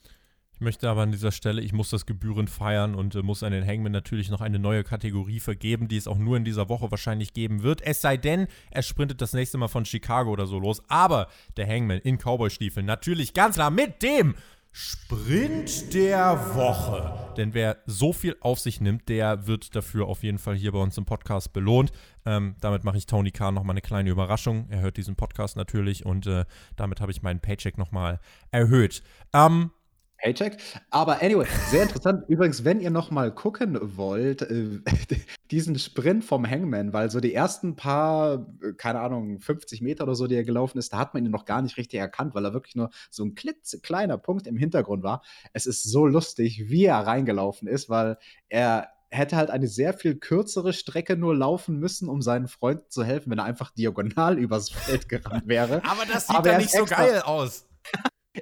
Ich 0.59 0.61
möchte 0.61 0.91
aber 0.91 1.03
an 1.03 1.13
dieser 1.13 1.31
Stelle, 1.31 1.63
ich 1.63 1.73
muss 1.73 1.91
das 1.91 2.05
Gebühren 2.05 2.49
feiern 2.49 2.97
und 2.97 3.15
äh, 3.15 3.23
muss 3.23 3.45
an 3.45 3.53
den 3.53 3.65
Hangman 3.65 3.93
natürlich 3.93 4.29
noch 4.29 4.41
eine 4.41 4.59
neue 4.59 4.83
Kategorie 4.83 5.39
vergeben, 5.39 5.87
die 5.87 5.97
es 5.97 6.09
auch 6.09 6.19
nur 6.19 6.37
in 6.37 6.45
dieser 6.45 6.69
Woche 6.69 6.91
wahrscheinlich 6.91 7.33
geben 7.33 7.63
wird. 7.63 7.81
Es 7.83 8.01
sei 8.01 8.17
denn, 8.17 8.49
er 8.73 8.83
sprintet 8.83 9.23
das 9.23 9.35
nächste 9.35 9.57
Mal 9.57 9.69
von 9.69 9.85
Chicago 9.85 10.33
oder 10.33 10.49
so 10.49 10.59
los. 10.59 10.83
Aber 10.89 11.29
der 11.57 11.69
Hangman 11.69 12.01
in 12.01 12.19
Cowboy-Stiefeln 12.19 12.85
natürlich 12.85 13.35
ganz 13.35 13.55
klar 13.55 13.71
mit 13.71 14.03
dem 14.03 14.35
Sprint 14.73 15.95
der 15.95 16.57
Woche. 16.57 17.35
Denn 17.37 17.55
wer 17.55 17.77
so 17.87 18.13
viel 18.13 18.37
auf 18.41 18.59
sich 18.59 18.81
nimmt, 18.81 19.09
der 19.09 19.47
wird 19.47 19.77
dafür 19.77 20.09
auf 20.09 20.25
jeden 20.25 20.39
Fall 20.39 20.57
hier 20.57 20.73
bei 20.73 20.81
uns 20.81 20.99
im 20.99 21.05
Podcast 21.05 21.53
belohnt. 21.53 21.93
Ähm, 22.27 22.57
damit 22.61 22.83
mache 22.83 22.99
ich 22.99 23.07
Tony 23.07 23.31
Khan 23.31 23.55
nochmal 23.55 23.75
eine 23.75 23.81
kleine 23.81 24.11
Überraschung. 24.11 24.67
Er 24.71 24.81
hört 24.81 24.97
diesen 24.97 25.15
Podcast 25.15 25.57
natürlich 25.57 26.05
und 26.05 26.27
äh, 26.27 26.47
damit 26.75 27.01
habe 27.01 27.13
ich 27.13 27.23
meinen 27.23 27.39
Paycheck 27.39 27.79
nochmal 27.79 28.19
erhöht. 28.51 29.05
Ähm, 29.33 29.71
Paycheck. 30.19 30.57
Aber 30.91 31.23
anyway, 31.23 31.47
sehr 31.69 31.85
interessant. 31.85 32.25
Übrigens, 32.29 32.65
wenn 32.65 32.81
ihr 32.81 32.91
noch 32.91 33.11
mal 33.11 33.33
gucken 33.33 33.79
wollt, 33.97 34.43
äh, 34.43 34.81
diesen 35.51 35.79
Sprint 35.79 36.25
vom 36.25 36.49
Hangman, 36.49 36.93
weil 36.93 37.11
so 37.11 37.21
die 37.21 37.33
ersten 37.33 37.77
paar, 37.77 38.47
äh, 38.63 38.73
keine 38.77 39.01
Ahnung, 39.01 39.41
50 39.41 39.81
Meter 39.81 40.05
oder 40.05 40.15
so, 40.15 40.27
die 40.27 40.35
er 40.35 40.45
gelaufen 40.45 40.79
ist, 40.79 40.93
da 40.93 40.99
hat 40.99 41.15
man 41.15 41.25
ihn 41.25 41.31
noch 41.31 41.45
gar 41.45 41.63
nicht 41.63 41.77
richtig 41.77 42.01
erkannt, 42.01 42.35
weil 42.35 42.45
er 42.45 42.53
wirklich 42.53 42.75
nur 42.75 42.91
so 43.11 43.25
ein 43.25 43.35
klitzekleiner 43.35 44.19
Punkt 44.19 44.47
im 44.47 44.57
Hintergrund 44.57 45.03
war. 45.03 45.23
Es 45.53 45.67
ist 45.67 45.85
so 45.85 46.07
lustig, 46.07 46.69
wie 46.69 46.85
er 46.85 46.99
reingelaufen 46.99 47.69
ist, 47.69 47.89
weil 47.89 48.19
er 48.49 48.89
hätte 49.11 49.37
halt 49.37 49.51
eine 49.51 49.69
sehr 49.69 49.95
viel 49.95 50.17
kürzere 50.17 50.73
Strecke 50.73 51.17
nur 51.17 51.35
laufen 51.35 51.79
müssen, 51.79 52.09
um 52.09 52.23
seinen 52.23 52.49
Freunden 52.49 52.91
zu 52.91 53.05
helfen, 53.05 53.31
wenn 53.31 53.39
er 53.39 53.45
einfach 53.45 53.71
diagonal 53.71 54.39
übers 54.39 54.71
Feld 54.71 55.09
gerannt 55.09 55.47
wäre. 55.47 55.83
Aber 55.85 56.05
das 56.13 56.27
sieht 56.27 56.37
Aber 56.37 56.53
ja 56.53 56.59
nicht 56.59 56.73
so 56.73 56.85
geil 56.85 57.23
aus. 57.23 57.67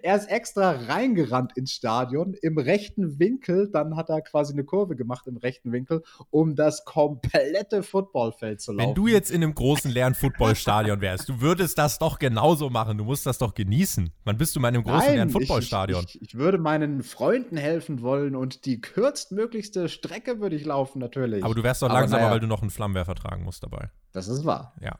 Er 0.02 0.16
ist 0.16 0.30
extra 0.30 0.70
reingerannt 0.70 1.56
ins 1.56 1.72
Stadion 1.72 2.34
im 2.42 2.58
rechten 2.58 3.18
Winkel. 3.18 3.70
Dann 3.70 3.96
hat 3.96 4.10
er 4.10 4.20
quasi 4.20 4.52
eine 4.52 4.64
Kurve 4.64 4.96
gemacht 4.96 5.26
im 5.26 5.36
rechten 5.36 5.72
Winkel, 5.72 6.02
um 6.30 6.54
das 6.54 6.84
komplette 6.84 7.82
Footballfeld 7.82 8.60
zu 8.60 8.72
laufen. 8.72 8.88
Wenn 8.88 8.94
du 8.94 9.06
jetzt 9.06 9.30
in 9.30 9.42
einem 9.42 9.54
großen 9.54 9.90
leeren 9.90 10.14
Footballstadion 10.14 11.00
wärst, 11.00 11.28
du 11.28 11.40
würdest 11.40 11.78
das 11.78 11.98
doch 11.98 12.18
genauso 12.18 12.70
machen. 12.70 12.98
Du 12.98 13.04
musst 13.04 13.26
das 13.26 13.38
doch 13.38 13.54
genießen. 13.54 14.10
Wann 14.24 14.36
bist 14.36 14.54
du 14.56 14.60
mal 14.60 14.68
in 14.68 14.76
einem 14.76 14.84
großen 14.84 14.98
Nein, 15.00 15.14
leeren 15.14 15.30
Footballstadion? 15.30 16.04
Ich, 16.06 16.16
ich, 16.16 16.22
ich, 16.22 16.34
würde 16.36 16.58
meinen 16.58 17.02
Freunden 17.02 17.56
helfen 17.56 18.02
wollen 18.02 18.36
und 18.36 18.64
die 18.66 18.80
kürztmöglichste 18.80 19.88
Strecke 19.88 20.40
würde 20.40 20.56
ich 20.56 20.64
laufen, 20.64 20.98
natürlich. 20.98 21.44
Aber 21.44 21.54
du 21.54 21.62
wärst 21.62 21.82
doch 21.82 21.88
langsamer, 21.88 22.22
naja. 22.22 22.32
weil 22.32 22.40
du 22.40 22.46
noch 22.46 22.62
einen 22.62 22.70
Flammenwerfer 22.70 23.14
tragen 23.14 23.44
musst 23.44 23.62
dabei. 23.62 23.90
Das 24.12 24.28
ist 24.28 24.44
wahr. 24.44 24.74
Ja, 24.80 24.96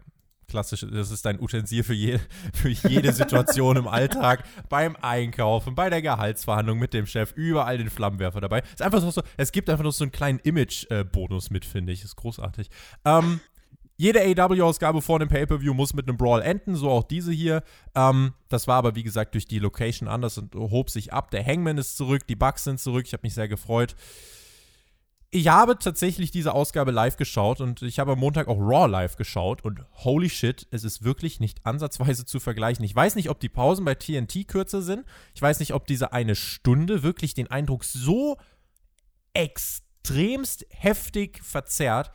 klassisch, 0.49 0.87
das 0.91 1.11
ist 1.11 1.25
dein 1.25 1.41
Utensil 1.41 1.83
für, 1.83 1.95
je, 1.95 2.19
für 2.53 2.69
jede 2.69 3.13
Situation 3.13 3.77
im 3.77 3.89
Alltag, 3.89 4.45
beim 4.69 4.97
Einkaufen, 5.01 5.75
bei 5.75 5.91
der 5.91 6.03
Gehaltsverhandlung 6.03 6.79
mit 6.79 6.95
dem 6.95 7.07
Chef, 7.07 7.33
überall 7.35 7.79
den 7.79 7.91
Flammenwerfer 7.91 8.41
dabei. 8.41 8.61
Es, 8.61 8.73
ist 8.73 8.83
einfach 8.83 9.01
so, 9.01 9.23
es 9.37 9.53
gibt 9.53 9.69
einfach 9.71 9.85
noch 9.85 9.93
so 9.93 10.05
einen 10.05 10.13
kleinen 10.13 10.39
Image-Bonus 10.41 11.51
mit, 11.51 11.65
finde 11.65 11.93
ich. 11.93 12.05
Ist 12.05 12.17
großartig. 12.17 12.69
Ähm, 13.05 13.41
jede 13.99 14.21
AW-Ausgabe 14.21 15.01
vor 15.01 15.19
dem 15.19 15.29
Pay-Per-View 15.29 15.73
muss 15.73 15.95
mit 15.95 16.07
einem 16.07 16.19
Brawl 16.19 16.43
enden, 16.43 16.77
so 16.77 16.91
auch 16.91 17.05
diese 17.05 17.33
hier. 17.33 17.63
Ähm, 17.95 18.35
das 18.49 18.69
war 18.69 18.77
aber, 18.77 18.95
wie 18.95 19.03
gesagt, 19.03 19.35
durch 19.35 19.47
die 19.47 19.59
Location 19.59 20.09
anders 20.09 20.37
und 20.37 20.55
hob 20.55 20.91
sich 20.91 21.13
ab. 21.13 21.31
Der 21.31 21.45
Hangman 21.45 21.79
ist 21.79 21.97
zurück, 21.97 22.27
die 22.27 22.37
Bugs 22.37 22.65
sind 22.65 22.79
zurück. 22.79 23.07
Ich 23.07 23.15
habe 23.15 23.23
mich 23.23 23.35
sehr 23.35 23.49
gefreut. 23.49 23.97
Ich 25.31 25.49
habe 25.49 25.79
tatsächlich 25.79 26.31
diese 26.31 26.55
Ausgabe 26.55 26.93
live 26.93 27.17
geschaut 27.17 27.61
und 27.61 27.83
ich 27.83 27.99
habe 27.99 28.13
am 28.13 28.21
Montag 28.21 28.47
auch 28.49 28.59
Raw 28.59 28.87
live 28.87 29.17
geschaut 29.17 29.65
und 29.65 29.85
holy 29.93 30.31
shit, 30.31 30.67
es 30.71 30.85
ist 30.85 31.03
wirklich 31.03 31.41
nicht 31.41 31.67
ansatzweise 31.67 32.25
zu 32.25 32.39
vergleichen. 32.39 32.85
Ich 32.85 32.95
weiß 32.95 33.17
nicht, 33.17 33.29
ob 33.29 33.41
die 33.41 33.49
Pausen 33.49 33.85
bei 33.85 33.95
TNT 33.95 34.47
kürzer 34.47 34.83
sind. 34.83 35.05
Ich 35.35 35.43
weiß 35.43 35.59
nicht, 35.59 35.75
ob 35.75 35.87
diese 35.87 36.13
eine 36.13 36.37
Stunde 36.37 37.03
wirklich 37.03 37.35
den 37.35 37.51
Eindruck 37.51 37.85
so 37.85 38.37
extremst 39.35 40.65
heftig 40.71 41.43
verzerrt, 41.43 42.13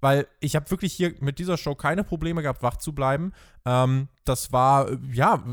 weil 0.00 0.26
ich 0.40 0.56
habe 0.56 0.70
wirklich 0.70 0.94
hier 0.94 1.14
mit 1.20 1.38
dieser 1.38 1.56
Show 1.56 1.74
keine 1.74 2.02
Probleme 2.02 2.42
gehabt, 2.42 2.62
wach 2.62 2.78
zu 2.78 2.94
bleiben. 2.94 3.32
Ähm, 3.66 4.08
das 4.24 4.52
war, 4.52 4.90
ja, 5.12 5.44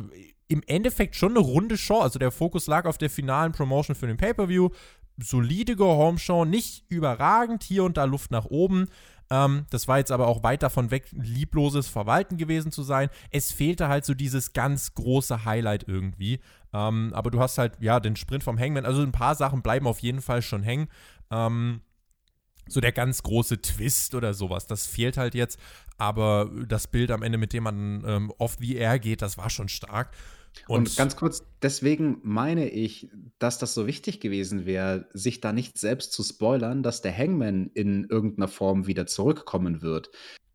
im 0.47 0.63
Endeffekt 0.67 1.15
schon 1.15 1.31
eine 1.31 1.39
runde 1.39 1.77
Show. 1.77 1.99
Also 1.99 2.19
der 2.19 2.31
Fokus 2.31 2.67
lag 2.67 2.85
auf 2.85 2.97
der 2.97 3.09
finalen 3.09 3.53
Promotion 3.53 3.95
für 3.95 4.07
den 4.07 4.17
Pay-Per-View 4.17 4.69
solide 5.17 5.75
Go-Home-Show, 5.75 6.45
nicht 6.45 6.85
überragend, 6.89 7.63
hier 7.63 7.83
und 7.83 7.97
da 7.97 8.05
Luft 8.05 8.31
nach 8.31 8.45
oben. 8.45 8.87
Ähm, 9.29 9.65
das 9.69 9.87
war 9.87 9.97
jetzt 9.97 10.11
aber 10.11 10.27
auch 10.27 10.43
weit 10.43 10.61
davon 10.61 10.91
weg, 10.91 11.05
liebloses 11.11 11.87
Verwalten 11.87 12.37
gewesen 12.37 12.71
zu 12.71 12.83
sein. 12.83 13.09
Es 13.29 13.51
fehlte 13.51 13.87
halt 13.87 14.05
so 14.05 14.13
dieses 14.13 14.53
ganz 14.53 14.93
große 14.93 15.45
Highlight 15.45 15.87
irgendwie. 15.87 16.39
Ähm, 16.73 17.11
aber 17.13 17.31
du 17.31 17.39
hast 17.39 17.57
halt, 17.57 17.73
ja, 17.79 17.99
den 17.99 18.15
Sprint 18.15 18.43
vom 18.43 18.59
Hangman. 18.59 18.85
Also 18.85 19.01
ein 19.01 19.13
paar 19.13 19.35
Sachen 19.35 19.61
bleiben 19.61 19.87
auf 19.87 19.99
jeden 19.99 20.21
Fall 20.21 20.41
schon 20.41 20.63
hängen. 20.63 20.89
Ähm, 21.31 21.81
so 22.67 22.79
der 22.79 22.91
ganz 22.91 23.23
große 23.23 23.61
Twist 23.61 24.15
oder 24.15 24.33
sowas, 24.33 24.67
das 24.67 24.85
fehlt 24.85 25.17
halt 25.17 25.33
jetzt. 25.33 25.59
Aber 25.97 26.49
das 26.67 26.87
Bild 26.87 27.11
am 27.11 27.23
Ende, 27.23 27.37
mit 27.37 27.53
dem 27.53 27.63
man 27.63 28.03
ähm, 28.05 28.33
oft 28.37 28.59
wie 28.59 28.75
er 28.75 28.99
geht, 28.99 29.21
das 29.21 29.37
war 29.37 29.49
schon 29.49 29.69
stark. 29.69 30.11
Und, 30.67 30.89
und, 30.89 30.97
ganz 30.97 31.15
kurz, 31.15 31.43
deswegen 31.61 32.19
meine 32.23 32.69
ich, 32.69 33.09
dass 33.39 33.57
das 33.57 33.73
so 33.73 33.87
wichtig 33.87 34.19
gewesen 34.19 34.65
wäre, 34.65 35.07
sich 35.13 35.41
da 35.41 35.53
nicht 35.53 35.77
selbst 35.77 36.13
zu 36.13 36.23
spoilern, 36.23 36.83
dass 36.83 37.01
der 37.01 37.17
Hangman 37.17 37.71
in 37.73 38.05
irgendeiner 38.05 38.47
Form 38.47 38.87
wieder 38.87 39.07
zurückkommen 39.07 39.81
wird. 39.81 40.11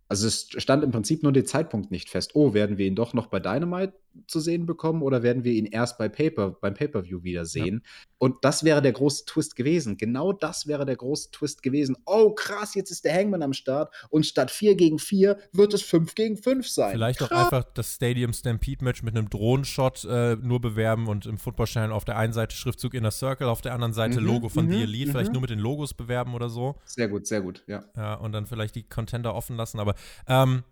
Also 0.09 0.27
es 0.29 0.49
stand 0.57 0.85
im 0.85 0.93
Prinzip 0.93 1.23
nur 1.23 1.33
der 1.33 1.45
Zeitpunkt 1.45 1.91
nicht 1.91 2.11
fest. 2.11 2.33
Oh, 2.35 2.55
werden 2.55 2.79
wir 2.79 2.87
ihn 2.87 2.95
doch 2.95 3.13
noch 3.13 3.27
bei 3.27 3.41
Dynamite 3.41 3.95
zu 4.27 4.41
sehen 4.41 4.67
bekommen 4.67 5.03
oder 5.03 5.23
werden 5.23 5.45
wir 5.45 5.53
ihn 5.53 5.67
erst 5.67 5.99
bei 5.99 6.09
Paper, 6.09 6.51
beim 6.61 6.75
Pay-Per-View 6.75 7.23
wiedersehen? 7.23 7.83
Ja. 7.83 7.91
Und 8.19 8.45
das 8.45 8.65
wäre 8.65 8.83
der 8.83 8.93
große 8.93 9.27
Twist 9.27 9.57
gewesen. 9.57 9.97
Genau 9.97 10.33
das 10.33 10.67
wäre 10.67 10.87
der 10.87 10.97
große 10.97 11.31
Twist 11.31 11.63
gewesen. 11.63 11.97
Oh, 12.07 12.33
krass, 12.33 12.75
jetzt 12.75 12.91
ist 12.91 13.05
der 13.05 13.15
Hangman 13.15 13.43
am 13.43 13.53
Start 13.53 13.95
und 14.11 14.25
statt 14.27 14.51
4 14.51 14.75
gegen 14.77 14.99
4 14.99 15.39
wird 15.53 15.75
es 15.75 15.83
5 15.83 16.15
gegen 16.15 16.37
5 16.37 16.69
sein. 16.69 16.93
Vielleicht 16.93 17.19
krass. 17.19 17.31
auch 17.31 17.37
einfach 17.37 17.65
das 17.75 17.95
Stadium 17.95 18.33
Stampede 18.33 18.85
Match 18.85 19.03
mit 19.03 19.17
einem 19.17 19.29
Drohnenshot 19.29 20.05
äh, 20.05 20.37
nur 20.37 20.61
bewerben 20.61 21.09
und 21.09 21.27
im 21.27 21.39
Footballstadion 21.39 21.93
auf 21.93 22.05
der 22.05 22.17
einen 22.17 22.33
Seite 22.33 22.57
Schriftzug 22.57 22.95
Inner 22.95 23.11
Circle, 23.11 23.49
auf 23.49 23.61
der 23.61 23.75
anderen 23.75 23.93
Seite 23.93 24.21
mhm, 24.21 24.27
Logo 24.27 24.49
von 24.49 24.69
The 24.71 24.77
mhm, 24.77 24.83
Elite, 24.83 25.11
vielleicht 25.11 25.29
mhm. 25.29 25.35
nur 25.35 25.41
mit 25.43 25.51
den 25.51 25.59
Logos 25.59 25.95
bewerben 25.95 26.35
oder 26.35 26.49
so. 26.49 26.77
Sehr 26.85 27.09
gut, 27.09 27.27
sehr 27.27 27.41
gut, 27.41 27.65
ja. 27.67 27.85
Ja, 27.97 28.15
und 28.15 28.33
dann 28.33 28.47
vielleicht 28.47 28.75
die 28.75 28.83
Contender 28.85 29.35
offen 29.35 29.57
lassen, 29.57 29.81
aber 29.81 29.95
ähm, 30.27 30.63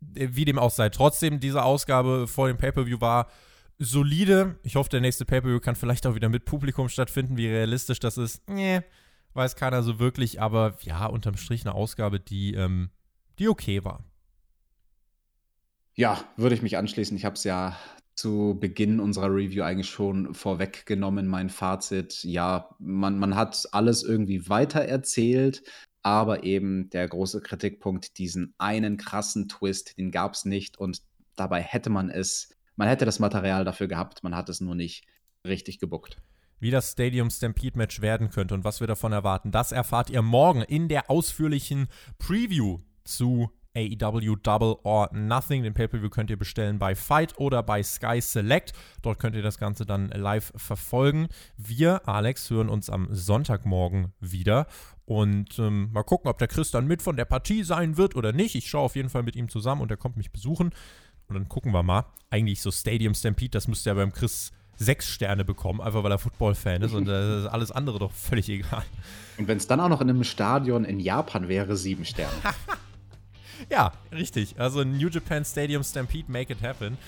wie 0.00 0.44
dem 0.44 0.58
auch 0.58 0.70
sei. 0.70 0.88
Trotzdem, 0.88 1.40
diese 1.40 1.62
Ausgabe 1.62 2.26
vor 2.26 2.48
dem 2.48 2.56
Pay-Per-View 2.56 3.00
war 3.00 3.28
solide. 3.78 4.58
Ich 4.62 4.76
hoffe, 4.76 4.90
der 4.90 5.00
nächste 5.00 5.24
Pay-Per-View 5.24 5.60
kann 5.60 5.76
vielleicht 5.76 6.06
auch 6.06 6.14
wieder 6.14 6.28
mit 6.28 6.44
Publikum 6.44 6.88
stattfinden. 6.88 7.36
Wie 7.36 7.48
realistisch 7.48 8.00
das 8.00 8.18
ist, 8.18 8.48
nee, 8.48 8.80
weiß 9.34 9.56
keiner 9.56 9.82
so 9.82 9.98
wirklich. 9.98 10.40
Aber 10.40 10.76
ja, 10.82 11.06
unterm 11.06 11.36
Strich 11.36 11.64
eine 11.64 11.74
Ausgabe, 11.74 12.20
die, 12.20 12.54
ähm, 12.54 12.90
die 13.38 13.48
okay 13.48 13.84
war. 13.84 14.04
Ja, 15.94 16.22
würde 16.36 16.54
ich 16.54 16.62
mich 16.62 16.76
anschließen. 16.76 17.16
Ich 17.16 17.24
habe 17.24 17.34
es 17.34 17.44
ja 17.44 17.76
zu 18.14 18.56
Beginn 18.58 18.98
unserer 18.98 19.32
Review 19.32 19.62
eigentlich 19.62 19.88
schon 19.88 20.34
vorweggenommen, 20.34 21.28
mein 21.28 21.50
Fazit. 21.50 22.24
Ja, 22.24 22.68
man, 22.80 23.16
man 23.18 23.36
hat 23.36 23.68
alles 23.70 24.02
irgendwie 24.02 24.48
weitererzählt, 24.48 25.62
aber 26.08 26.42
eben 26.42 26.88
der 26.88 27.06
große 27.06 27.42
Kritikpunkt, 27.42 28.16
diesen 28.16 28.54
einen 28.56 28.96
krassen 28.96 29.46
Twist, 29.46 29.98
den 29.98 30.10
gab 30.10 30.32
es 30.32 30.46
nicht 30.46 30.78
und 30.78 31.02
dabei 31.36 31.60
hätte 31.60 31.90
man 31.90 32.08
es, 32.08 32.48
man 32.76 32.88
hätte 32.88 33.04
das 33.04 33.18
Material 33.18 33.66
dafür 33.66 33.88
gehabt, 33.88 34.22
man 34.22 34.34
hat 34.34 34.48
es 34.48 34.62
nur 34.62 34.74
nicht 34.74 35.04
richtig 35.46 35.78
gebuckt. 35.78 36.16
Wie 36.60 36.70
das 36.70 36.92
Stadium 36.92 37.28
Stampede 37.28 37.76
Match 37.76 38.00
werden 38.00 38.30
könnte 38.30 38.54
und 38.54 38.64
was 38.64 38.80
wir 38.80 38.86
davon 38.86 39.12
erwarten, 39.12 39.50
das 39.50 39.70
erfahrt 39.70 40.08
ihr 40.08 40.22
morgen 40.22 40.62
in 40.62 40.88
der 40.88 41.10
ausführlichen 41.10 41.88
Preview 42.18 42.78
zu 43.04 43.50
AEW 43.78 44.36
Double 44.36 44.76
or 44.82 45.08
Nothing. 45.12 45.62
Den 45.62 45.74
Pay-Per-View 45.74 46.10
könnt 46.10 46.30
ihr 46.30 46.36
bestellen 46.36 46.78
bei 46.78 46.94
Fight 46.94 47.38
oder 47.38 47.62
bei 47.62 47.82
Sky 47.82 48.20
Select. 48.20 48.72
Dort 49.02 49.18
könnt 49.18 49.36
ihr 49.36 49.42
das 49.42 49.58
Ganze 49.58 49.86
dann 49.86 50.08
live 50.08 50.52
verfolgen. 50.56 51.28
Wir, 51.56 52.06
Alex, 52.08 52.50
hören 52.50 52.68
uns 52.68 52.90
am 52.90 53.08
Sonntagmorgen 53.10 54.12
wieder. 54.20 54.66
Und 55.04 55.58
ähm, 55.58 55.90
mal 55.92 56.02
gucken, 56.02 56.28
ob 56.28 56.38
der 56.38 56.48
Chris 56.48 56.70
dann 56.70 56.86
mit 56.86 57.00
von 57.00 57.16
der 57.16 57.24
Partie 57.24 57.62
sein 57.62 57.96
wird 57.96 58.16
oder 58.16 58.32
nicht. 58.32 58.54
Ich 58.54 58.68
schaue 58.68 58.82
auf 58.82 58.96
jeden 58.96 59.08
Fall 59.08 59.22
mit 59.22 59.36
ihm 59.36 59.48
zusammen 59.48 59.80
und 59.80 59.90
er 59.90 59.96
kommt 59.96 60.16
mich 60.16 60.32
besuchen. 60.32 60.70
Und 61.28 61.34
dann 61.34 61.48
gucken 61.48 61.72
wir 61.72 61.82
mal. 61.82 62.04
Eigentlich 62.30 62.60
so 62.60 62.70
Stadium 62.70 63.14
Stampede, 63.14 63.50
das 63.50 63.68
müsste 63.68 63.90
ja 63.90 63.94
beim 63.94 64.12
Chris 64.12 64.52
sechs 64.76 65.08
Sterne 65.08 65.44
bekommen, 65.44 65.80
einfach 65.80 66.04
weil 66.04 66.12
er 66.12 66.18
Football-Fan 66.18 66.82
ist 66.82 66.94
und 66.94 67.08
äh, 67.08 67.48
alles 67.48 67.72
andere 67.72 67.98
doch 67.98 68.12
völlig 68.12 68.48
egal. 68.48 68.84
Und 69.36 69.48
wenn 69.48 69.56
es 69.56 69.66
dann 69.66 69.80
auch 69.80 69.88
noch 69.88 70.00
in 70.00 70.08
einem 70.08 70.24
Stadion 70.24 70.84
in 70.84 71.00
Japan 71.00 71.48
wäre, 71.48 71.76
sieben 71.76 72.04
Sterne. 72.04 72.32
Ja, 73.70 73.92
richtig. 74.12 74.58
Also 74.58 74.84
New 74.84 75.08
Japan 75.08 75.44
Stadium 75.44 75.82
Stampede, 75.82 76.30
make 76.30 76.52
it 76.52 76.62
happen. 76.62 76.98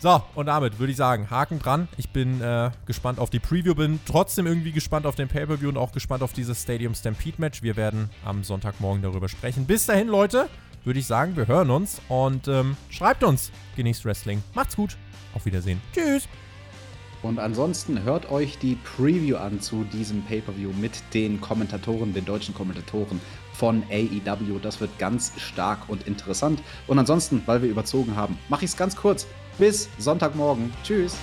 So, 0.00 0.22
und 0.36 0.46
damit 0.46 0.78
würde 0.78 0.92
ich 0.92 0.96
sagen, 0.96 1.28
Haken 1.28 1.58
dran. 1.58 1.88
Ich 1.96 2.10
bin 2.10 2.40
äh, 2.40 2.70
gespannt 2.86 3.18
auf 3.18 3.30
die 3.30 3.40
Preview, 3.40 3.74
bin 3.74 3.98
trotzdem 4.06 4.46
irgendwie 4.46 4.70
gespannt 4.70 5.06
auf 5.06 5.16
den 5.16 5.26
Pay-Per-View 5.26 5.68
und 5.68 5.76
auch 5.76 5.90
gespannt 5.90 6.22
auf 6.22 6.32
dieses 6.32 6.62
Stadium 6.62 6.94
Stampede 6.94 7.40
Match. 7.40 7.62
Wir 7.62 7.74
werden 7.74 8.08
am 8.24 8.44
Sonntagmorgen 8.44 9.02
darüber 9.02 9.28
sprechen. 9.28 9.66
Bis 9.66 9.86
dahin, 9.86 10.06
Leute, 10.06 10.48
würde 10.84 11.00
ich 11.00 11.06
sagen, 11.06 11.36
wir 11.36 11.48
hören 11.48 11.70
uns 11.70 12.00
und 12.08 12.46
ähm, 12.46 12.76
schreibt 12.90 13.24
uns. 13.24 13.50
Genießt 13.74 14.04
Wrestling. 14.04 14.40
Macht's 14.54 14.76
gut. 14.76 14.96
Auf 15.34 15.46
Wiedersehen. 15.46 15.80
Tschüss. 15.92 16.28
Und 17.22 17.40
ansonsten 17.40 18.04
hört 18.04 18.30
euch 18.30 18.58
die 18.58 18.76
Preview 18.76 19.36
an 19.36 19.60
zu 19.60 19.82
diesem 19.82 20.22
Pay-Per-View 20.22 20.72
mit 20.80 20.92
den 21.12 21.40
Kommentatoren, 21.40 22.14
den 22.14 22.24
deutschen 22.24 22.54
Kommentatoren 22.54 23.20
von 23.58 23.82
AEW. 23.90 24.58
Das 24.62 24.80
wird 24.80 24.98
ganz 24.98 25.32
stark 25.36 25.88
und 25.88 26.06
interessant. 26.06 26.62
Und 26.86 26.98
ansonsten, 26.98 27.42
weil 27.46 27.62
wir 27.62 27.68
überzogen 27.68 28.16
haben, 28.16 28.38
mache 28.48 28.64
ich 28.64 28.70
es 28.70 28.76
ganz 28.76 28.96
kurz. 28.96 29.26
Bis 29.58 29.88
Sonntagmorgen. 29.98 30.72
Tschüss. 30.84 31.16